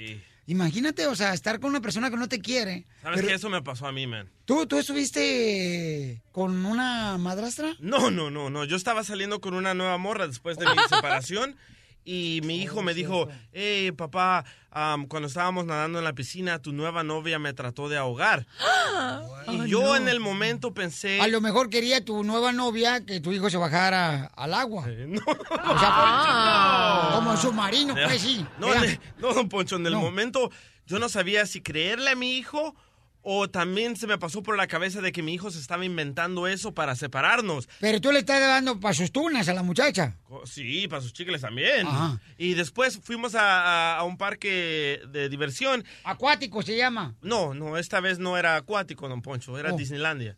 Imagínate, 0.48 1.06
o 1.07 1.15
sea, 1.15 1.34
estar 1.34 1.60
con 1.60 1.69
una 1.69 1.81
persona 1.81 2.10
que 2.10 2.18
no 2.18 2.27
te 2.27 2.39
quiere. 2.39 2.85
¿Sabes 3.02 3.18
pero- 3.18 3.27
que 3.30 3.34
eso 3.35 3.49
me 3.49 3.61
pasó 3.61 3.88
a 3.88 3.91
mí, 3.91 4.07
man? 4.07 4.30
¿Tú, 4.45 4.65
¿Tú 4.65 4.80
estuviste 4.80 6.22
con 6.31 6.65
una 6.65 7.18
madrastra? 7.18 7.76
No, 7.80 8.11
no, 8.11 8.31
no, 8.31 8.49
no. 8.49 8.65
Yo 8.65 8.76
estaba 8.76 9.03
saliendo 9.03 9.39
con 9.39 9.53
una 9.53 9.73
nueva 9.73 9.98
morra 9.98 10.27
después 10.27 10.57
de 10.57 10.65
mi 10.65 10.72
separación 10.89 11.56
y 12.03 12.41
mi 12.44 12.61
hijo 12.61 12.82
me 12.82 12.94
dijo, 12.94 13.28
hey, 13.53 13.91
papá, 13.91 14.44
am, 14.72 15.06
cuando 15.07 15.28
estábamos 15.28 15.65
nadando 15.65 15.99
en 15.99 16.06
la 16.06 16.14
piscina, 16.14 16.60
tu 16.60 16.73
nueva 16.73 17.03
novia 17.03 17.38
me 17.40 17.53
trató 17.53 17.90
de 17.90 17.98
ahogar. 17.98 18.45
Y 19.48 19.68
yo 19.69 19.95
en 19.95 20.07
el 20.07 20.19
momento 20.19 20.73
pensé... 20.73 21.19
A 21.19 21.28
lo 21.28 21.41
mejor 21.41 21.69
quería 21.69 22.06
tu 22.06 22.23
nueva 22.23 22.52
novia 22.52 23.03
que 23.06 23.19
tu 23.19 23.32
hijo 23.34 23.49
se 23.49 23.57
bajara 23.57 24.26
al 24.36 24.53
agua. 24.53 24.86
No. 24.88 25.22
O 25.26 25.80
sea, 25.80 27.10
como 27.15 27.36
submarino, 27.38 27.94
pues 27.95 28.22
sí. 28.22 28.45
No, 28.60 28.68
no, 29.19 29.34
don 29.34 29.49
Poncho, 29.49 29.76
en 29.78 29.88
el 29.88 29.94
No. 29.94 29.99
momento 30.02 30.52
yo 30.86 30.99
no 30.99 31.10
sabía 31.10 31.45
si 31.48 31.61
creerle 31.61 32.11
a 32.11 32.15
mi 32.15 32.38
hijo 32.38 32.76
o 33.23 33.49
también 33.49 33.95
se 33.95 34.07
me 34.07 34.18
pasó 34.18 34.41
por 34.43 34.57
la 34.57 34.68
cabeza 34.68 35.02
de 35.02 35.11
que 35.11 35.22
mi 35.22 35.34
hijo 35.34 35.52
se 35.52 35.60
estaba 35.60 35.85
inventando 35.85 36.48
eso 36.48 36.73
para 36.73 36.95
separarnos. 36.95 37.69
Pero 37.80 38.02
tú 38.02 38.11
le 38.11 38.19
estás 38.19 38.39
dando 38.39 38.80
para 38.80 38.93
sus 38.93 39.11
tunas 39.11 39.48
a 39.48 39.53
la 39.53 39.64
muchacha. 39.64 40.15
Sí, 40.45 40.88
para 40.88 41.02
sus 41.02 41.14
chicles 41.14 41.41
también. 41.41 41.85
Ajá. 41.88 42.19
Y 42.38 42.53
después 42.56 42.99
fuimos 43.03 43.35
a, 43.35 43.41
a- 43.41 43.98
a 43.98 44.03
un 44.03 44.18
parque 44.18 45.02
de 45.10 45.30
diversión. 45.30 45.84
Acuático 46.03 46.61
se 46.64 46.76
llama. 46.77 47.15
No, 47.22 47.53
no, 47.53 47.77
esta 47.77 47.99
vez 47.99 48.18
no 48.19 48.38
era 48.38 48.56
acuático, 48.56 49.07
don 49.07 49.22
Poncho, 49.22 49.57
era 49.60 49.73
Oh. 49.73 49.77
Disneylandia. 49.77 50.38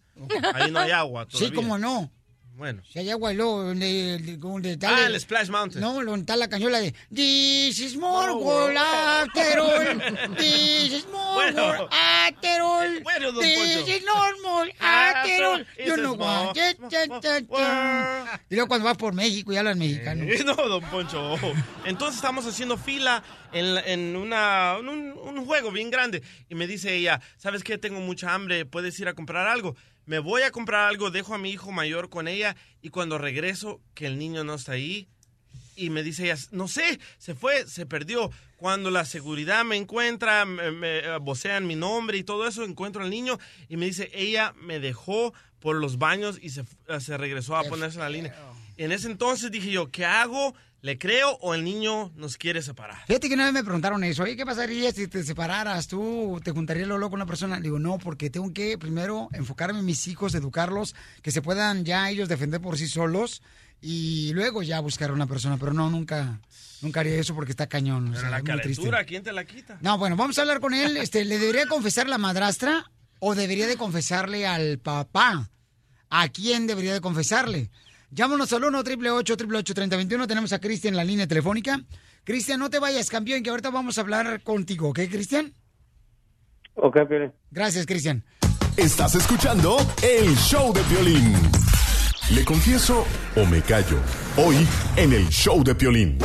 Ahí 0.53 0.69
no 0.71 0.79
hay 0.79 0.91
agua 0.91 1.25
Sí, 1.29 1.51
como 1.51 1.77
no. 1.77 2.11
Bueno. 2.55 2.83
Si 2.87 2.99
hay 2.99 3.09
agua, 3.09 3.33
y 3.33 3.35
luego, 3.35 3.63
donde, 3.63 4.77
Ah, 4.83 5.05
el- 5.07 5.19
Splash 5.19 5.49
Mountain. 5.49 5.81
No, 5.81 5.93
donde 5.93 6.19
está 6.19 6.35
la 6.35 6.47
cañola 6.47 6.79
de 6.79 6.93
This 7.13 7.79
is 7.79 7.95
more 7.97 8.29
all. 8.31 8.73
This 10.37 10.93
is 10.93 11.07
more 11.11 11.51
Bueno. 11.51 11.63
all. 11.89 11.89
Bueno, 13.03 13.31
don 13.31 13.41
This 13.43 13.57
Poncho. 13.57 13.91
is 13.91 14.03
normal? 14.05 14.71
Cha, 16.53 16.73
cha, 16.89 17.07
cha, 17.19 17.41
cha. 17.47 18.41
Y 18.49 18.55
luego 18.55 18.67
cuando 18.67 18.85
vas 18.85 18.97
por 18.97 19.13
México 19.13 19.51
y 19.51 19.57
hablas 19.57 19.75
mexicano. 19.77 20.23
Eh, 20.23 20.43
No, 20.45 20.55
don 20.55 20.83
Poncho. 20.85 21.35
Entonces 21.85 22.15
estamos 22.17 22.45
haciendo 22.45 22.77
fila 22.77 23.23
en, 23.51 23.77
en 23.85 24.15
una, 24.15 24.75
en 24.79 24.89
un, 24.89 25.11
un 25.13 25.45
juego 25.45 25.71
bien 25.71 25.89
grande. 25.89 26.21
Y 26.49 26.55
me 26.55 26.67
dice 26.67 26.93
ella, 26.95 27.19
¿sabes 27.37 27.63
qué? 27.63 27.77
Tengo 27.77 27.99
mucha 27.99 28.33
hambre, 28.33 28.65
¿puedes 28.65 28.99
ir 28.99 29.07
a 29.07 29.13
comprar 29.13 29.47
algo? 29.47 29.75
Me 30.05 30.19
voy 30.19 30.41
a 30.41 30.51
comprar 30.51 30.87
algo, 30.87 31.11
dejo 31.11 31.33
a 31.33 31.37
mi 31.37 31.51
hijo 31.51 31.71
mayor 31.71 32.09
con 32.09 32.27
ella 32.27 32.55
y 32.81 32.89
cuando 32.89 33.17
regreso, 33.17 33.81
que 33.93 34.05
el 34.05 34.17
niño 34.17 34.43
no 34.43 34.55
está 34.55 34.73
ahí. 34.73 35.07
Y 35.75 35.89
me 35.89 36.03
dice 36.03 36.25
ella, 36.25 36.37
no 36.51 36.67
sé, 36.67 36.99
se 37.17 37.33
fue, 37.33 37.65
se 37.67 37.85
perdió. 37.85 38.29
Cuando 38.57 38.91
la 38.91 39.05
seguridad 39.05 39.65
me 39.65 39.75
encuentra, 39.75 40.45
me, 40.45 40.71
me, 40.71 40.99
eh, 40.99 41.17
vocean 41.19 41.65
mi 41.65 41.75
nombre 41.75 42.17
y 42.17 42.23
todo 42.23 42.47
eso, 42.47 42.63
encuentro 42.63 43.03
al 43.03 43.09
niño 43.09 43.39
y 43.69 43.77
me 43.77 43.87
dice, 43.87 44.11
ella 44.13 44.53
me 44.61 44.79
dejó 44.79 45.33
por 45.59 45.77
los 45.77 45.97
baños 45.97 46.37
y 46.41 46.49
se, 46.49 46.63
se 46.99 47.17
regresó 47.17 47.55
a 47.55 47.63
ponerse 47.63 47.97
en 47.97 48.03
la 48.03 48.09
línea. 48.09 48.35
En 48.77 48.91
ese 48.91 49.07
entonces 49.07 49.49
dije 49.51 49.71
yo, 49.71 49.89
¿qué 49.91 50.05
hago? 50.05 50.53
¿Le 50.83 50.97
creo 50.97 51.37
o 51.39 51.53
el 51.53 51.63
niño 51.63 52.11
nos 52.17 52.37
quiere 52.37 52.61
separar? 52.61 53.05
Fíjate 53.07 53.29
que 53.29 53.35
una 53.35 53.45
vez 53.45 53.53
me 53.53 53.63
preguntaron 53.63 54.03
eso, 54.03 54.23
oye, 54.23 54.35
¿qué 54.35 54.45
pasaría 54.45 54.91
si 54.91 55.07
te 55.07 55.23
separaras? 55.23 55.87
¿Tú 55.87 56.41
te 56.43 56.51
juntarías 56.51 56.89
luego 56.89 57.09
con 57.09 57.19
una 57.19 57.25
persona? 57.25 57.57
Digo, 57.61 57.79
no, 57.79 57.97
porque 57.99 58.29
tengo 58.29 58.51
que 58.51 58.77
primero 58.77 59.29
enfocarme 59.31 59.79
en 59.79 59.85
mis 59.85 60.05
hijos, 60.09 60.35
educarlos, 60.35 60.93
que 61.21 61.31
se 61.31 61.41
puedan 61.41 61.85
ya 61.85 62.09
ellos 62.09 62.27
defender 62.27 62.59
por 62.59 62.77
sí 62.77 62.89
solos 62.89 63.41
y 63.79 64.33
luego 64.33 64.61
ya 64.61 64.81
buscar 64.81 65.13
una 65.13 65.25
persona. 65.25 65.57
Pero 65.57 65.71
no, 65.71 65.89
nunca, 65.89 66.41
nunca 66.81 66.99
haría 66.99 67.15
eso 67.15 67.33
porque 67.33 67.51
está 67.51 67.67
cañón. 67.67 68.09
o 68.09 68.11
Pero 68.11 68.19
sea, 68.19 68.29
la 68.29 68.41
calentura, 68.41 69.05
¿quién 69.05 69.23
te 69.23 69.31
la 69.31 69.45
quita? 69.45 69.77
No, 69.79 69.97
bueno, 69.97 70.17
vamos 70.17 70.37
a 70.37 70.41
hablar 70.41 70.59
con 70.59 70.73
él. 70.73 70.97
Este, 70.97 71.23
¿Le 71.23 71.39
debería 71.39 71.65
confesar 71.65 72.09
la 72.09 72.17
madrastra 72.17 72.91
o 73.19 73.35
debería 73.35 73.67
de 73.67 73.77
confesarle 73.77 74.45
al 74.45 74.79
papá? 74.79 75.49
¿A 76.09 76.27
quién 76.27 76.67
debería 76.67 76.93
de 76.93 76.99
confesarle? 76.99 77.71
Llámanos 78.13 78.53
al 78.53 78.63
1 78.63 78.77
888 78.77 79.73
3021 79.73 80.27
Tenemos 80.27 80.53
a 80.53 80.59
Cristian 80.59 80.93
en 80.93 80.97
la 80.97 81.03
línea 81.03 81.27
telefónica. 81.27 81.81
Cristian, 82.23 82.59
no 82.59 82.69
te 82.69 82.77
vayas, 82.79 83.09
campeón, 83.09 83.41
que 83.41 83.49
ahorita 83.49 83.71
vamos 83.71 83.97
a 83.97 84.01
hablar 84.01 84.43
contigo, 84.43 84.89
¿ok, 84.89 84.99
Cristian? 85.09 85.53
Ok, 86.75 86.97
Piolín. 87.07 87.33
Gracias, 87.51 87.85
Cristian. 87.85 88.23
Estás 88.77 89.15
escuchando 89.15 89.77
el 90.01 90.35
show 90.35 90.71
de 90.73 90.81
violín. 90.83 91.33
¿Le 92.31 92.45
confieso 92.45 93.05
o 93.35 93.45
me 93.45 93.61
callo? 93.61 93.99
Hoy 94.37 94.55
en 94.95 95.13
el 95.13 95.27
show 95.29 95.63
de 95.63 95.75
Piolín. 95.75 96.17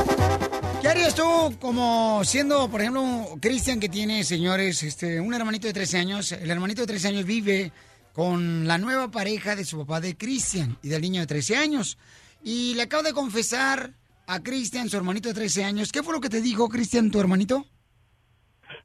¿Qué 0.80 0.88
harías 0.88 1.14
tú 1.14 1.56
como 1.58 2.22
siendo, 2.24 2.70
por 2.70 2.80
ejemplo, 2.80 3.02
Cristian 3.40 3.80
que 3.80 3.88
tiene, 3.88 4.24
señores, 4.24 4.82
este, 4.82 5.20
un 5.20 5.34
hermanito 5.34 5.66
de 5.66 5.72
13 5.72 5.98
años? 5.98 6.32
El 6.32 6.50
hermanito 6.50 6.82
de 6.82 6.86
13 6.86 7.08
años 7.08 7.24
vive 7.24 7.72
con 8.18 8.66
la 8.66 8.78
nueva 8.78 9.12
pareja 9.12 9.54
de 9.54 9.62
su 9.62 9.78
papá 9.78 10.00
de 10.00 10.16
Cristian 10.16 10.76
y 10.82 10.88
del 10.88 11.02
niño 11.02 11.20
de 11.20 11.28
13 11.28 11.56
años. 11.56 11.96
Y 12.42 12.74
le 12.74 12.82
acabo 12.82 13.04
de 13.04 13.12
confesar 13.12 13.90
a 14.26 14.42
Cristian, 14.42 14.88
su 14.88 14.96
hermanito 14.96 15.28
de 15.28 15.36
13 15.36 15.62
años. 15.62 15.92
¿Qué 15.92 16.02
fue 16.02 16.14
lo 16.14 16.20
que 16.20 16.28
te 16.28 16.42
dijo, 16.42 16.68
Cristian, 16.68 17.12
tu 17.12 17.20
hermanito? 17.20 17.62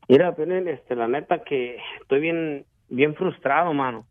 Mira, 0.07 0.35
Piolín, 0.35 0.67
este, 0.67 0.95
la 0.95 1.07
neta 1.07 1.43
que 1.43 1.79
estoy 1.99 2.19
bien, 2.19 2.67
bien 2.89 3.15
frustrado, 3.15 3.73
mano. 3.73 4.05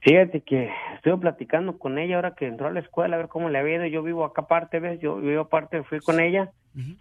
Fíjate 0.00 0.42
que 0.42 0.68
estuve 0.96 1.16
platicando 1.16 1.78
con 1.78 1.96
ella 1.98 2.16
ahora 2.16 2.34
que 2.34 2.48
entró 2.48 2.66
a 2.66 2.70
la 2.70 2.80
escuela, 2.80 3.16
a 3.16 3.20
ver 3.20 3.28
cómo 3.28 3.48
le 3.48 3.58
había 3.58 3.76
ido. 3.76 3.86
Yo 3.86 4.02
vivo 4.02 4.26
acá 4.26 4.42
aparte, 4.42 4.78
¿ves? 4.78 5.00
Yo 5.00 5.16
vivo 5.16 5.40
aparte, 5.40 5.84
fui 5.84 6.00
con 6.00 6.20
ella 6.20 6.52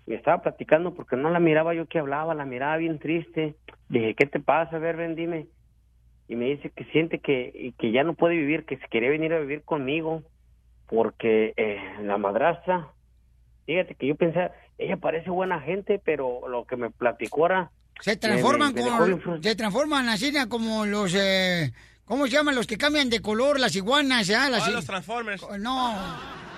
y 0.05 0.13
estaba 0.13 0.41
platicando 0.41 0.93
porque 0.93 1.17
no 1.17 1.29
la 1.29 1.41
miraba 1.41 1.73
yo 1.73 1.87
que 1.87 1.99
hablaba, 1.99 2.33
la 2.33 2.45
miraba 2.45 2.77
bien 2.77 2.99
triste. 2.99 3.55
Dije, 3.89 4.15
¿qué 4.15 4.27
te 4.27 4.39
pasa? 4.39 4.77
A 4.77 4.79
ver, 4.79 4.95
ven, 4.95 5.13
dime. 5.13 5.47
Y 6.27 6.35
me 6.35 6.45
dice 6.45 6.69
que 6.75 6.83
siente 6.85 7.19
que, 7.19 7.51
y 7.53 7.71
que 7.73 7.91
ya 7.91 8.03
no 8.03 8.13
puede 8.13 8.35
vivir, 8.35 8.65
que 8.65 8.77
se 8.77 8.87
quería 8.89 9.09
venir 9.09 9.33
a 9.33 9.39
vivir 9.39 9.63
conmigo 9.63 10.23
porque 10.87 11.53
eh, 11.57 11.77
la 12.03 12.17
madrastra, 12.17 12.89
fíjate 13.65 13.95
que 13.95 14.07
yo 14.07 14.15
pensé, 14.15 14.49
ella 14.77 14.97
parece 14.97 15.29
buena 15.29 15.59
gente, 15.61 16.01
pero 16.03 16.47
lo 16.47 16.65
que 16.65 16.75
me 16.77 16.89
platicó 16.89 17.41
ahora... 17.43 17.71
Se 18.01 18.15
transforman 18.15 18.73
me- 18.73 18.81
me 18.81 18.85
dejó 18.89 19.21
como, 19.23 19.41
se 19.41 19.55
transforman 19.55 20.09
así 20.09 20.31
como 20.49 20.85
los, 20.85 21.13
eh, 21.15 21.71
¿cómo 22.05 22.25
se 22.27 22.33
llaman 22.33 22.55
los 22.55 22.67
que 22.67 22.77
cambian 22.77 23.09
de 23.09 23.21
color? 23.21 23.59
Las 23.59 23.75
iguanas, 23.75 24.27
¿ya? 24.27 24.49
Las, 24.49 24.67
Ah, 24.67 24.71
los 24.71 24.85
Transformers. 24.85 25.41
No, 25.59 25.97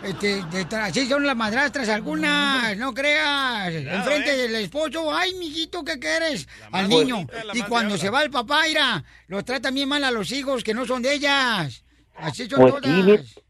Este, 0.04 0.36
de 0.46 0.66
tra- 0.66 0.86
así 0.86 1.06
son 1.08 1.26
las 1.26 1.36
madrastras 1.36 1.90
algunas, 1.90 2.78
no 2.78 2.94
creas. 2.94 3.74
Enfrente 3.74 4.34
¿eh? 4.34 4.38
del 4.38 4.56
esposo, 4.56 5.14
ay, 5.14 5.34
mijito, 5.36 5.84
¿qué 5.84 6.00
quieres? 6.00 6.48
Al 6.72 6.88
niño. 6.88 7.16
bonita, 7.18 7.44
Y 7.54 7.62
cuando 7.64 7.98
se 7.98 8.10
va 8.10 8.24
el 8.24 8.32
papá, 8.32 8.62
mira, 8.68 9.04
los 9.28 9.44
tratan 9.44 9.74
bien 9.74 9.90
mal 9.90 10.04
a 10.06 10.12
los 10.12 10.32
hijos 10.32 10.64
que 10.64 10.74
no 10.74 10.86
son 10.86 11.02
de 11.02 11.14
ellas. 11.16 11.84
Así 12.16 12.48
son 12.50 12.62
Pues 12.62 12.76
todas. 12.76 13.42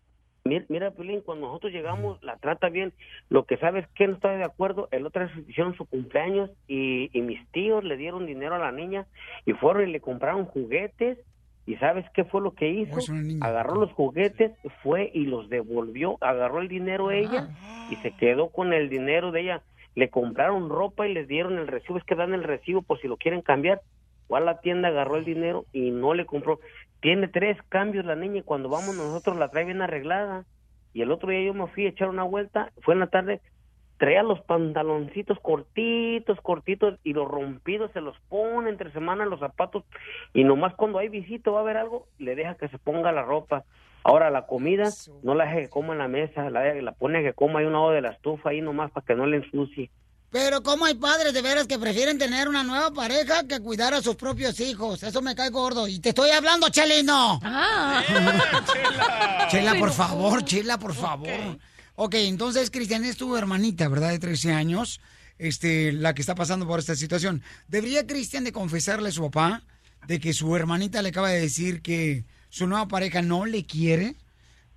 mira, 0.44 0.66
mira, 0.70 0.92
cuando 1.24 1.48
nosotros 1.48 1.72
llegamos, 1.72 2.22
la 2.24 2.38
trata 2.38 2.70
bien. 2.70 2.94
Lo 3.30 3.46
que 3.46 3.58
sabes 3.58 3.86
que 3.94 4.08
no 4.08 4.16
estaba 4.16 4.34
de 4.36 4.44
acuerdo, 4.44 4.88
el 4.92 5.06
otro 5.06 5.28
día 5.28 5.44
hicieron 5.48 5.76
su 5.78 5.86
cumpleaños 5.86 6.50
y, 6.68 7.16
y 7.16 7.22
mis 7.22 7.48
tíos 7.52 7.84
le 7.84 7.96
dieron 7.96 8.26
dinero 8.26 8.56
a 8.56 8.60
la 8.60 8.72
niña 8.72 9.06
y 9.46 9.54
fueron 9.54 9.88
y 9.88 9.92
le 9.92 10.02
compraron 10.02 10.46
juguetes. 10.46 11.20
¿Y 11.70 11.76
sabes 11.76 12.04
qué 12.16 12.24
fue 12.24 12.42
lo 12.42 12.56
que 12.56 12.68
hizo? 12.68 12.98
Agarró 13.42 13.76
los 13.76 13.92
juguetes, 13.92 14.54
fue 14.82 15.12
y 15.14 15.26
los 15.28 15.50
devolvió, 15.50 16.18
agarró 16.20 16.62
el 16.62 16.68
dinero 16.68 17.12
ella 17.12 17.48
y 17.92 17.96
se 17.98 18.10
quedó 18.10 18.50
con 18.50 18.74
el 18.74 18.90
dinero 18.90 19.32
de 19.32 19.42
ella. 19.42 19.62
Le 19.94 20.10
compraron 20.10 20.70
ropa 20.70 21.08
y 21.08 21.14
les 21.14 21.28
dieron 21.28 21.60
el 21.60 21.68
recibo, 21.68 22.00
es 22.00 22.04
que 22.06 22.16
dan 22.16 22.34
el 22.34 22.44
recibo 22.44 22.82
por 22.82 23.00
si 23.00 23.08
lo 23.08 23.18
quieren 23.18 23.44
cambiar. 23.44 23.82
Fue 24.28 24.40
a 24.40 24.42
la 24.42 24.62
tienda, 24.62 24.88
agarró 24.88 25.18
el 25.18 25.26
dinero 25.26 25.66
y 25.72 25.92
no 25.92 26.16
le 26.16 26.26
compró. 26.26 26.60
Tiene 27.02 27.28
tres 27.28 27.56
cambios 27.70 28.04
la 28.04 28.16
niña 28.16 28.40
y 28.40 28.42
cuando 28.42 28.68
vamos 28.68 28.96
nosotros 28.96 29.38
la 29.38 29.50
trae 29.50 29.66
bien 29.66 29.84
arreglada. 29.84 30.46
Y 30.96 31.04
el 31.04 31.12
otro 31.12 31.30
día 31.30 31.44
yo 31.44 31.54
me 31.54 31.68
fui 31.68 31.86
a 31.86 31.90
echar 31.90 32.10
una 32.10 32.24
vuelta, 32.24 32.72
fue 32.82 32.96
en 32.96 33.02
la 33.02 33.08
tarde, 33.12 33.42
traía 34.00 34.24
los 34.24 34.40
pantaloncitos 34.42 35.38
cortitos, 35.42 36.40
cortitos 36.42 36.98
y 37.04 37.14
los 37.14 37.28
rompidos 37.28 37.92
se 37.92 38.02
los 38.02 38.18
pone 38.30 38.70
entre 38.70 38.92
semana 38.92 39.26
los 39.26 39.42
zapatos 39.42 39.84
y 40.34 40.46
nomás 40.46 40.74
cuando 40.76 41.00
hay 41.00 41.10
visita 41.10 41.52
va 41.52 41.60
a 41.60 41.62
haber 41.62 41.78
algo, 41.78 42.08
le 42.18 42.34
deja 42.36 42.56
que 42.56 42.70
se 42.70 42.80
ponga 42.80 43.12
la 43.12 43.24
ropa. 43.24 43.66
Ahora 44.04 44.32
la 44.32 44.48
comida 44.48 44.90
no 45.22 45.36
la 45.36 45.44
deja 45.44 45.58
que 45.58 45.70
coma 45.70 45.92
en 45.94 46.00
la 46.00 46.08
mesa, 46.08 46.50
la, 46.50 46.74
la 46.74 46.92
pone 46.94 47.22
que 47.22 47.34
coma 47.34 47.60
ahí 47.60 47.66
un 47.66 47.74
lado 47.74 47.92
de 47.92 48.02
la 48.02 48.12
estufa 48.12 48.50
ahí 48.50 48.62
nomás 48.62 48.90
para 48.92 49.06
que 49.06 49.16
no 49.16 49.28
le 49.28 49.38
ensucie. 49.38 49.92
Pero 50.32 50.62
cómo 50.64 50.86
hay 50.86 50.94
padres 50.94 51.34
de 51.34 51.42
veras 51.42 51.68
que 51.68 51.78
prefieren 51.78 52.18
tener 52.18 52.48
una 52.48 52.64
nueva 52.64 52.92
pareja 52.92 53.48
que 53.48 53.60
cuidar 53.60 53.94
a 53.96 54.02
sus 54.02 54.16
propios 54.16 54.60
hijos. 54.60 55.02
Eso 55.02 55.22
me 55.22 55.36
cae 55.36 55.50
gordo. 55.50 55.88
Y 55.88 56.00
te 56.00 56.10
estoy 56.10 56.30
hablando, 56.30 56.70
Chelino. 56.70 57.40
Ah. 57.44 58.04
Chela, 59.50 59.74
por 59.80 59.92
favor, 59.92 60.46
Chela, 60.46 60.78
por 60.78 60.94
favor. 60.94 61.58
Ok, 62.02 62.14
entonces 62.16 62.72
Cristian 62.72 63.04
es 63.04 63.18
tu 63.18 63.36
hermanita, 63.36 63.90
¿verdad? 63.90 64.12
De 64.12 64.20
13 64.20 64.54
años, 64.54 65.02
este, 65.38 65.92
la 65.92 66.14
que 66.14 66.22
está 66.22 66.34
pasando 66.34 66.66
por 66.66 66.80
esta 66.80 66.96
situación. 66.96 67.44
¿Debería 67.68 68.08
Cristian 68.08 68.46
de 68.46 68.54
confesarle 68.54 69.10
a 69.10 69.12
su 69.12 69.22
papá 69.30 69.64
de 70.08 70.22
que 70.22 70.32
su 70.32 70.56
hermanita 70.56 71.02
le 71.02 71.10
acaba 71.10 71.28
de 71.28 71.42
decir 71.42 71.82
que 71.82 72.24
su 72.48 72.68
nueva 72.68 72.88
pareja 72.88 73.22
no 73.22 73.46
le 73.46 73.66
quiere? 73.66 74.16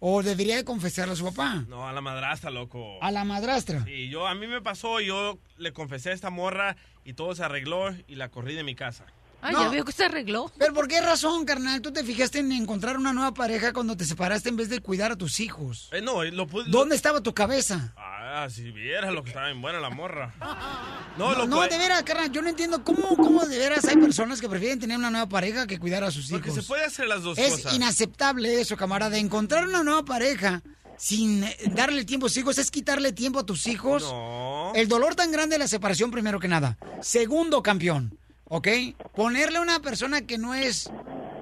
¿O 0.01 0.24
debería 0.24 0.57
de 0.57 0.65
confesarle 0.65 1.12
a 1.12 1.16
su 1.16 1.24
papá? 1.27 1.65
No, 1.69 1.86
a 1.86 1.93
la 1.93 2.01
madrastra, 2.01 2.51
loco. 2.51 3.01
A 3.01 3.12
la 3.12 3.23
madrastra. 3.23 3.85
Sí, 3.85 4.09
yo, 4.09 4.27
a 4.27 4.35
mí 4.35 4.49
me 4.49 4.61
pasó, 4.61 4.99
yo 5.01 5.39
le 5.59 5.73
confesé 5.73 6.11
a 6.11 6.15
esta 6.15 6.31
morra 6.31 6.74
y 7.05 7.12
todo 7.12 7.36
se 7.36 7.44
arregló 7.44 7.94
y 8.09 8.16
la 8.16 8.31
corrí 8.31 8.57
de 8.57 8.65
mi 8.65 8.74
casa. 8.74 9.07
Ay, 9.43 9.55
ya 9.55 9.69
veo 9.69 9.85
que 9.85 9.93
se 9.93 10.05
arregló. 10.05 10.51
Pero 10.56 10.73
¿por 10.73 10.86
qué 10.89 11.01
razón, 11.01 11.44
carnal? 11.44 11.81
¿Tú 11.82 11.93
te 11.93 12.05
fijaste 12.05 12.39
en 12.39 12.52
encontrar 12.52 12.97
una 12.97 13.12
nueva 13.12 13.35
pareja 13.35 13.73
cuando 13.73 13.97
te 13.97 14.05
separaste 14.05 14.48
en 14.48 14.56
vez 14.56 14.69
de 14.69 14.81
cuidar 14.81 15.10
a 15.12 15.16
tus 15.16 15.40
hijos? 15.40 15.89
Eh, 15.93 16.01
no, 16.01 16.23
lo 16.24 16.47
pude... 16.47 16.70
¿Dónde 16.70 16.94
estaba 16.97 17.20
tu 17.20 17.35
cabeza? 17.35 17.93
Ah, 17.97 18.47
si 18.48 18.70
vieras 18.70 19.12
lo 19.12 19.23
que 19.24 19.31
estaba 19.31 19.47
bien 19.48 19.60
buena 19.60 19.81
la 19.81 19.90
morra. 19.90 20.32
No, 21.19 21.32
No, 21.32 21.35
loco. 21.35 21.47
no, 21.48 21.64
eh, 21.64 21.69
de 21.69 21.77
veras, 21.77 22.02
carnal, 22.05 22.32
yo 22.32 22.40
no 22.40 22.48
entiendo 22.48 22.82
cómo, 22.85 23.16
cómo 23.16 23.44
de 23.44 23.59
veras 23.59 23.85
hay 23.85 23.97
personas 23.98 24.40
que 24.40 24.48
prefieren 24.48 24.78
tener 24.81 24.97
una 24.97 25.10
nueva 25.10 25.28
pareja 25.28 25.66
que 25.66 25.78
cuidar 25.78 26.02
a 26.05 26.10
sus 26.10 26.31
hijos. 26.31 26.40
Porque 26.40 26.52
se 26.59 26.62
puede 26.66 26.85
hacer 26.86 27.06
las 27.06 27.23
dos 27.23 27.36
es 27.36 27.52
cosas. 27.52 27.74
inaceptable 27.74 28.60
eso, 28.62 28.77
camarada. 28.78 29.19
Encontrar 29.19 29.66
una 29.69 29.82
nueva 29.82 30.05
pareja 30.06 30.62
sin 30.97 31.44
eh, 31.44 31.56
darle 31.74 32.05
tiempo 32.06 32.27
a 32.27 32.28
sus 32.31 32.39
hijos 32.39 32.56
es 32.59 32.70
quitarle 32.70 33.12
tiempo 33.12 33.40
a 33.40 33.44
tus 33.44 33.66
hijos. 33.66 34.05
No. 34.05 34.73
El 34.74 34.89
dolor 34.89 35.14
tan 35.14 35.31
grande 35.32 35.55
de 35.56 35.59
la 35.59 35.69
separación, 35.69 36.10
primero 36.10 36.40
que 36.40 36.48
nada. 36.48 36.78
Segundo, 37.02 37.62
campeón, 37.62 38.19
¿ok? 38.52 38.68
Ponerle 39.16 39.58
a 39.58 39.62
una 39.62 39.80
persona 39.80 40.26
que 40.26 40.36
no 40.36 40.54
es 40.54 40.90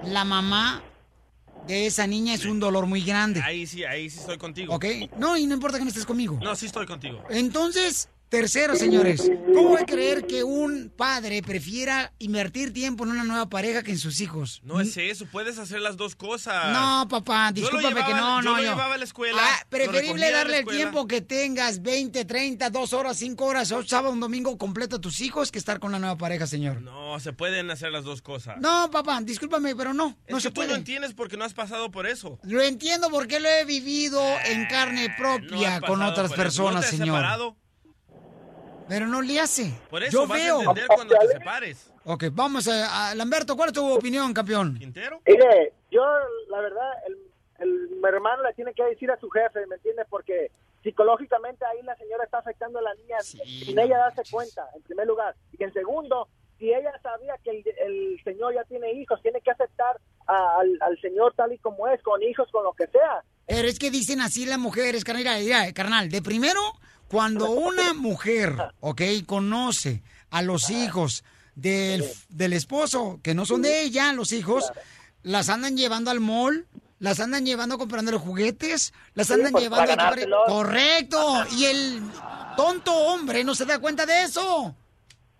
la 0.05 0.23
mamá 0.23 0.81
de 1.67 1.85
esa 1.85 2.07
niña 2.07 2.33
es 2.33 2.45
un 2.45 2.61
dolor 2.61 2.85
muy 2.85 3.01
grande. 3.01 3.41
Ahí 3.43 3.67
sí, 3.67 3.83
ahí 3.83 4.09
sí 4.09 4.19
estoy 4.19 4.37
contigo. 4.37 4.73
¿Ok? 4.73 4.85
No, 5.17 5.35
y 5.35 5.45
no 5.45 5.55
importa 5.55 5.77
que 5.77 5.83
no 5.83 5.89
estés 5.89 6.05
conmigo. 6.05 6.39
No, 6.41 6.55
sí 6.55 6.67
estoy 6.67 6.85
contigo. 6.85 7.21
Entonces, 7.29 8.07
tercero, 8.31 8.77
señores, 8.77 9.29
¿cómo 9.53 9.69
voy 9.69 9.81
a 9.81 9.85
creer 9.85 10.25
que 10.25 10.45
un 10.45 10.89
padre 10.95 11.41
prefiera 11.43 12.13
invertir 12.17 12.71
tiempo 12.71 13.03
en 13.03 13.09
una 13.11 13.25
nueva 13.25 13.49
pareja 13.49 13.83
que 13.83 13.91
en 13.91 13.97
sus 13.99 14.21
hijos? 14.21 14.61
No 14.63 14.79
es 14.79 14.95
eso, 14.95 15.25
puedes 15.25 15.59
hacer 15.59 15.81
las 15.81 15.97
dos 15.97 16.15
cosas. 16.15 16.71
No, 16.71 17.07
papá, 17.09 17.51
discúlpame 17.51 17.93
que 18.05 18.13
llevaba- 18.13 18.41
no, 18.41 18.41
yo 18.41 18.49
no, 18.49 18.57
lo 18.57 18.63
yo. 18.63 18.69
llevaba 18.71 18.93
a 18.93 18.97
la 18.97 19.03
escuela, 19.03 19.41
Ah, 19.43 19.65
preferible 19.69 20.31
darle 20.31 20.59
el 20.59 20.65
tiempo 20.65 21.07
que 21.07 21.19
tengas, 21.21 21.81
20, 21.81 22.23
30, 22.23 22.69
2 22.69 22.93
horas, 22.93 23.17
5 23.17 23.45
horas, 23.45 23.69
o 23.73 23.83
sábado, 23.83 24.13
un 24.13 24.21
domingo 24.21 24.57
completo 24.57 24.95
a 24.95 25.01
tus 25.01 25.19
hijos 25.19 25.51
que 25.51 25.59
estar 25.59 25.81
con 25.81 25.91
la 25.91 25.99
nueva 25.99 26.17
pareja, 26.17 26.47
señor. 26.47 26.81
No, 26.81 27.19
se 27.19 27.33
pueden 27.33 27.69
hacer 27.69 27.91
las 27.91 28.05
dos 28.05 28.21
cosas. 28.21 28.55
No, 28.61 28.89
papá, 28.89 29.19
discúlpame, 29.21 29.75
pero 29.75 29.93
no, 29.93 30.17
Es 30.25 30.31
no 30.31 30.37
que 30.37 30.41
se 30.43 30.49
tú 30.51 30.53
puede. 30.55 30.69
no 30.69 30.75
entiendes 30.75 31.13
porque 31.13 31.35
no 31.35 31.43
has 31.43 31.53
pasado 31.53 31.91
por 31.91 32.07
eso. 32.07 32.39
Lo 32.43 32.61
entiendo 32.61 33.09
porque 33.09 33.41
lo 33.41 33.49
he 33.49 33.65
vivido 33.65 34.23
en 34.45 34.65
carne 34.67 35.09
No 35.09 35.15
propia 35.17 35.81
con 35.81 36.01
otras 36.01 36.31
personas, 36.31 36.75
¿No 36.75 36.79
te 36.79 36.85
has 36.85 36.91
señor. 36.91 37.07
separado? 37.17 37.57
Pero 38.93 39.07
no 39.07 39.21
le 39.21 39.39
hace. 39.39 39.71
Por 39.89 40.03
eso 40.03 40.11
Yo 40.11 40.27
vas 40.27 40.37
veo. 40.43 40.57
a 40.57 40.59
entender 40.63 40.87
cuando 40.87 41.15
te 41.17 41.27
separes. 41.29 41.89
Ok, 42.03 42.25
vamos 42.33 42.67
a, 42.67 43.11
a- 43.11 43.15
Lamberto, 43.15 43.55
¿cuál 43.55 43.69
es 43.69 43.73
tu 43.73 43.89
opinión, 43.93 44.33
campeón? 44.33 44.77
¿Quintero? 44.77 45.21
Mire, 45.25 45.71
yo, 45.89 46.03
la 46.49 46.59
verdad, 46.59 46.91
el, 47.07 47.17
el- 47.59 47.89
mi 48.01 48.07
hermano 48.09 48.43
le 48.43 48.53
tiene 48.53 48.73
que 48.73 48.83
decir 48.83 49.09
a 49.09 49.17
su 49.19 49.29
jefe, 49.29 49.65
¿me 49.67 49.75
entiendes? 49.75 50.05
Porque 50.09 50.51
psicológicamente 50.83 51.63
ahí 51.65 51.81
la 51.83 51.95
señora 51.95 52.23
está 52.25 52.39
afectando 52.39 52.79
a 52.79 52.81
la 52.81 52.93
niña 52.95 53.17
sin 53.21 53.79
ella 53.79 53.97
darse 53.97 54.23
cuenta, 54.29 54.67
en 54.75 54.81
primer 54.81 55.07
lugar. 55.07 55.35
Y 55.57 55.63
en 55.63 55.71
segundo, 55.71 56.27
si 56.59 56.73
ella 56.73 56.91
sabía 57.01 57.35
que 57.43 57.51
el, 57.51 57.63
el 57.87 58.21
señor 58.25 58.53
ya 58.53 58.63
tiene 58.65 58.91
hijos, 58.93 59.21
tiene 59.21 59.39
que 59.41 59.51
aceptar 59.51 60.01
a- 60.27 60.59
al, 60.59 60.77
al 60.81 60.99
señor 60.99 61.33
tal 61.35 61.53
y 61.53 61.57
como 61.59 61.87
es, 61.87 62.01
con 62.03 62.21
hijos, 62.23 62.49
con 62.51 62.63
lo 62.65 62.73
que 62.73 62.87
sea. 62.87 63.23
Pero 63.47 63.67
es 63.67 63.79
que 63.79 63.89
dicen 63.89 64.21
así 64.21 64.45
las 64.45 64.59
mujeres, 64.59 65.03
carnal, 65.03 65.41
carnal. 65.73 66.09
De 66.09 66.21
primero, 66.21 66.59
cuando 67.11 67.49
una 67.51 67.93
mujer, 67.93 68.55
ok, 68.79 69.01
conoce 69.25 70.01
a 70.29 70.41
los 70.41 70.69
hijos 70.69 71.23
del, 71.55 72.03
del 72.29 72.53
esposo, 72.53 73.19
que 73.21 73.33
no 73.35 73.45
son 73.45 73.61
de 73.61 73.81
ella, 73.81 74.13
los 74.13 74.31
hijos, 74.31 74.71
las 75.23 75.49
andan 75.49 75.75
llevando 75.75 76.09
al 76.09 76.19
mall, 76.21 76.65
las 76.99 77.19
andan 77.19 77.45
llevando 77.45 77.77
comprando 77.77 78.11
los 78.11 78.21
juguetes, 78.21 78.93
las 79.13 79.27
Sí, 79.27 79.33
andan 79.33 79.51
pues, 79.51 79.63
llevando 79.65 79.91
a 79.91 79.97
comprar-. 79.97 80.29
Correcto. 80.47 81.43
Y 81.57 81.65
el 81.65 82.01
tonto 82.55 82.93
hombre 82.95 83.43
no 83.43 83.55
se 83.55 83.65
da 83.65 83.79
cuenta 83.79 84.05
de 84.05 84.23
eso. 84.23 84.75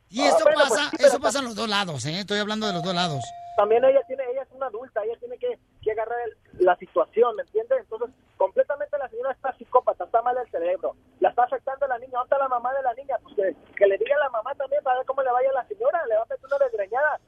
Y 0.10 0.22
Ah, 0.22 0.27
eso 0.27 0.39
bueno, 0.43 0.60
pues, 0.68 0.69
pasa, 0.81 0.91
eso 0.99 1.19
pasa 1.22 1.39
en 1.39 1.45
los 1.45 1.56
dos 1.56 1.69
lados, 1.69 2.06
¿eh? 2.06 2.19
Estoy 2.19 2.39
hablando 2.39 2.68
de 2.68 2.73
los 2.73 2.84
dos 2.84 2.93
lados. 2.93 3.23
También 3.56 3.84
ella 3.85 3.99
tiene, 4.07 4.23
ella 4.34 4.41
es 4.43 4.49
una 4.53 4.65
adulta, 4.68 5.02
ella 5.06 5.18
tiene 5.19 5.38
que, 5.38 5.57
que 5.81 5.91
agarrar 5.91 6.18
el- 6.26 6.65
la 6.65 6.76
situación, 6.77 7.35
¿me 7.38 7.43
entiendes? 7.43 7.77
Entonces, 7.81 8.10
completamente 8.42 8.98
la 8.98 9.08
señora 9.08 9.32
está 9.34 9.56
psicópata, 9.56 10.04
está 10.06 10.20
mal 10.24 10.36
el 10.36 10.50
cerebro, 10.50 10.96
la 11.20 11.30
está 11.30 11.44
afectando 11.44 11.86
a 11.86 11.90
la 11.90 12.00
niña. 12.00 12.14
¿Dónde 12.14 12.26
está 12.26 12.40
la 12.40 12.50
mamá 12.50 12.74
de 12.74 12.82
la 12.82 12.94
niña? 12.96 13.16
Pues 13.22 13.36
que, 13.36 13.76
que 13.78 13.86
le 13.86 14.00
diga 14.00 14.16
a 14.16 14.20
la 14.20 14.30
mamá 14.32 14.56
también 14.56 14.82
para 14.84 14.98
ver 14.98 15.06
cómo 15.06 15.22
le 15.22 15.32
vaya 15.32 15.50
a 15.52 15.62
la 15.62 15.68
señora, 15.68 16.00
le 16.10 16.16
va 16.16 16.24
a 16.24 16.26
meter 16.26 16.46
una 16.48 16.58
desgreñada. 16.58 17.20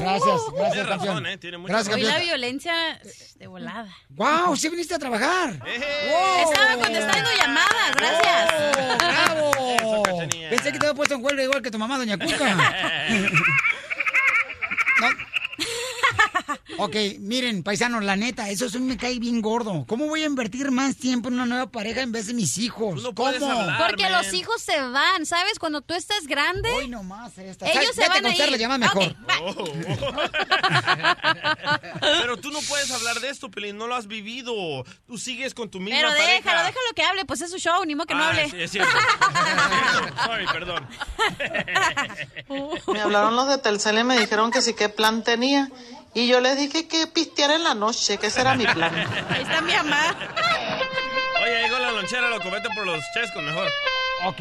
Gracias, 0.00 0.40
gracias, 0.52 0.72
Tiene 0.72 0.88
razón. 0.88 1.26
¿eh? 1.26 1.38
Tiene 1.38 1.58
mucha 1.58 1.74
Gracias, 1.74 1.94
Hoy 1.94 2.02
la 2.02 2.18
violencia 2.18 2.74
de 3.36 3.46
volada. 3.46 3.88
¡Wow! 4.08 4.56
¡Sí 4.56 4.68
viniste 4.68 4.96
a 4.96 4.98
trabajar! 4.98 5.50
Estaba 5.64 6.74
contestando 6.74 7.30
llamadas, 7.40 7.94
gracias. 7.96 8.98
¡Bravo! 8.98 9.52
Pensé 10.50 10.72
que 10.72 10.78
te 10.80 10.86
había 10.86 10.94
puesto 10.94 11.14
en 11.14 11.24
huelga 11.24 11.44
igual 11.44 11.62
que 11.62 11.70
tu 11.70 11.78
mamá, 11.78 11.98
doña 11.98 12.18
Cuca. 12.18 12.56
No. 15.00 15.06
Ok, 16.78 16.96
miren, 17.20 17.62
paisanos, 17.62 18.04
la 18.04 18.16
neta, 18.16 18.48
eso 18.50 18.68
sí 18.68 18.78
me 18.78 18.96
cae 18.96 19.18
bien 19.18 19.40
gordo. 19.42 19.84
¿Cómo 19.86 20.06
voy 20.06 20.22
a 20.22 20.26
invertir 20.26 20.70
más 20.70 20.96
tiempo 20.96 21.28
en 21.28 21.34
una 21.34 21.46
nueva 21.46 21.70
pareja 21.70 22.02
en 22.02 22.12
vez 22.12 22.26
de 22.28 22.34
mis 22.34 22.58
hijos? 22.58 23.02
¿Cómo? 23.14 23.30
Porque 23.78 24.08
los 24.10 24.32
hijos 24.32 24.60
se 24.62 24.80
van, 24.80 25.26
¿sabes? 25.26 25.58
Cuando 25.58 25.80
tú 25.80 25.94
estás 25.94 26.26
grande. 26.26 26.70
Hoy 26.70 26.88
nomás 26.88 27.36
esta. 27.38 27.66
Ellos 27.68 27.94
se 27.94 28.02
Vete 28.02 28.12
van 28.14 28.22
con 28.22 28.32
a 28.32 28.46
ir. 28.46 28.58
llama 28.58 28.78
mejor. 28.78 29.14
Pero 32.00 32.36
tú 32.36 32.50
no 32.50 32.58
puedes 32.68 32.90
hablar 32.90 33.20
de 33.20 33.30
esto, 33.30 33.50
Pelín. 33.50 33.76
No 33.76 33.86
lo 33.86 33.94
has 33.96 34.06
vivido. 34.06 34.52
Tú 35.06 35.18
sigues 35.18 35.54
con 35.54 35.70
tu 35.70 35.80
misma 35.80 35.98
Pero 36.00 36.08
pareja. 36.10 36.32
déjalo, 36.32 36.58
déjalo 36.60 36.94
que 36.94 37.02
hable, 37.02 37.24
pues 37.24 37.40
es 37.40 37.50
su 37.50 37.58
show, 37.58 37.84
ni 37.84 37.94
modo 37.94 38.06
que 38.06 38.14
no 38.14 38.22
Ah, 38.22 38.30
hable. 38.30 38.50
sí, 38.50 38.56
es 38.60 38.70
cierto. 38.70 38.90
Sorry, 40.24 40.46
perdón. 40.46 40.86
Me 42.92 43.00
hablaron 43.00 43.36
los 43.36 43.48
de 43.48 43.58
Telcel 43.58 43.98
y 43.98 44.04
me 44.04 44.18
dijeron 44.18 44.50
que 44.50 44.62
sí, 44.62 44.74
qué 44.74 44.88
plan 44.88 45.22
tenía. 45.22 45.70
Y 46.18 46.26
yo 46.26 46.40
les 46.40 46.58
dije 46.58 46.88
que 46.88 47.06
pistear 47.06 47.52
en 47.52 47.62
la 47.62 47.74
noche, 47.74 48.18
que 48.18 48.26
ese 48.26 48.40
era 48.40 48.56
mi 48.56 48.66
plan. 48.66 48.92
Ahí 49.30 49.42
está 49.42 49.60
mi 49.60 49.72
mamá. 49.72 50.16
Oye, 51.40 51.62
llegó 51.62 51.78
la 51.78 51.92
lonchera, 51.92 52.28
lo 52.28 52.40
comete 52.40 52.68
por 52.74 52.84
los 52.84 53.00
chescos 53.14 53.40
mejor. 53.40 53.70
Ok. 54.24 54.40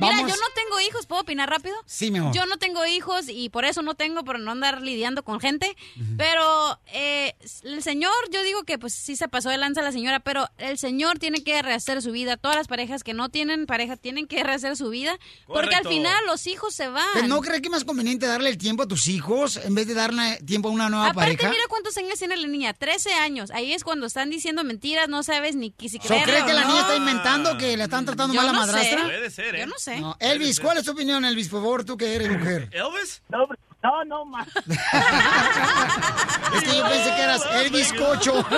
Mira, 0.00 0.20
yo 0.20 0.26
no 0.26 0.46
tengo 0.54 0.80
hijos, 0.88 1.06
¿puedo 1.06 1.22
opinar 1.22 1.48
rápido? 1.48 1.76
Sí, 1.86 2.10
mi 2.10 2.18
amor. 2.18 2.34
Yo 2.34 2.46
no 2.46 2.56
tengo 2.58 2.84
hijos 2.86 3.26
y 3.28 3.48
por 3.48 3.64
eso 3.64 3.82
no 3.82 3.94
tengo, 3.94 4.24
por 4.24 4.38
no 4.40 4.50
andar 4.50 4.82
lidiando 4.82 5.22
con 5.22 5.40
gente. 5.40 5.76
Pero 6.16 6.78
eh, 6.92 7.34
el 7.62 7.82
señor, 7.82 8.12
yo 8.32 8.42
digo 8.42 8.64
que 8.64 8.78
pues 8.78 8.94
sí 8.94 9.16
se 9.16 9.28
pasó 9.28 9.50
de 9.50 9.58
lanza 9.58 9.82
la 9.82 9.92
señora, 9.92 10.20
pero 10.20 10.48
el 10.58 10.78
señor 10.78 11.18
tiene 11.18 11.42
que 11.44 11.60
rehacer 11.62 12.02
su 12.02 12.12
vida. 12.12 12.36
Todas 12.36 12.56
las 12.56 12.66
parejas 12.68 13.02
que 13.04 13.14
no 13.14 13.28
tienen 13.28 13.66
pareja 13.66 13.96
tienen 13.96 14.26
que 14.26 14.42
rehacer 14.42 14.76
su 14.76 14.88
vida. 14.90 15.18
Porque 15.46 15.74
al 15.76 15.86
final 15.86 16.26
los 16.26 16.46
hijos 16.46 16.74
se 16.74 16.88
van. 16.88 17.04
Pues, 17.12 17.28
¿No 17.28 17.40
crees 17.40 17.60
que 17.60 17.68
es 17.68 17.72
más 17.72 17.84
conveniente 17.84 18.26
darle 18.26 18.50
el 18.50 18.58
tiempo 18.58 18.82
a 18.82 18.88
tus 18.88 19.08
hijos 19.08 19.56
en 19.58 19.74
vez 19.74 19.86
de 19.86 19.94
darle 19.94 20.38
tiempo 20.46 20.68
a 20.68 20.72
una 20.72 20.88
nueva 20.88 21.06
Aparte, 21.08 21.34
pareja? 21.36 21.50
mira 21.50 21.62
cuántos 21.68 21.96
años 21.96 22.18
tiene 22.18 22.36
la 22.36 22.46
niña, 22.48 22.72
13 22.74 23.14
años. 23.14 23.50
Ahí 23.52 23.72
es 23.72 23.84
cuando 23.84 24.06
están 24.06 24.30
diciendo 24.30 24.64
mentiras, 24.64 25.08
no 25.08 25.22
sabes 25.22 25.54
ni 25.56 25.72
si 25.78 25.88
¿So 25.90 25.98
creerle 26.00 26.24
crees 26.26 26.42
o 26.42 26.46
que 26.46 26.52
la 26.54 26.60
no. 26.62 26.68
niña 26.68 26.80
está 26.80 26.96
inventando 26.96 27.58
que 27.58 27.76
la 27.76 27.84
están 27.84 28.04
tratando 28.04 28.34
Yo 28.34 28.40
mal 28.42 28.46
la 28.46 28.52
no 28.52 28.66
sé. 28.66 28.72
madrastra? 28.72 29.02
Puede 29.04 29.30
ser, 29.30 29.54
¿eh? 29.56 29.60
Yo 29.60 29.66
no 29.66 29.74
sé. 29.78 29.83
No, 30.00 30.16
Elvis, 30.20 30.60
¿cuál 30.60 30.78
es 30.78 30.84
tu 30.84 30.92
opinión, 30.92 31.24
Elvis? 31.24 31.48
Por 31.48 31.60
favor, 31.60 31.84
tú 31.84 31.96
que 31.96 32.14
eres 32.14 32.30
mujer. 32.30 32.68
¿Elvis? 32.72 33.22
No, 33.28 33.46
no, 33.82 34.04
no 34.04 34.24
más. 34.24 34.46
Es 34.56 34.62
que 36.62 36.76
yo 36.76 36.88
pensé 36.88 37.14
que 37.14 37.22
eras 37.22 37.42
Elvis 37.54 37.92
Cocho. 37.92 38.44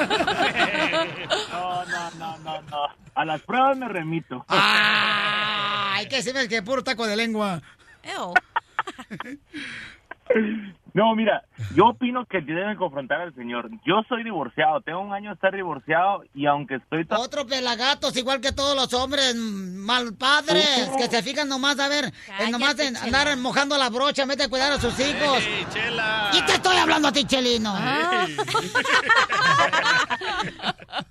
No, 1.52 1.84
no, 1.84 2.10
no, 2.18 2.38
no, 2.38 2.62
no. 2.62 2.78
A 3.14 3.24
las 3.24 3.40
pruebas 3.42 3.76
me 3.76 3.88
remito. 3.88 4.44
Ay, 4.48 6.06
que 6.08 6.22
se 6.22 6.32
ve 6.32 6.48
que 6.48 6.62
puro 6.62 6.82
taco 6.84 7.06
de 7.06 7.16
lengua. 7.16 7.60
No, 10.96 11.14
mira, 11.14 11.44
yo 11.74 11.88
opino 11.88 12.24
que 12.24 12.40
deben 12.40 12.74
confrontar 12.78 13.20
al 13.20 13.34
señor. 13.34 13.68
Yo 13.84 13.96
soy 14.08 14.24
divorciado, 14.24 14.80
tengo 14.80 15.00
un 15.00 15.12
año 15.12 15.28
de 15.28 15.34
estar 15.34 15.54
divorciado 15.54 16.22
y 16.34 16.46
aunque 16.46 16.76
estoy... 16.76 17.04
to- 17.04 17.20
Otro 17.20 17.46
pelagatos, 17.46 18.16
igual 18.16 18.40
que 18.40 18.50
todos 18.52 18.74
los 18.74 18.94
hombres 18.94 19.34
mal 19.36 20.14
padres, 20.14 20.88
que 20.96 21.06
se 21.08 21.22
fijan 21.22 21.50
nomás, 21.50 21.78
a 21.80 21.88
ver, 21.88 22.10
en 22.38 22.50
nomás 22.50 22.78
en 22.78 22.96
andar 22.96 23.36
mojando 23.36 23.76
la 23.76 23.90
brocha, 23.90 24.24
vez 24.24 24.38
de 24.38 24.48
cuidar 24.48 24.72
a 24.72 24.80
sus 24.80 24.98
hijos. 24.98 25.38
¡Ey, 25.42 25.66
chela! 25.70 26.30
Y 26.32 26.40
te 26.46 26.52
estoy 26.54 26.78
hablando 26.78 27.08
a 27.08 27.12
ti, 27.12 27.24
Chelino. 27.26 27.74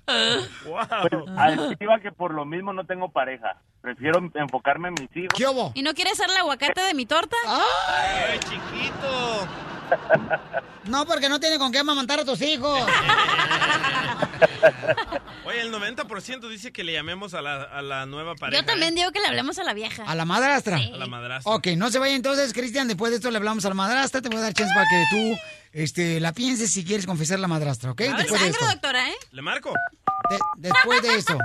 Pues, 0.06 0.88
a 1.36 1.50
decir 1.50 1.76
iba 1.80 1.98
que 2.00 2.10
por 2.12 2.32
lo 2.34 2.44
mismo 2.44 2.72
no 2.72 2.84
tengo 2.84 3.08
pareja. 3.10 3.56
Prefiero 3.80 4.20
enfocarme 4.34 4.88
en 4.88 4.94
mis 4.94 5.16
hijos. 5.16 5.34
¿Qué 5.36 5.46
hubo? 5.46 5.72
¿Y 5.74 5.82
no 5.82 5.94
quieres 5.94 6.16
ser 6.16 6.28
el 6.30 6.36
aguacate 6.36 6.80
de 6.80 6.94
mi 6.94 7.06
torta? 7.06 7.36
¡Ay, 7.46 8.38
chiquito! 8.40 9.46
No, 10.86 11.04
porque 11.04 11.28
no 11.28 11.40
tiene 11.40 11.58
con 11.58 11.72
qué 11.72 11.80
amamantar 11.80 12.20
a 12.20 12.24
tus 12.24 12.40
hijos. 12.42 12.80
Oye, 15.44 15.60
el 15.60 15.72
90% 15.72 16.48
dice 16.48 16.72
que 16.72 16.84
le 16.84 16.92
llamemos 16.92 17.34
a 17.34 17.42
la, 17.42 17.62
a 17.64 17.82
la 17.82 18.06
nueva 18.06 18.36
pareja. 18.36 18.62
Yo 18.62 18.66
también 18.66 18.94
digo 18.94 19.10
que 19.10 19.18
le 19.18 19.26
hablemos 19.26 19.58
a 19.58 19.64
la 19.64 19.74
vieja. 19.74 20.04
¿A 20.06 20.14
la 20.14 20.24
madrastra? 20.24 20.76
A 20.76 20.96
la 20.96 21.06
madrastra. 21.08 21.52
Ok, 21.52 21.66
no 21.76 21.90
se 21.90 21.98
vaya 21.98 22.14
entonces, 22.14 22.52
Cristian. 22.52 22.86
Después 22.86 23.10
de 23.10 23.16
esto 23.16 23.32
le 23.32 23.38
hablamos 23.38 23.64
a 23.64 23.68
la 23.70 23.74
madrastra. 23.74 24.22
Te 24.22 24.28
voy 24.28 24.38
a 24.38 24.42
dar 24.42 24.54
chance 24.54 24.72
para 24.74 24.86
que 24.88 25.04
tú 25.10 25.36
este, 25.72 26.20
la 26.20 26.32
pienses 26.32 26.72
si 26.72 26.84
quieres 26.84 27.04
confesar 27.04 27.38
a 27.38 27.40
la 27.40 27.48
madrastra, 27.48 27.90
¿ok? 27.90 28.02
No 28.02 28.16
Después 28.18 28.40
de 28.40 28.52
sangre, 28.52 28.60
esto. 28.60 28.66
doctora, 28.66 29.10
¿eh? 29.10 29.16
¿Le 29.32 29.42
marco? 29.42 29.74
De- 30.30 30.38
después 30.58 31.02
de 31.02 31.16
esto. 31.16 31.36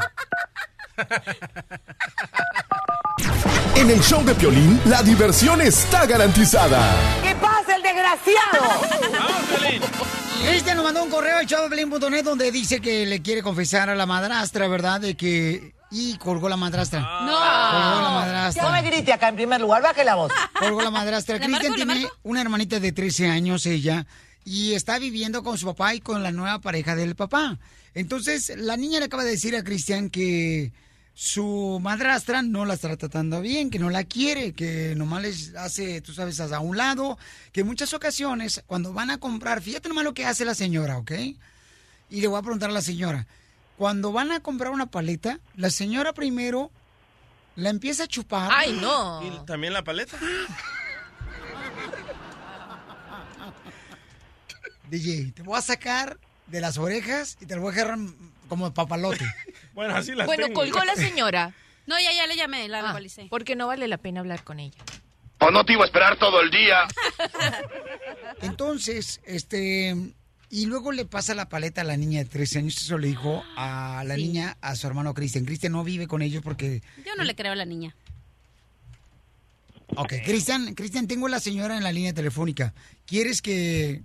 En 3.76 3.90
el 3.90 4.00
show 4.02 4.24
de 4.24 4.36
Piolín, 4.36 4.80
la 4.86 5.02
diversión 5.02 5.62
está 5.62 6.06
garantizada. 6.06 6.94
¿Qué 7.24 7.34
pasa, 7.36 7.76
el 7.76 7.82
desgraciado? 7.82 8.82
Cristian 10.48 10.76
nos 10.76 10.86
mandó 10.86 11.04
un 11.04 11.10
correo 11.10 11.38
al 11.38 11.46
showdepiolín.net 11.46 12.24
donde 12.24 12.52
dice 12.52 12.82
que 12.82 13.06
le 13.06 13.22
quiere 13.22 13.42
confesar 13.42 13.90
a 13.90 13.96
la 13.96 14.06
madrastra, 14.06 14.68
¿verdad? 14.68 15.02
De 15.02 15.16
que... 15.16 15.74
Y 15.90 16.18
colgó 16.18 16.48
la 16.48 16.58
madrastra. 16.58 17.00
No. 17.00 17.34
Colgó 17.34 18.02
la 18.02 18.12
madrastra. 18.14 18.64
No 18.64 18.72
me 18.72 18.82
grite 18.82 19.14
acá 19.14 19.30
en 19.30 19.36
primer 19.36 19.60
lugar, 19.60 19.82
baje 19.82 20.04
la 20.04 20.16
voz. 20.16 20.32
Colgó 20.58 20.82
la 20.82 20.92
madrastra. 20.92 21.38
¿Le 21.40 21.46
Cristian 21.46 21.74
tiene 21.74 22.08
una 22.24 22.42
hermanita 22.42 22.80
de 22.80 22.92
13 22.92 23.30
años, 23.30 23.66
ella, 23.66 24.06
y 24.46 24.74
está 24.74 25.00
viviendo 25.00 25.44
con 25.44 25.58
su 25.58 25.66
papá 25.66 25.94
y 25.96 26.00
con 26.00 26.24
la 26.24 26.32
nueva 26.32 26.60
pareja 26.60 26.96
del 26.96 27.16
papá. 27.16 27.58
Entonces, 27.94 28.54
la 28.58 28.78
niña 28.78 29.00
le 29.00 29.06
acaba 29.06 29.24
de 29.24 29.32
decir 29.32 29.56
a 29.56 29.64
Cristian 29.64 30.10
que 30.10 30.72
su 31.14 31.80
madrastra 31.82 32.42
no 32.42 32.66
la 32.66 32.74
está 32.76 32.96
tratando 32.96 33.42
bien, 33.42 33.70
que 33.70 33.80
no 33.80 33.90
la 33.90 34.04
quiere, 34.04 34.54
que 34.54 34.96
nomás 34.96 35.22
les 35.22 35.56
hace, 35.56 36.02
tú 36.02 36.14
sabes, 36.14 36.40
a 36.40 36.60
un 36.60 36.78
lado, 36.78 37.18
que 37.52 37.62
en 37.62 37.68
muchas 37.68 37.94
ocasiones, 37.94 38.64
cuando 38.66 38.94
van 38.94 39.12
a 39.12 39.20
comprar, 39.20 39.62
fíjate 39.62 39.90
nomás 39.90 40.04
lo 40.04 40.14
que 40.14 40.26
hace 40.26 40.46
la 40.46 40.56
señora, 40.56 40.98
¿ok? 40.98 41.12
Y 42.10 42.22
le 42.22 42.28
voy 42.28 42.40
a 42.40 42.42
preguntar 42.42 42.70
a 42.70 42.74
la 42.74 42.82
señora, 42.82 43.28
cuando 43.78 44.12
van 44.12 44.32
a 44.32 44.40
comprar 44.42 44.72
una 44.72 44.88
paleta, 44.88 45.40
la 45.56 45.70
señora 45.70 46.14
primero 46.14 46.72
la 47.56 47.70
empieza 47.70 48.04
a 48.04 48.08
chupar. 48.08 48.50
Ay, 48.54 48.78
no. 48.82 49.22
¿Y 49.24 49.46
también 49.46 49.74
la 49.74 49.84
paleta? 49.84 50.18
DJ, 54.90 55.32
te 55.32 55.42
voy 55.44 55.58
a 55.58 55.62
sacar 55.62 56.20
de 56.48 56.62
las 56.62 56.78
orejas 56.78 57.38
y 57.40 57.46
te 57.46 57.56
lo 57.56 57.62
voy 57.62 57.72
a 57.72 57.76
dejar 57.76 57.98
como 58.50 58.74
papalote. 58.74 59.26
bueno, 59.74 59.96
así 59.96 60.14
la 60.14 60.26
Bueno, 60.26 60.48
colgó 60.54 60.84
la 60.84 60.96
señora. 60.96 61.54
No, 61.88 62.00
ya, 62.00 62.14
ya 62.14 62.28
le 62.28 62.36
llamé, 62.36 62.68
la 62.68 62.80
Ah, 62.80 62.88
localicé. 62.90 63.28
porque 63.30 63.56
no 63.56 63.68
vale 63.68 63.88
la 63.88 63.98
pena 63.98 64.20
hablar 64.20 64.44
con 64.44 64.60
ella. 64.60 64.78
O 65.40 65.50
no 65.52 65.66
te 65.66 65.74
iba 65.74 65.84
a 65.84 65.86
esperar 65.86 66.18
todo 66.20 66.40
el 66.42 66.52
día. 66.52 66.88
Entonces, 68.42 69.22
este, 69.26 69.96
y 70.50 70.66
luego 70.66 70.92
le 70.92 71.06
pasa 71.06 71.34
la 71.34 71.50
paleta 71.50 71.82
a 71.82 71.84
la 71.84 71.98
niña 71.98 72.20
de 72.20 72.26
13 72.26 72.60
años, 72.60 72.78
eso 72.78 72.98
le 72.98 73.08
dijo 73.08 73.44
a 73.58 74.04
la 74.06 74.16
niña, 74.18 74.58
a 74.62 74.76
su 74.76 74.88
hermano 74.88 75.14
Cristian. 75.14 75.46
Cristian 75.46 75.72
no 75.74 75.84
vive 75.84 76.08
con 76.08 76.22
ellos 76.22 76.44
porque... 76.44 76.82
Yo 77.06 77.16
no 77.16 77.24
le 77.24 77.36
creo 77.36 77.52
a 77.54 77.56
la 77.56 77.66
niña. 77.66 77.96
Ok, 79.96 80.14
Cristian, 80.24 80.74
Cristian, 80.74 81.08
tengo 81.08 81.28
a 81.28 81.30
la 81.30 81.40
señora 81.40 81.76
en 81.76 81.84
la 81.84 81.92
línea 81.92 82.14
telefónica. 82.14 82.74
¿Quieres 83.06 83.42
que 83.42 84.02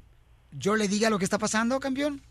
yo 0.53 0.75
le 0.77 0.89
diga 0.89 1.11
lo 1.11 1.19
que 1.19 1.25
está 1.25 1.39
pasando, 1.39 1.79
campeón? 1.81 2.23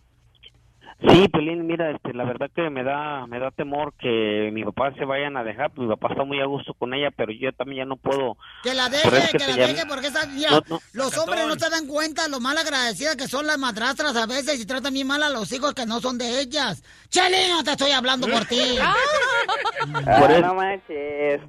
Sí, 1.10 1.28
Pelín, 1.28 1.68
mira, 1.68 1.92
este, 1.92 2.14
la 2.14 2.24
verdad 2.24 2.50
que 2.56 2.70
me 2.70 2.82
da, 2.84 3.28
me 3.28 3.38
da 3.38 3.52
temor 3.52 3.94
que 4.00 4.50
mi 4.54 4.64
papá 4.64 4.94
se 4.94 5.04
vayan 5.04 5.36
a 5.36 5.44
dejar. 5.44 5.78
Mi 5.78 5.88
papá 5.88 6.08
está 6.12 6.24
muy 6.24 6.40
a 6.40 6.46
gusto 6.46 6.74
con 6.74 6.94
ella, 6.94 7.10
pero 7.16 7.34
yo 7.34 7.52
también 7.52 7.80
ya 7.80 7.86
no 7.86 7.98
puedo. 7.98 8.38
Que 8.64 8.74
la 8.74 8.88
deje, 8.88 9.10
que 9.38 9.46
la 9.46 9.56
deje, 9.68 9.86
porque 9.88 10.08
esa, 10.08 10.26
mira, 10.28 10.52
No, 10.52 10.62
no. 10.70 10.80
los 10.94 11.18
hombres 11.18 11.46
no 11.48 11.56
se 11.56 11.70
dan 11.70 11.86
cuenta 11.88 12.28
lo 12.30 12.40
mal 12.40 12.58
agradecidas 12.58 13.18
que 13.18 13.28
son 13.28 13.46
las 13.46 13.58
madrastras 13.58 14.16
a 14.16 14.26
veces 14.26 14.60
y 14.60 14.66
tratan 14.66 14.94
bien 14.94 15.06
mal 15.06 15.22
a 15.22 15.30
los 15.30 15.52
hijos 15.52 15.74
que 15.74 15.86
no 15.86 16.00
son 16.00 16.18
de 16.18 16.40
ellas. 16.40 16.82
Chelino, 17.10 17.62
te 17.64 17.72
estoy 17.72 17.92
hablando 17.92 18.28
por 18.28 18.46
ti. 18.46 18.78
Por 20.20 20.32
eso- 20.32 20.42
no 20.42 20.56
manches. 20.56 21.42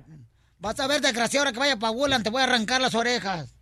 Vas 0.58 0.80
a 0.80 0.86
ver, 0.88 1.00
desgraciado, 1.00 1.44
ahora 1.44 1.52
que 1.52 1.58
vaya 1.60 1.76
para 1.76 1.92
Woodland, 1.92 2.24
te 2.24 2.30
voy 2.30 2.40
a 2.40 2.44
arrancar 2.44 2.80
las 2.80 2.94
orejas. 2.94 3.54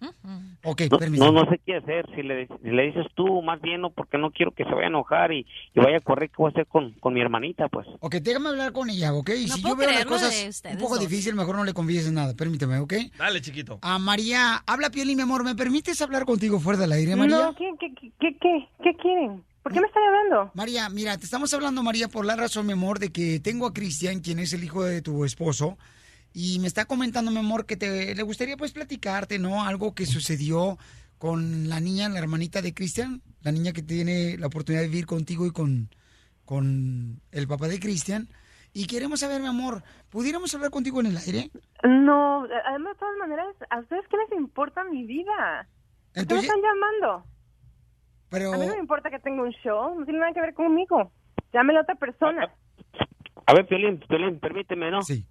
Ok, 0.64 0.82
No, 0.90 0.98
permiso. 0.98 1.24
no, 1.24 1.32
no 1.44 1.50
sé 1.50 1.60
qué 1.64 1.76
hacer. 1.76 2.06
Si 2.14 2.22
le, 2.22 2.46
si 2.46 2.70
le 2.70 2.82
dices 2.86 3.06
tú, 3.14 3.42
más 3.42 3.60
bien, 3.60 3.80
no, 3.82 3.90
porque 3.90 4.18
no 4.18 4.30
quiero 4.30 4.50
que 4.52 4.64
se 4.64 4.70
vaya 4.70 4.86
a 4.86 4.88
enojar 4.88 5.32
y, 5.32 5.46
y 5.74 5.80
vaya 5.80 5.98
a 5.98 6.00
correr, 6.00 6.30
¿qué 6.30 6.36
voy 6.38 6.48
a 6.48 6.52
hacer 6.52 6.66
con, 6.66 6.92
con 7.00 7.14
mi 7.14 7.20
hermanita, 7.20 7.68
pues? 7.68 7.86
Ok, 8.00 8.14
déjame 8.16 8.48
hablar 8.48 8.72
con 8.72 8.88
ella, 8.90 9.12
¿ok? 9.12 9.30
Y 9.38 9.46
No 9.46 9.54
si 9.56 9.62
puedo 9.62 9.74
yo 9.74 9.80
veo 9.80 9.90
las 9.90 10.06
cosas 10.06 10.62
un 10.72 10.78
poco 10.78 10.94
dos. 10.96 11.00
difícil, 11.08 11.34
mejor 11.34 11.56
no 11.56 11.64
le 11.64 11.72
confieses 11.74 12.12
nada. 12.12 12.34
Permíteme, 12.34 12.78
¿ok? 12.78 12.94
Dale, 13.18 13.40
chiquito. 13.40 13.78
A 13.82 13.98
María, 13.98 14.62
habla 14.66 14.90
Piolín, 14.90 15.16
mi 15.16 15.22
amor. 15.22 15.44
¿Me 15.44 15.54
permites 15.54 16.00
hablar 16.02 16.24
contigo 16.24 16.58
fuera 16.58 16.78
del 16.78 16.92
aire, 16.92 17.14
María? 17.16 17.36
No, 17.46 17.54
¿qué, 17.54 17.70
qué, 17.78 17.92
qué, 18.20 18.36
qué, 18.40 18.68
qué 18.82 18.94
quieren? 19.00 19.42
¿Por 19.62 19.72
qué 19.72 19.80
me 19.80 19.86
están 19.86 20.02
hablando? 20.02 20.50
María, 20.54 20.88
mira, 20.90 21.16
te 21.16 21.24
estamos 21.24 21.52
hablando, 21.54 21.82
María, 21.82 22.08
por 22.08 22.26
la 22.26 22.36
razón, 22.36 22.66
mi 22.66 22.72
amor, 22.74 22.98
de 22.98 23.10
que 23.10 23.40
tengo 23.40 23.66
a 23.66 23.72
Cristian, 23.72 24.20
quien 24.20 24.38
es 24.38 24.52
el 24.52 24.62
hijo 24.62 24.84
de 24.84 25.00
tu 25.00 25.24
esposo, 25.24 25.78
y 26.36 26.58
me 26.58 26.66
está 26.66 26.84
comentando, 26.84 27.30
mi 27.30 27.38
amor, 27.38 27.64
que 27.64 27.76
te 27.76 28.12
le 28.14 28.22
gustaría 28.24 28.56
pues 28.56 28.72
platicarte, 28.72 29.38
¿no? 29.38 29.62
Algo 29.64 29.94
que 29.94 30.04
sucedió 30.04 30.76
con 31.16 31.68
la 31.68 31.78
niña, 31.78 32.08
la 32.08 32.18
hermanita 32.18 32.60
de 32.60 32.74
Cristian, 32.74 33.22
la 33.42 33.52
niña 33.52 33.72
que 33.72 33.82
tiene 33.82 34.36
la 34.36 34.48
oportunidad 34.48 34.82
de 34.82 34.88
vivir 34.88 35.06
contigo 35.06 35.46
y 35.46 35.52
con, 35.52 35.88
con 36.44 37.20
el 37.30 37.46
papá 37.46 37.68
de 37.68 37.78
Cristian. 37.78 38.28
Y 38.72 38.88
queremos 38.88 39.20
saber, 39.20 39.40
mi 39.40 39.46
amor, 39.46 39.84
¿pudiéramos 40.10 40.52
hablar 40.56 40.72
contigo 40.72 40.98
en 40.98 41.06
el 41.06 41.16
aire? 41.18 41.52
No, 41.84 42.44
además, 42.66 42.94
de 42.94 42.98
todas 42.98 43.16
maneras, 43.20 43.46
¿a 43.70 43.78
ustedes 43.78 44.02
qué 44.10 44.16
les 44.16 44.36
importa 44.40 44.82
mi 44.82 45.06
vida? 45.06 45.68
¿Por 46.12 46.14
qué 46.14 46.18
me 46.18 46.22
Entonces- 46.22 46.48
están 46.50 46.62
llamando? 46.62 47.26
Pero... 48.28 48.52
A 48.52 48.58
mí 48.58 48.66
no 48.66 48.72
me 48.74 48.80
importa 48.80 49.08
que 49.08 49.20
tenga 49.20 49.40
un 49.40 49.52
show, 49.62 49.96
no 49.96 50.04
tiene 50.04 50.18
nada 50.18 50.32
que 50.32 50.40
ver 50.40 50.54
conmigo. 50.54 51.12
Llámele 51.52 51.78
a 51.78 51.82
otra 51.82 51.94
persona. 51.94 52.52
A 53.46 53.54
ver, 53.54 53.66
Piolín, 53.68 54.00
Piolín, 54.08 54.40
permíteme, 54.40 54.90
¿no? 54.90 55.02
Sí. 55.02 55.24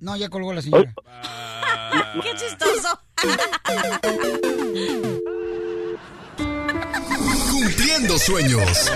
No, 0.00 0.16
ya 0.16 0.28
colgó 0.30 0.52
la 0.54 0.62
señora. 0.62 0.94
¡Qué 2.22 2.30
chistoso! 2.34 3.00
Cumpliendo 7.50 8.18
sueños. 8.18 8.90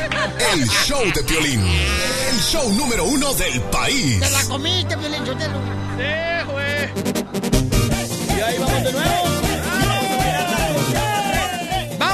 El 0.55 0.67
show 0.67 1.03
de 1.15 1.23
Piolín. 1.25 1.61
El 1.61 2.39
show 2.41 2.73
número 2.73 3.05
uno 3.05 3.35
del 3.35 3.61
país. 3.65 4.19
¡Te 4.21 4.31
la 4.31 4.45
comiste, 4.45 4.97
Piolín 4.97 5.27
Sotelo! 5.27 5.59
¡Sí, 5.99 6.51
güey! 6.51 8.39
Y 8.39 8.41
ahí 8.41 8.59
vamos 8.59 8.85
de 8.85 8.93
nuevo. 8.93 9.44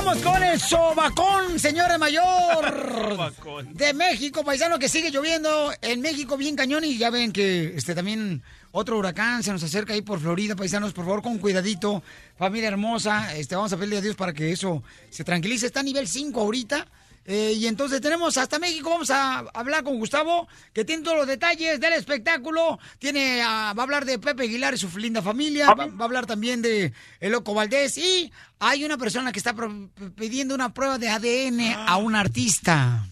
Vamos 0.03 0.23
con 0.23 0.43
el 0.43 0.59
sobacón, 0.59 1.59
señora 1.59 1.99
mayor 1.99 3.35
de 3.75 3.93
México, 3.93 4.43
paisano, 4.43 4.79
que 4.79 4.89
sigue 4.89 5.11
lloviendo 5.11 5.71
en 5.83 6.01
México 6.01 6.39
bien 6.39 6.57
cañón 6.57 6.85
y 6.85 6.97
ya 6.97 7.11
ven 7.11 7.33
que 7.33 7.75
este 7.77 7.95
también 7.95 8.43
otro 8.73 8.97
huracán 8.97 9.43
se 9.43 9.53
nos 9.53 9.63
acerca 9.63 9.93
ahí 9.93 10.01
por 10.01 10.19
Florida, 10.19 10.57
paisanos, 10.57 10.95
por 10.95 11.05
favor, 11.05 11.21
con 11.21 11.37
cuidadito, 11.37 12.03
familia 12.39 12.69
hermosa, 12.69 13.37
este 13.37 13.57
vamos 13.57 13.75
a 13.75 13.77
pedirle 13.77 13.99
a 13.99 14.01
Dios 14.01 14.17
para 14.17 14.33
que 14.33 14.51
eso 14.51 14.83
se 15.11 15.23
tranquilice, 15.23 15.67
está 15.67 15.81
a 15.81 15.83
nivel 15.83 16.09
5 16.09 16.41
ahorita. 16.41 16.87
Eh, 17.27 17.53
y 17.55 17.67
entonces 17.67 18.01
tenemos 18.01 18.37
hasta 18.39 18.59
México, 18.59 18.91
vamos 18.91 19.11
a 19.11 19.41
hablar 19.55 19.85
con 19.85 19.99
Gustavo, 19.99 20.49
que 20.73 20.85
tiene 20.85 21.03
todos 21.05 21.19
los 21.19 21.27
detalles 21.27 21.79
del 21.79 21.93
espectáculo. 21.93 22.79
Tiene, 22.99 23.43
ah, 23.45 23.73
va 23.77 23.83
a 23.83 23.85
hablar 23.85 24.05
de 24.05 24.19
Pepe 24.19 24.45
Aguilar 24.45 24.75
y 24.75 24.79
su 24.79 24.99
linda 24.99 25.23
familia. 25.23 25.67
Va, 25.75 25.87
va 25.87 26.01
a 26.01 26.05
hablar 26.05 26.27
también 26.27 26.61
de 26.63 26.93
El 27.21 27.33
Loco 27.33 27.55
Valdés. 27.55 27.99
Y 27.99 28.33
hay 28.59 28.85
una 28.85 28.97
persona 28.99 29.31
que 29.33 29.39
está 29.39 29.55
pro- 29.55 29.71
pidiendo 30.17 30.55
una 30.55 30.73
prueba 30.75 30.99
de 30.99 31.09
ADN 31.09 31.61
a 31.87 31.97
un 31.99 32.15
artista. 32.17 33.05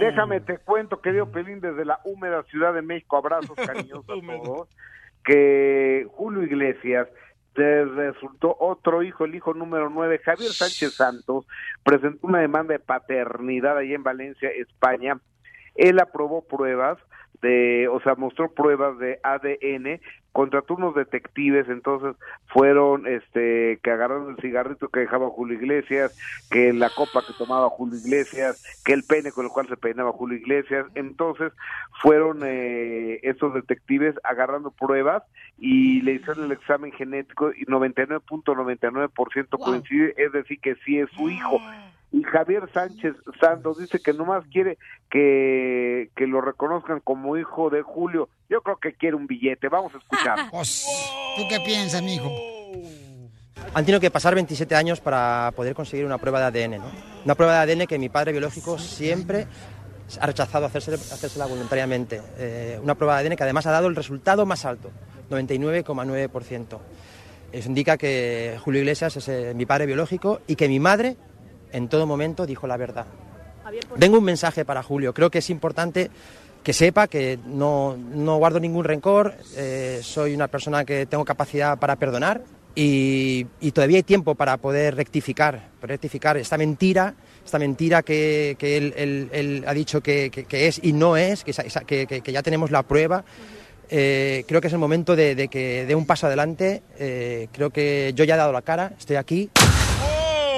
Déjame 0.00 0.40
te 0.40 0.58
cuento, 0.58 1.00
querido 1.00 1.30
Pelín, 1.32 1.60
desde 1.60 1.84
la 1.84 1.98
húmeda 2.04 2.42
Ciudad 2.50 2.72
de 2.74 2.82
México, 2.82 3.16
abrazos 3.16 3.56
cariñosos 3.66 4.04
a 4.08 4.42
todos, 4.44 4.68
que 5.24 6.06
Julio 6.12 6.42
Iglesias 6.44 7.08
resultó 7.54 8.56
otro 8.58 9.02
hijo, 9.02 9.24
el 9.24 9.34
hijo 9.34 9.54
número 9.54 9.90
9, 9.90 10.20
Javier 10.24 10.50
Sánchez 10.50 10.94
Santos, 10.94 11.46
presentó 11.84 12.26
una 12.26 12.40
demanda 12.40 12.72
de 12.72 12.78
paternidad 12.78 13.78
allá 13.78 13.94
en 13.94 14.02
Valencia, 14.02 14.50
España. 14.50 15.18
Él 15.74 15.98
aprobó 16.00 16.42
pruebas 16.46 16.98
de, 17.40 17.88
o 17.88 18.00
sea, 18.00 18.14
mostró 18.14 18.52
pruebas 18.52 18.98
de 18.98 19.18
ADN, 19.22 20.00
contrató 20.32 20.74
unos 20.74 20.94
detectives, 20.94 21.68
entonces 21.68 22.16
fueron, 22.46 23.06
este, 23.06 23.78
que 23.82 23.90
agarraron 23.90 24.30
el 24.30 24.36
cigarrito 24.36 24.88
que 24.88 25.00
dejaba 25.00 25.28
Julio 25.28 25.58
Iglesias, 25.58 26.16
que 26.50 26.72
la 26.72 26.90
copa 26.90 27.22
que 27.26 27.34
tomaba 27.34 27.68
Julio 27.68 27.98
Iglesias, 27.98 28.62
que 28.84 28.94
el 28.94 29.04
pene 29.04 29.30
con 29.32 29.44
el 29.44 29.50
cual 29.50 29.68
se 29.68 29.76
peinaba 29.76 30.12
Julio 30.12 30.38
Iglesias, 30.38 30.86
entonces 30.94 31.52
fueron 32.00 32.40
eh, 32.44 33.20
estos 33.22 33.52
detectives 33.54 34.14
agarrando 34.24 34.70
pruebas 34.70 35.22
y 35.58 36.00
le 36.02 36.14
hicieron 36.14 36.46
el 36.46 36.52
examen 36.52 36.92
genético 36.92 37.52
y 37.52 37.66
99.99% 37.66 39.58
coincide, 39.58 40.14
es 40.16 40.32
decir, 40.32 40.58
que 40.60 40.76
sí 40.84 40.98
es 40.98 41.10
su 41.10 41.28
hijo. 41.28 41.60
Y 42.12 42.22
Javier 42.24 42.68
Sánchez 42.74 43.16
Santos 43.40 43.78
dice 43.78 43.98
que 43.98 44.12
nomás 44.12 44.44
quiere 44.52 44.76
que, 45.10 46.10
que 46.14 46.26
lo 46.26 46.42
reconozcan 46.42 47.00
como 47.00 47.38
hijo 47.38 47.70
de 47.70 47.80
Julio. 47.80 48.28
Yo 48.50 48.60
creo 48.60 48.76
que 48.76 48.92
quiere 48.92 49.16
un 49.16 49.26
billete. 49.26 49.68
Vamos 49.68 49.94
a 49.94 49.98
escuchar. 49.98 50.38
¿Tú 50.50 51.42
qué 51.48 51.58
piensas, 51.64 52.02
mijo? 52.02 52.30
Han 53.74 53.84
tenido 53.86 54.00
que 54.00 54.10
pasar 54.10 54.34
27 54.34 54.74
años 54.74 55.00
para 55.00 55.52
poder 55.56 55.74
conseguir 55.74 56.04
una 56.04 56.18
prueba 56.18 56.50
de 56.50 56.64
ADN, 56.64 56.78
¿no? 56.78 56.90
Una 57.24 57.34
prueba 57.34 57.64
de 57.64 57.72
ADN 57.72 57.86
que 57.86 57.98
mi 57.98 58.10
padre 58.10 58.32
biológico 58.32 58.78
siempre 58.78 59.46
ha 60.20 60.26
rechazado 60.26 60.66
hacerse, 60.66 60.92
hacérsela 60.92 61.46
voluntariamente. 61.46 62.20
Eh, 62.36 62.78
una 62.82 62.94
prueba 62.94 63.22
de 63.22 63.28
ADN 63.28 63.36
que 63.36 63.44
además 63.44 63.66
ha 63.66 63.70
dado 63.70 63.86
el 63.88 63.96
resultado 63.96 64.44
más 64.44 64.66
alto, 64.66 64.90
99,9%. 65.30 66.78
Eso 67.52 67.68
indica 67.68 67.96
que 67.96 68.58
Julio 68.62 68.80
Iglesias 68.80 69.16
es 69.16 69.28
eh, 69.28 69.52
mi 69.54 69.64
padre 69.64 69.86
biológico 69.86 70.40
y 70.46 70.56
que 70.56 70.68
mi 70.68 70.80
madre 70.80 71.16
en 71.72 71.88
todo 71.88 72.06
momento 72.06 72.46
dijo 72.46 72.66
la 72.66 72.76
verdad. 72.76 73.06
Tengo 73.98 74.18
un 74.18 74.24
mensaje 74.24 74.64
para 74.64 74.82
Julio. 74.82 75.12
Creo 75.14 75.30
que 75.30 75.38
es 75.38 75.50
importante 75.50 76.10
que 76.62 76.72
sepa 76.72 77.08
que 77.08 77.38
no, 77.46 77.96
no 77.96 78.36
guardo 78.36 78.60
ningún 78.60 78.84
rencor, 78.84 79.34
eh, 79.56 80.00
soy 80.02 80.34
una 80.34 80.48
persona 80.48 80.84
que 80.84 81.06
tengo 81.06 81.24
capacidad 81.24 81.78
para 81.78 81.96
perdonar 81.96 82.42
y, 82.74 83.46
y 83.60 83.72
todavía 83.72 83.96
hay 83.98 84.02
tiempo 84.04 84.34
para 84.34 84.56
poder 84.56 84.94
rectificar, 84.94 85.70
rectificar 85.82 86.36
esta 86.36 86.56
mentira, 86.56 87.14
esta 87.44 87.58
mentira 87.58 88.02
que, 88.02 88.54
que 88.58 88.76
él, 88.76 88.94
él- 88.96 89.28
él 89.32 89.64
ha 89.66 89.74
dicho 89.74 90.00
que, 90.00 90.30
que- 90.30 90.44
que 90.44 90.68
es 90.68 90.80
y 90.82 90.92
no 90.92 91.16
es, 91.16 91.42
que- 91.44 92.06
que 92.06 92.32
ya 92.32 92.42
tenemos 92.42 92.70
la 92.70 92.82
prueba. 92.84 93.24
Eh, 93.94 94.44
creo 94.48 94.60
que 94.62 94.68
es 94.68 94.72
el 94.72 94.78
momento 94.78 95.14
de, 95.16 95.34
de 95.34 95.48
que 95.48 95.84
dé 95.84 95.94
un 95.94 96.06
paso 96.06 96.26
adelante. 96.26 96.82
Eh, 96.98 97.48
creo 97.52 97.68
que 97.70 98.12
yo 98.14 98.24
ya 98.24 98.34
he 98.34 98.38
dado 98.38 98.52
la 98.52 98.62
cara, 98.62 98.92
estoy 98.98 99.16
aquí. 99.16 99.50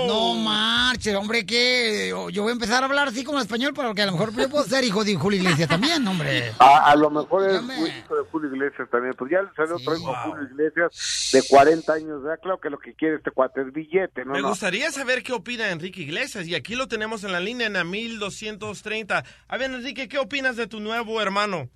No 0.06 0.34
marches, 0.34 1.14
hombre, 1.14 1.44
que 1.46 2.08
yo 2.32 2.42
voy 2.42 2.50
a 2.50 2.52
empezar 2.52 2.82
a 2.82 2.86
hablar 2.86 3.08
así 3.08 3.24
como 3.24 3.38
español, 3.40 3.72
porque 3.74 4.02
a 4.02 4.06
lo 4.06 4.12
mejor 4.12 4.34
yo 4.34 4.48
puedo 4.48 4.64
ser 4.64 4.84
hijo 4.84 5.04
de 5.04 5.14
Julio 5.16 5.40
Iglesias 5.40 5.68
también, 5.68 6.06
hombre. 6.06 6.52
A, 6.58 6.90
a 6.90 6.96
lo 6.96 7.10
mejor 7.10 7.48
es 7.48 7.60
hijo 7.62 8.16
de 8.16 8.22
Julio 8.30 8.50
Iglesias 8.54 8.88
también. 8.90 9.14
Pues 9.16 9.30
ya 9.30 9.42
le 9.42 9.48
salió 9.54 9.76
otro 9.76 9.96
hijo 9.96 10.14
Julio 10.24 10.44
Iglesias 10.50 11.30
de 11.32 11.42
40 11.48 11.92
años. 11.92 12.22
Ya 12.24 12.36
claro 12.36 12.60
que 12.60 12.70
lo 12.70 12.78
que 12.78 12.94
quiere 12.94 13.16
este 13.16 13.30
cuate 13.30 13.62
es 13.62 13.72
billete, 13.72 14.24
¿no? 14.24 14.32
Me 14.32 14.42
no. 14.42 14.48
gustaría 14.48 14.90
saber 14.90 15.22
qué 15.22 15.32
opina 15.32 15.70
Enrique 15.70 16.02
Iglesias 16.02 16.46
y 16.46 16.54
aquí 16.54 16.74
lo 16.74 16.88
tenemos 16.88 17.24
en 17.24 17.32
la 17.32 17.40
línea 17.40 17.66
en 17.66 17.74
la 17.74 17.84
1230. 17.84 19.24
A 19.48 19.56
ver, 19.56 19.70
Enrique, 19.70 20.08
¿qué 20.08 20.18
opinas 20.18 20.56
de 20.56 20.66
tu 20.66 20.80
nuevo 20.80 21.20
hermano? 21.20 21.68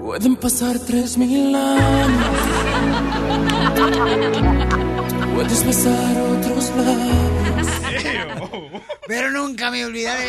Pueden 0.00 0.36
pasar 0.36 0.78
tres 0.86 1.18
mil 1.18 1.54
años. 1.54 2.36
Puedes 5.34 5.66
besar 5.66 6.16
otros 6.18 6.70
labios. 6.76 7.45
Pero 9.06 9.30
nunca 9.30 9.70
me 9.70 9.84
olvidaré. 9.84 10.28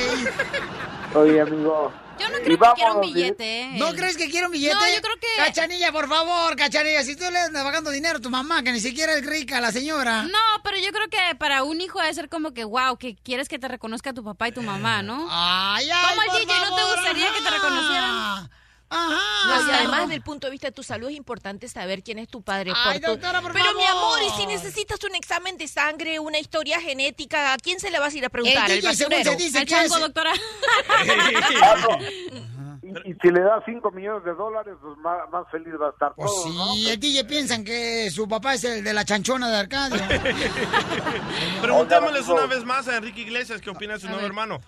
Oye, 1.13 1.41
amigo. 1.41 1.91
Yo 2.19 2.29
no 2.29 2.39
Y 2.39 2.41
creo 2.41 2.57
que 2.57 2.73
quiera 2.75 2.93
un 2.93 3.01
billete. 3.01 3.61
¿eh? 3.61 3.69
¿No 3.77 3.93
crees 3.93 4.17
que 4.17 4.27
quiere 4.29 4.47
un 4.47 4.51
billete? 4.51 4.73
No, 4.73 4.81
yo 4.87 5.01
creo 5.01 5.15
que... 5.19 5.27
Cachanilla, 5.37 5.91
por 5.91 6.09
favor, 6.09 6.55
cachanilla. 6.55 7.03
Si 7.03 7.15
tú 7.15 7.25
le 7.31 7.37
andas 7.37 7.63
pagando 7.63 7.91
dinero 7.91 8.17
a 8.17 8.21
tu 8.21 8.31
mamá, 8.31 8.63
que 8.63 8.71
ni 8.71 8.79
siquiera 8.79 9.13
es 9.13 9.23
rica 9.25 9.61
la 9.61 9.71
señora. 9.71 10.23
No, 10.23 10.63
pero 10.63 10.77
yo 10.79 10.91
creo 10.91 11.07
que 11.09 11.35
para 11.35 11.63
un 11.63 11.79
hijo 11.79 11.99
debe 11.99 12.13
ser 12.15 12.27
como 12.27 12.53
que, 12.55 12.63
wow, 12.63 12.97
que 12.97 13.15
quieres 13.15 13.47
que 13.47 13.59
te 13.59 13.67
reconozca 13.67 14.13
tu 14.13 14.23
papá 14.23 14.47
y 14.47 14.51
tu 14.51 14.63
mamá, 14.63 15.03
¿no? 15.03 15.27
Ay, 15.29 15.87
Como 15.89 16.15
por 16.31 16.41
el 16.41 16.47
DJ, 16.47 16.59
¿no 16.59 16.75
te 16.75 16.81
favor, 16.81 16.95
gustaría 16.95 17.33
que 17.33 17.41
te 17.41 17.49
reconocieran? 17.51 18.49
Ajá. 18.89 19.47
No, 19.47 19.67
y 19.67 19.71
además, 19.71 20.09
del 20.09 20.21
punto 20.21 20.47
de 20.47 20.51
vista 20.51 20.67
de 20.67 20.71
tu 20.71 20.83
salud, 20.83 21.09
es 21.09 21.15
importante 21.17 21.67
saber 21.67 22.03
quién 22.03 22.19
es 22.19 22.29
tu 22.29 22.41
padre. 22.41 22.71
Ay, 22.75 22.99
por 22.99 23.05
tu- 23.05 23.11
doctora, 23.15 23.41
por 23.41 23.53
Pero, 23.53 23.73
mi 23.73 23.85
amor, 23.85 24.19
y 24.23 24.29
si 24.39 24.45
necesitas 24.45 25.03
un 25.03 25.15
examen 25.15 25.57
de 25.57 25.67
sangre, 25.67 26.19
una 26.19 26.39
historia 26.39 26.79
genética, 26.79 27.53
¿a 27.53 27.57
quién 27.57 27.79
se 27.79 27.89
le 27.91 27.99
vas 27.99 28.13
a 28.13 28.17
ir 28.17 28.25
a 28.25 28.29
preguntar? 28.29 28.69
El 28.71 28.81
basurero? 28.81 29.31
se 29.31 29.35
dice 29.37 29.59
Al 29.59 29.65
chango, 29.65 29.99
doctora. 29.99 30.31
Y, 33.05 33.11
y 33.11 33.13
si 33.21 33.29
le 33.29 33.41
da 33.41 33.61
5 33.65 33.91
millones 33.91 34.23
de 34.23 34.33
dólares, 34.33 34.75
pues 34.81 34.97
más, 34.99 35.29
más 35.31 35.45
feliz 35.51 35.73
va 35.81 35.87
a 35.87 35.89
estar 35.91 36.13
Pues 36.15 36.31
todo, 36.31 36.53
¿no? 36.53 36.73
sí, 36.73 36.89
el 36.89 36.99
DJ 36.99 37.25
piensan 37.25 37.63
que 37.63 38.09
su 38.11 38.27
papá 38.27 38.53
es 38.53 38.63
el 38.63 38.83
de 38.83 38.93
la 38.93 39.03
chanchona 39.03 39.49
de 39.49 39.57
Arcadio. 39.57 39.97
Preguntémosles 41.61 42.27
una 42.29 42.45
vez 42.45 42.63
más 42.63 42.87
a 42.87 42.97
Enrique 42.97 43.21
Iglesias 43.21 43.61
qué 43.61 43.69
opina 43.69 43.93
de 43.93 43.99
su 43.99 44.07
nuevo 44.07 44.25
hermano. 44.25 44.59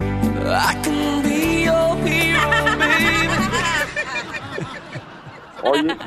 Oye, 5.63 5.97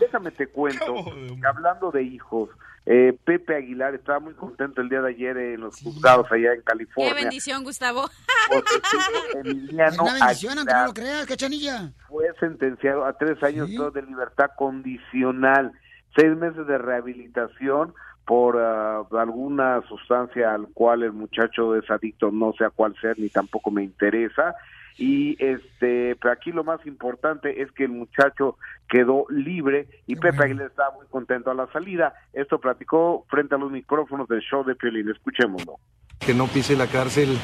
déjame 0.00 0.30
te 0.32 0.46
cuento, 0.48 0.94
que 1.40 1.46
hablando 1.46 1.90
de 1.90 2.02
hijos, 2.02 2.50
eh, 2.86 3.18
Pepe 3.24 3.56
Aguilar 3.56 3.94
estaba 3.94 4.20
muy 4.20 4.34
contento 4.34 4.80
el 4.80 4.88
día 4.88 5.00
de 5.02 5.10
ayer 5.10 5.36
en 5.36 5.60
los 5.60 5.80
juzgados 5.82 6.26
allá 6.30 6.52
en 6.52 6.58
Qué 6.60 6.64
California. 6.64 7.14
bendición, 7.14 7.64
Gustavo. 7.64 8.08
Emiliano 9.34 9.92
Es 9.92 9.98
una 9.98 10.12
bendición, 10.14 10.58
aunque 10.58 10.72
no 10.74 10.86
lo 10.86 10.94
creas, 10.94 11.26
cachanilla. 11.26 11.92
fue 12.08 12.26
sentenciado 12.38 13.04
a 13.04 13.12
tres 13.18 13.42
años 13.42 13.68
pero 13.70 13.90
de 13.90 14.02
libertad 14.02 14.50
condicional, 14.56 15.72
seis 16.16 16.36
meses 16.36 16.66
de 16.66 16.78
rehabilitación 16.78 17.92
por 18.26 18.58
ah, 18.58 19.04
alguna 19.18 19.80
sustancia 19.88 20.52
al 20.52 20.66
cual 20.74 21.04
el 21.04 21.12
muchacho 21.12 21.76
es 21.76 21.88
adicto, 21.90 22.30
no 22.30 22.52
sé 22.58 22.64
a 22.64 22.70
cuál 22.70 22.94
ser 23.00 23.18
ni 23.18 23.28
tampoco 23.28 23.70
me 23.70 23.84
interesa. 23.84 24.54
Y 24.98 25.36
este, 25.44 26.16
pero 26.16 26.32
aquí 26.32 26.52
lo 26.52 26.64
más 26.64 26.84
importante 26.86 27.62
es 27.62 27.70
que 27.72 27.84
el 27.84 27.90
muchacho 27.90 28.56
quedó 28.88 29.26
libre 29.28 29.86
y 30.06 30.16
Pepe 30.16 30.42
Aguilar 30.42 30.68
estaba 30.68 30.96
muy 30.96 31.06
contento 31.06 31.50
a 31.50 31.54
la 31.54 31.70
salida. 31.70 32.14
Esto 32.32 32.58
platicó 32.58 33.24
frente 33.28 33.54
a 33.54 33.58
los 33.58 33.70
micrófonos 33.70 34.26
del 34.26 34.40
show 34.40 34.64
de 34.64 34.74
Piolín. 34.74 35.10
Escuchémoslo. 35.10 35.78
que 36.18 36.34
no 36.34 36.46
pise 36.46 36.76
la 36.76 36.86
cárcel 36.86 37.36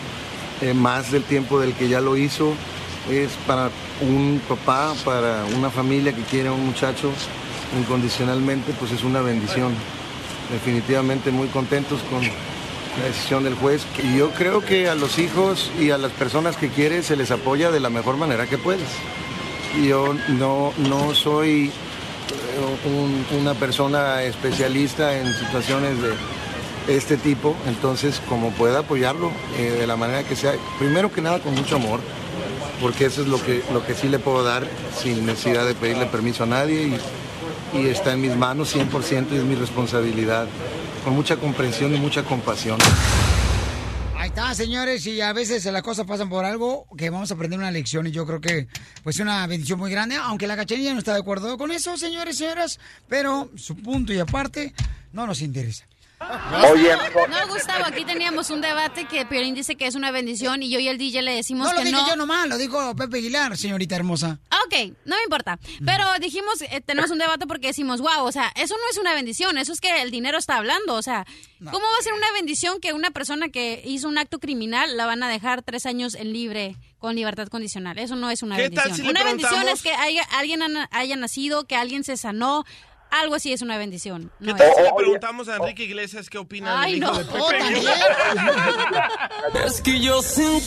eh, 0.62 0.74
más 0.74 1.12
del 1.12 1.24
tiempo 1.24 1.60
del 1.60 1.74
que 1.74 1.88
ya 1.88 2.00
lo 2.00 2.16
hizo. 2.16 2.54
Es 3.10 3.36
para 3.46 3.68
un 4.00 4.40
papá, 4.48 4.94
para 5.04 5.44
una 5.56 5.70
familia 5.70 6.14
que 6.14 6.22
quiere 6.22 6.48
a 6.48 6.52
un 6.52 6.64
muchacho 6.64 7.12
incondicionalmente, 7.78 8.72
pues 8.78 8.92
es 8.92 9.04
una 9.04 9.20
bendición. 9.20 9.72
Definitivamente 10.50 11.30
muy 11.30 11.48
contentos 11.48 12.00
con 12.10 12.20
la 12.22 13.04
decisión 13.06 13.44
del 13.44 13.54
juez. 13.54 13.82
Y 14.02 14.18
yo 14.18 14.30
creo 14.30 14.60
que 14.60 14.88
a 14.88 14.94
los 14.94 15.18
hijos 15.18 15.70
y 15.80 15.90
a 15.90 15.98
las 15.98 16.12
personas 16.12 16.56
que 16.56 16.68
quiere 16.68 17.02
se 17.02 17.16
les 17.16 17.30
apoya 17.30 17.70
de 17.70 17.80
la 17.80 17.90
mejor 17.90 18.16
manera 18.16 18.46
que 18.46 18.58
puedes. 18.58 18.88
Yo 19.86 20.14
no, 20.28 20.72
no 20.76 21.14
soy 21.14 21.68
eh, 21.70 22.88
un- 22.88 23.24
una 23.40 23.54
persona 23.54 24.22
especialista 24.22 25.16
en 25.18 25.32
situaciones 25.34 25.96
de 26.02 26.12
este 26.94 27.16
tipo, 27.16 27.56
entonces 27.66 28.20
como 28.28 28.50
pueda 28.50 28.80
apoyarlo 28.80 29.30
eh, 29.56 29.76
de 29.78 29.86
la 29.86 29.96
manera 29.96 30.24
que 30.24 30.36
sea, 30.36 30.52
primero 30.78 31.10
que 31.12 31.22
nada 31.22 31.38
con 31.38 31.54
mucho 31.54 31.76
amor, 31.76 32.00
porque 32.80 33.06
eso 33.06 33.22
es 33.22 33.28
lo 33.28 33.42
que, 33.42 33.62
lo 33.72 33.86
que 33.86 33.94
sí 33.94 34.08
le 34.08 34.18
puedo 34.18 34.42
dar 34.42 34.66
sin 35.00 35.24
necesidad 35.24 35.64
de 35.64 35.74
pedirle 35.74 36.06
permiso 36.06 36.42
a 36.42 36.46
nadie 36.46 36.98
y 37.72 37.86
está 37.86 38.12
en 38.12 38.20
mis 38.20 38.36
manos 38.36 38.74
100% 38.74 39.26
y 39.32 39.36
es 39.36 39.44
mi 39.44 39.54
responsabilidad, 39.54 40.46
con 41.04 41.14
mucha 41.14 41.36
comprensión 41.36 41.94
y 41.94 41.98
mucha 41.98 42.22
compasión. 42.22 42.78
está, 44.24 44.54
señores, 44.54 45.06
y 45.06 45.20
a 45.20 45.32
veces 45.32 45.64
las 45.66 45.82
cosas 45.82 46.06
pasan 46.06 46.28
por 46.28 46.44
algo 46.44 46.86
que 46.96 47.10
vamos 47.10 47.30
a 47.30 47.34
aprender 47.34 47.58
una 47.58 47.70
lección 47.70 48.06
y 48.06 48.10
yo 48.10 48.26
creo 48.26 48.40
que 48.40 48.66
pues 49.02 49.18
una 49.20 49.46
bendición 49.46 49.78
muy 49.78 49.90
grande, 49.90 50.16
aunque 50.16 50.46
la 50.46 50.56
cachanilla 50.56 50.92
no 50.92 50.98
está 50.98 51.14
de 51.14 51.20
acuerdo 51.20 51.58
con 51.58 51.70
eso, 51.70 51.96
señores 51.96 52.36
y 52.36 52.38
señoras, 52.38 52.78
pero 53.08 53.50
su 53.56 53.76
punto 53.76 54.12
y 54.12 54.18
aparte 54.18 54.74
no 55.12 55.26
nos 55.26 55.42
interesa. 55.42 55.86
Oye, 56.70 56.90
No, 57.28 57.48
Gustavo, 57.48 57.84
aquí 57.86 58.04
teníamos 58.04 58.50
un 58.50 58.60
debate 58.60 59.06
que 59.06 59.26
Piolín 59.26 59.54
dice 59.54 59.76
que 59.76 59.86
es 59.86 59.94
una 59.94 60.10
bendición 60.10 60.62
y 60.62 60.70
yo 60.70 60.78
y 60.78 60.88
el 60.88 60.98
DJ 60.98 61.22
le 61.22 61.34
decimos 61.34 61.66
No 61.68 61.72
lo 61.72 61.78
que 61.80 61.84
digo 61.86 62.00
no. 62.00 62.08
yo 62.08 62.16
nomás, 62.16 62.48
lo 62.48 62.56
dijo 62.58 62.94
Pepe 62.96 63.18
Aguilar, 63.18 63.56
señorita 63.56 63.96
hermosa. 63.96 64.38
Ok, 64.66 64.92
no 65.04 65.16
me 65.16 65.22
importa. 65.24 65.58
Pero 65.84 66.04
dijimos, 66.20 66.62
eh, 66.62 66.80
tenemos 66.84 67.10
un 67.10 67.18
debate 67.18 67.46
porque 67.46 67.68
decimos, 67.68 68.00
wow, 68.00 68.24
o 68.24 68.32
sea, 68.32 68.52
eso 68.56 68.74
no 68.76 68.90
es 68.90 68.98
una 68.98 69.14
bendición, 69.14 69.58
eso 69.58 69.72
es 69.72 69.80
que 69.80 70.02
el 70.02 70.10
dinero 70.10 70.38
está 70.38 70.56
hablando. 70.56 70.94
O 70.94 71.02
sea, 71.02 71.26
¿cómo 71.58 71.80
va 71.86 71.98
a 71.98 72.02
ser 72.02 72.12
una 72.12 72.30
bendición 72.32 72.80
que 72.80 72.92
una 72.92 73.10
persona 73.10 73.48
que 73.48 73.82
hizo 73.84 74.08
un 74.08 74.18
acto 74.18 74.38
criminal 74.38 74.96
la 74.96 75.06
van 75.06 75.22
a 75.22 75.28
dejar 75.28 75.62
tres 75.62 75.86
años 75.86 76.14
en 76.14 76.32
libre, 76.32 76.76
con 76.98 77.14
libertad 77.16 77.48
condicional? 77.48 77.98
Eso 77.98 78.16
no 78.16 78.30
es 78.30 78.42
una 78.42 78.56
¿Qué 78.56 78.70
tal 78.70 78.84
bendición. 78.84 78.96
si 78.96 79.02
le 79.02 79.10
una 79.10 79.24
bendición 79.24 79.68
es 79.68 79.82
que 79.82 79.92
haya- 79.94 80.26
alguien 80.32 80.60
haya 80.90 81.16
nacido, 81.16 81.66
que 81.66 81.76
alguien 81.76 82.04
se 82.04 82.16
sanó. 82.16 82.64
Algo 83.12 83.34
así 83.34 83.52
es 83.52 83.60
una 83.62 83.76
bendición. 83.76 84.30
¿Qué 84.40 84.46
No 84.46 84.56
tal 84.56 84.68
es- 84.70 84.76
si 84.76 84.82
le 84.82 84.92
preguntamos 84.96 85.48
a 85.48 85.56
Enrique 85.56 85.84
Iglesias 85.84 86.30
qué 86.30 86.38
opina 86.38 86.80
Ay, 86.80 86.98
del 86.98 87.02
hijo 87.02 87.12
no. 87.12 87.18
de 87.18 87.24
Pepe? 87.26 87.38
Oh, 87.40 87.50
también. 87.50 87.86
Es 89.66 89.80
que 89.82 90.00
yo 90.00 90.22
sin 90.22 90.54
mí, 90.54 90.60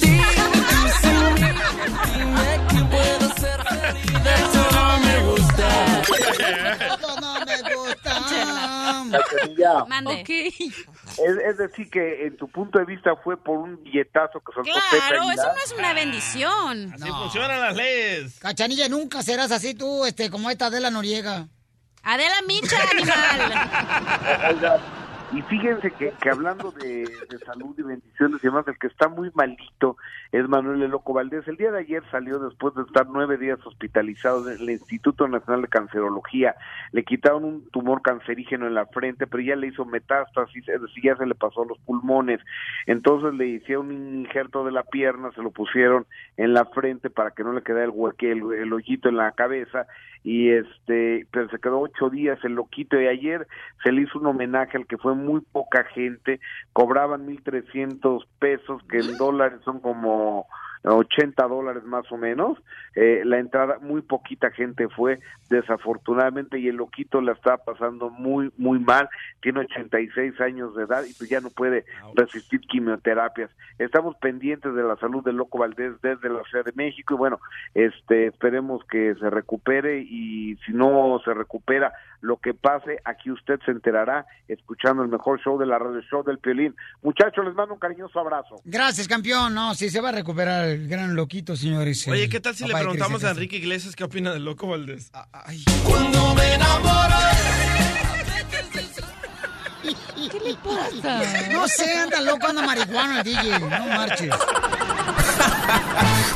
dime 2.13 2.61
que 2.69 2.81
puedo 2.85 3.33
ser 3.35 3.63
feliz. 3.63 4.11
Eso 4.35 4.63
no 4.71 4.99
me 4.99 5.19
gusta. 5.23 5.67
Eso 6.95 7.19
no 7.19 7.45
me 7.45 7.57
gusta. 7.75 8.11
Cachanilla, 9.11 9.85
Mande. 9.85 10.23
es, 10.27 11.37
es 11.47 11.57
decir 11.57 11.89
que 11.89 12.27
en 12.27 12.37
tu 12.37 12.47
punto 12.47 12.79
de 12.79 12.85
vista 12.85 13.15
fue 13.23 13.37
por 13.41 13.57
un 13.57 13.81
billetazo 13.83 14.39
que 14.39 14.53
soltó 14.53 14.71
Pepe 14.71 14.97
Claro, 14.97 15.15
eso 15.15 15.29
Aguilar. 15.29 15.47
no 15.55 15.63
es 15.63 15.71
una 15.77 15.93
bendición. 15.93 16.93
Así 16.93 17.09
funcionan 17.09 17.59
las 17.61 17.75
leyes. 17.75 18.39
Cachanilla, 18.39 18.87
nunca 18.89 19.21
serás 19.23 19.51
así 19.51 19.73
tú, 19.73 20.05
este, 20.05 20.29
como 20.29 20.49
esta 20.49 20.67
Adela 20.67 20.91
Noriega. 20.91 21.47
Adela 22.05 22.41
Micha, 22.47 22.77
animal. 22.91 23.51
Y 25.33 25.41
fíjense 25.41 25.91
que, 25.91 26.13
que 26.21 26.29
hablando 26.29 26.71
de, 26.71 27.05
salud 27.45 27.75
y 27.77 27.81
bendiciones 27.81 28.39
y 28.41 28.47
demás, 28.47 28.65
el 28.67 28.77
que 28.77 28.87
está 28.87 29.09
muy 29.09 29.31
malito 29.33 29.97
es 30.31 30.47
Manuel 30.47 30.83
El 30.83 30.91
Loco 30.91 31.13
Valdés. 31.13 31.47
El 31.47 31.57
día 31.57 31.71
de 31.71 31.79
ayer 31.79 32.03
salió 32.11 32.37
después 32.39 32.75
de 32.75 32.83
estar 32.83 33.07
nueve 33.09 33.37
días 33.37 33.59
hospitalizado 33.65 34.49
en 34.49 34.61
el 34.61 34.69
Instituto 34.69 35.27
Nacional 35.27 35.63
de 35.63 35.67
Cancerología. 35.67 36.55
Le 36.91 37.03
quitaron 37.03 37.43
un 37.43 37.69
tumor 37.71 38.03
cancerígeno 38.03 38.67
en 38.67 38.75
la 38.75 38.85
frente, 38.85 39.25
pero 39.25 39.41
ya 39.41 39.55
le 39.55 39.67
hizo 39.67 39.83
metástasis, 39.83 40.69
es 40.69 40.81
decir, 40.81 41.03
ya 41.03 41.17
se 41.17 41.25
le 41.25 41.35
pasó 41.35 41.63
a 41.63 41.67
los 41.67 41.79
pulmones. 41.79 42.39
Entonces 42.85 43.33
le 43.33 43.47
hicieron 43.47 43.87
un 43.87 44.19
injerto 44.25 44.63
de 44.63 44.71
la 44.71 44.83
pierna, 44.83 45.31
se 45.33 45.41
lo 45.41 45.49
pusieron 45.49 46.05
en 46.37 46.53
la 46.53 46.65
frente 46.65 47.09
para 47.09 47.31
que 47.31 47.43
no 47.43 47.51
le 47.51 47.63
quedara 47.63 47.85
el 47.85 47.91
hueque, 47.93 48.31
el, 48.31 48.53
el 48.53 48.71
hoyito 48.71 49.09
en 49.09 49.17
la 49.17 49.31
cabeza 49.31 49.87
y 50.25 50.49
este 50.49 51.27
pero 51.31 51.47
se 51.49 51.59
quedó 51.59 51.79
ocho 51.79 52.09
días 52.09 52.39
el 52.43 52.53
loquito 52.53 52.99
y 52.99 53.07
ayer 53.07 53.47
se 53.83 53.91
le 53.91 54.01
hizo 54.01 54.17
un 54.17 54.25
homenaje 54.25 54.75
al 54.75 54.87
que 54.87 54.97
fue 54.97 55.13
muy 55.13 55.39
poca 55.39 55.83
gente 55.83 56.39
cobraban 56.73 57.27
mil 57.27 57.43
trescientos 57.43 58.27
pesos 58.39 58.81
que 58.89 58.97
en 58.97 59.17
dólares 59.17 59.59
son 59.63 59.79
como 59.79 60.47
80 60.93 61.47
dólares 61.47 61.83
más 61.83 62.09
o 62.11 62.17
menos. 62.17 62.57
Eh, 62.95 63.23
la 63.25 63.39
entrada 63.39 63.79
muy 63.79 64.01
poquita 64.01 64.51
gente 64.51 64.87
fue 64.89 65.19
desafortunadamente 65.49 66.59
y 66.59 66.67
el 66.67 66.77
loquito 66.77 67.21
la 67.21 67.33
está 67.33 67.57
pasando 67.57 68.09
muy 68.09 68.51
muy 68.57 68.79
mal. 68.79 69.09
Tiene 69.41 69.61
86 69.61 70.39
años 70.41 70.75
de 70.75 70.83
edad 70.83 71.03
y 71.03 71.13
pues 71.13 71.29
ya 71.29 71.41
no 71.41 71.49
puede 71.49 71.85
resistir 72.15 72.61
quimioterapias. 72.61 73.49
Estamos 73.79 74.15
pendientes 74.17 74.73
de 74.73 74.83
la 74.83 74.95
salud 74.97 75.23
del 75.23 75.37
loco 75.37 75.59
Valdés 75.59 75.93
desde 76.01 76.29
la 76.29 76.43
Ciudad 76.43 76.65
de 76.65 76.73
México 76.75 77.15
y 77.15 77.17
bueno 77.17 77.39
este 77.73 78.27
esperemos 78.27 78.83
que 78.85 79.15
se 79.15 79.29
recupere 79.29 79.99
y 79.99 80.55
si 80.65 80.73
no 80.73 81.19
se 81.23 81.33
recupera 81.33 81.93
lo 82.21 82.37
que 82.37 82.53
pase 82.53 82.99
aquí 83.05 83.29
usted 83.29 83.59
se 83.65 83.71
enterará 83.71 84.25
escuchando 84.47 85.03
el 85.03 85.09
mejor 85.09 85.39
show 85.41 85.57
de 85.59 85.65
la 85.65 85.77
radio 85.77 86.01
show 86.01 86.23
del 86.23 86.39
Piolín. 86.39 86.75
Muchachos 87.03 87.45
les 87.45 87.53
mando 87.53 87.73
un 87.73 87.79
cariñoso 87.79 88.19
abrazo. 88.19 88.61
Gracias, 88.65 89.07
campeón. 89.07 89.53
No, 89.53 89.75
sí 89.75 89.89
se 89.89 90.01
va 90.01 90.09
a 90.09 90.11
recuperar 90.13 90.74
el 90.75 90.87
gran 90.87 91.15
loquito, 91.15 91.55
señores. 91.55 92.07
Oye, 92.07 92.29
¿qué 92.29 92.39
tal 92.39 92.55
si 92.55 92.65
le 92.65 92.73
preguntamos 92.73 93.23
a 93.23 93.31
Enrique 93.31 93.57
Iglesias 93.57 93.95
qué 93.95 94.03
opina 94.03 94.33
del 94.33 94.45
loco 94.45 94.67
Valdés? 94.67 95.11
Cuando 95.83 96.35
me 96.35 96.53
enamoro. 96.53 97.15
¿Qué 100.31 100.39
le 100.39 100.55
pasa? 100.55 101.49
No 101.51 101.67
sé, 101.67 101.97
anda 101.97 102.21
loco, 102.21 102.47
anda 102.47 102.61
marihuana 102.61 103.19
el 103.19 103.23
DJ. 103.23 103.59
No 103.59 103.85
marches. 103.87 104.33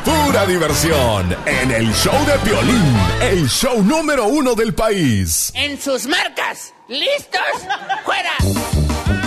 Pura 0.05 0.45
diversión 0.45 1.35
en 1.45 1.71
el 1.71 1.93
show 1.93 2.25
de 2.25 2.37
Piolín, 2.49 2.95
el 3.21 3.49
show 3.49 3.83
número 3.83 4.25
uno 4.27 4.55
del 4.55 4.73
país. 4.73 5.51
En 5.55 5.79
sus 5.79 6.07
marcas. 6.07 6.73
¿Listos? 6.87 7.41
¡Fuera! 8.05 9.18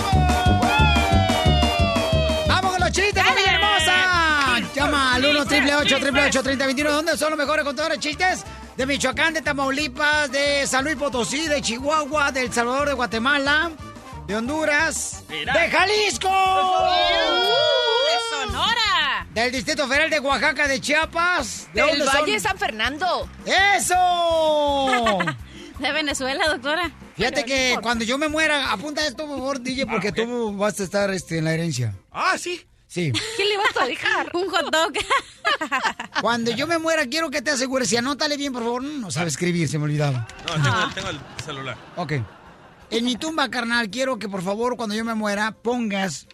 888 5.83 6.41
888 6.41 6.93
¿Dónde 6.93 7.17
son 7.17 7.31
los 7.31 7.39
mejores 7.39 7.65
contadores 7.65 7.99
chistes? 7.99 8.45
De 8.77 8.87
Michoacán, 8.87 9.35
de 9.35 9.43
Tamaulipas, 9.43 10.31
de 10.31 10.67
San 10.67 10.85
Luis 10.85 10.97
Potosí, 10.97 11.49
de 11.49 11.61
Chihuahua, 11.61 12.31
de 12.31 12.43
El 12.43 12.53
Salvador, 12.53 12.89
de 12.89 12.95
Guatemala, 12.95 13.73
de 14.27 14.37
Honduras, 14.37 15.25
de 15.29 15.71
Jalisco. 15.71 16.29
De 18.09 18.47
Sonora. 18.47 19.27
Del 19.35 19.51
Distrito 19.51 19.89
Federal 19.89 20.09
de 20.09 20.21
Oaxaca, 20.21 20.69
de 20.69 20.81
Chiapas. 20.81 21.69
¿De 21.75 21.83
Del 21.83 22.03
Valle 22.05 22.39
San 22.39 22.57
Fernando. 22.57 23.29
¡Eso! 23.45 25.19
de 25.81 25.93
Venezuela, 25.93 26.49
doctora. 26.49 26.93
Fíjate 27.17 27.45
que 27.45 27.77
cuando 27.83 28.05
yo 28.05 28.19
me 28.19 28.29
muera, 28.29 28.73
apunta 28.73 29.05
esto, 29.07 29.27
por 29.27 29.37
favor, 29.37 29.61
DJ, 29.61 29.87
porque 29.87 30.09
ah, 30.09 30.15
tú 30.15 30.57
vas 30.57 30.79
a 30.81 30.85
estar 30.85 31.11
este, 31.11 31.39
en 31.39 31.45
la 31.45 31.55
herencia. 31.55 31.95
Ah, 32.13 32.39
sí. 32.39 32.65
Sí. 32.93 33.10
¿Qué 33.10 33.44
le 33.47 33.56
vas 33.56 33.74
a 33.81 33.86
dejar? 33.86 34.28
Un 34.35 34.51
hot 34.51 34.70
dog. 34.70 34.93
Cuando 36.20 36.51
yo 36.51 36.66
me 36.66 36.77
muera, 36.77 37.06
quiero 37.06 37.31
que 37.31 37.40
te 37.40 37.51
asegures. 37.51 37.89
Si 37.89 37.97
anótale 37.97 38.36
bien, 38.36 38.52
por 38.52 38.62
favor. 38.62 38.82
No 38.82 39.10
sabe 39.10 39.28
escribir, 39.28 39.66
se 39.66 39.78
me 39.78 39.85
olvidaba. 39.85 40.28
No, 40.47 40.62
tengo, 40.62 40.94
tengo 40.94 41.09
el 41.09 41.19
celular. 41.43 41.78
Ok. 41.97 42.12
En 42.90 43.05
mi 43.06 43.16
tumba, 43.16 43.48
carnal, 43.48 43.89
quiero 43.89 44.19
que 44.19 44.28
por 44.28 44.43
favor, 44.43 44.77
cuando 44.77 44.94
yo 44.94 45.06
me 45.06 45.14
muera, 45.14 45.52
pongas 45.52 46.27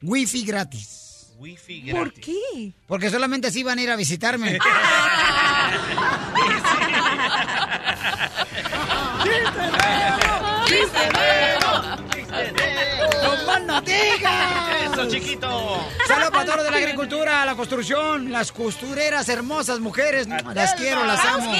wifi 0.00 0.46
gratis. 0.46 1.34
Wifi 1.36 1.82
gratis. 1.82 1.92
¿Por 1.92 2.12
qué? 2.14 2.72
Porque 2.86 3.10
solamente 3.10 3.48
así 3.48 3.62
van 3.62 3.78
a 3.78 3.82
ir 3.82 3.90
a 3.90 3.96
visitarme. 3.96 4.58
¡Chiste 10.66 11.10
¡No 11.60 13.15
más 13.60 13.66
no 13.66 13.80
digas! 13.80 14.92
¡Eso, 14.92 15.08
chiquito! 15.08 15.80
Saludos 16.06 16.30
para 16.30 16.44
todos 16.44 16.64
de 16.64 16.70
la 16.70 16.76
agricultura, 16.76 17.44
la 17.44 17.54
construcción, 17.54 18.30
las 18.32 18.52
costureras 18.52 19.28
hermosas, 19.28 19.80
mujeres. 19.80 20.26
Las 20.26 20.74
quiero, 20.74 21.04
las 21.04 21.24
amo. 21.24 21.52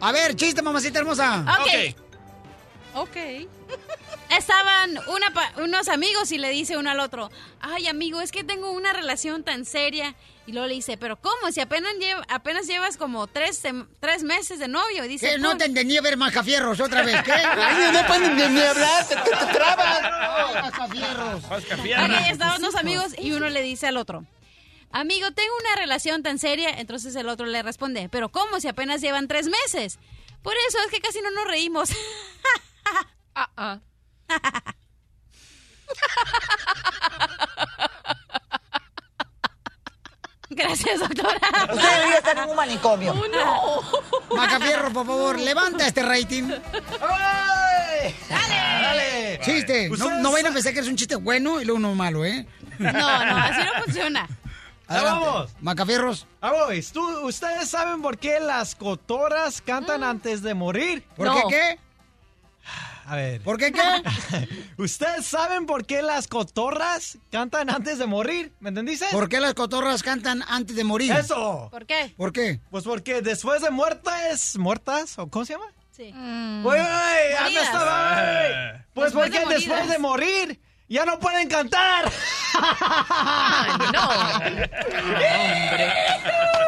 A 0.00 0.12
ver, 0.12 0.34
chiste, 0.36 0.62
mamacita 0.62 0.98
hermosa. 0.98 1.44
Ok. 1.60 1.96
Ok. 2.94 3.16
Estaban 4.30 4.98
una 5.08 5.32
pa- 5.32 5.52
unos 5.56 5.88
amigos 5.88 6.30
y 6.32 6.38
le 6.38 6.50
dice 6.50 6.76
uno 6.76 6.90
al 6.90 7.00
otro, 7.00 7.30
ay 7.60 7.88
amigo, 7.88 8.20
es 8.20 8.30
que 8.30 8.44
tengo 8.44 8.70
una 8.70 8.92
relación 8.92 9.42
tan 9.44 9.64
seria. 9.64 10.14
Y 10.46 10.52
luego 10.52 10.66
le 10.68 10.74
dice, 10.74 10.96
pero 10.96 11.16
¿cómo? 11.20 11.52
Si 11.52 11.60
apenas, 11.60 11.92
apenas 12.28 12.66
llevas 12.66 12.96
como 12.96 13.26
tres, 13.26 13.62
tres 14.00 14.22
meses 14.24 14.58
de 14.58 14.68
novio. 14.68 15.04
Y 15.04 15.08
dice, 15.08 15.30
¿Qué? 15.32 15.38
No 15.38 15.48
"¿Cómo?". 15.50 15.58
te 15.58 15.64
entendí 15.66 15.96
a 15.96 16.00
ver 16.00 16.16
Mascafierros 16.16 16.80
otra 16.80 17.02
vez. 17.02 17.22
¿Qué? 17.22 17.32
Ay, 17.32 17.92
no 17.92 18.06
pueden 18.06 18.36
ni- 18.36 18.48
ni 18.48 18.60
hablar, 18.60 19.06
te- 19.06 19.14
te- 19.16 19.22
te 19.30 19.46
trabas. 19.52 20.00
Ay, 20.02 20.62
Mascafierros. 20.62 21.44
Ok, 21.44 22.30
estaban 22.30 22.62
dos 22.62 22.74
amigos 22.76 23.12
y 23.18 23.32
uno 23.32 23.48
le 23.48 23.62
dice 23.62 23.86
al 23.88 23.96
otro, 23.96 24.24
amigo, 24.92 25.30
tengo 25.32 25.52
una 25.60 25.76
relación 25.76 26.22
tan 26.22 26.38
seria. 26.38 26.70
Entonces 26.70 27.14
el 27.16 27.28
otro 27.28 27.46
le 27.46 27.62
responde, 27.62 28.08
pero 28.10 28.28
¿cómo? 28.30 28.58
Si 28.60 28.68
apenas 28.68 29.00
llevan 29.00 29.28
tres 29.28 29.48
meses. 29.48 29.98
Por 30.42 30.54
eso 30.68 30.78
es 30.84 30.90
que 30.90 31.00
casi 31.00 31.20
no 31.20 31.30
nos 31.32 31.46
reímos. 31.46 31.90
Ah, 33.36 33.48
ah. 33.56 33.78
Gracias, 40.52 40.98
doctora. 40.98 41.38
Usted 41.72 41.90
debería 41.96 42.16
estar 42.18 42.38
en 42.38 42.50
un 42.50 42.56
manicomio. 42.56 43.14
Macafierro, 44.34 44.92
por 44.92 45.06
favor, 45.06 45.38
levanta 45.38 45.86
este 45.86 46.02
rating. 46.02 46.50
¡Ay! 47.00 48.14
Dale. 48.28 49.40
Chiste. 49.44 49.88
No, 49.90 50.10
no 50.18 50.32
vayan 50.32 50.50
a 50.50 50.52
pensar 50.54 50.74
que 50.74 50.80
es 50.80 50.88
un 50.88 50.96
chiste 50.96 51.14
bueno 51.14 51.60
y 51.60 51.64
luego 51.64 51.78
uno 51.78 51.94
malo, 51.94 52.24
¿eh? 52.24 52.46
No, 52.78 52.90
no, 52.92 53.36
así 53.36 53.60
no 53.62 53.82
funciona. 53.84 54.28
Adelante. 54.88 55.24
vamos. 55.26 55.50
Macafierros. 55.60 56.26
Ah, 56.42 56.50
¿tú- 56.92 57.20
¿ustedes 57.20 57.70
saben 57.70 58.02
por 58.02 58.18
qué 58.18 58.40
las 58.40 58.74
cotoras 58.74 59.62
cantan 59.62 60.02
antes 60.02 60.42
de 60.42 60.54
morir? 60.54 61.04
¿Por 61.16 61.26
No. 61.28 61.34
qué 61.34 61.42
qué? 61.48 61.78
A 63.10 63.16
ver. 63.16 63.40
¿Por 63.42 63.58
qué 63.58 63.72
qué? 63.72 63.80
¿Ustedes 64.78 65.26
saben 65.26 65.66
por 65.66 65.84
qué 65.84 66.00
las 66.00 66.28
cotorras 66.28 67.18
cantan 67.32 67.68
antes 67.68 67.98
de 67.98 68.06
morir? 68.06 68.52
¿Me 68.60 68.68
entendiste? 68.68 69.06
¿Por 69.10 69.28
qué 69.28 69.40
las 69.40 69.54
cotorras 69.54 70.04
cantan 70.04 70.44
antes 70.46 70.76
de 70.76 70.84
morir? 70.84 71.10
Eso. 71.10 71.66
¿Por 71.72 71.86
qué? 71.86 72.14
¿Por 72.16 72.32
qué? 72.32 72.60
Pues 72.70 72.84
porque 72.84 73.20
después 73.20 73.62
de 73.62 73.70
muertas, 73.70 74.56
muertas, 74.58 75.18
¿o 75.18 75.28
cómo 75.28 75.44
se 75.44 75.54
llama? 75.54 75.66
Sí. 75.90 76.04
¡Uy, 76.04 76.12
uy! 76.14 76.78
¡Anda 76.78 77.42
Moridas. 77.42 77.64
estaba! 77.64 78.16
¡Ay! 78.16 78.52
Pues 78.94 79.12
Después 79.12 79.28
porque 79.30 79.44
de 79.48 79.54
después 79.56 79.88
de 79.88 79.98
morir 79.98 80.60
ya 80.88 81.04
no 81.04 81.18
pueden 81.18 81.48
cantar. 81.48 82.06
¡Eso 82.06 82.60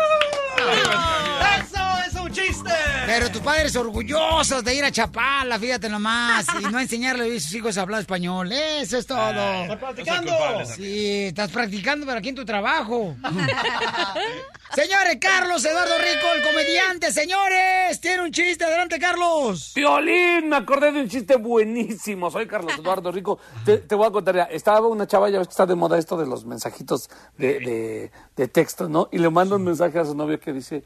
Pero 3.14 3.30
tus 3.30 3.42
padres 3.42 3.76
orgullosos 3.76 4.64
de 4.64 4.74
ir 4.74 4.82
a 4.82 4.90
Chapala, 4.90 5.58
fíjate 5.58 5.90
nomás, 5.90 6.46
y 6.58 6.64
no 6.72 6.80
enseñarle 6.80 7.36
a 7.36 7.40
sus 7.40 7.52
hijos 7.52 7.76
a 7.76 7.82
hablar 7.82 8.00
español. 8.00 8.50
Eso 8.50 8.96
es 8.96 9.06
todo. 9.06 9.20
¡Estás 9.20 9.76
practicando! 9.76 10.32
Sí, 10.64 11.24
estás 11.24 11.50
practicando, 11.50 12.06
pero 12.06 12.18
aquí 12.20 12.30
en 12.30 12.36
tu 12.36 12.46
trabajo. 12.46 13.14
Señores, 14.74 15.18
Carlos 15.20 15.62
Eduardo 15.62 15.92
Rico, 15.98 16.26
el 16.34 16.42
comediante, 16.42 17.12
señores, 17.12 18.00
tiene 18.00 18.22
un 18.22 18.32
chiste. 18.32 18.64
Adelante, 18.64 18.98
Carlos. 18.98 19.72
Violín, 19.74 20.48
me 20.48 20.56
acordé 20.56 20.90
de 20.92 21.02
un 21.02 21.08
chiste 21.10 21.36
buenísimo. 21.36 22.30
Soy 22.30 22.46
Carlos 22.46 22.72
Eduardo 22.78 23.12
Rico. 23.12 23.38
Te, 23.66 23.76
te 23.76 23.94
voy 23.94 24.06
a 24.06 24.10
contar 24.10 24.36
ya. 24.36 24.44
Estaba 24.44 24.86
una 24.88 25.06
chava, 25.06 25.28
ya 25.28 25.38
ves 25.38 25.48
que 25.48 25.52
está 25.52 25.66
de 25.66 25.74
moda 25.74 25.98
esto 25.98 26.16
de 26.16 26.24
los 26.24 26.46
mensajitos 26.46 27.10
de, 27.36 27.60
de, 27.60 28.12
de 28.36 28.48
texto, 28.48 28.88
¿no? 28.88 29.10
Y 29.12 29.18
le 29.18 29.28
manda 29.28 29.56
un 29.56 29.64
mensaje 29.64 29.98
a 29.98 30.06
su 30.06 30.14
novio 30.14 30.40
que 30.40 30.54
dice, 30.54 30.82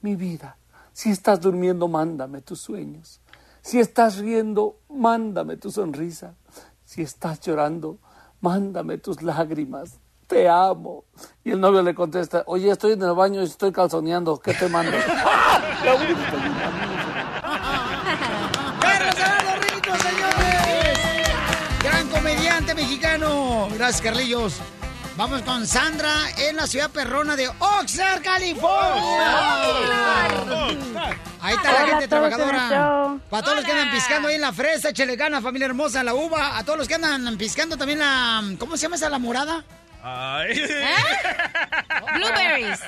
mi 0.00 0.16
vida, 0.16 0.56
si 0.96 1.10
estás 1.10 1.42
durmiendo, 1.42 1.88
mándame 1.88 2.40
tus 2.40 2.58
sueños. 2.58 3.20
Si 3.60 3.78
estás 3.78 4.16
riendo, 4.16 4.78
mándame 4.88 5.58
tu 5.58 5.70
sonrisa. 5.70 6.36
Si 6.86 7.02
estás 7.02 7.38
llorando, 7.42 7.98
mándame 8.40 8.96
tus 8.96 9.20
lágrimas. 9.20 9.98
Te 10.26 10.48
amo. 10.48 11.04
Y 11.44 11.50
el 11.50 11.60
novio 11.60 11.82
le 11.82 11.94
contesta, 11.94 12.44
oye, 12.46 12.70
estoy 12.70 12.92
en 12.92 13.02
el 13.02 13.12
baño 13.12 13.42
y 13.42 13.44
estoy 13.44 13.72
calzoneando. 13.72 14.38
¿Qué 14.38 14.54
te 14.54 14.70
mando? 14.70 14.92
Rico, 19.70 19.92
señores. 19.98 20.98
Gran 21.82 22.08
comediante 22.08 22.74
mexicano. 22.74 23.68
Gracias, 23.74 24.00
Carlillos. 24.00 24.62
Vamos 25.16 25.40
con 25.42 25.66
Sandra 25.66 26.12
en 26.36 26.56
la 26.56 26.66
ciudad 26.66 26.90
perrona 26.90 27.36
de 27.36 27.48
Oxnard, 27.48 28.22
California. 28.22 29.46
Ahí 31.40 31.54
está 31.54 31.72
la 31.72 31.86
gente 31.86 32.06
trabajadora. 32.06 33.16
Para 33.30 33.42
todos 33.42 33.56
los 33.56 33.64
que 33.64 33.72
andan 33.72 33.90
piscando 33.92 34.28
ahí 34.28 34.34
en 34.34 34.42
la 34.42 34.52
fresa, 34.52 34.90
échale 34.90 35.16
gana, 35.16 35.40
familia 35.40 35.66
hermosa, 35.66 36.02
la 36.02 36.12
uva. 36.12 36.58
A 36.58 36.64
todos 36.64 36.78
los 36.78 36.86
que 36.86 36.96
andan 36.96 37.38
piscando 37.38 37.78
también 37.78 38.00
la... 38.00 38.42
¿Cómo 38.58 38.76
se 38.76 38.82
llama 38.82 38.96
esa, 38.96 39.08
la 39.08 39.18
morada? 39.18 39.64
Ay. 40.02 40.60
Blueberries. 42.14 42.78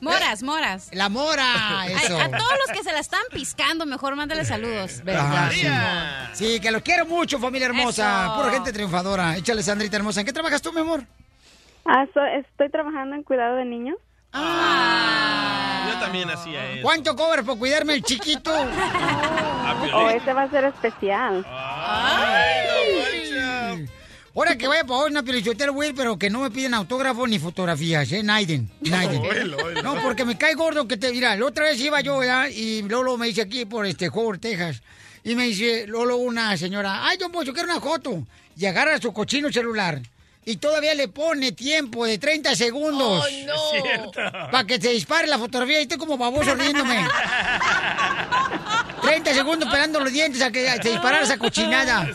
Moras, 0.00 0.42
moras. 0.42 0.88
La 0.92 1.08
mora, 1.08 1.86
eso. 1.86 2.20
A, 2.20 2.24
a 2.24 2.28
todos 2.28 2.52
los 2.66 2.76
que 2.76 2.84
se 2.84 2.92
la 2.92 3.00
están 3.00 3.22
piscando, 3.32 3.86
mejor 3.86 4.14
mándale 4.14 4.44
saludos. 4.44 5.02
Ajá, 5.08 5.50
sí. 5.50 5.66
Sí, 6.34 6.60
que 6.60 6.70
los 6.70 6.82
quiero 6.82 7.06
mucho, 7.06 7.38
familia 7.38 7.68
hermosa. 7.68 8.26
Eso. 8.26 8.34
Pura 8.36 8.50
gente 8.52 8.74
triunfadora. 8.74 9.36
Échale, 9.38 9.62
Sandrita 9.62 9.96
hermosa. 9.96 10.20
¿En 10.20 10.26
qué 10.26 10.34
trabajas 10.34 10.60
tú, 10.60 10.70
mi 10.70 10.82
amor? 10.82 11.02
Ah, 11.90 12.04
so- 12.12 12.22
estoy 12.24 12.68
trabajando 12.70 13.16
en 13.16 13.22
cuidado 13.22 13.56
de 13.56 13.64
niños. 13.64 13.96
Yo 14.34 15.98
también 16.00 16.28
hacía 16.30 16.72
eso. 16.72 16.82
¿Cuánto 16.82 17.16
cobras 17.16 17.44
por 17.46 17.58
cuidarme 17.58 17.94
el 17.94 18.02
chiquito? 18.02 18.52
A 18.54 19.74
O 19.80 19.84
Piolín. 19.84 20.16
este 20.18 20.32
va 20.34 20.42
a 20.42 20.50
ser 20.50 20.64
especial. 20.64 21.46
Ahora 24.36 24.56
que 24.56 24.68
vaya 24.68 24.84
para 24.84 25.04
una 25.06 25.22
pelichotera, 25.24 25.72
güey, 25.72 25.92
pero 25.94 26.16
que 26.16 26.30
no 26.30 26.40
me 26.42 26.50
piden 26.50 26.72
autógrafos 26.74 27.28
ni 27.28 27.38
fotografías, 27.40 28.12
¿eh? 28.12 28.22
Naiden, 28.22 28.70
Naiden. 28.82 29.20
Oílo, 29.22 29.56
oílo. 29.56 29.82
No, 29.82 29.96
porque 30.00 30.24
me 30.24 30.38
cae 30.38 30.54
gordo 30.54 30.86
que 30.86 30.96
te... 30.96 31.10
Mira, 31.10 31.34
la 31.34 31.44
otra 31.46 31.64
vez 31.64 31.80
iba 31.80 32.00
yo, 32.02 32.18
¿verdad? 32.18 32.46
Y 32.48 32.82
Lolo 32.82 33.16
me 33.18 33.26
dice 33.26 33.40
aquí 33.42 33.64
por 33.64 33.84
este 33.84 34.08
Howard, 34.10 34.38
Texas. 34.38 34.80
Y 35.24 35.34
me 35.34 35.44
dice 35.44 35.86
Lolo 35.88 36.18
una 36.18 36.56
señora, 36.56 37.04
ay, 37.04 37.16
don 37.16 37.32
Pocho, 37.32 37.52
quiero 37.52 37.68
una 37.72 37.80
foto. 37.80 38.22
Y 38.56 38.66
agarra 38.66 38.98
su 39.00 39.12
cochino 39.12 39.50
celular. 39.50 40.00
Y 40.48 40.56
todavía 40.56 40.94
le 40.94 41.08
pone 41.08 41.52
tiempo 41.52 42.06
de 42.06 42.16
30 42.16 42.56
segundos. 42.56 43.22
¡Ay, 43.22 43.44
no! 43.44 44.10
Para 44.50 44.64
que 44.64 44.80
se 44.80 44.88
dispare 44.88 45.26
la 45.26 45.38
fotografía 45.38 45.78
y 45.78 45.82
estoy 45.82 45.98
como 45.98 46.16
baboso 46.16 46.54
riéndome. 46.54 47.06
30 49.02 49.34
segundos 49.34 49.70
pelando 49.70 50.00
los 50.00 50.10
dientes 50.10 50.40
a 50.40 50.50
que 50.50 50.66
se 50.82 50.88
disparara 50.88 51.24
esa 51.24 51.36
cochinada. 51.36 52.08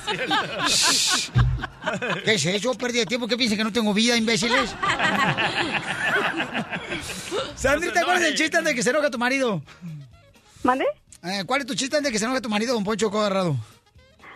¿Qué 2.26 2.34
es 2.34 2.46
eso? 2.48 2.74
Pérdida 2.74 3.02
de 3.02 3.06
tiempo. 3.06 3.28
¿Qué 3.28 3.38
piensan 3.38 3.60
que 3.60 3.66
no 3.66 3.72
tengo 3.72 3.94
vida, 3.94 4.18
imbéciles? 4.18 4.72
Sandrita, 7.56 8.04
¿cuál 8.04 8.18
es 8.18 8.30
el 8.30 8.36
chiste 8.36 8.60
de 8.64 8.74
que 8.74 8.82
se 8.82 8.90
enoja 8.90 9.12
tu 9.12 9.20
marido? 9.20 9.62
¿Mande? 10.64 10.86
Eh, 11.24 11.44
¿Cuál 11.46 11.62
es 11.62 11.68
tu 11.68 11.76
chiste 11.76 12.02
de 12.02 12.12
que 12.12 12.18
se 12.18 12.26
enoja 12.26 12.42
tu 12.42 12.50
marido, 12.50 12.74
don 12.74 12.84
Poncho 12.84 13.12
Codarrado? 13.12 13.56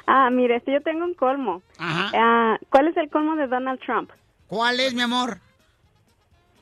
Ah, 0.07 0.29
mire, 0.31 0.55
este 0.55 0.71
yo 0.71 0.81
tengo 0.81 1.03
un 1.03 1.13
colmo. 1.13 1.61
Ah, 1.79 2.57
¿Cuál 2.69 2.87
es 2.87 2.97
el 2.97 3.09
colmo 3.09 3.35
de 3.35 3.47
Donald 3.47 3.79
Trump? 3.81 4.09
¿Cuál 4.47 4.79
es, 4.79 4.93
mi 4.93 5.01
amor? 5.01 5.39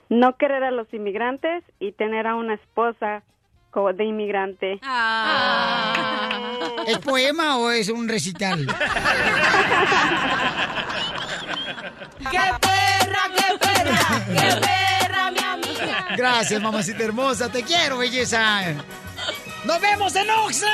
No 0.09 0.35
querer 0.37 0.63
a 0.63 0.71
los 0.71 0.91
inmigrantes 0.93 1.63
y 1.79 1.91
tener 1.91 2.27
a 2.27 2.35
una 2.35 2.55
esposa 2.55 3.23
de 3.93 4.05
inmigrante. 4.05 4.79
¿Es 6.87 6.97
poema 6.99 7.57
o 7.57 7.69
es 7.71 7.89
un 7.89 8.07
recital? 8.07 8.65
¡Qué 12.31 12.39
perra, 12.61 13.23
qué 13.35 13.57
perra! 13.59 14.25
¡Qué 14.27 14.49
perra, 14.61 15.31
mi 15.31 15.39
amiga! 15.39 16.07
Gracias, 16.15 16.61
mamacita 16.61 17.03
hermosa. 17.03 17.51
Te 17.51 17.63
quiero, 17.63 17.97
belleza. 17.97 18.61
¡Nos 19.65 19.81
vemos 19.81 20.15
en 20.15 20.29
Oxnard! 20.29 20.71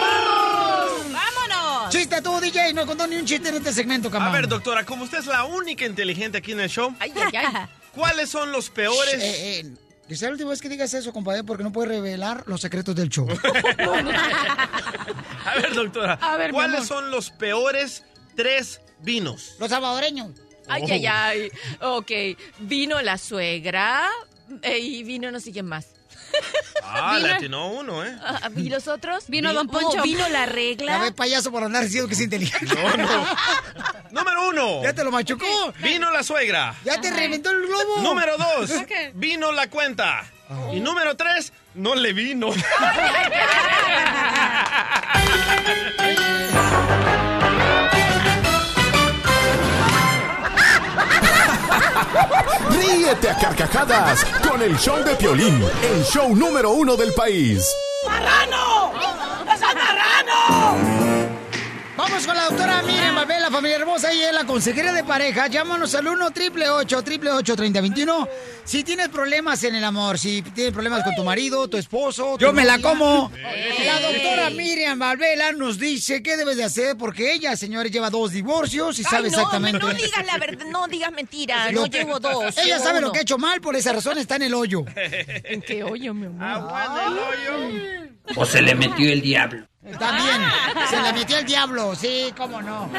¡Vámonos! 0.00 1.12
¡Vámonos! 1.12 1.43
Chiste 1.90 2.20
tú, 2.22 2.40
DJ. 2.40 2.72
No 2.74 2.86
contó 2.86 3.06
ni 3.06 3.16
un 3.16 3.24
chiste 3.24 3.48
en 3.48 3.56
este 3.56 3.72
segmento, 3.72 4.08
A 4.08 4.10
cabrón. 4.10 4.32
ver, 4.32 4.48
doctora, 4.48 4.84
como 4.84 5.04
usted 5.04 5.18
es 5.18 5.26
la 5.26 5.44
única 5.44 5.84
inteligente 5.86 6.38
aquí 6.38 6.52
en 6.52 6.60
el 6.60 6.68
show, 6.70 6.94
¿cuáles 7.94 8.30
son 8.30 8.52
los 8.52 8.70
peores? 8.70 9.14
Eh, 9.22 9.60
eh, 9.60 9.74
que 10.08 10.16
sea 10.16 10.28
la 10.28 10.32
última 10.32 10.50
vez 10.50 10.60
que 10.60 10.68
digas 10.68 10.92
eso, 10.94 11.12
compadre, 11.12 11.44
porque 11.44 11.62
no 11.64 11.72
puedes 11.72 11.90
revelar 11.90 12.44
los 12.46 12.60
secretos 12.60 12.94
del 12.94 13.08
show. 13.08 13.26
A 15.44 15.54
ver, 15.56 15.74
doctora, 15.74 16.18
A 16.20 16.36
ver, 16.36 16.52
¿cuáles 16.52 16.86
son 16.86 17.10
los 17.10 17.30
peores 17.30 18.02
tres 18.36 18.80
vinos? 19.00 19.54
Los 19.58 19.70
salvadoreños. 19.70 20.30
Ay, 20.66 20.82
Oh. 20.82 20.88
ay, 20.90 21.06
ay. 21.06 21.50
Ok, 21.80 22.10
vino 22.60 23.00
la 23.02 23.18
suegra 23.18 24.08
eh, 24.62 24.78
y 24.78 25.02
vino 25.02 25.30
no 25.30 25.40
sé 25.40 25.52
quién 25.52 25.66
más. 25.66 25.88
Ah, 26.82 27.14
Vino- 27.16 27.26
le 27.28 27.32
atinó 27.34 27.68
uno, 27.68 28.04
¿eh? 28.04 28.16
Ah, 28.22 28.48
¿Y 28.56 28.68
los 28.70 28.86
otros? 28.88 29.24
Vino 29.28 29.48
Vi- 29.50 29.54
Don 29.56 29.66
Poncho. 29.68 29.98
oh, 29.98 30.02
vino 30.02 30.28
la 30.28 30.46
regla. 30.46 30.92
Ya 30.92 30.98
ves, 30.98 31.12
payaso, 31.12 31.50
por 31.50 31.64
andar 31.64 31.82
diciendo 31.84 32.06
que 32.08 32.14
es 32.14 32.20
inteligente. 32.20 32.74
Número 34.10 34.48
uno. 34.48 34.82
Ya 34.82 34.92
te 34.92 35.02
lo 35.04 35.10
machucó. 35.10 35.44
Vino 35.82 36.10
la 36.12 36.22
suegra. 36.22 36.74
Ya 36.84 37.00
te 37.00 37.10
reventó 37.10 37.50
el 37.50 37.66
globo. 37.66 37.98
Número 38.02 38.36
dos. 38.38 38.70
Ok. 38.70 38.90
Vino 39.14 39.50
la 39.52 39.68
cuenta. 39.68 40.24
Y 40.72 40.80
número 40.80 41.16
tres, 41.16 41.52
no 41.74 41.94
le 41.94 42.12
vino. 42.12 42.50
Ríete 52.74 53.30
a 53.30 53.38
carcajadas 53.38 54.24
con 54.48 54.62
el 54.62 54.76
show 54.78 55.02
de 55.04 55.14
Piolín, 55.14 55.62
el 55.82 56.04
show 56.04 56.34
número 56.34 56.70
uno 56.70 56.96
del 56.96 57.12
país. 57.12 57.74
¡Marrano! 58.06 58.92
¡Es 59.52 59.60
el 59.60 59.76
marrano! 59.76 60.76
Vamos 61.96 62.26
con 62.26 62.36
la 62.36 62.44
doctora 62.44 62.82
Miriam 62.82 63.18
familia 63.54 63.76
hermosa 63.76 64.12
y 64.12 64.20
es 64.20 64.32
la 64.32 64.44
consejera 64.44 64.92
de 64.92 65.04
pareja. 65.04 65.46
Llámanos 65.46 65.94
al 65.94 66.08
1 66.08 66.26
888 66.26 67.54
3021 67.54 68.28
Si 68.64 68.82
tienes 68.82 69.08
problemas 69.10 69.62
en 69.62 69.76
el 69.76 69.84
amor, 69.84 70.18
si 70.18 70.42
tienes 70.42 70.72
problemas 70.72 71.04
con 71.04 71.14
tu 71.14 71.22
marido, 71.22 71.68
tu 71.68 71.76
esposo. 71.76 72.36
Yo 72.36 72.52
me 72.52 72.64
la 72.64 72.80
como. 72.80 73.30
La 73.84 74.00
doctora 74.00 74.50
Miriam 74.50 74.98
Valvela 74.98 75.52
nos 75.52 75.78
dice 75.78 76.20
qué 76.20 76.36
debes 76.36 76.56
de 76.56 76.64
hacer 76.64 76.96
porque 76.96 77.32
ella, 77.32 77.56
señores, 77.56 77.92
lleva 77.92 78.10
dos 78.10 78.32
divorcios 78.32 78.98
y 78.98 79.02
Ay, 79.02 79.10
sabe 79.10 79.30
no, 79.30 79.38
exactamente. 79.38 79.78
No 79.78 79.94
digas 79.94 80.26
la 80.26 80.38
verdad, 80.38 80.66
no 80.66 80.88
digas 80.88 81.12
mentira, 81.12 81.70
no 81.72 81.86
llevo 81.86 82.18
dos. 82.18 82.58
Ella 82.58 82.80
sabe 82.80 82.98
uno. 82.98 83.06
lo 83.06 83.12
que 83.12 83.20
ha 83.20 83.22
hecho 83.22 83.38
mal, 83.38 83.60
por 83.60 83.76
esa 83.76 83.92
razón 83.92 84.18
está 84.18 84.34
en 84.34 84.42
el 84.42 84.54
hoyo. 84.54 84.84
¿En 84.96 85.62
qué 85.62 85.84
hoyo, 85.84 86.12
mi 86.12 86.26
amor? 86.26 86.42
Aguanta 86.42 87.06
el 87.06 87.18
hoyo. 87.18 88.10
O 88.34 88.44
se 88.44 88.62
le 88.62 88.74
metió 88.74 89.12
el 89.12 89.20
diablo. 89.20 89.68
Está 89.84 90.16
bien, 90.16 90.40
se 90.88 91.02
le 91.02 91.12
metió 91.12 91.38
el 91.38 91.44
diablo, 91.44 91.94
sí, 91.94 92.32
cómo 92.36 92.62
no. 92.62 92.90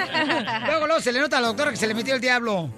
Luego, 0.65 0.85
luego 0.85 1.01
se 1.01 1.11
le 1.11 1.19
nota 1.19 1.37
a 1.37 1.41
la 1.41 1.47
doctora 1.47 1.71
que 1.71 1.77
se 1.77 1.87
le 1.87 1.93
metió 1.93 2.13
el 2.13 2.21
diablo. 2.21 2.69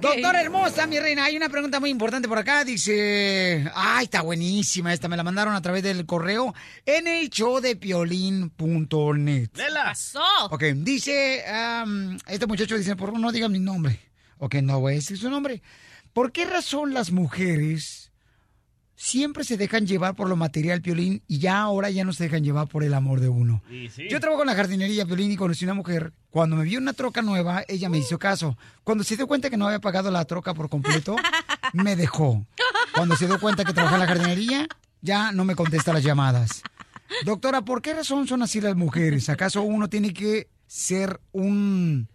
Doctora 0.00 0.40
hermosa, 0.40 0.86
mi 0.86 0.98
reina, 0.98 1.24
hay 1.24 1.36
una 1.36 1.48
pregunta 1.48 1.80
muy 1.80 1.88
importante 1.88 2.28
por 2.28 2.36
acá. 2.36 2.64
Dice, 2.64 3.70
ay, 3.74 4.04
está 4.04 4.20
buenísima 4.22 4.92
esta, 4.92 5.08
me 5.08 5.16
la 5.16 5.22
mandaron 5.22 5.54
a 5.54 5.62
través 5.62 5.82
del 5.82 6.04
correo 6.04 6.54
en 6.84 7.06
el 7.06 7.30
show 7.30 7.60
de 7.60 7.76
piolín.net. 7.76 9.50
Pasó. 9.72 10.20
Ok, 10.50 10.62
dice, 10.76 11.44
este 12.26 12.46
muchacho 12.46 12.76
dice, 12.76 12.96
por 12.96 13.08
favor 13.08 13.20
no 13.20 13.32
diga 13.32 13.48
mi 13.48 13.60
nombre. 13.60 14.00
Ok, 14.38 14.56
no 14.56 14.80
voy 14.80 14.92
a 14.92 14.96
decir 14.96 15.16
su 15.16 15.30
nombre. 15.30 15.62
¿Por 16.12 16.32
qué 16.32 16.44
razón 16.44 16.92
las 16.92 17.10
mujeres 17.12 18.03
siempre 18.96 19.44
se 19.44 19.56
dejan 19.56 19.86
llevar 19.86 20.14
por 20.14 20.28
lo 20.28 20.36
material, 20.36 20.82
Piolín, 20.82 21.22
y 21.26 21.38
ya 21.38 21.60
ahora 21.60 21.90
ya 21.90 22.04
no 22.04 22.12
se 22.12 22.24
dejan 22.24 22.44
llevar 22.44 22.68
por 22.68 22.84
el 22.84 22.94
amor 22.94 23.20
de 23.20 23.28
uno? 23.28 23.62
Yo 24.08 24.20
trabajo 24.20 24.42
en 24.42 24.48
la 24.48 24.54
jardinería, 24.54 25.06
Piolín, 25.06 25.32
y 25.32 25.36
conocí 25.36 25.64
una 25.64 25.74
mujer. 25.74 26.12
Cuando 26.30 26.56
me 26.56 26.64
vio 26.64 26.78
una 26.78 26.92
troca 26.92 27.22
nueva, 27.22 27.64
ella 27.68 27.88
me 27.88 27.98
hizo 27.98 28.18
caso. 28.18 28.56
Cuando 28.82 29.04
se 29.04 29.16
dio 29.16 29.26
cuenta 29.26 29.50
que 29.50 29.56
no 29.56 29.66
había 29.66 29.80
pagado 29.80 30.10
la 30.10 30.24
troca 30.24 30.54
por 30.54 30.68
completo, 30.68 31.16
me 31.72 31.96
dejó. 31.96 32.46
Cuando 32.94 33.16
se 33.16 33.26
dio 33.26 33.40
cuenta 33.40 33.64
que 33.64 33.72
trabajaba 33.72 34.02
en 34.02 34.08
la 34.08 34.14
jardinería, 34.14 34.68
ya 35.00 35.32
no 35.32 35.44
me 35.44 35.56
contesta 35.56 35.92
las 35.92 36.02
llamadas. 36.02 36.62
Doctora, 37.24 37.62
¿por 37.62 37.82
qué 37.82 37.94
razón 37.94 38.26
son 38.26 38.42
así 38.42 38.60
las 38.60 38.76
mujeres? 38.76 39.28
¿Acaso 39.28 39.62
uno 39.62 39.88
tiene 39.88 40.12
que 40.12 40.48
ser 40.66 41.20
un 41.32 42.08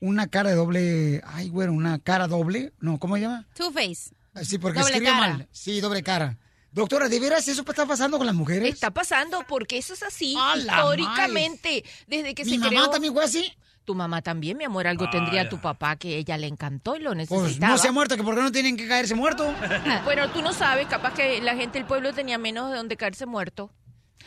una 0.00 0.26
cara 0.26 0.50
de 0.50 0.56
doble, 0.56 1.22
ay, 1.24 1.48
güero, 1.48 1.72
una 1.72 2.00
cara 2.00 2.26
doble? 2.26 2.72
No, 2.80 2.98
¿cómo 2.98 3.14
se 3.14 3.22
llama? 3.22 3.46
Two 3.54 3.70
Face. 3.70 4.10
Sí, 4.42 4.58
porque 4.58 4.78
Doble 4.80 4.92
escribe 4.94 5.12
cara. 5.12 5.28
mal. 5.28 5.48
Sí, 5.52 5.80
doble 5.80 6.02
cara. 6.02 6.38
Doctora, 6.70 7.08
¿de 7.08 7.20
veras 7.20 7.46
eso 7.48 7.64
está 7.68 7.84
pasando 7.84 8.16
con 8.16 8.26
las 8.26 8.34
mujeres? 8.34 8.72
Está 8.72 8.90
pasando 8.90 9.44
porque 9.46 9.76
eso 9.76 9.92
es 9.92 10.02
así 10.02 10.34
¡A 10.38 10.56
la 10.56 10.62
históricamente. 10.72 11.84
Desde 12.06 12.34
que 12.34 12.44
¿Mi 12.44 12.52
se 12.52 12.58
mamá 12.58 12.70
creó... 12.70 12.90
también 12.90 13.12
fue 13.12 13.24
así? 13.24 13.52
Tu 13.84 13.94
mamá 13.94 14.22
también, 14.22 14.56
mi 14.56 14.64
amor. 14.64 14.86
Algo 14.86 15.10
tendría 15.10 15.48
tu 15.48 15.60
papá 15.60 15.96
que 15.96 16.16
ella 16.16 16.38
le 16.38 16.46
encantó 16.46 16.96
y 16.96 17.00
lo 17.00 17.14
necesitaba. 17.14 17.42
Pues 17.42 17.60
no 17.60 17.76
se 17.78 17.88
ha 17.88 17.92
muerto, 17.92 18.16
que 18.16 18.22
por 18.22 18.36
qué 18.36 18.40
no 18.40 18.52
tienen 18.52 18.76
que 18.76 18.88
caerse 18.88 19.14
muerto. 19.14 19.52
Bueno, 20.04 20.30
tú 20.30 20.40
no 20.40 20.52
sabes, 20.52 20.86
capaz 20.86 21.12
que 21.14 21.40
la 21.42 21.54
gente 21.56 21.78
del 21.78 21.86
pueblo 21.86 22.12
tenía 22.14 22.38
menos 22.38 22.70
de 22.70 22.76
donde 22.76 22.96
caerse 22.96 23.26
muerto. 23.26 23.70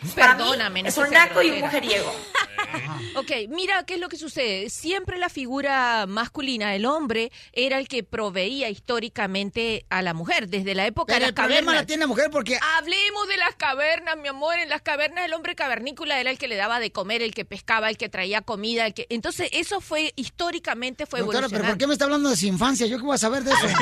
Mí, 0.02 0.10
Perdóname, 0.16 0.84
no 0.84 0.90
es 0.90 0.98
un 0.98 1.10
naco 1.10 1.42
y 1.42 1.52
un 1.52 1.60
mujeriego. 1.62 2.14
Ok, 3.16 3.32
mira 3.50 3.84
qué 3.86 3.94
es 3.94 4.00
lo 4.02 4.10
que 4.10 4.18
sucede. 4.18 4.70
Siempre 4.70 5.18
la 5.18 5.30
figura 5.30 6.06
masculina, 6.08 6.76
el 6.76 6.86
hombre, 6.86 7.32
era 7.54 7.78
el 7.80 7.88
que 7.88 8.04
proveía 8.04 8.68
históricamente 8.70 9.86
a 9.90 10.02
la 10.02 10.14
mujer, 10.14 10.50
desde 10.50 10.76
la 10.76 10.86
época 10.86 11.14
Pero 11.14 11.16
de 11.16 11.20
las 11.22 11.30
el 11.30 11.36
problema 11.36 11.60
cavernas. 11.68 11.84
la 11.84 11.86
tiene 11.86 12.02
la 12.02 12.08
mujer 12.08 12.30
porque... 12.32 12.60
Hablemos 12.78 13.28
de 13.30 13.38
las 13.38 13.56
cavernas, 13.56 14.18
mi 14.18 14.28
amor. 14.28 14.56
En 14.60 14.68
las 14.68 14.82
cavernas 14.82 15.24
el 15.26 15.34
hombre 15.34 15.56
cavernícola 15.56 16.20
era 16.20 16.30
el 16.32 16.38
que 16.38 16.50
le 16.50 16.58
daba 16.58 16.82
de 16.82 16.92
comer, 16.92 17.22
el 17.22 17.34
que 17.34 17.46
pescaba, 17.46 17.90
el 17.90 17.96
que 17.98 18.10
traía 18.10 18.42
comida, 18.42 18.86
el 18.86 18.94
que... 18.94 19.08
Entonces 19.10 19.48
eso 19.54 19.80
fue 19.80 20.12
históricamente 20.18 21.06
fue 21.06 21.20
Doctora, 21.22 21.48
¿pero 21.48 21.50
por 21.50 21.56
evolucionando. 21.56 21.78
qué 21.80 21.88
me 21.88 21.94
está 21.94 22.06
hablando 22.06 22.30
de 22.30 22.36
su 22.36 22.46
infancia? 22.48 22.86
¿Yo 22.88 22.98
qué 22.98 23.04
voy 23.06 23.16
a 23.16 23.20
saber 23.20 23.44
de 23.44 23.52
eso? 23.52 23.68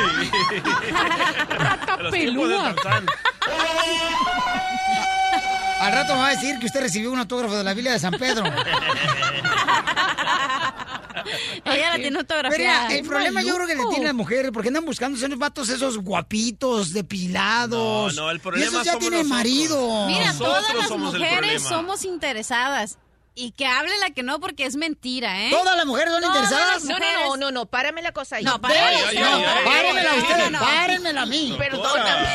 De 2.11 2.25
los 2.31 2.75
Al 5.83 5.91
rato 5.91 6.13
me 6.13 6.19
va 6.21 6.27
a 6.27 6.31
decir 6.31 6.57
que 6.59 6.65
usted 6.67 6.79
recibió 6.79 7.11
un 7.11 7.19
autógrafo 7.19 7.57
de 7.57 7.63
la 7.63 7.73
Biblia 7.73 7.91
de 7.91 7.99
San 7.99 8.13
Pedro. 8.13 8.45
Ella 11.65 11.89
la 11.89 11.95
tiene 11.95 12.09
Pero 12.09 12.19
autografiada. 12.19 12.87
mira, 12.87 12.99
el 12.99 13.05
problema 13.05 13.41
yo 13.41 13.55
creo 13.55 13.67
que 13.67 13.75
le 13.75 13.85
tiene 13.87 14.05
las 14.05 14.13
mujeres, 14.13 14.51
porque 14.53 14.69
andan 14.69 14.85
buscando 14.85 15.17
esos 15.17 15.37
vatos 15.37 15.67
esos 15.69 15.97
guapitos, 15.97 16.93
depilados. 16.93 18.15
No, 18.15 18.23
no, 18.23 18.31
el 18.31 18.39
problema 18.39 18.65
Y 18.65 18.69
esos 18.69 18.85
ya 18.85 18.97
tienen 18.97 19.27
marido. 19.27 20.07
Mira, 20.07 20.27
Nosotros 20.27 20.67
todas 20.67 20.89
las 20.89 20.97
mujeres 20.97 21.63
somos 21.63 22.05
interesadas. 22.05 22.97
Y 23.35 23.51
que 23.51 23.65
hable 23.65 23.91
la 23.99 24.11
que 24.11 24.21
no, 24.21 24.39
porque 24.39 24.65
es 24.65 24.75
mentira, 24.75 25.45
¿eh? 25.47 25.49
¿Todas 25.49 25.75
las 25.75 25.85
mujeres 25.87 26.13
son 26.13 26.21
Todas 26.21 26.35
interesadas? 26.43 26.83
No, 26.83 26.99
no, 26.99 27.05
no, 27.29 27.37
no, 27.37 27.51
no, 27.51 27.65
párame 27.65 28.01
la 28.03 28.11
cosa 28.11 28.35
ahí. 28.35 28.43
No, 28.43 28.61
párame 28.61 28.91
la 29.13 29.63
Párenmela 29.65 30.13
ustedes, 30.15 30.51
párenmela 30.59 31.21
a 31.23 31.25
mí. 31.25 31.55
Perdóname, 31.57 32.27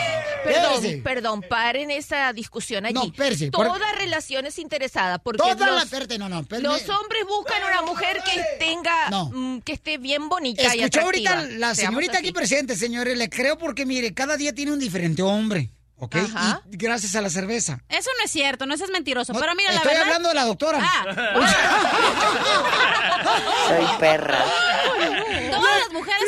perdón, 0.44 1.02
perdón, 1.04 1.42
paren 1.48 1.90
esa 1.92 2.32
discusión 2.32 2.84
allí. 2.86 2.94
No, 2.94 3.12
por- 3.52 3.66
Toda 3.68 3.92
relación 3.92 4.46
es 4.46 4.58
interesada 4.58 5.18
porque 5.18 5.38
Todas 5.38 5.58
los. 5.70 5.84
Espérate, 5.84 6.18
no, 6.18 6.28
no, 6.28 6.44
los 6.50 6.88
hombres 6.88 7.24
buscan 7.28 7.62
una 7.64 7.82
mujer 7.82 8.20
que 8.24 8.42
tenga, 8.58 9.10
No. 9.10 9.30
mm, 9.32 9.60
que 9.60 9.72
esté 9.74 9.98
bien 9.98 10.28
bonita 10.28 10.62
y 10.74 10.80
Escuchó 10.80 11.00
atractiva. 11.00 11.32
ahorita 11.34 11.58
la 11.58 11.74
señorita 11.76 12.18
aquí 12.18 12.32
presente, 12.32 12.74
señores. 12.76 13.16
Le 13.16 13.28
creo 13.30 13.56
porque, 13.56 13.86
mire, 13.86 14.14
cada 14.14 14.36
día 14.36 14.52
tiene 14.54 14.72
un 14.72 14.78
diferente 14.80 15.22
hombre, 15.22 15.70
¿ok? 15.98 16.16
Ajá. 16.16 16.62
Y 16.70 16.76
gracias 16.76 17.14
a 17.16 17.20
la 17.20 17.30
cerveza. 17.30 17.80
Eso 17.88 18.10
no 18.18 18.24
es 18.24 18.30
cierto, 18.30 18.66
no 18.66 18.76
seas 18.76 18.90
mentiroso. 18.90 19.32
pero 19.34 19.54
mira, 19.54 19.70
la 19.70 19.76
Estoy 19.76 19.90
verdad... 19.92 20.06
hablando 20.06 20.28
de 20.30 20.34
la 20.34 20.44
doctora. 20.44 20.80
Ah. 20.82 21.04
Soy 23.68 23.86
perra. 23.98 24.44
Todas 25.50 25.80
las 25.80 25.92
mujeres 25.92 26.24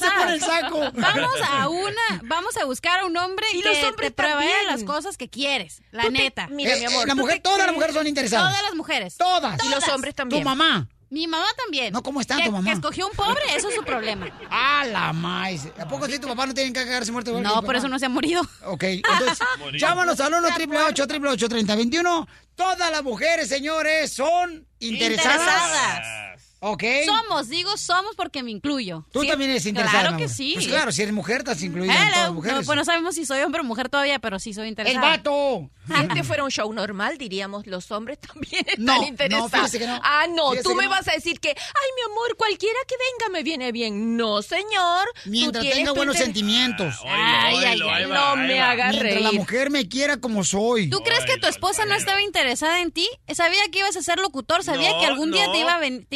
somos 0.00 0.30
el 0.32 0.40
saco. 0.40 0.80
Vamos 0.94 1.34
a 1.48 1.68
una, 1.68 2.20
vamos 2.24 2.56
a 2.56 2.64
buscar 2.64 3.00
a 3.00 3.06
un 3.06 3.16
hombre 3.16 3.46
Y 3.52 3.62
que 3.62 3.92
te 3.98 4.10
provea 4.10 4.62
las 4.66 4.84
cosas 4.84 5.16
que 5.16 5.28
quieres, 5.28 5.82
la 5.90 6.04
te- 6.04 6.10
neta. 6.10 6.46
mira, 6.48 6.76
mi 6.76 6.84
amor, 6.84 7.04
Eh, 7.04 7.08
la 7.08 7.14
¿tú 7.14 7.20
mujer, 7.20 7.36
te 7.36 7.40
todas 7.42 7.66
las 7.66 7.72
mujeres 7.74 7.94
son 7.94 8.06
interesadas. 8.06 8.50
Todas 8.50 8.62
las 8.62 8.74
mujeres. 8.74 9.16
Todas. 9.16 9.64
Y 9.64 9.68
los 9.68 9.86
hombres 9.88 10.14
también. 10.14 10.42
Tu 10.42 10.48
mamá. 10.48 10.88
Mi 11.12 11.26
mamá 11.26 11.44
también. 11.58 11.92
No, 11.92 12.02
¿cómo 12.02 12.22
está 12.22 12.36
que, 12.36 12.44
tu 12.44 12.52
mamá? 12.52 12.64
Que 12.64 12.72
escogió 12.72 13.06
un 13.06 13.12
pobre, 13.12 13.42
eso 13.54 13.68
es 13.68 13.74
su 13.74 13.84
problema. 13.84 14.26
Ah, 14.50 14.84
la 14.90 15.12
maíz. 15.12 15.68
¿A 15.78 15.86
poco 15.86 16.06
sí 16.06 16.18
tu 16.18 16.26
papá 16.26 16.46
no 16.46 16.54
tiene 16.54 16.72
que 16.72 16.84
cagarse 16.84 17.12
muerto? 17.12 17.38
No, 17.38 17.62
por 17.62 17.76
eso 17.76 17.86
no 17.88 17.98
se 17.98 18.06
ha 18.06 18.08
morido. 18.08 18.42
Ok, 18.64 18.84
entonces, 18.84 19.38
llámanos 19.78 20.18
al 20.20 20.32
1 20.32 20.48
888 20.48 21.48
3021 21.48 22.28
Todas 22.54 22.90
las 22.90 23.02
mujeres, 23.02 23.48
señores, 23.48 24.12
son 24.12 24.66
interesadas. 24.78 25.40
Interesadas. 25.40 26.51
Ok. 26.64 26.84
Somos, 27.06 27.48
digo 27.48 27.76
somos 27.76 28.14
porque 28.14 28.42
me 28.44 28.52
incluyo. 28.52 29.04
Tú 29.12 29.22
Sí, 29.22 29.28
también 29.28 29.50
eres 29.50 29.66
interesada. 29.66 30.00
Claro 30.02 30.16
que 30.16 30.28
sí. 30.28 30.52
Pues 30.54 30.68
claro, 30.68 30.92
si 30.92 31.02
eres 31.02 31.12
mujer, 31.12 31.38
estás 31.38 31.60
incluida 31.62 31.92
en 31.92 31.98
Hello. 31.98 32.10
todas 32.12 32.22
las 32.26 32.32
mujeres. 32.34 32.58
No, 32.60 32.64
pues 32.66 32.76
no 32.78 32.84
sabemos 32.84 33.14
si 33.16 33.26
soy 33.26 33.40
hombre 33.42 33.62
o 33.62 33.64
mujer 33.64 33.88
todavía, 33.88 34.20
pero 34.20 34.38
sí 34.38 34.54
soy 34.54 34.64
¡El 34.64 34.68
interesada. 34.70 35.08
vato! 35.08 35.68
Si 35.84 35.94
este 35.94 36.22
fuera 36.22 36.44
un 36.44 36.50
show 36.52 36.72
normal, 36.72 37.18
diríamos, 37.18 37.66
los 37.66 37.90
hombres 37.90 38.20
también 38.20 38.64
están 38.68 38.84
No, 38.84 38.98
no, 38.98 39.04
interesados. 39.08 39.72
que 39.72 39.84
no. 39.84 39.98
Ah, 40.04 40.26
no, 40.30 40.50
Fíjese 40.50 40.62
tú 40.68 40.76
me 40.76 40.84
no. 40.84 40.90
vas 40.90 41.08
a 41.08 41.12
decir 41.12 41.40
que, 41.40 41.48
ay, 41.48 41.54
mi 41.96 42.12
amor, 42.12 42.36
cualquiera 42.36 42.78
que 42.86 42.94
venga 42.94 43.32
me 43.32 43.42
viene 43.42 43.72
bien. 43.72 44.16
No, 44.16 44.42
señor. 44.42 45.08
Mientras 45.24 45.68
tenga 45.68 45.90
buenos 45.90 46.16
sentimientos. 46.16 46.94
Ay, 47.04 47.56
ay, 47.64 47.80
ay, 47.82 48.04
no 48.06 48.36
me 48.36 48.60
hagas 48.60 48.90
Mientras 48.92 49.12
reír. 49.14 49.20
la 49.22 49.32
mujer 49.32 49.70
me 49.70 49.88
quiera 49.88 50.18
como 50.18 50.44
soy. 50.44 50.88
¿Tú 50.88 51.00
crees 51.00 51.24
que 51.24 51.36
tu 51.38 51.48
esposa 51.48 51.84
no 51.84 51.96
estaba 51.96 52.22
interesada 52.22 52.80
en 52.80 52.92
ti? 52.92 53.08
Sabía 53.34 53.62
que 53.72 53.80
ibas 53.80 53.96
a 53.96 54.02
ser 54.02 54.20
locutor, 54.20 54.62
sabía 54.62 54.92
No, 54.92 55.00
que 55.00 55.06
algún 55.06 55.32
día 55.32 55.46
no. 55.48 55.52
te 55.52 55.58
iba 55.58 55.74
a, 55.74 55.78
ven- 55.80 56.06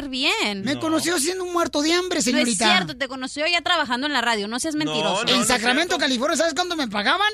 bien. 0.00 0.62
Me 0.64 0.78
conoció 0.78 1.18
siendo 1.18 1.44
un 1.44 1.52
muerto 1.52 1.82
de 1.82 1.92
hambre, 1.92 2.22
señorita. 2.22 2.64
No 2.64 2.70
es 2.70 2.76
cierto, 2.78 2.96
te 2.96 3.08
conoció 3.08 3.46
ya 3.46 3.60
trabajando 3.60 4.06
en 4.06 4.12
la 4.12 4.20
radio, 4.20 4.48
no 4.48 4.58
seas 4.58 4.74
mentiroso. 4.74 5.26
en 5.28 5.44
Sacramento, 5.44 5.98
California, 5.98 6.36
¿sabes 6.36 6.54
cuánto 6.54 6.76
me 6.76 6.88
pagaban? 6.88 7.32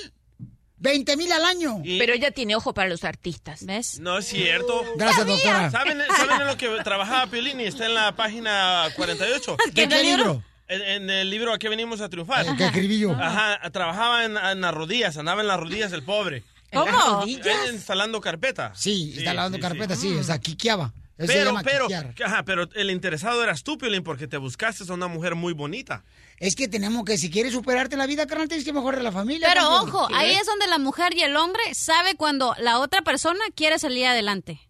20 0.80 1.16
mil 1.16 1.32
al 1.32 1.44
año. 1.44 1.82
Pero 1.82 2.12
ella 2.12 2.30
tiene 2.30 2.54
ojo 2.54 2.72
para 2.72 2.88
los 2.88 3.04
artistas. 3.04 3.66
¿Ves? 3.66 3.98
No 3.98 4.18
es 4.18 4.26
cierto. 4.26 4.84
Gracias, 4.96 5.26
doctora. 5.26 5.70
¿Saben, 5.70 5.98
¿Saben 6.16 6.40
en 6.40 6.46
lo 6.46 6.56
que 6.56 6.68
trabajaba 6.84 7.26
Piolín? 7.26 7.60
Y 7.60 7.64
está 7.64 7.86
en 7.86 7.94
la 7.94 8.14
página 8.14 8.84
48. 8.94 9.56
¿De 9.72 9.88
qué 9.88 10.02
libro? 10.02 10.42
En, 10.68 10.82
en 10.82 11.10
el 11.10 11.30
libro 11.30 11.52
¿A 11.52 11.58
qué 11.58 11.68
venimos 11.68 12.00
a 12.00 12.08
triunfar? 12.08 12.46
El 12.46 12.56
que 12.56 12.66
escribí 12.66 12.98
yo. 12.98 13.12
Ajá, 13.12 13.70
trabajaba 13.70 14.24
en, 14.24 14.36
en 14.36 14.60
las 14.60 14.74
rodillas, 14.74 15.16
andaba 15.16 15.40
en 15.40 15.48
las 15.48 15.58
rodillas 15.58 15.92
el 15.92 16.02
pobre. 16.02 16.44
¿En 16.70 16.84
las 16.84 16.94
¿Cómo? 16.94 17.20
rodillas? 17.20 17.72
Instalando 17.72 18.20
carpeta. 18.20 18.72
Sí, 18.74 19.14
está 19.16 19.32
lavando 19.34 19.58
carpeta, 19.58 19.96
sí, 19.96 20.14
o 20.14 20.22
sea, 20.22 20.38
quiqueaba. 20.38 20.92
Eso 21.18 21.32
Pero, 21.32 21.54
pero, 21.64 21.88
ajá, 22.24 22.44
pero 22.44 22.68
el 22.74 22.90
interesado 22.90 23.42
eras 23.42 23.64
tú, 23.64 23.76
Piolín, 23.76 24.04
porque 24.04 24.28
te 24.28 24.36
buscaste 24.36 24.84
a 24.88 24.94
una 24.94 25.08
mujer 25.08 25.34
muy 25.34 25.52
bonita. 25.52 26.04
Es 26.38 26.54
que 26.54 26.68
tenemos 26.68 27.04
que, 27.04 27.18
si 27.18 27.28
quieres 27.28 27.52
superarte 27.52 27.96
en 27.96 27.98
la 27.98 28.06
vida, 28.06 28.26
carnal, 28.28 28.46
tienes 28.46 28.64
que 28.64 28.72
mejorar 28.72 29.02
la 29.02 29.10
familia. 29.10 29.48
Pero 29.48 29.62
campeón. 29.62 29.88
ojo, 29.88 30.08
ahí 30.14 30.30
es 30.30 30.46
donde 30.46 30.68
la 30.68 30.78
mujer 30.78 31.14
y 31.16 31.22
el 31.22 31.36
hombre 31.36 31.60
sabe 31.74 32.14
cuando 32.14 32.54
la 32.60 32.78
otra 32.78 33.02
persona 33.02 33.40
quiere 33.56 33.80
salir 33.80 34.06
adelante. 34.06 34.60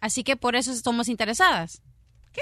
Así 0.00 0.24
que 0.24 0.36
por 0.36 0.56
eso 0.56 0.74
somos 0.74 1.08
interesadas. 1.08 1.82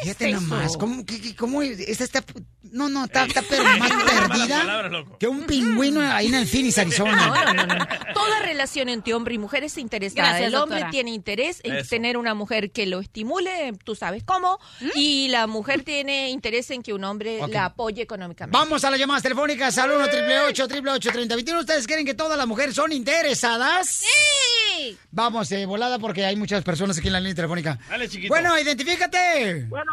Fíjate 0.02 0.32
nomás, 0.32 0.76
¿cómo, 0.76 1.04
qué- 1.04 1.20
qué- 1.20 1.36
cómo 1.36 1.62
esta 1.62 2.04
está, 2.04 2.24
no, 2.72 2.88
no, 2.88 3.04
está, 3.04 3.24
está 3.24 3.42
pero 3.48 3.62
más 3.64 3.90
perdida 4.04 4.58
palabras, 4.58 5.04
que 5.20 5.26
un 5.28 5.44
pingüino 5.44 6.00
ahí 6.00 6.26
en 6.26 6.34
el 6.34 6.46
Phoenix, 6.48 6.78
Arizona. 6.78 7.28
No, 7.28 7.54
no, 7.54 7.66
no, 7.66 7.74
no. 7.76 7.86
Toda 8.12 8.40
relación 8.40 8.88
entre 8.88 9.14
hombre 9.14 9.34
y 9.34 9.38
mujer 9.38 9.64
es 9.64 9.78
interesada. 9.78 10.28
Gracias, 10.30 10.48
el 10.48 10.54
hombre 10.56 10.78
doctora. 10.80 10.90
tiene 10.90 11.10
interés 11.12 11.60
en 11.62 11.76
Eso. 11.76 11.88
tener 11.90 12.16
una 12.16 12.34
mujer 12.34 12.70
que 12.72 12.86
lo 12.86 13.00
estimule, 13.00 13.72
tú 13.84 13.94
sabes 13.94 14.24
cómo, 14.24 14.58
y 14.96 15.28
la 15.28 15.46
mujer 15.46 15.82
tiene 15.84 16.30
interés 16.30 16.70
en 16.70 16.82
que 16.82 16.92
un 16.92 17.04
hombre 17.04 17.40
la 17.48 17.66
apoye 17.66 18.02
económicamente. 18.02 18.56
Vamos 18.58 18.84
a 18.84 18.90
las 18.90 18.98
llamadas 18.98 19.22
telefónicas 19.22 19.76
al 19.78 19.90
1 19.92 20.04
888 20.04 20.66
3021 21.12 21.60
¿Ustedes 21.60 21.86
creen 21.86 22.04
que 22.04 22.14
todas 22.14 22.36
las 22.36 22.46
mujeres 22.46 22.74
son 22.74 22.92
interesadas? 22.92 23.88
¡Sí! 23.88 24.98
Vamos, 25.10 25.50
eh, 25.52 25.64
volada, 25.66 25.98
porque 25.98 26.24
hay 26.24 26.36
muchas 26.36 26.64
personas 26.64 26.98
aquí 26.98 27.06
en 27.06 27.12
la 27.12 27.20
línea 27.20 27.34
telefónica. 27.34 27.78
Dale, 27.88 28.08
chiquito. 28.08 28.32
Bueno, 28.32 28.58
identifícate. 28.58 29.64
Bueno, 29.68 29.83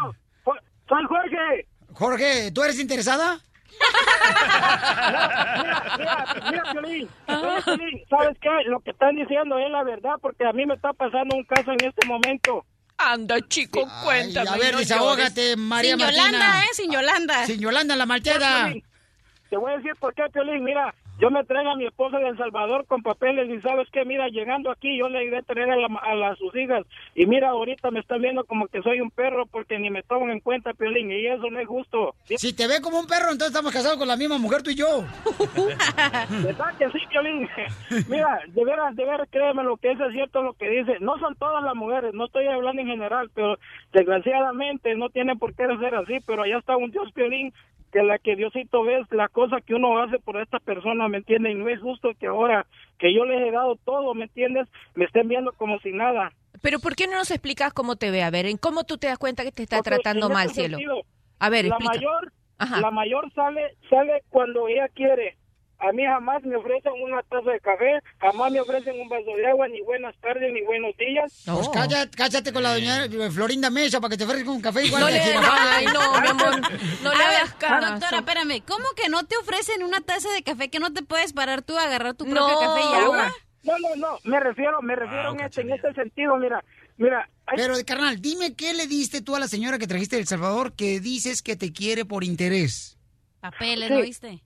soy 0.88 1.04
Jorge. 1.08 1.66
Jorge, 1.94 2.52
¿tú 2.52 2.62
eres 2.62 2.78
interesada? 2.80 3.38
Mira, 5.98 5.98
mira, 5.98 6.24
mira, 6.50 6.62
Piolín, 6.72 7.08
mira, 7.26 7.62
Piolín, 7.64 8.04
¿sabes 8.08 8.36
qué? 8.40 8.50
Lo 8.66 8.80
que 8.80 8.90
están 8.90 9.16
diciendo 9.16 9.58
es 9.58 9.70
la 9.70 9.82
verdad, 9.82 10.14
porque 10.20 10.44
a 10.46 10.52
mí 10.52 10.66
me 10.66 10.74
está 10.74 10.92
pasando 10.92 11.36
un 11.36 11.44
caso 11.44 11.72
en 11.72 11.84
este 11.84 12.06
momento. 12.06 12.64
Anda, 12.98 13.40
chico, 13.48 13.86
cuéntame. 14.04 14.50
a 14.50 14.56
ver, 14.56 14.72
no 14.74 14.78
desahógate. 14.78 15.56
María 15.56 15.96
Sin 15.96 16.00
Martina. 16.00 16.22
Yolanda, 16.24 16.60
¿eh? 16.60 16.68
Sin 16.72 16.92
Yolanda. 16.92 17.46
Sin 17.46 17.60
Yolanda, 17.60 17.96
la 17.96 18.06
malteada. 18.06 18.72
Te 19.50 19.56
voy 19.56 19.72
a 19.72 19.76
decir 19.76 19.92
por 19.98 20.14
qué, 20.14 20.22
Piolín. 20.32 20.62
Mira, 20.64 20.94
yo 21.22 21.30
me 21.30 21.44
traigo 21.44 21.70
a 21.70 21.76
mi 21.76 21.86
esposa 21.86 22.18
de 22.18 22.26
El 22.30 22.36
Salvador 22.36 22.84
con 22.86 23.00
papeles 23.00 23.48
y 23.48 23.60
sabes 23.60 23.86
qué, 23.92 24.04
mira, 24.04 24.26
llegando 24.26 24.72
aquí 24.72 24.98
yo 24.98 25.08
le 25.08 25.24
iré 25.24 25.38
a 25.38 25.42
tener 25.42 25.70
a, 25.70 25.76
la- 25.76 26.00
a 26.02 26.14
las 26.16 26.36
sus 26.36 26.52
hijas 26.56 26.82
y 27.14 27.26
mira, 27.26 27.50
ahorita 27.50 27.92
me 27.92 28.00
están 28.00 28.20
viendo 28.20 28.42
como 28.44 28.66
que 28.66 28.82
soy 28.82 29.00
un 29.00 29.10
perro 29.12 29.46
porque 29.46 29.78
ni 29.78 29.88
me 29.88 30.02
toman 30.02 30.30
en 30.32 30.40
cuenta, 30.40 30.74
Piolín, 30.74 31.12
y 31.12 31.24
eso 31.28 31.48
no 31.48 31.60
es 31.60 31.68
justo. 31.68 32.16
Si 32.24 32.52
te 32.52 32.66
ve 32.66 32.80
como 32.82 32.98
un 32.98 33.06
perro, 33.06 33.26
entonces 33.30 33.48
estamos 33.54 33.72
casados 33.72 33.98
con 33.98 34.08
la 34.08 34.16
misma 34.16 34.36
mujer, 34.38 34.62
tú 34.64 34.70
y 34.70 34.74
yo. 34.74 35.04
¿Verdad 36.42 36.74
que 36.76 36.90
sí, 36.90 36.98
Piolín? 37.08 37.48
Mira, 38.08 38.40
de 38.48 38.64
veras, 38.64 38.96
de 38.96 39.04
veras, 39.04 39.28
créeme 39.30 39.62
lo 39.62 39.76
que 39.76 39.92
eso 39.92 40.04
es 40.06 40.12
cierto 40.14 40.42
lo 40.42 40.54
que 40.54 40.68
dice. 40.68 40.96
No 41.00 41.18
son 41.20 41.36
todas 41.36 41.62
las 41.62 41.76
mujeres, 41.76 42.14
no 42.14 42.24
estoy 42.26 42.46
hablando 42.48 42.82
en 42.82 42.88
general, 42.88 43.30
pero 43.34 43.58
desgraciadamente 43.92 44.94
no 44.96 45.08
tiene 45.10 45.36
por 45.36 45.54
qué 45.54 45.66
ser 45.78 45.94
así, 45.94 46.18
pero 46.26 46.42
allá 46.42 46.58
está 46.58 46.76
un 46.76 46.90
Dios 46.90 47.12
Piolín 47.12 47.52
que 47.92 48.02
la 48.02 48.18
que 48.18 48.34
Diosito 48.34 48.82
ve 48.82 49.00
es 49.00 49.12
la 49.12 49.28
cosa 49.28 49.60
que 49.60 49.74
uno 49.74 50.02
hace 50.02 50.18
por 50.18 50.40
esta 50.40 50.58
persona, 50.58 51.08
¿me 51.08 51.18
entiendes? 51.18 51.52
Y 51.52 51.54
no 51.54 51.68
es 51.68 51.80
justo 51.80 52.10
que 52.18 52.26
ahora 52.26 52.66
que 52.98 53.14
yo 53.14 53.24
les 53.24 53.46
he 53.46 53.50
dado 53.50 53.76
todo, 53.84 54.14
¿me 54.14 54.24
entiendes? 54.24 54.66
Me 54.94 55.04
estén 55.04 55.28
viendo 55.28 55.52
como 55.52 55.78
si 55.80 55.92
nada. 55.92 56.32
Pero 56.62 56.78
¿por 56.78 56.96
qué 56.96 57.06
no 57.06 57.14
nos 57.14 57.30
explicas 57.30 57.72
cómo 57.72 57.96
te 57.96 58.10
ve? 58.10 58.22
A 58.22 58.30
ver, 58.30 58.46
¿en 58.46 58.56
cómo 58.56 58.84
tú 58.84 58.96
te 58.96 59.08
das 59.08 59.18
cuenta 59.18 59.44
que 59.44 59.52
te 59.52 59.62
está 59.62 59.82
tratando 59.82 60.30
mal, 60.30 60.50
cielo? 60.50 60.78
A 61.38 61.50
ver, 61.50 61.66
la 61.66 61.74
explica. 61.76 61.94
mayor, 61.94 62.32
Ajá. 62.58 62.80
la 62.80 62.90
mayor 62.90 63.30
sale, 63.34 63.76
sale 63.90 64.22
cuando 64.30 64.68
ella 64.68 64.88
quiere. 64.88 65.36
A 65.82 65.92
mí 65.92 66.04
jamás 66.04 66.42
me 66.44 66.54
ofrecen 66.56 66.92
una 67.02 67.22
taza 67.24 67.50
de 67.50 67.58
café, 67.58 68.00
jamás 68.20 68.52
me 68.52 68.60
ofrecen 68.60 69.00
un 69.00 69.08
vaso 69.08 69.34
de 69.36 69.46
agua, 69.48 69.66
ni 69.66 69.80
buenas 69.82 70.14
tardes, 70.20 70.52
ni 70.52 70.62
buenos 70.62 70.96
días. 70.96 71.42
Pues 71.44 71.68
cállate, 71.70 72.16
cállate 72.16 72.52
con 72.52 72.62
la 72.62 72.74
doña 72.74 73.08
Florinda 73.32 73.68
Mesa 73.68 74.00
para 74.00 74.10
que 74.10 74.16
te 74.16 74.24
ofrezca 74.24 74.50
un 74.50 74.60
café 74.60 74.86
igual 74.86 75.02
No 75.02 75.10
le- 75.10 75.34
no, 75.34 75.40
ay, 75.42 75.86
no, 75.86 76.20
mi 76.20 76.28
amor, 76.28 76.60
no 77.02 77.14
le 77.14 77.24
A 77.24 77.28
ver, 77.28 77.36
hagas 77.36 77.54
caso. 77.54 77.90
Doctora, 77.90 78.18
espérame, 78.18 78.62
¿cómo 78.64 78.84
que 78.94 79.08
no 79.08 79.24
te 79.24 79.36
ofrecen 79.38 79.82
una 79.82 80.00
taza 80.00 80.30
de 80.30 80.44
café 80.44 80.70
que 80.70 80.78
no 80.78 80.92
te 80.92 81.02
puedes 81.02 81.32
parar 81.32 81.62
tú 81.62 81.76
a 81.76 81.82
agarrar 81.82 82.14
tu 82.14 82.26
No. 82.26 82.34
propio 82.36 82.60
café 82.60 82.80
y 82.80 82.94
agua? 83.02 83.32
No, 83.64 83.72
no, 83.80 83.96
no, 83.96 84.18
me 84.22 84.38
refiero, 84.38 84.80
me 84.82 84.94
refiero 84.94 85.30
Ah, 85.30 85.34
en, 85.36 85.40
este, 85.40 85.60
en 85.62 85.72
este 85.72 85.92
sentido, 85.94 86.36
mira, 86.36 86.64
mira. 86.96 87.28
hay- 87.46 87.56
Pero, 87.56 87.74
carnal, 87.84 88.20
dime 88.22 88.54
qué 88.54 88.72
le 88.72 88.86
diste 88.86 89.20
tú 89.20 89.34
a 89.34 89.40
la 89.40 89.48
señora 89.48 89.78
que 89.78 89.88
trajiste 89.88 90.14
de 90.16 90.22
El 90.22 90.28
Salvador 90.28 90.74
que 90.74 91.00
dices 91.00 91.42
que 91.42 91.56
te 91.56 91.72
quiere 91.72 92.04
por 92.04 92.22
interés. 92.22 92.98
Papeles, 93.40 93.88
Sí. 93.88 93.94
¿no 93.94 94.00
viste? 94.02 94.42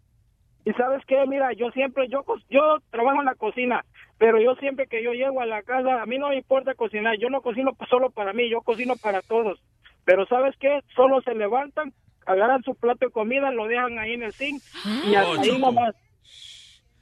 Y 0.66 0.72
sabes 0.72 1.00
qué, 1.06 1.24
mira, 1.28 1.52
yo 1.52 1.70
siempre, 1.70 2.08
yo, 2.08 2.24
yo 2.50 2.78
trabajo 2.90 3.20
en 3.20 3.26
la 3.26 3.36
cocina, 3.36 3.84
pero 4.18 4.40
yo 4.40 4.56
siempre 4.56 4.88
que 4.88 5.00
yo 5.00 5.12
llego 5.12 5.40
a 5.40 5.46
la 5.46 5.62
casa, 5.62 6.02
a 6.02 6.06
mí 6.06 6.18
no 6.18 6.30
me 6.30 6.38
importa 6.38 6.74
cocinar, 6.74 7.16
yo 7.18 7.30
no 7.30 7.40
cocino 7.40 7.70
solo 7.88 8.10
para 8.10 8.32
mí, 8.32 8.50
yo 8.50 8.62
cocino 8.62 8.96
para 8.96 9.22
todos. 9.22 9.62
Pero 10.04 10.26
sabes 10.26 10.56
qué, 10.58 10.80
solo 10.96 11.22
se 11.22 11.36
levantan, 11.36 11.92
agarran 12.26 12.64
su 12.64 12.74
plato 12.74 13.06
de 13.06 13.12
comida, 13.12 13.52
lo 13.52 13.68
dejan 13.68 13.96
ahí 14.00 14.14
en 14.14 14.24
el 14.24 14.32
zinc 14.32 14.60
y 15.04 15.14
Oh, 15.14 15.18
hasta 15.20 15.42
ahí 15.42 15.56
nomás. 15.56 15.94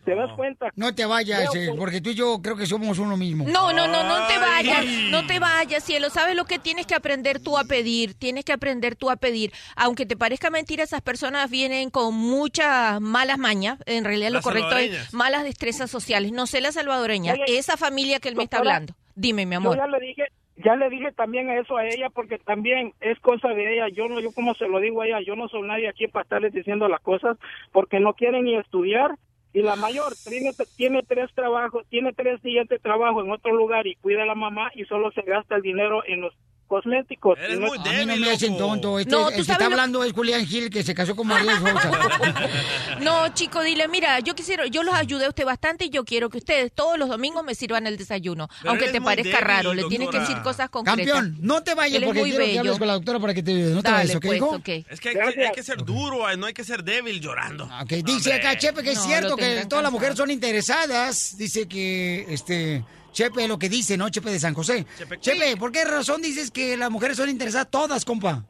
¿Te 0.05 0.15
das 0.15 0.31
cuenta? 0.37 0.71
No 0.77 0.95
te 0.95 1.07
vayas, 1.07 1.55
eh, 1.55 1.71
que- 1.71 1.73
porque 1.79 2.01
tú 2.01 2.11
y 2.11 2.15
yo 2.15 2.41
creo 2.43 2.57
que 2.57 2.67
somos 2.67 2.99
uno 2.99 3.17
mismo. 3.17 3.45
No, 3.49 3.73
no, 3.73 3.87
no, 3.87 4.03
no 4.05 4.27
te 4.27 4.35
Ay. 4.35 4.67
vayas, 4.67 4.85
no 5.11 5.27
te 5.27 5.39
vayas, 5.39 5.83
cielo. 5.83 6.11
¿Sabes 6.11 6.37
lo 6.37 6.45
que 6.45 6.59
tienes 6.59 6.87
que 6.87 6.95
aprender 6.95 7.41
tú 7.43 7.57
a 7.57 7.65
pedir? 7.65 8.15
Tienes 8.15 8.45
que 8.45 8.53
aprender 8.53 8.97
tú 8.97 9.11
a 9.11 9.17
pedir. 9.17 9.53
Aunque 9.77 10.05
te 10.07 10.17
parezca 10.17 10.51
mentira, 10.51 10.85
esas 10.85 11.01
personas 11.01 11.51
vienen 11.51 11.91
con 11.91 12.15
muchas 12.15 13.01
malas 13.01 13.39
mañas. 13.39 13.79
En 13.87 14.05
realidad 14.05 14.29
lo 14.29 14.35
Las 14.35 14.45
correcto 14.45 14.77
es 14.77 15.15
malas 15.15 15.45
destrezas 15.45 15.91
sociales. 15.91 16.33
No 16.33 16.47
sé 16.47 16.61
la 16.61 16.73
salvadoreña, 16.73 17.33
Oye, 17.33 17.59
esa 17.59 17.77
familia 17.77 18.21
que 18.21 18.29
él 18.29 18.37
me 18.37 18.45
está 18.45 18.59
hablando. 18.59 18.95
Dime, 19.15 19.47
mi 19.47 19.53
Yo 19.53 19.59
amor. 19.59 19.77
ya 19.77 19.87
le 19.87 20.01
dije, 20.01 20.25
ya 20.57 20.77
le 20.77 20.89
dije 20.91 21.13
también 21.13 21.49
a 21.51 21.59
eso 21.61 21.77
a 21.77 21.87
ella 21.87 22.11
porque 22.11 22.39
también 22.39 22.93
es 23.01 23.19
cosa 23.21 23.49
de 23.49 23.75
ella. 23.75 23.89
Yo 23.89 24.09
no, 24.09 24.21
yo 24.21 24.33
como 24.33 24.55
se 24.55 24.67
lo 24.69 24.81
digo 24.81 25.03
a 25.03 25.07
ella, 25.07 25.21
yo 25.27 25.35
no 25.37 25.49
soy 25.49 25.63
nadie 25.63 25.89
aquí 25.89 26.09
para 26.09 26.25
estarles 26.25 26.53
diciendo 26.53 26.89
las 26.89 27.01
cosas 27.01 27.37
porque 27.73 28.01
no 28.01 28.15
quieren 28.15 28.45
ni 28.45 28.57
estudiar. 28.57 29.13
Y 29.55 29.63
la 29.63 29.77
mayor 29.77 30.13
tiene, 30.29 30.53
tiene 30.77 31.03
tres 31.05 31.33
trabajos, 31.33 31.87
tiene 31.89 32.13
tres 32.13 32.43
días 32.43 32.67
de 32.69 32.81
trabajo 32.81 33.23
en 33.23 33.31
otro 33.31 33.55
lugar 33.55 33.87
y 33.87 33.95
cuida 33.95 34.25
a 34.25 34.27
la 34.27 34.35
mamá 34.35 34.73
y 34.75 34.85
solo 34.85 35.13
se 35.13 35.23
gasta 35.23 35.55
el 35.55 35.63
dinero 35.63 36.03
en 36.07 36.23
los 36.23 36.35
cosméticos. 36.67 37.39
Y 37.51 37.57
no- 37.57 37.73
a 37.73 37.93
mí 37.93 38.07
no 38.07 38.17
me 38.17 38.31
hacen 38.31 38.57
tonto. 38.57 38.99
Este, 38.99 39.11
No, 39.11 39.29
el 39.29 39.35
tú 39.35 39.41
que 39.41 39.45
sabes 39.45 39.49
está 39.51 39.59
lo- 39.69 39.75
hablando 39.75 40.05
es 40.05 40.13
Julián 40.13 40.47
Gil, 40.47 40.71
que 40.71 40.83
se 40.83 40.95
casó 40.95 41.15
con 41.17 41.27
María 41.27 41.59
Sousa. 41.59 41.91
No, 43.01 43.29
chico, 43.35 43.63
dile, 43.63 43.89
mira, 43.89 44.21
yo 44.21 44.35
quisiera, 44.35 44.67
yo 44.67 44.83
los 44.83 44.95
ayudé 44.95 45.27
a 45.27 45.29
usted 45.29 45.45
bastante 45.45 45.87
y 45.87 45.91
yo 45.91 46.05
quiero 46.05 46.31
que 46.31 46.39
ustedes 46.39 46.73
todos 46.73 46.99
los 46.99 47.09
domingos 47.09 47.45
me 47.45 47.55
sirvan 47.55 47.87
el 47.87 47.97
desayuno. 47.97 48.49
Pero 48.61 48.71
aunque 48.71 48.89
te 48.89 49.01
muy 49.01 49.07
parezca 49.07 49.31
débil, 49.39 49.45
raro, 49.47 49.75
le 49.75 49.85
tienes 49.85 50.09
que 50.11 50.19
decir 50.21 50.41
cosas 50.43 50.71
concretas. 50.71 50.97
Campeón, 51.15 51.37
no 51.41 51.63
te 51.63 51.75
vayas 51.75 51.99
Él 51.99 52.05
porque 52.05 52.21
muy 52.21 52.31
quiero 52.31 52.45
que 52.45 52.49
bello. 52.51 52.61
hables 52.61 52.79
con 52.79 52.87
la 52.89 52.95
doctora 52.95 53.19
para 53.21 53.35
que 53.35 53.43
te 53.43 53.53
no 53.55 53.83
te 53.83 53.91
Dale, 53.91 53.97
vayas, 54.15 54.17
¿ok, 54.17 54.25
pues. 54.65 54.85
Es 54.91 55.01
que 55.01 55.09
hay, 55.11 55.35
que 55.35 55.47
hay 55.47 55.53
que 55.53 55.63
ser 55.63 55.85
duro, 55.85 56.29
eh, 56.31 56.37
no 56.37 56.47
hay 56.47 56.55
que 56.55 56.65
ser 56.65 56.83
débil 56.85 57.21
llorando. 57.21 57.65
Ok, 57.83 57.91
dice 58.05 58.33
acá 58.33 58.57
Chepe 58.57 58.83
que 58.83 58.91
es 58.93 58.97
No, 58.99 59.05
cierto 59.05 59.37
que 59.37 59.67
todas 59.69 59.83
las 59.83 59.93
mujeres 59.93 60.17
son 60.17 60.31
interesadas. 60.31 61.37
Dice 61.37 61.67
que, 61.69 62.27
este, 62.29 62.85
Chepe 63.15 63.49
lo 63.49 63.59
que 63.59 63.69
dice, 63.69 63.97
¿no? 63.97 64.11
Chepe 64.11 64.31
de 64.31 64.39
San 64.41 64.53
José. 64.55 64.85
Chepe, 65.21 65.57
¿por 65.57 65.73
qué 65.73 65.85
razón 65.85 66.21
dices 66.21 66.51
que 66.51 66.77
las 66.77 66.91
mujeres 66.91 67.17
son 67.17 67.31
interesadas 67.31 67.71
todas, 67.71 68.05
compa? 68.05 68.45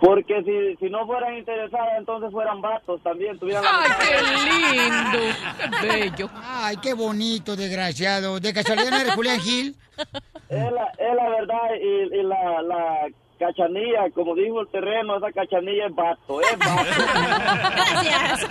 Porque 0.00 0.42
si, 0.44 0.76
si 0.84 0.90
no 0.90 1.06
fueran 1.06 1.38
interesadas, 1.38 1.94
entonces 1.96 2.30
fueran 2.30 2.60
vatos 2.60 3.00
también. 3.02 3.38
Tuvieran 3.38 3.64
¡Ay, 3.66 3.90
qué 4.00 4.16
lindo! 4.50 5.18
¡Qué 5.80 5.86
bello! 5.86 6.30
Ay, 6.34 6.76
qué 6.82 6.92
bonito, 6.92 7.56
desgraciado. 7.56 8.38
¿De 8.38 8.52
casualidad 8.52 8.90
no 8.90 8.98
eres 8.98 9.14
Julián 9.14 9.40
Gil? 9.40 9.74
Es 10.48 10.72
la, 10.72 10.86
es 10.98 11.14
la 11.16 11.28
verdad 11.30 11.68
y, 11.80 12.14
y 12.18 12.22
la, 12.24 12.62
la 12.62 13.08
cachanilla, 13.36 14.10
como 14.14 14.34
dijo 14.34 14.60
el 14.60 14.68
terreno, 14.68 15.16
esa 15.16 15.32
cachanilla 15.32 15.86
es 15.86 15.94
vato, 15.94 16.40
es 16.40 16.58
vato. 16.58 16.84
Gracias. 18.04 18.50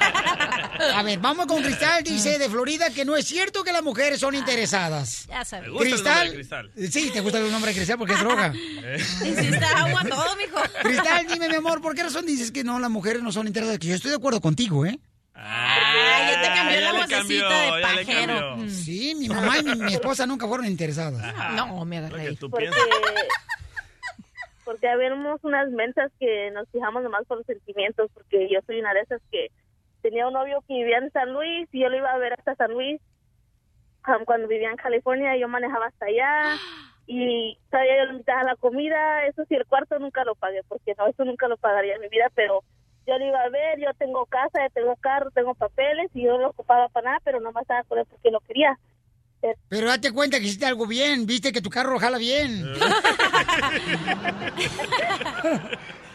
A 0.94 1.04
ver, 1.04 1.20
vamos 1.20 1.46
con 1.46 1.62
Cristal, 1.64 2.04
dice 2.04 2.38
de 2.38 2.50
Florida 2.50 2.90
que 2.90 3.06
no 3.06 3.16
es 3.16 3.26
cierto 3.26 3.64
que 3.64 3.72
las 3.72 3.84
mujeres 3.84 4.20
son 4.20 4.36
interesadas. 4.36 5.28
Ya 5.28 5.46
sabes. 5.46 5.68
Me 5.68 5.74
gusta 5.74 6.24
el 6.24 6.30
nombre 6.30 6.36
Cristal, 6.36 6.66
de 6.66 6.74
Cristal. 6.74 6.92
sí, 6.92 7.12
te 7.12 7.22
gusta 7.22 7.40
el 7.40 7.52
nombre 7.52 7.72
de 7.72 7.78
Cristal 7.78 7.98
porque 7.98 8.14
es 8.14 8.20
droga. 8.20 8.54
Hiciste 8.96 9.66
agua 9.66 10.04
todo, 10.10 10.36
mijo. 10.36 10.58
Cristal, 10.82 11.28
dime, 11.28 11.50
mi 11.50 11.56
amor, 11.56 11.82
¿por 11.82 11.96
qué 11.96 12.04
razón 12.04 12.26
dices 12.26 12.52
que 12.52 12.64
no, 12.64 12.80
las 12.80 12.90
mujeres 12.90 13.22
no 13.22 13.32
son 13.32 13.48
interesadas? 13.48 13.80
Que 13.80 13.88
yo 13.88 13.96
estoy 13.96 14.12
de 14.12 14.18
acuerdo 14.18 14.42
contigo, 14.42 14.86
¿eh? 14.86 15.00
Ay, 15.38 16.32
ya 16.32 16.42
te 16.42 16.48
cambió 16.48 16.80
ya 16.80 16.94
la 16.94 17.02
vocecita 17.02 17.50
cambió, 17.50 17.76
de 17.76 17.82
pajero. 17.82 18.70
Sí, 18.70 19.16
mi 19.16 19.28
mamá 19.28 19.58
y 19.60 19.64
mi, 19.64 19.76
mi 19.76 19.94
esposa 19.94 20.26
nunca 20.26 20.48
fueron 20.48 20.66
interesadas. 20.66 21.36
No, 21.56 21.84
me. 21.84 22.02
Tú 22.36 22.50
Porque, 22.50 22.70
porque 24.66 24.90
habemos 24.90 25.42
unas 25.44 25.70
mensas 25.70 26.12
que 26.20 26.52
nos 26.52 26.68
fijamos 26.72 27.04
nomás 27.04 27.26
por 27.26 27.38
los 27.38 27.46
sentimientos, 27.46 28.10
porque 28.14 28.50
yo 28.50 28.60
soy 28.66 28.80
una 28.80 28.94
de 28.94 29.02
esas 29.02 29.22
que 29.32 29.50
tenía 30.02 30.28
un 30.28 30.34
novio 30.34 30.64
que 30.68 30.74
vivía 30.74 30.98
en 30.98 31.12
San 31.12 31.32
Luis 31.32 31.70
y 31.72 31.82
yo 31.82 31.90
lo 31.90 31.98
iba 31.98 32.12
a 32.12 32.18
ver 32.18 32.34
hasta 32.34 32.56
San 32.56 32.72
Luis. 32.72 33.00
Um, 34.08 34.26
cuando 34.26 34.48
vivía 34.48 34.70
en 34.70 34.78
California 34.78 35.36
yo 35.38 35.48
manejaba 35.48 35.88
hasta 35.88 36.08
allá 36.08 36.60
y 37.08 37.58
todavía 37.70 37.98
yo 38.00 38.06
le 38.06 38.12
invitaba 38.14 38.42
a 38.42 38.46
la 38.46 38.56
comida, 38.56 39.26
eso 39.28 39.46
sí, 39.46 39.56
el 39.56 39.66
cuarto 39.66 40.00
nunca 40.00 40.26
lo 40.26 40.36
pagué, 40.36 40.62
porque 40.68 40.96
no, 40.98 41.08
eso 41.08 41.24
nunca 41.24 41.48
lo 41.48 41.58
pagaría 41.58 41.96
en 41.96 42.02
mi 42.02 42.10
vida, 42.10 42.32
pero 42.34 42.64
yo 43.06 43.18
lo 43.20 43.26
iba 43.26 43.42
a 43.42 43.50
ver, 43.50 43.80
yo 43.80 43.94
tengo 43.98 44.26
casa, 44.26 44.64
yo 44.64 44.70
tengo 44.74 44.96
carro, 44.96 45.30
tengo 45.30 45.54
papeles 45.54 46.10
y 46.16 46.24
yo 46.24 46.34
no 46.34 46.40
lo 46.40 46.50
ocupaba 46.50 46.90
para 46.90 47.06
nada, 47.06 47.22
pero 47.24 47.40
no 47.40 47.52
me 47.52 47.62
estaba 47.62 47.84
con 47.84 48.00
él 48.00 48.06
porque 48.10 48.32
lo 48.32 48.40
quería. 48.42 48.80
Pero 49.70 49.88
date 49.88 50.12
cuenta 50.12 50.40
que 50.40 50.46
hiciste 50.46 50.66
algo 50.66 50.88
bien, 50.88 51.26
viste 51.26 51.52
que 51.52 51.62
tu 51.62 51.70
carro 51.70 52.00
jala 52.00 52.18
bien. 52.18 52.66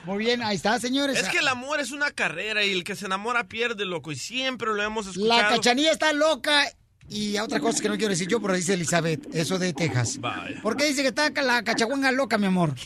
Muy 0.04 0.18
bien, 0.18 0.42
ahí 0.42 0.56
está, 0.56 0.78
señores. 0.80 1.18
Es 1.18 1.28
que 1.28 1.38
el 1.38 1.48
amor 1.48 1.78
es 1.80 1.90
una 1.92 2.10
carrera 2.10 2.64
y 2.64 2.72
el 2.72 2.84
que 2.84 2.96
se 2.96 3.06
enamora 3.06 3.44
pierde, 3.44 3.84
loco. 3.84 4.12
Y 4.12 4.16
siempre 4.16 4.68
lo 4.68 4.82
hemos 4.82 5.06
escuchado. 5.06 5.42
La 5.42 5.48
cachanilla 5.48 5.92
está 5.92 6.12
loca 6.12 6.64
y 7.08 7.36
a 7.36 7.44
otra 7.44 7.58
cosa 7.60 7.82
que 7.82 7.88
no 7.88 7.96
quiero 7.96 8.10
decir 8.10 8.28
yo, 8.28 8.40
pero 8.40 8.54
dice 8.54 8.74
Elizabeth, 8.74 9.34
eso 9.34 9.58
de 9.58 9.72
Texas. 9.72 10.20
¿Por 10.62 10.76
qué 10.76 10.84
dice 10.86 11.02
que 11.02 11.08
está 11.08 11.30
la 11.42 11.62
cachaguanga 11.64 12.12
loca, 12.12 12.38
mi 12.38 12.46
amor? 12.46 12.74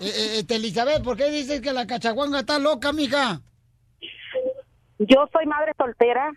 Eh, 0.00 0.06
eh, 0.06 0.38
este, 0.40 0.56
Elizabeth, 0.56 1.00
¿por 1.04 1.16
qué 1.16 1.30
dices 1.30 1.60
que 1.60 1.72
la 1.72 1.86
cachaguanga 1.86 2.40
está 2.40 2.58
loca, 2.58 2.92
mija? 2.92 3.40
Yo 4.98 5.28
soy 5.32 5.46
madre 5.46 5.72
soltera 5.78 6.32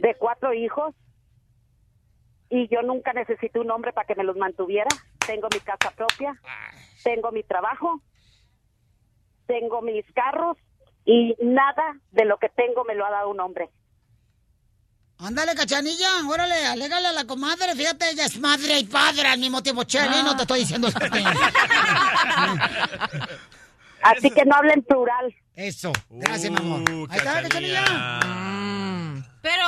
de 0.00 0.14
cuatro 0.14 0.52
hijos 0.54 0.94
y 2.48 2.68
yo 2.68 2.82
nunca 2.82 3.12
necesité 3.12 3.60
un 3.60 3.70
hombre 3.70 3.92
para 3.92 4.06
que 4.06 4.14
me 4.14 4.24
los 4.24 4.36
mantuviera. 4.36 4.88
Tengo 5.26 5.48
mi 5.52 5.60
casa 5.60 5.90
propia, 5.94 6.40
tengo 7.04 7.30
mi 7.30 7.42
trabajo, 7.42 8.00
tengo 9.46 9.82
mis 9.82 10.04
carros 10.12 10.56
y 11.04 11.36
nada 11.42 11.98
de 12.12 12.24
lo 12.24 12.38
que 12.38 12.48
tengo 12.48 12.84
me 12.84 12.94
lo 12.94 13.04
ha 13.06 13.10
dado 13.10 13.28
un 13.28 13.40
hombre. 13.40 13.68
Ándale, 15.18 15.54
cachanilla, 15.54 16.08
órale, 16.26 16.66
alégale 16.66 17.08
a 17.08 17.12
la 17.12 17.26
comadre. 17.26 17.74
Fíjate, 17.74 18.08
ella 18.10 18.24
es 18.24 18.40
madre 18.40 18.78
y 18.78 18.84
padre 18.84 19.28
al 19.28 19.38
mismo 19.38 19.62
tiempo. 19.62 19.84
Cheli, 19.84 20.22
no 20.24 20.34
te 20.34 20.42
estoy 20.42 20.60
diciendo 20.60 20.88
eso. 20.88 20.98
Así 24.02 24.30
que 24.30 24.46
no 24.46 24.56
hablen 24.56 24.82
plural. 24.82 25.34
Eso, 25.54 25.92
gracias, 26.08 26.50
mi 26.50 26.56
amor. 26.56 26.84
Ahí 27.10 27.18
está, 27.18 27.42
cachanilla. 27.42 28.40
Pero 29.42 29.64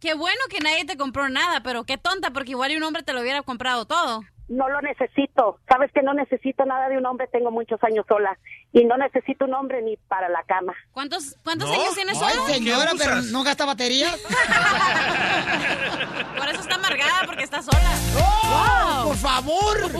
Qué 0.00 0.12
bueno 0.12 0.40
que 0.50 0.60
nadie 0.60 0.84
te 0.84 0.98
compró 0.98 1.30
nada, 1.30 1.62
pero 1.62 1.84
qué 1.84 1.96
tonta, 1.96 2.30
porque 2.30 2.50
igual 2.50 2.76
un 2.76 2.82
hombre 2.82 3.02
te 3.02 3.14
lo 3.14 3.22
hubiera 3.22 3.40
comprado 3.40 3.86
todo. 3.86 4.20
No 4.48 4.68
lo 4.68 4.82
necesito. 4.82 5.58
Sabes 5.66 5.90
que 5.94 6.02
no 6.02 6.12
necesito 6.12 6.66
nada 6.66 6.90
de 6.90 6.98
un 6.98 7.06
hombre. 7.06 7.26
Tengo 7.32 7.50
muchos 7.50 7.82
años 7.82 8.04
sola. 8.06 8.36
Y 8.74 8.84
no 8.84 8.98
necesito 8.98 9.46
un 9.46 9.54
hombre 9.54 9.80
ni 9.80 9.96
para 9.96 10.28
la 10.28 10.42
cama. 10.42 10.74
¿Cuántos, 10.92 11.36
cuántos 11.42 11.70
No. 11.70 11.74
años 11.74 11.94
tienes 11.94 12.20
Ay, 12.20 12.34
solo? 12.34 12.46
señora, 12.48 12.90
pero 12.98 13.22
¿no 13.22 13.42
gasta 13.44 13.64
baterías? 13.64 14.14
Por 16.36 16.48
eso 16.50 16.60
está 16.60 16.74
amargada, 16.74 17.22
porque 17.24 17.44
está 17.44 17.62
sola. 17.62 17.98
¡Oh! 18.20 19.04
¡Por 19.08 19.16
favor! 19.16 19.90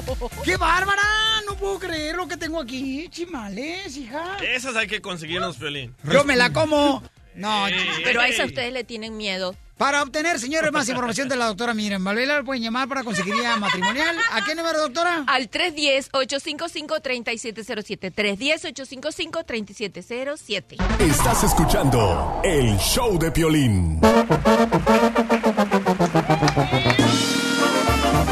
¡Qué 0.44 0.58
bárbara! 0.58 1.02
No 1.46 1.56
puedo 1.56 1.78
creer 1.78 2.16
lo 2.16 2.28
que 2.28 2.36
tengo 2.36 2.60
aquí. 2.60 3.08
Chimales, 3.08 3.96
hija. 3.96 4.36
Esas 4.42 4.76
hay 4.76 4.86
que 4.86 5.00
conseguirnos, 5.00 5.56
Piolín. 5.56 5.96
Yo 6.04 6.24
me 6.24 6.36
la 6.36 6.52
como. 6.52 7.02
No, 7.34 7.66
Pero 8.04 8.20
a 8.20 8.28
esa 8.28 8.44
ustedes 8.44 8.72
le 8.72 8.84
tienen 8.84 9.16
miedo. 9.16 9.56
Para 9.76 10.04
obtener, 10.04 10.38
señores, 10.38 10.70
más 10.70 10.88
información 10.88 11.28
de 11.28 11.34
la 11.34 11.46
doctora 11.46 11.74
Miren 11.74 12.04
Valvela, 12.04 12.38
lo 12.38 12.44
pueden 12.44 12.62
llamar 12.62 12.86
para 12.88 13.02
conseguir 13.02 13.34
guía 13.34 13.56
matrimonial. 13.56 14.16
¿A 14.32 14.44
qué 14.44 14.54
número, 14.54 14.78
doctora? 14.80 15.24
Al 15.26 15.50
310-855-3707. 15.50 18.14
310-855-3707. 18.14 20.76
Estás 21.00 21.42
escuchando 21.42 22.40
el 22.44 22.78
show 22.78 23.18
de 23.18 23.32
Piolín. 23.32 23.98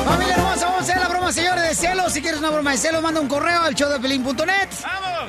Familia 0.04 0.34
hermosa, 0.36 0.66
vamos 0.66 0.80
a 0.80 0.84
hacer 0.84 0.98
la 0.98 1.08
broma, 1.08 1.32
señores, 1.32 1.68
de 1.68 1.74
celos. 1.74 2.12
Si 2.12 2.22
quieres 2.22 2.38
una 2.38 2.50
broma 2.50 2.70
de 2.70 2.78
celos, 2.78 3.02
manda 3.02 3.20
un 3.20 3.26
correo 3.26 3.62
al 3.62 3.74
showdepelín.net. 3.74 4.68
¡Vamos! 4.84 5.21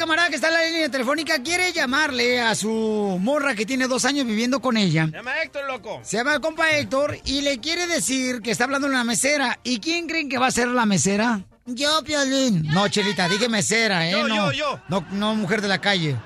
Camarada 0.00 0.30
que 0.30 0.36
está 0.36 0.48
en 0.48 0.54
la 0.54 0.64
línea 0.64 0.88
telefónica 0.88 1.42
quiere 1.42 1.74
llamarle 1.74 2.40
a 2.40 2.54
su 2.54 3.18
morra 3.20 3.54
que 3.54 3.66
tiene 3.66 3.86
dos 3.86 4.06
años 4.06 4.24
viviendo 4.24 4.58
con 4.58 4.78
ella. 4.78 5.04
Llama 5.12 5.32
a 5.32 5.42
Héctor, 5.42 5.66
loco. 5.66 6.00
Se 6.02 6.16
llama 6.16 6.32
el 6.32 6.40
compa 6.40 6.70
Héctor 6.70 7.18
y 7.26 7.42
le 7.42 7.58
quiere 7.58 7.86
decir 7.86 8.40
que 8.40 8.50
está 8.50 8.64
hablando 8.64 8.86
en 8.86 8.94
la 8.94 9.04
mesera. 9.04 9.58
¿Y 9.62 9.78
quién 9.78 10.06
creen 10.08 10.30
que 10.30 10.38
va 10.38 10.46
a 10.46 10.50
ser 10.52 10.68
la 10.68 10.86
mesera? 10.86 11.42
Yo, 11.66 12.02
Piolín. 12.02 12.62
No, 12.68 12.88
Chelita, 12.88 13.28
dije 13.28 13.50
mesera, 13.50 14.08
¿eh? 14.08 14.12
Yo, 14.12 14.26
no, 14.26 14.50
yo, 14.50 14.52
yo. 14.52 14.80
No, 14.88 15.04
no 15.10 15.34
mujer 15.34 15.60
de 15.60 15.68
la 15.68 15.82
calle. 15.82 16.16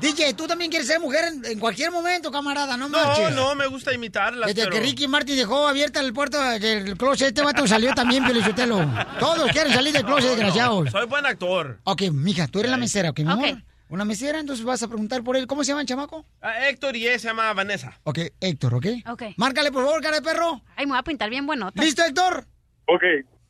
DJ, 0.00 0.34
tú 0.34 0.46
también 0.46 0.70
quieres 0.70 0.86
ser 0.88 0.98
mujer 1.00 1.24
en, 1.32 1.44
en 1.44 1.58
cualquier 1.58 1.90
momento, 1.90 2.30
camarada, 2.30 2.76
no 2.76 2.88
No, 2.88 2.98
marches. 2.98 3.34
no, 3.34 3.54
me 3.54 3.66
gusta 3.66 3.92
imitarlas, 3.92 4.48
Desde 4.48 4.62
pero... 4.68 4.72
que 4.76 4.80
Ricky 4.80 5.06
Martin 5.08 5.36
dejó 5.36 5.68
abierta 5.68 6.00
el 6.00 6.12
puerto 6.12 6.40
del 6.40 6.96
closet, 6.96 7.28
este 7.28 7.42
vato 7.42 7.66
salió 7.66 7.92
también, 7.94 8.24
Piolichotelo. 8.24 8.80
Todos 9.18 9.50
quieren 9.52 9.72
salir 9.72 9.92
del 9.92 10.04
closet, 10.04 10.24
No, 10.24 10.30
no, 10.30 10.36
desgraciados. 10.36 10.90
Soy 10.90 11.06
buen 11.06 11.26
actor. 11.26 11.78
Ok, 11.84 12.02
mija, 12.12 12.46
tú 12.48 12.60
eres 12.60 12.70
la 12.70 12.76
mesera, 12.78 13.10
¿ok, 13.10 13.18
mi 13.20 13.30
amor? 13.30 13.62
Una 13.90 14.04
mesera, 14.04 14.38
entonces 14.38 14.64
vas 14.64 14.80
a 14.84 14.86
preguntar 14.88 15.24
por 15.24 15.36
él. 15.36 15.48
¿Cómo 15.48 15.64
se 15.64 15.68
llama 15.72 15.80
el 15.80 15.86
chamaco? 15.88 16.24
Ah, 16.40 16.68
Héctor 16.68 16.94
y 16.96 17.08
ella 17.08 17.18
se 17.18 17.26
llama 17.26 17.52
Vanessa. 17.52 17.98
Ok, 18.04 18.20
Héctor, 18.40 18.74
¿ok? 18.76 18.86
Ok. 19.08 19.22
Márcale, 19.36 19.72
por 19.72 19.84
favor, 19.84 20.00
cara 20.00 20.16
de 20.16 20.22
perro. 20.22 20.62
Ay, 20.76 20.86
me 20.86 20.92
voy 20.92 20.98
a 21.00 21.02
pintar 21.02 21.28
bien 21.28 21.44
bueno. 21.44 21.70
¿Listo, 21.74 22.04
Héctor? 22.04 22.46
Ok. 22.86 23.02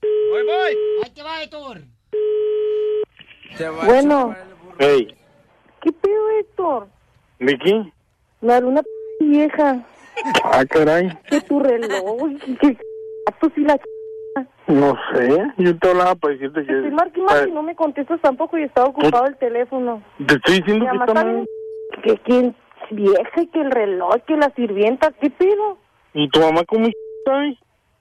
Voy, 0.02 0.42
voy. 0.46 0.76
Ahí 1.04 1.10
te 1.14 1.22
va, 1.22 1.42
Héctor. 1.42 1.82
Bueno, 3.84 4.34
Hey, 4.78 5.14
¿qué 5.80 5.92
pedo, 5.92 6.30
Héctor? 6.38 6.86
Vicky. 7.38 7.92
Me 8.40 8.54
habló 8.54 8.68
una 8.68 8.82
p 8.82 8.88
vieja. 9.20 9.84
Ah, 10.44 10.64
caray. 10.68 11.10
Que 11.28 11.40
tu 11.40 11.60
reloj, 11.60 12.18
que 12.60 12.76
gatos 13.26 13.52
y 13.56 13.60
la 13.60 13.76
ch... 13.78 13.82
No 14.66 14.96
sé. 15.12 15.52
Yo 15.56 15.76
te 15.78 15.88
hablaba 15.88 16.14
para 16.14 16.34
decirte 16.34 16.64
que. 16.64 16.72
Estoy 16.72 16.90
marque 16.92 17.20
marque 17.20 17.48
y 17.48 17.52
no 17.52 17.62
me 17.62 17.74
contestas 17.74 18.20
tampoco 18.20 18.56
y 18.56 18.62
estaba 18.62 18.88
ocupado 18.88 19.26
el 19.26 19.36
teléfono. 19.36 20.02
Te 20.26 20.34
estoy 20.34 20.60
diciendo 20.60 20.86
que 20.86 20.96
está 20.96 21.04
está 21.04 21.24
mal. 21.24 21.46
que, 22.02 22.16
que 22.18 22.54
vieja 22.90 23.42
y 23.42 23.46
que 23.48 23.60
el 23.60 23.70
reloj, 23.70 24.16
que 24.26 24.36
la 24.36 24.50
sirvienta, 24.54 25.10
¿qué 25.20 25.30
pedo? 25.30 25.78
¿Y 26.14 26.28
tu 26.28 26.40
mamá 26.40 26.64
cómo 26.64 26.88
sabe? 27.24 27.58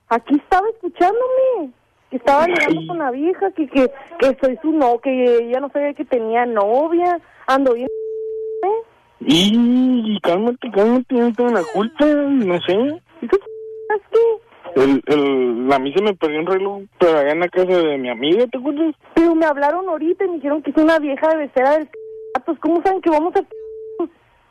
Aquí 0.10 0.36
estaba 0.36 0.68
escuchándome. 0.70 1.72
Que 2.10 2.18
estaba 2.18 2.48
llegando 2.48 2.88
con 2.88 2.98
la 2.98 3.12
vieja, 3.12 3.52
que, 3.52 3.68
que, 3.68 3.92
que 4.18 4.38
soy 4.42 4.58
su 4.64 4.72
no, 4.72 4.98
que 5.00 5.12
ella 5.44 5.60
no 5.60 5.70
sabía 5.70 5.94
que 5.94 6.06
tenía 6.06 6.46
novia. 6.46 7.20
Ando 7.50 7.74
bien. 7.74 7.88
¿eh? 7.88 8.86
Y 9.22 10.20
cálmate, 10.22 10.70
cálmate, 10.70 11.16
no 11.16 11.34
tengo 11.34 11.50
la 11.50 11.64
culpa, 11.74 12.06
no 12.06 12.62
sé. 12.62 13.02
¿Sabes 13.22 14.04
qué? 14.12 14.80
El, 14.80 15.02
el, 15.08 15.74
a 15.74 15.80
mí 15.80 15.92
se 15.92 16.04
me 16.04 16.14
perdió 16.14 16.42
un 16.42 16.46
reloj, 16.46 16.84
pero 17.00 17.18
allá 17.18 17.32
en 17.32 17.40
la 17.40 17.50
casa 17.50 17.76
de 17.76 17.98
mi 17.98 18.08
amiga, 18.08 18.46
¿te 18.46 18.60
acuerdas? 18.60 18.94
Pero 19.16 19.34
me 19.34 19.48
hablaron 19.48 19.90
ahorita 19.90 20.26
y 20.26 20.28
me 20.28 20.36
dijeron 20.36 20.62
que 20.62 20.70
es 20.70 20.78
una 20.78 21.00
vieja 21.00 21.28
de 21.30 21.38
becera 21.38 21.72
del 21.72 21.90
gatos. 22.36 22.60
¿Cómo 22.60 22.84
saben 22.84 23.02
que 23.02 23.10
vamos 23.10 23.34
a 23.36 23.42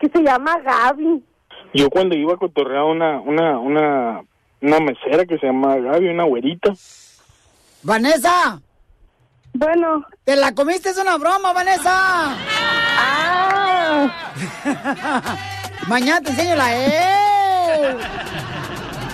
que 0.01 0.09
se 0.09 0.21
llama 0.21 0.59
Gaby? 0.59 1.23
Yo 1.75 1.91
cuando 1.91 2.17
iba 2.17 2.35
a 2.35 2.37
cotorrear 2.37 2.83
una, 2.83 3.21
una, 3.21 3.61
una, 3.61 4.25
una 4.61 4.81
mesera 4.81 5.25
que 5.25 5.39
se 5.39 5.47
llama 5.47 5.77
Gaby, 5.77 6.09
una 6.09 6.25
güerita. 6.25 6.73
Vanessa. 7.85 8.61
Bueno. 9.55 10.05
¿Te 10.25 10.35
la 10.35 10.53
comiste? 10.53 10.91
Es 10.91 10.99
una 10.99 11.17
broma, 11.17 11.53
Vanessa. 11.53 12.37
Mañana 15.89 16.21
te 16.21 16.31
enseño 16.31 16.55
la 16.57 16.75
E. 16.75 17.97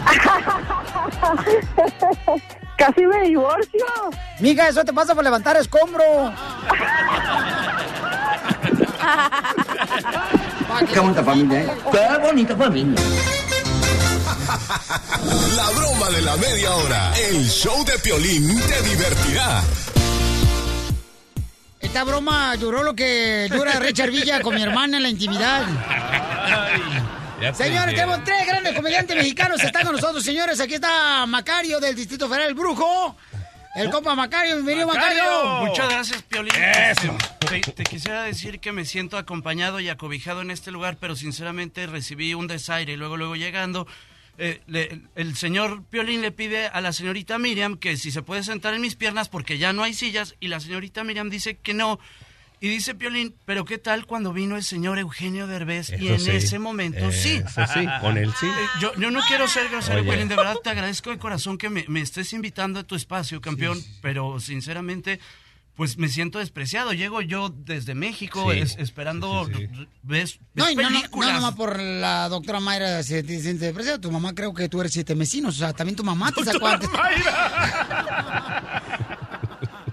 Casi 2.77 3.07
me 3.07 3.23
divorcio. 3.23 3.87
Mija, 4.41 4.69
eso 4.69 4.85
te 4.85 4.93
pasa 4.93 5.15
por 5.15 5.23
levantar 5.23 5.57
escombro. 5.57 6.03
Qué 10.93 10.99
bonita 11.01 11.23
familia, 11.23 11.61
¿eh? 11.63 11.69
Qué 11.93 12.19
bonita 12.21 12.57
familia. 12.57 13.01
La 15.57 15.71
broma 15.71 16.11
de 16.11 16.21
la 16.23 16.37
media 16.37 16.75
hora. 16.75 17.13
El 17.17 17.49
show 17.49 17.85
de 17.85 17.97
Piolín 17.99 18.61
te 18.61 18.83
divertirá. 18.83 19.63
Esta 21.85 22.03
broma 22.03 22.57
duró 22.57 22.83
lo 22.83 22.95
que 22.95 23.47
dura 23.51 23.79
Richard 23.79 24.11
Villa 24.11 24.41
con 24.41 24.55
mi 24.55 24.63
hermana 24.63 24.97
en 24.97 25.03
la 25.03 25.09
intimidad. 25.11 25.67
Señores, 27.53 27.95
tenemos 27.95 28.25
tres 28.25 28.47
grandes 28.47 28.75
comediantes 28.75 29.15
mexicanos. 29.15 29.63
Están 29.63 29.85
con 29.85 29.95
nosotros, 29.95 30.25
señores. 30.25 30.59
Aquí 30.61 30.75
está 30.75 31.27
Macario 31.27 31.79
del 31.81 31.95
Distrito 31.95 32.27
Federal, 32.27 32.49
el 32.49 32.55
Brujo. 32.55 33.17
El 33.77 33.91
compa 33.91 34.15
Macario, 34.15 34.55
bienvenido 34.55 34.87
Macario. 34.87 35.67
Muchas 35.67 35.89
gracias, 35.89 36.23
Piolín. 36.23 36.55
Eso. 36.55 37.17
Te, 37.41 37.61
te 37.61 37.85
quisiera 37.85 38.23
decir 38.23 38.61
que 38.61 38.73
me 38.73 38.87
siento 38.87 39.19
acompañado 39.19 39.79
y 39.79 39.89
acobijado 39.89 40.41
en 40.41 40.51
este 40.51 40.71
lugar, 40.71 40.97
pero 40.99 41.17
sinceramente 41.17 41.87
recibí 41.87 42.33
un 42.35 42.47
desaire 42.47 42.93
y 42.93 42.97
luego, 42.97 43.17
luego 43.17 43.37
llegando, 43.37 43.87
eh, 44.39 44.61
le- 44.67 45.03
el 45.15 45.37
señor 45.37 45.85
Piolín 45.85 46.21
le 46.23 46.33
pide 46.33 46.67
a 46.67 46.81
la 46.81 46.93
señorita 46.93 47.39
Miriam 47.39 47.77
que 47.77 47.97
si 47.97 48.11
se 48.11 48.23
puede 48.23 48.43
sentar 48.43 48.75
en 48.75 48.81
mis 48.81 48.97
piernas 48.97 49.29
porque 49.29 49.59
ya 49.59 49.73
no 49.73 49.83
hay 49.83 49.95
sillas 49.95 50.35
y 50.41 50.49
la 50.49 50.61
señorita 50.61 51.05
Miriam 51.05 51.31
dice 51.31 51.57
que 51.57 51.75
no. 51.75 51.99
Y 52.61 52.69
dice 52.69 52.95
Piolín, 52.95 53.35
pero 53.45 53.67
¿qué 53.67 53.77
tal 53.77 54.07
cuando 54.07 54.33
vino 54.33 54.57
el 54.57 54.63
señor 54.63 54.99
Eugenio 54.99 55.47
Derbez? 55.47 55.91
y 56.01 56.09
en 56.09 56.19
sí. 56.21 56.31
ese 56.31 56.59
momento 56.59 57.13
sí. 57.13 57.43
Eso 57.45 57.61
sí, 57.67 57.87
con 58.01 58.17
él 58.17 58.33
sí. 58.41 58.47
Eh, 58.47 58.51
Yo, 58.81 58.95
yo 58.97 59.11
no 59.11 59.21
quiero 59.29 59.47
ser 59.49 59.69
grosero, 59.69 60.01
Oye. 60.01 60.09
Piolín, 60.11 60.29
de 60.29 60.37
verdad 60.37 60.57
te 60.63 60.71
agradezco 60.71 61.11
de 61.11 61.19
corazón 61.19 61.59
que 61.59 61.69
me, 61.69 61.85
me 61.89 62.01
estés 62.01 62.33
invitando 62.33 62.81
a 62.81 62.85
tu 62.85 62.95
espacio, 62.95 63.41
campeón, 63.43 63.79
pero 64.01 64.41
sinceramente, 64.41 65.21
pues 65.77 65.99
me 65.99 66.09
siento 66.09 66.39
despreciado. 66.39 66.93
Llego 66.93 67.21
yo 67.21 67.49
desde 67.49 67.95
México 67.95 68.53
Sí. 68.53 68.59
es- 68.61 68.77
esperando, 68.79 69.49
ves, 70.03 70.39
No, 70.55 70.65
ves 70.67 70.73
y 70.73 70.77
no, 70.77 70.83
no, 70.83 70.91
no, 70.91 70.97
películas. 70.99 71.33
nomás 71.35 71.55
por 71.55 71.81
la 71.81 72.29
doctora 72.29 72.61
Mayra 72.61 73.03
se 73.03 73.23
te 73.23 73.41
siente 73.41 73.65
depresión. 73.67 74.01
Tu 74.01 74.11
mamá 74.11 74.35
creo 74.35 74.55
que 74.55 74.69
tú 74.69 74.81
eres 74.81 74.93
siete 74.93 75.15
vecinos. 75.15 75.57
O 75.57 75.59
sea, 75.59 75.73
también 75.73 75.97
tu 75.97 76.05
mamá 76.05 76.31
te 76.33 76.45
sacó 76.45 76.67
antes. 76.69 76.89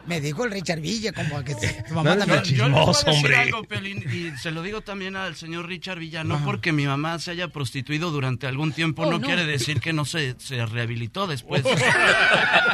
Me 0.08 0.20
dijo 0.20 0.44
el 0.44 0.52
Richard 0.52 0.82
Villa, 0.82 1.14
como 1.14 1.42
que 1.42 1.54
se- 1.54 1.84
tu 1.88 1.94
mamá 1.94 2.16
Yo- 2.16 2.20
también. 2.26 2.44
yo 2.44 2.68
les 2.68 2.74
voy 2.74 2.96
a 3.06 3.12
decir 3.12 3.34
algo, 3.36 3.64
Piolín, 3.64 4.04
y 4.12 4.38
se 4.38 4.52
lo 4.52 4.62
digo 4.62 4.82
también 4.82 5.16
al 5.16 5.38
señor 5.38 5.68
Richard 5.68 6.00
Villa, 6.00 6.26
no 6.26 6.44
porque 6.44 6.74
mi 6.74 6.86
mamá 6.86 7.18
se 7.20 7.32
haya 7.32 7.48
prostituido 7.48 8.12
durante 8.12 8.46
algún 8.46 8.74
tiempo, 8.74 9.04
Oh, 9.04 9.12
no, 9.12 9.20
no. 9.20 9.26
quiere 9.26 9.46
decir 9.46 9.80
que 9.80 9.94
no 9.94 10.04
se, 10.04 10.36
se 10.38 10.66
rehabilitó 10.66 11.28
después. 11.28 11.64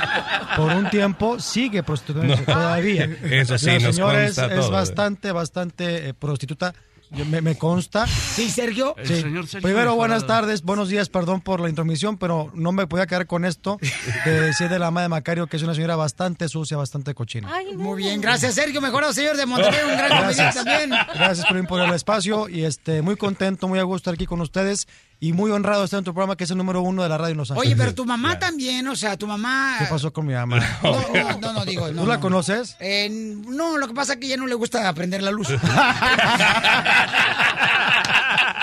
Por 0.55 0.71
un 0.73 0.89
tiempo 0.89 1.39
sigue 1.39 1.83
prostituyéndose 1.83 2.43
No. 2.47 2.53
todavía. 2.53 3.05
Eso 3.23 3.57
sí, 3.57 3.65
La 3.67 3.79
nos 3.79 3.95
señora 3.95 4.23
es, 4.25 4.35
consta 4.35 4.53
es 4.55 4.59
todo. 4.61 4.71
bastante, 4.71 5.31
bastante 5.31 6.09
eh, 6.09 6.13
prostituta. 6.13 6.73
Yo- 7.09 7.23
me, 7.23 7.39
me 7.41 7.57
consta. 7.57 8.05
Sí, 8.05 8.49
Sergio. 8.49 8.93
El 8.97 9.07
Sí. 9.07 9.21
señor 9.21 9.47
Sergio 9.47 9.65
Primero, 9.65 9.95
buenas 9.95 10.27
tardes, 10.27 10.61
buenos 10.61 10.89
días, 10.89 11.07
perdón 11.07 11.39
por 11.39 11.61
la 11.61 11.69
intromisión, 11.69 12.17
pero 12.17 12.51
no 12.53 12.73
me 12.73 12.85
podía 12.85 13.07
quedar 13.07 13.27
con 13.27 13.45
esto 13.45 13.77
de 14.25 14.41
decir 14.41 14.67
de 14.67 14.77
la 14.77 14.91
madre 14.91 15.03
de 15.03 15.09
Macario 15.09 15.47
que 15.47 15.55
es 15.55 15.63
una 15.63 15.73
señora 15.73 15.95
bastante 15.95 16.49
sucia, 16.49 16.75
bastante 16.75 17.13
cochina. 17.13 17.49
Muy 17.77 18.03
bien, 18.03 18.19
gracias 18.19 18.55
Sergio, 18.55 18.81
mejorado 18.81 19.13
señor 19.13 19.37
de 19.37 19.45
Monterrey, 19.45 19.79
un 19.89 19.95
gran 19.97 20.21
comediante 20.21 20.55
también. 20.65 20.89
Gracias 21.15 21.45
por, 21.47 21.65
por 21.67 21.79
el 21.81 21.93
espacio 21.93 22.49
y 22.49 22.65
este 22.65 23.01
muy 23.01 23.15
contento, 23.15 23.69
muy 23.69 23.79
a 23.79 23.83
gusto 23.83 23.97
estar 24.09 24.13
aquí 24.15 24.25
con 24.25 24.41
ustedes 24.41 24.85
y 25.19 25.33
muy 25.33 25.49
honrado 25.51 25.79
de 25.79 25.85
estar 25.85 25.97
en 25.97 26.03
tu 26.03 26.13
programa 26.13 26.35
que 26.35 26.43
es 26.43 26.51
el 26.51 26.57
número 26.57 26.81
uno 26.81 27.01
de 27.03 27.09
la 27.09 27.17
radio 27.17 27.31
en 27.31 27.37
Los 27.37 27.49
Ángeles. 27.51 27.67
Oye, 27.67 27.75
pero 27.75 27.95
tu 27.95 28.05
mamá 28.05 28.37
también, 28.37 28.87
o 28.87 28.95
sea, 28.95 29.17
tu 29.17 29.25
mamá... 29.25 29.77
¿Qué 29.79 29.85
pasó 29.85 30.13
con 30.13 30.25
mi 30.27 30.33
mamá? 30.33 30.59
No, 30.83 30.91
no, 31.13 31.39
no, 31.39 31.53
no, 31.53 31.65
digo, 31.65 31.91
no, 31.91 32.03
¿Tú 32.03 32.07
la 32.07 32.15
no. 32.15 32.21
conoces? 32.21 32.75
Eh, 32.79 33.09
no, 33.09 33.77
lo 33.77 33.87
que 33.87 33.93
pasa 33.93 34.13
es 34.13 34.19
que 34.19 34.27
ya 34.27 34.37
no 34.37 34.45
le 34.45 34.55
gusta 34.55 34.87
aprender 34.87 35.23
la 35.23 35.31
luz. 35.31 35.47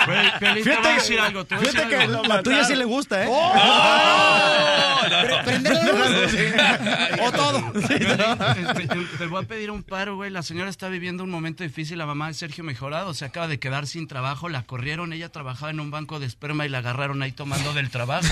Güey, 0.07 0.33
Piolín, 0.39 0.65
te 0.65 0.77
voy 0.77 0.87
a 0.87 0.95
decir 0.95 1.21
algo, 1.21 1.45
te 1.45 1.57
voy 1.57 1.67
a 1.67 1.71
fíjate 1.71 1.87
decir 1.87 1.99
que 1.99 2.05
algo. 2.17 2.25
la 2.25 2.43
tuya 2.43 2.65
sí 2.65 2.77
le 2.77 2.85
gusta, 2.85 3.25
¿eh? 3.25 3.29
o 7.23 7.33
todo. 7.33 7.73
Este, 7.75 7.99
te, 7.99 8.87
te 9.19 9.27
voy 9.27 9.45
a 9.45 9.47
pedir 9.47 9.71
un 9.71 9.83
paro, 9.83 10.17
güey. 10.17 10.31
La 10.31 10.43
señora 10.43 10.71
está 10.71 10.89
viviendo 10.89 11.25
un 11.25 11.31
momento 11.31 11.63
difícil. 11.63 11.99
La 11.99 12.07
mamá 12.07 12.29
de 12.29 12.35
Sergio 12.35 12.65
Mejorado 12.65 13.15
se 13.15 13.25
acaba 13.25 13.49
de 13.49 13.59
quedar 13.59 13.87
sin 13.87 14.09
trabajo. 14.09 14.49
La 14.49 14.63
corrieron. 14.63 15.13
Ella 15.13 15.31
trabajaba 15.31 15.71
en 15.71 15.81
un 15.81 15.91
banco 15.91 16.21
de 16.21 16.27
esperma 16.27 16.67
y 16.67 16.69
la 16.69 16.79
agarraron 16.79 17.23
ahí 17.23 17.33
tomando 17.33 17.73
del 17.75 17.91
trabajo. 17.91 18.27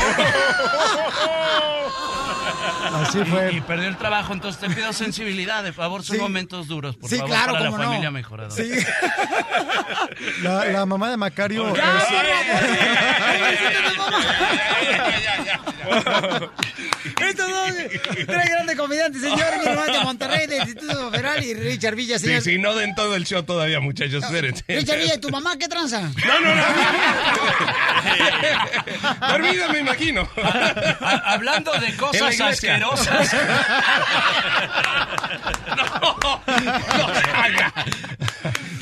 Así 2.95 3.19
fue. 3.25 3.53
Y, 3.53 3.57
y 3.57 3.61
perdió 3.61 3.89
el 3.89 3.97
trabajo. 3.97 4.33
Entonces 4.33 4.61
te 4.61 4.69
pido 4.75 4.93
sensibilidad. 4.93 5.63
De 5.63 5.73
favor, 5.73 6.03
son 6.03 6.17
Sí. 6.17 6.23
momentos 6.23 6.69
duros. 6.69 6.97
Por 6.97 7.09
Sí, 7.09 7.17
favor, 7.17 7.31
claro, 7.31 7.53
para 7.53 7.65
la 7.65 7.71
cómo 7.71 7.83
no. 7.83 7.89
familia 7.89 8.11
Mejorado. 8.11 8.51
Sí. 8.51 8.71
La, 10.43 10.65
la 10.67 10.87
mamá 10.87 11.11
de 11.11 11.17
Macario. 11.17 11.75
Ya, 11.75 12.01
Estos 17.29 17.49
dos, 17.49 17.71
tres 18.27 18.51
grandes 18.51 18.77
comediantes, 18.77 19.21
señor, 19.23 19.59
mi 19.61 19.67
hermano 19.67 19.93
de 19.93 20.01
Monterrey, 20.05 20.47
del 20.47 20.63
Instituto 20.69 21.11
Federal 21.11 21.43
y 21.45 21.55
Richard 21.55 21.95
Villa, 21.97 22.19
Sí, 22.19 22.27
señor. 22.27 22.43
sí, 22.43 22.59
no 22.59 22.75
den 22.75 22.95
todo 22.95 23.17
el 23.17 23.25
show 23.25 23.43
todavía, 23.43 23.81
muchachos. 23.81 24.23
Espérense. 24.25 24.65
Richard 24.69 24.99
Villa, 24.99 25.15
¿y 25.17 25.21
tu 25.21 25.31
mamá 25.31 25.57
qué 25.59 25.69
tranza? 25.69 26.01
No, 26.03 26.41
no, 26.41 26.55
no. 26.55 26.63
Dormida, 29.29 29.69
me 29.69 29.79
imagino. 29.81 30.29
Hablando 31.25 31.73
de 31.73 31.97
En 32.33 32.39
la 32.39 32.45
cosas 32.47 32.65
iglesia. 32.65 32.75
asquerosas. 32.77 33.35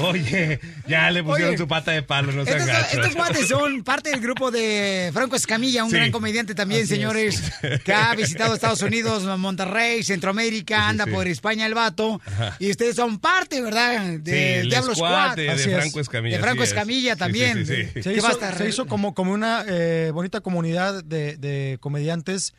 Oye, 0.03 0.61
ya 0.87 1.11
le 1.11 1.23
pusieron 1.23 1.51
Oye, 1.51 1.59
su 1.59 1.69
pata 1.69 1.91
de 1.93 2.03
palo, 2.03 2.33
no 2.33 2.45
sean 2.45 2.61
Estos, 2.61 2.95
estos 2.95 3.15
cuates 3.15 3.49
son 3.49 3.85
parte 3.85 4.11
del 4.11 4.21
grupo 4.21 4.51
de 4.51 5.11
Franco 5.13 5.37
Escamilla, 5.37 5.85
un 5.85 5.91
Sí. 5.91 5.97
gran 5.97 6.11
comediante 6.11 6.55
también, 6.55 6.83
Así 6.85 6.95
señores, 6.95 7.43
es. 7.63 7.83
que 7.83 7.93
ha 7.93 8.15
visitado 8.15 8.55
Estados 8.55 8.81
Unidos, 8.83 9.25
Monterrey, 9.39 10.03
Centroamérica, 10.03 10.89
anda 10.89 11.05
sí. 11.05 11.11
por 11.11 11.27
España 11.29 11.67
el 11.67 11.75
vato. 11.75 12.21
Ajá. 12.27 12.57
Y 12.59 12.71
ustedes 12.71 12.97
son 12.97 13.19
parte, 13.19 13.61
¿verdad? 13.61 14.19
De 14.21 14.61
el 14.61 14.71
Diablo 14.71 14.95
squad 14.95 15.37
de- 15.37 15.55
de. 15.55 15.75
Franco 15.77 16.01
Escamilla, 16.01 16.37
De 16.37 16.43
Franco 16.43 16.63
es. 16.63 16.71
Escamilla 16.71 17.17
también. 17.17 17.67
sí, 17.67 17.75
sí, 17.77 17.89
sí. 17.95 18.03
Se 18.03 18.15
¿Qué 18.15 18.21
va 18.23 18.29
a 18.29 18.33
hizo, 18.33 18.57
se 18.59 18.69
hizo 18.69 18.87
como, 18.87 19.15
como 19.15 19.33
una 19.33 19.65
eh, 19.69 20.11
bonita 20.15 20.41
comunidad 20.41 21.05
de, 21.05 21.37
de 21.37 21.77
comediantes 21.81 22.55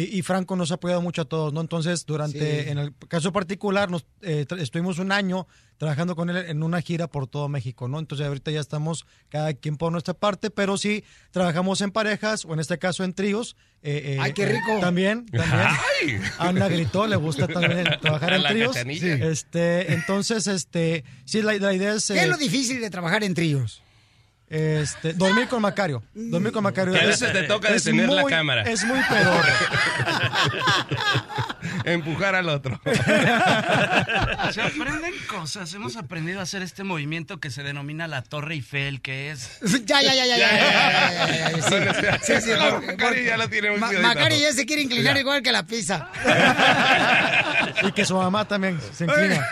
y, 0.00 0.18
y 0.18 0.22
Franco 0.22 0.56
nos 0.56 0.70
ha 0.72 0.74
apoyado 0.74 1.00
mucho 1.00 1.22
a 1.22 1.24
todos, 1.24 1.52
¿no? 1.52 1.60
Entonces, 1.60 2.04
durante, 2.04 2.64
Sí. 2.64 2.70
en 2.70 2.78
el 2.78 2.92
caso 3.08 3.30
particular, 3.32 3.90
nos, 3.90 4.04
eh, 4.22 4.44
estuvimos 4.58 4.98
un 4.98 5.12
año 5.12 5.46
trabajando 5.76 6.16
con 6.16 6.30
él 6.30 6.36
en 6.36 6.62
una 6.62 6.80
gira 6.80 7.06
por 7.08 7.26
todo 7.26 7.48
México, 7.48 7.86
¿no? 7.88 7.98
Entonces, 7.98 8.26
ahorita 8.26 8.50
ya 8.50 8.60
estamos 8.60 9.06
cada 9.28 9.54
quien 9.54 9.76
por 9.76 9.92
nuestra 9.92 10.14
parte, 10.14 10.50
pero 10.50 10.76
sí 10.78 11.04
trabajamos 11.30 11.80
en 11.80 11.90
parejas 11.92 12.44
o 12.44 12.54
en 12.54 12.60
este 12.60 12.78
caso 12.78 13.04
en 13.04 13.12
tríos. 13.14 13.56
eh, 13.82 14.14
eh, 14.14 14.18
Ay, 14.20 14.32
qué 14.32 14.42
eh, 14.44 14.48
rico. 14.52 14.80
también, 14.80 15.26
también. 15.26 15.50
Ay. 15.52 16.20
Ana 16.38 16.68
gritó, 16.68 17.06
le 17.06 17.16
gusta 17.16 17.46
también 17.46 17.84
trabajar 18.00 18.32
en 18.32 18.42
tríos. 18.44 18.72
cachanilla. 18.74 19.14
Este, 19.28 19.92
entonces, 19.94 20.46
este, 20.48 21.04
sí, 21.24 21.40
la, 21.42 21.54
la 21.58 21.72
idea 21.74 21.94
es... 21.94 22.06
¿Qué 22.08 22.14
es 22.18 22.24
eh, 22.24 22.28
lo 22.28 22.36
difícil 22.36 22.80
de 22.80 22.90
trabajar 22.90 23.22
en 23.22 23.34
tríos? 23.34 23.82
Este, 24.48 25.14
dormir 25.14 25.48
con 25.48 25.62
Macario. 25.62 26.02
Dormir 26.14 26.52
con 26.52 26.62
Macario. 26.62 26.92
Que 26.92 27.00
a 27.00 27.02
Es- 27.02 27.20
veces 27.20 27.32
te 27.32 27.42
toca 27.44 27.72
detener 27.72 28.08
la 28.10 28.24
cámara. 28.24 28.62
Es 28.62 28.84
muy 28.84 28.98
pedorro. 29.08 29.48
empujar 31.84 32.34
al 32.34 32.48
otro. 32.48 32.80
Se 34.52 34.62
aprenden 34.62 35.14
cosas. 35.28 35.72
Hemos 35.74 35.96
aprendido 35.96 36.40
a 36.40 36.42
hacer 36.44 36.62
este 36.62 36.84
movimiento 36.84 37.40
que 37.40 37.50
se 37.50 37.62
denomina 37.62 38.08
la 38.08 38.22
Torre 38.22 38.54
Eiffel, 38.54 39.00
que 39.00 39.30
es. 39.30 39.60
Ya, 39.84 40.00
ya, 40.00 40.14
ya, 40.14 40.24
ya, 40.24 40.36
ya. 40.36 42.18
Sí, 42.22 42.32
sí, 42.40 42.50
Macari 42.86 43.24
ya 43.24 43.36
lo 43.36 43.48
tiene 43.48 43.70
muy 43.70 43.78
Macari 43.78 44.40
ya 44.40 44.52
se 44.52 44.64
quiere 44.64 44.82
inclinar 44.82 45.16
igual 45.16 45.42
que 45.42 45.52
la 45.52 45.66
pizza. 45.66 46.08
Y 47.82 47.92
que 47.92 48.04
su 48.04 48.14
mamá 48.14 48.46
también 48.46 48.80
se 48.92 49.04
inclina. 49.04 49.46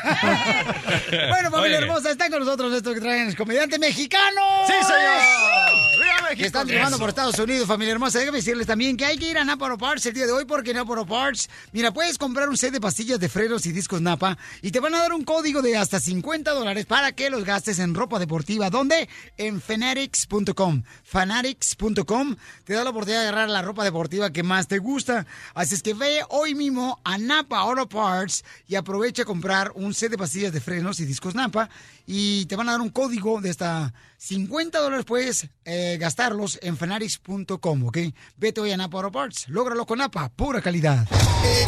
bueno, 1.29 1.51
familia 1.51 1.79
hermosa, 1.79 2.11
están 2.11 2.31
con 2.31 2.41
nosotros 2.41 2.73
estos 2.73 2.95
que 2.95 3.01
traen 3.01 3.29
el 3.29 3.37
comediante 3.37 3.79
mexicano. 3.79 4.41
¡Sí, 4.67 4.73
señor! 4.87 6.37
Que 6.37 6.47
están 6.47 6.67
triunfando 6.67 6.99
por 6.99 7.11
Estados 7.11 7.39
Unidos, 7.39 7.67
familia 7.67 7.93
hermosa. 7.93 8.19
Déjame 8.19 8.39
decirles 8.39 8.67
también 8.67 8.97
que 8.97 9.05
hay 9.05 9.19
que 9.19 9.29
ir 9.31 9.37
a 9.37 9.45
Naporo 9.45 9.77
Parts 9.77 10.07
el 10.07 10.15
día 10.15 10.25
de 10.25 10.33
hoy 10.33 10.47
porque 10.47 10.73
Naporo 10.73 11.05
Parts, 11.05 11.51
mira, 11.73 11.93
puedes 11.93 12.12
comprar 12.19 12.49
un 12.49 12.57
set 12.57 12.73
de 12.73 12.81
pastillas 12.81 13.19
de 13.19 13.29
frenos 13.29 13.67
y 13.67 13.73
discos 13.73 14.01
Napa 14.01 14.39
y 14.61 14.71
te 14.71 14.81
van 14.81 14.95
a 14.95 14.99
dar 14.99 15.13
un 15.13 15.25
código 15.25 15.63
de 15.63 15.77
hasta 15.77 16.01
50 16.01 16.53
dólares 16.53 16.87
para 16.87 17.13
que 17.13 17.31
los 17.31 17.45
gastes 17.45 17.79
en 17.79 17.95
ropa 17.95 18.19
deportiva. 18.19 18.71
¿Dónde? 18.71 19.09
En 19.37 19.61
fanatics.com. 19.61 20.83
Fanatics.com 21.13 22.37
te 22.65 22.73
da 22.73 22.85
la 22.85 22.91
oportunidad 22.91 23.21
de 23.21 23.29
agarrar 23.29 23.51
la 23.51 23.61
ropa 23.61 23.85
deportiva 23.85 24.33
que 24.33 24.43
más 24.43 24.67
te 24.67 24.79
gusta. 24.79 25.27
Así 25.53 25.75
es 25.75 25.83
que 25.83 25.93
ve 25.93 26.23
hoy 26.31 26.55
mismo 26.55 27.03
a 27.05 27.19
Napa 27.19 27.59
Auto 27.59 27.87
Parts 27.87 28.43
y 28.67 28.77
aprovecha 28.77 29.23
a 29.23 29.27
comprar 29.27 29.73
un 29.75 29.93
set 29.93 30.11
de 30.11 30.17
pastillas 30.17 30.55
de 30.55 30.63
frenos 30.63 31.01
y 31.01 31.05
discos 31.05 31.35
Napa 31.35 31.69
y 32.07 32.47
te 32.47 32.57
van 32.57 32.71
a 32.71 32.73
dar 32.73 32.81
un 32.81 32.89
código 32.89 33.43
de 33.43 33.51
hasta 33.51 33.93
50 34.17 34.79
dólares 34.79 35.05
puedes 35.05 35.49
eh, 35.67 35.99
gastarlos 36.01 36.59
en 36.63 36.79
fanatics.com, 36.79 37.87
¿ok? 37.89 37.99
Vete 38.39 38.63
hoy 38.63 38.73
a 38.73 38.79
Napa 38.79 38.97
Auto 38.97 39.13
Parts, 39.13 39.51
lógralo 39.51 39.85
con 39.85 39.99
Napa, 39.99 40.31
pura 40.31 40.63
calidad. 40.63 41.07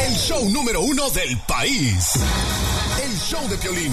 El 0.01 0.15
show 0.15 0.49
número 0.49 0.81
uno 0.81 1.11
del 1.11 1.37
país. 1.47 2.13
El 2.99 3.19
show 3.19 3.47
de 3.47 3.59
Piolín. 3.59 3.93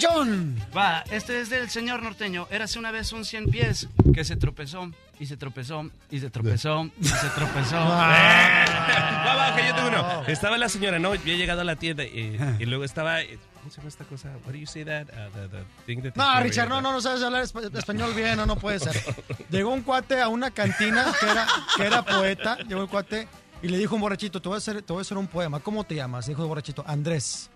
Papuchón! 0.00 0.56
Va, 0.76 1.04
este 1.10 1.40
es 1.40 1.48
del 1.50 1.70
señor 1.70 2.02
norteño. 2.02 2.46
Érase 2.50 2.78
una 2.78 2.90
vez 2.90 3.12
un 3.12 3.24
cien 3.24 3.46
pies 3.46 3.88
que 4.14 4.24
se 4.24 4.36
tropezó, 4.36 4.90
y 5.18 5.26
se 5.26 5.36
tropezó, 5.36 5.90
y 6.10 6.20
se 6.20 6.30
tropezó, 6.30 6.90
y 7.00 7.04
se 7.04 7.28
tropezó. 7.30 7.76
Va, 9.26 9.34
va, 9.34 9.56
que 9.56 9.66
yo 9.66 9.74
tengo 9.74 9.88
uno. 9.88 10.22
Estaba 10.28 10.56
la 10.58 10.68
señora, 10.68 10.98
no, 10.98 11.08
había 11.12 11.36
llegado 11.36 11.60
a 11.62 11.64
la 11.64 11.76
tienda 11.76 12.04
y, 12.04 12.38
y 12.58 12.64
luego 12.66 12.84
estaba. 12.84 13.22
eh, 13.22 13.38
¿Cómo 13.58 13.70
se 13.70 13.78
llama 13.78 13.88
esta 13.88 14.04
cosa? 14.04 14.28
What 14.44 14.52
do 14.52 14.58
you 14.58 14.66
say 14.66 14.84
that? 14.84 15.08
Uh, 15.08 15.30
the, 15.34 15.48
the 15.48 15.64
thing 15.86 16.00
that 16.02 16.14
No, 16.14 16.40
Richard, 16.40 16.68
no, 16.68 16.80
no, 16.80 16.92
no 16.92 17.00
sabes 17.00 17.20
hablar 17.22 17.42
espa- 17.42 17.76
español 17.76 18.14
bien, 18.14 18.36
no, 18.36 18.46
no 18.46 18.54
puede 18.56 18.78
ser. 18.78 18.94
Llegó 19.50 19.72
un 19.72 19.82
cuate 19.82 20.20
a 20.20 20.28
una 20.28 20.52
cantina 20.52 21.04
que 21.18 21.26
era, 21.28 21.46
que 21.76 21.84
era 21.84 22.02
poeta, 22.04 22.58
llegó 22.58 22.82
el 22.82 22.88
cuate 22.88 23.26
y 23.62 23.68
le 23.68 23.78
dijo 23.78 23.94
a 23.94 23.96
un 23.96 24.02
borrachito, 24.02 24.40
te 24.40 24.48
voy 24.48 24.54
a 24.56 24.58
hacer, 24.58 24.82
te 24.82 24.92
voy 24.92 25.00
a 25.00 25.02
hacer 25.02 25.18
un 25.18 25.26
poema, 25.26 25.58
¿cómo 25.58 25.82
te 25.82 25.96
llamas? 25.96 26.26
Dijo 26.26 26.42
el 26.42 26.48
borrachito, 26.48 26.84
Andrés. 26.86 27.50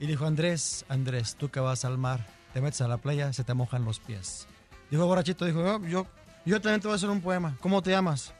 Y 0.00 0.06
dijo, 0.06 0.26
Andrés, 0.26 0.84
Andrés, 0.88 1.36
tú 1.36 1.50
que 1.50 1.60
vas 1.60 1.84
al 1.84 1.98
mar, 1.98 2.26
te 2.52 2.60
metes 2.60 2.80
a 2.80 2.88
la 2.88 2.98
playa, 2.98 3.32
se 3.32 3.44
te 3.44 3.54
mojan 3.54 3.84
los 3.84 4.00
pies. 4.00 4.46
Dijo 4.90 5.06
borrachito, 5.06 5.44
dijo, 5.44 5.60
"Oh, 5.60 5.84
yo, 5.86 6.06
yo 6.44 6.60
también 6.60 6.80
te 6.80 6.88
voy 6.88 6.94
a 6.94 6.96
hacer 6.96 7.10
un 7.10 7.20
poema, 7.20 7.56
¿cómo 7.60 7.82
te 7.82 7.90
llamas? 7.90 8.32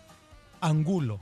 Angulo. 0.61 1.21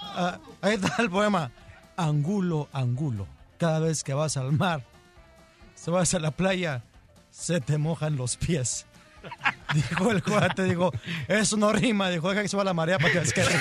Ah, 0.00 0.38
ahí 0.60 0.74
está 0.74 1.02
el 1.02 1.10
poema, 1.10 1.50
Angulo, 1.96 2.68
Angulo, 2.72 3.26
cada 3.58 3.80
vez 3.80 4.02
que 4.04 4.14
vas 4.14 4.36
al 4.36 4.52
mar, 4.52 4.82
se 5.74 5.90
vas 5.90 6.14
a 6.14 6.18
la 6.18 6.30
playa, 6.30 6.82
se 7.30 7.60
te 7.60 7.78
mojan 7.78 8.16
los 8.16 8.36
pies. 8.36 8.86
Dijo 9.74 10.10
el 10.10 10.22
cuate, 10.22 10.64
dijo, 10.64 10.92
eso 11.28 11.56
no 11.56 11.72
rima, 11.72 12.10
dijo, 12.10 12.28
deja 12.30 12.42
que 12.42 12.48
suba 12.48 12.62
la 12.64 12.74
marea 12.74 12.98
para 12.98 13.10
que 13.12 13.18
veas 13.20 13.32
que. 13.32 13.42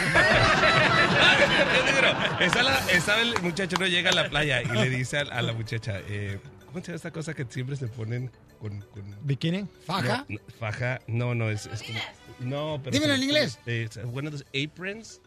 Está, 2.40 2.64
la- 2.64 2.80
está 2.92 3.22
el 3.22 3.40
muchacho, 3.42 3.78
no 3.80 3.86
llega 3.86 4.10
a 4.10 4.14
la 4.14 4.28
playa 4.30 4.62
y 4.64 4.68
le 4.68 4.90
dice 4.90 5.20
a, 5.20 5.22
a 5.22 5.42
la 5.42 5.54
muchacha, 5.54 6.00
eh, 6.08 6.40
¿cómo 6.66 6.80
se 6.80 6.88
llama 6.88 6.96
esta 6.96 7.12
cosa 7.12 7.34
que 7.34 7.46
siempre 7.48 7.76
se 7.76 7.88
ponen 7.88 8.32
con... 8.60 8.82
con 8.82 9.04
¿Bikini? 9.22 9.68
¿Faja? 9.86 10.26
No, 10.28 10.36
no, 10.36 10.40
faja, 10.60 11.00
no, 11.08 11.36
no, 11.36 11.50
es, 11.52 11.68
es 11.68 11.84
como... 11.84 12.00
No, 12.40 12.80
pero... 12.84 12.94
Dímelo 12.96 13.14
en 13.14 13.24
inglés. 13.24 13.60
Eh, 13.68 13.88
es 13.90 13.98
one 13.98 14.28
of 14.28 14.34
those 14.34 14.46
aprons. 14.66 15.22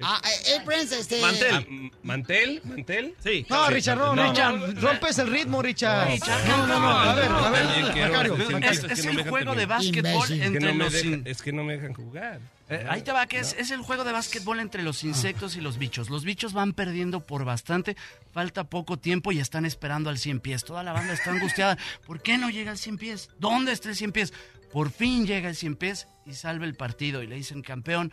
Ah, 0.00 0.20
eh, 0.24 0.54
eh, 0.54 0.60
Prince, 0.64 0.98
este... 0.98 1.20
Ah, 1.24 1.62
m- 1.68 1.90
¿Mantel? 2.02 2.60
¿Mantel? 2.64 3.14
Sí. 3.22 3.44
No, 3.50 3.68
Richard, 3.68 3.98
no, 3.98 4.14
no, 4.14 4.66
rompes 4.80 5.18
el 5.18 5.28
ritmo, 5.28 5.60
Richard. 5.60 6.08
No, 6.46 6.66
no, 6.66 6.78
no, 6.80 6.88
a 6.98 7.14
ver, 7.14 7.24
a 7.30 7.50
ver, 7.50 8.08
Macario, 8.10 8.36
es-. 8.36 8.84
Es, 8.84 8.98
es 8.98 9.06
el 9.06 9.28
juego 9.28 9.54
de 9.54 9.66
básquetbol 9.66 10.32
entre 10.32 10.74
los... 10.74 10.94
Es 10.94 11.42
que 11.42 11.52
no 11.52 11.64
me 11.64 11.74
dejan 11.74 11.94
jugar. 11.94 12.40
Eh, 12.70 12.86
ahí 12.88 13.00
te 13.02 13.12
va, 13.12 13.26
que 13.26 13.38
es, 13.38 13.56
es 13.58 13.70
el 13.70 13.80
juego 13.80 14.04
de 14.04 14.12
básquetbol 14.12 14.60
entre 14.60 14.82
los 14.82 15.02
insectos 15.02 15.56
y 15.56 15.60
los 15.62 15.78
bichos. 15.78 16.10
Los 16.10 16.24
bichos 16.24 16.52
van 16.52 16.74
perdiendo 16.74 17.26
por 17.26 17.44
bastante, 17.44 17.96
falta 18.32 18.64
poco 18.64 18.98
tiempo 18.98 19.32
y 19.32 19.40
están 19.40 19.64
esperando 19.64 20.10
al 20.10 20.18
100 20.18 20.40
pies. 20.40 20.64
Toda 20.64 20.82
la 20.82 20.92
banda 20.92 21.14
está 21.14 21.30
angustiada. 21.30 21.78
¿Por 22.06 22.20
qué 22.22 22.36
no 22.38 22.50
llega 22.50 22.70
el 22.70 22.78
100 22.78 22.98
pies? 22.98 23.30
¿Dónde 23.38 23.72
está 23.72 23.88
el 23.88 23.96
100 23.96 24.12
pies? 24.12 24.34
Por 24.70 24.90
fin 24.90 25.26
llega 25.26 25.48
el 25.48 25.56
100 25.56 25.76
pies 25.76 26.08
y 26.26 26.34
salva 26.34 26.66
el 26.66 26.74
partido. 26.74 27.22
Y 27.22 27.26
le 27.26 27.36
dicen, 27.36 27.62
campeón, 27.62 28.12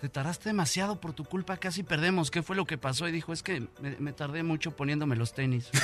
te 0.00 0.08
tardaste 0.08 0.48
demasiado 0.50 1.00
por 1.00 1.12
tu 1.12 1.24
culpa, 1.24 1.56
casi 1.56 1.82
perdemos. 1.82 2.30
¿Qué 2.30 2.42
fue 2.42 2.54
lo 2.56 2.64
que 2.66 2.78
pasó? 2.78 3.08
Y 3.08 3.12
dijo, 3.12 3.32
es 3.32 3.42
que 3.42 3.66
me, 3.80 3.96
me 3.98 4.12
tardé 4.12 4.42
mucho 4.42 4.76
poniéndome 4.76 5.16
los 5.16 5.32
tenis. 5.34 5.68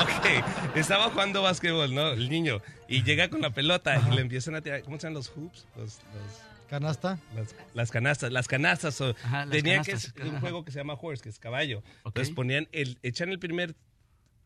Ok, 0.00 0.76
estaba 0.76 1.10
jugando 1.10 1.42
básquetbol, 1.42 1.94
¿no? 1.94 2.08
El 2.12 2.28
niño. 2.30 2.60
Y 2.88 3.02
llega 3.02 3.28
con 3.28 3.40
la 3.40 3.50
pelota 3.50 4.00
y 4.10 4.14
le 4.14 4.20
empiezan 4.22 4.54
a 4.54 4.60
tirar. 4.60 4.82
¿Cómo 4.82 4.96
se 4.96 5.02
llaman 5.06 5.14
los 5.14 5.28
hoops? 5.28 5.66
Los, 5.76 5.84
los- 5.84 6.50
¿Canasta? 6.68 7.18
las, 7.34 7.54
las 7.74 7.90
canastas. 7.90 8.30
Las 8.32 8.46
canastas. 8.46 9.00
o- 9.00 9.14
Ajá, 9.24 9.44
las 9.44 9.50
tenía 9.50 9.82
canastas, 9.82 10.12
que. 10.12 10.22
Un 10.22 10.40
juego 10.40 10.64
que 10.64 10.70
se 10.70 10.78
llama 10.78 10.94
horse, 11.00 11.22
que 11.22 11.28
es 11.28 11.38
caballo. 11.38 11.82
Entonces 12.04 12.32
ponían. 12.34 12.68
El, 12.72 12.98
echan 13.02 13.28
el 13.30 13.38
primer. 13.38 13.74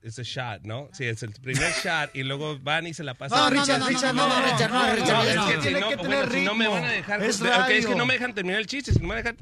Es 0.05 0.19
el 0.19 0.25
shot, 0.27 0.61
¿no? 0.65 0.91
Sí, 0.93 1.07
es 1.07 1.23
el 1.23 1.33
primer 1.33 1.73
shot 1.83 2.15
y 2.15 2.25
luego 2.25 2.59
van 2.61 2.87
y 2.87 2.93
se 2.93 3.03
la 3.03 3.15
pasan. 3.15 3.39
No, 3.39 3.51
no, 3.51 3.65
no, 3.67 3.79
no, 3.79 3.87
Richard, 3.89 4.15
no, 4.15 4.29
no, 4.29 4.43
Richard, 4.43 4.71
no, 4.71 4.95
Richard, 4.95 5.29
es 5.29 5.37
no. 5.37 5.47
que 5.47 5.55
si 5.55 5.61
Tiene 5.61 5.81
no, 5.81 5.89
que 5.89 5.97
bueno, 5.97 6.11
tener 6.11 6.33
si 6.33 6.45
no 6.45 6.55
me 6.55 6.69
van 6.69 6.85
a 6.85 6.93
dejar. 6.93 7.23
Es 7.23 7.41
ok, 7.41 7.69
es 7.71 7.87
que 7.87 7.95
no 7.95 8.05
me 8.05 8.13
dejan 8.13 8.35
terminar 8.35 8.61
el 8.61 8.67
chiste. 8.67 8.93
Si 8.93 8.99
no 8.99 9.09
me 9.09 9.15
dejan. 9.15 9.39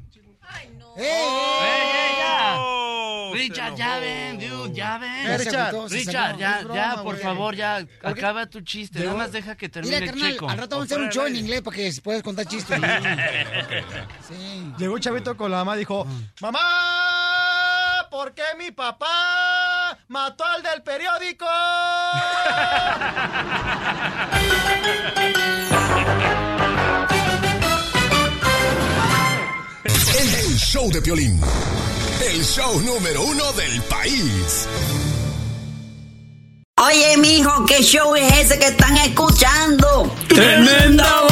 ¡Ey! 0.97 1.05
¡Ey, 1.05 2.17
ya! 2.19 2.55
Oh, 2.59 3.33
Richard, 3.35 3.75
ya 3.77 3.99
ven, 3.99 4.39
dude, 4.39 4.73
ya 4.73 4.99
ven. 4.99 5.27
Ya 5.27 5.37
Richard, 5.39 5.53
sacó. 5.53 5.89
ya, 5.89 6.31
Es 6.59 6.65
broma, 6.65 6.75
ya, 6.75 7.03
por 7.03 7.19
favor, 7.19 7.57
ya, 7.57 7.85
acaba 8.05 8.47
tu 8.47 8.61
chiste. 8.61 9.01
Nada 9.01 9.17
más 9.17 9.33
deja 9.33 9.57
que 9.57 9.69
termine 9.69 10.01
Mira, 10.01 10.13
carnal, 10.13 10.33
Checo. 10.33 10.49
al 10.49 10.59
rato 10.59 10.77
vamos 10.77 10.93
a 10.93 10.95
hacer 10.95 11.05
un 11.05 11.11
show 11.11 11.27
en 11.27 11.35
inglés 11.37 11.63
para 11.63 11.77
que 11.77 11.93
puedas 12.05 12.23
contar 12.23 12.47
chistes. 12.47 12.79
Llegó 14.79 14.95
un 14.95 15.01
chavito 15.01 15.37
con 15.37 15.51
la 15.51 15.57
mamá 15.59 15.75
y 15.75 15.81
dijo, 15.81 16.07
mamá, 16.41 18.07
¿por 18.11 18.33
qué 18.35 18.43
mi 18.59 18.71
papá 18.71 19.62
mató 20.13 20.45
al 20.45 20.63
del 20.63 20.83
periódico? 20.83 21.47
El 30.19 30.59
show 30.59 30.91
de 30.93 31.01
Piolín. 31.01 31.41
El 32.31 32.45
show 32.45 32.79
número 32.83 33.23
uno 33.23 33.53
del 33.55 33.81
país. 33.85 34.69
Oye, 36.77 37.17
mijo, 37.17 37.65
¿qué 37.65 37.83
show 37.83 38.15
es 38.15 38.33
ese 38.37 38.59
que 38.59 38.67
están 38.67 38.99
escuchando? 38.99 40.15
¡Tremenda 40.29 41.32